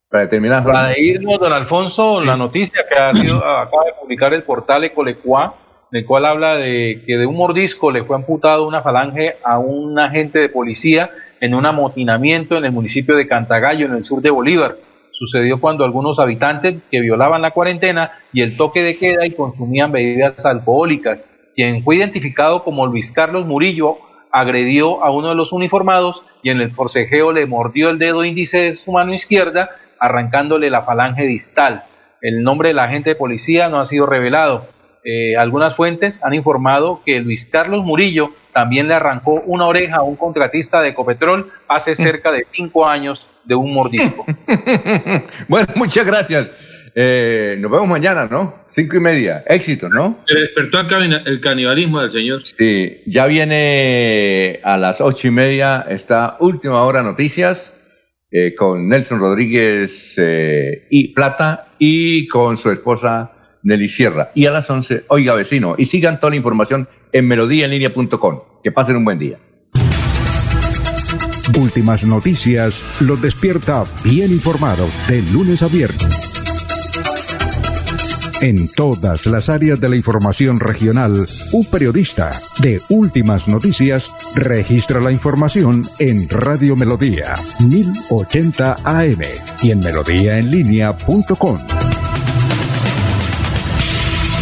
Para 0.09 0.29
terminar, 0.29 0.63
Jorge. 0.65 0.77
Para 0.77 0.99
irnos, 0.99 1.39
don 1.39 1.53
Alfonso, 1.53 2.21
la 2.23 2.37
noticia 2.37 2.83
que 2.89 2.99
ha 2.99 3.15
sido, 3.15 3.37
acaba 3.45 3.85
de 3.85 3.93
publicar 4.01 4.35
el 4.35 4.43
portal 4.43 4.83
Ecolecua, 4.85 5.55
el 5.93 6.07
cual 6.07 6.25
habla 6.25 6.57
de 6.57 7.03
que 7.07 7.17
de 7.17 7.27
un 7.27 7.37
mordisco 7.37 7.91
le 7.91 8.05
fue 8.05 8.17
amputado 8.17 8.67
una 8.67 8.83
falange 8.83 9.37
a 9.45 9.59
un 9.59 9.99
agente 9.99 10.39
de 10.39 10.49
policía 10.49 11.11
en 11.41 11.55
un 11.55 11.67
amotinamiento 11.67 12.57
en 12.57 12.65
el 12.65 12.73
municipio 12.73 13.17
de 13.17 13.27
Cantagallo, 13.27 13.87
en 13.87 13.95
el 13.95 14.05
sur 14.05 14.21
de 14.21 14.31
Bolívar. 14.31 14.77
Sucedió 15.13 15.61
cuando 15.61 15.85
algunos 15.85 16.19
habitantes 16.19 16.77
que 16.91 17.01
violaban 17.01 17.43
la 17.43 17.51
cuarentena 17.51 18.13
y 18.33 18.43
el 18.43 18.57
toque 18.57 18.83
de 18.83 18.97
queda 18.97 19.27
y 19.27 19.33
consumían 19.33 19.91
bebidas 19.91 20.47
alcohólicas, 20.47 21.27
quien 21.57 21.83
fue 21.83 21.97
identificado 21.97 22.63
como 22.63 22.87
Luis 22.87 23.11
Carlos 23.11 23.47
Murillo, 23.47 23.99
agredió 24.33 25.03
a 25.03 25.11
uno 25.11 25.31
de 25.31 25.35
los 25.35 25.53
uniformados 25.53 26.23
y 26.43 26.51
en 26.51 26.61
el 26.61 26.73
forcejeo 26.73 27.33
le 27.33 27.47
mordió 27.47 27.91
el 27.91 27.99
dedo 27.99 28.25
índice 28.25 28.59
de 28.63 28.75
su 28.75 28.93
mano 28.93 29.13
izquierda, 29.13 29.71
arrancándole 29.99 30.71
la 30.71 30.83
falange 30.83 31.27
distal. 31.27 31.85
El 32.23 32.43
nombre 32.43 32.69
del 32.69 32.79
agente 32.79 33.11
de 33.11 33.17
policía 33.17 33.69
no 33.69 33.81
ha 33.81 33.87
sido 33.87 34.07
revelado. 34.07 34.69
Eh, 35.05 35.37
algunas 35.37 35.77
fuentes 35.77 36.23
han 36.25 36.35
informado 36.35 37.03
que 37.05 37.21
Luis 37.21 37.47
Carlos 37.47 37.85
Murillo 37.85 38.31
también 38.53 38.89
le 38.89 38.95
arrancó 38.95 39.43
una 39.47 39.67
oreja 39.67 39.97
a 39.97 40.03
un 40.03 40.17
contratista 40.17 40.83
de 40.83 40.91
Ecopetrol 40.91 41.51
hace 41.69 41.97
cerca 41.97 42.33
de 42.33 42.47
cinco 42.51 42.87
años 42.87 43.27
de 43.45 43.55
un 43.55 43.73
mordisco. 43.73 44.27
bueno, 45.49 45.69
muchas 45.77 46.07
gracias. 46.07 46.53
Eh, 46.95 47.57
nos 47.59 47.71
vemos 47.71 47.89
mañana, 47.89 48.27
¿no? 48.31 48.65
Cinco 48.69 48.97
y 48.97 49.01
media. 49.01 49.45
Éxito, 49.47 49.89
¿no? 49.89 50.19
Se 50.27 50.39
despertó 50.39 50.81
el 50.81 51.41
canibalismo 51.41 52.01
del 52.01 52.11
señor. 52.11 52.45
Sí, 52.45 53.03
ya 53.07 53.27
viene 53.27 54.61
a 54.65 54.77
las 54.77 55.01
ocho 55.01 55.29
y 55.29 55.31
media 55.31 55.87
esta 55.89 56.37
última 56.41 56.83
hora 56.83 57.03
noticias 57.03 57.77
eh, 58.33 58.55
con 58.55 58.89
Nelson 58.89 59.21
Rodríguez 59.21 60.15
eh, 60.17 60.87
y 60.91 61.09
Plata 61.15 61.69
y 61.79 62.29
con 62.29 62.57
su 62.57 62.71
esposa 62.71 63.33
Nelly 63.63 63.89
Sierra. 63.89 64.31
Y 64.35 64.47
a 64.47 64.51
las 64.51 64.69
once, 64.71 65.05
oiga 65.09 65.35
vecino, 65.35 65.75
y 65.79 65.87
sigan 65.87 66.21
toda 66.21 66.31
la 66.31 66.37
información 66.37 66.89
en 67.13 67.27
melodíaenlínea.com. 67.27 68.41
Que 68.63 68.73
pasen 68.73 68.97
un 68.97 69.05
buen 69.05 69.19
día. 69.19 69.39
Últimas 71.59 72.05
noticias 72.05 72.83
los 73.01 73.21
despierta 73.21 73.85
bien 74.05 74.31
informados 74.31 74.91
de 75.09 75.23
lunes 75.33 75.63
a 75.63 75.69
viernes. 75.69 76.31
En 78.41 78.69
todas 78.69 79.27
las 79.27 79.51
áreas 79.51 79.81
de 79.81 79.91
la 79.91 79.97
información 79.97 80.61
regional, 80.61 81.27
un 81.53 81.65
periodista 81.67 82.31
de 82.61 82.81
Últimas 82.89 83.49
Noticias 83.49 84.11
registra 84.35 84.99
la 84.99 85.13
información 85.13 85.83
en 85.99 86.27
Radio 86.27 86.75
Melodía 86.75 87.35
1080 87.59 88.79
AM 88.83 89.21
y 89.63 89.73
en 89.73 89.81
melodíaenlínea.com. 89.81 91.59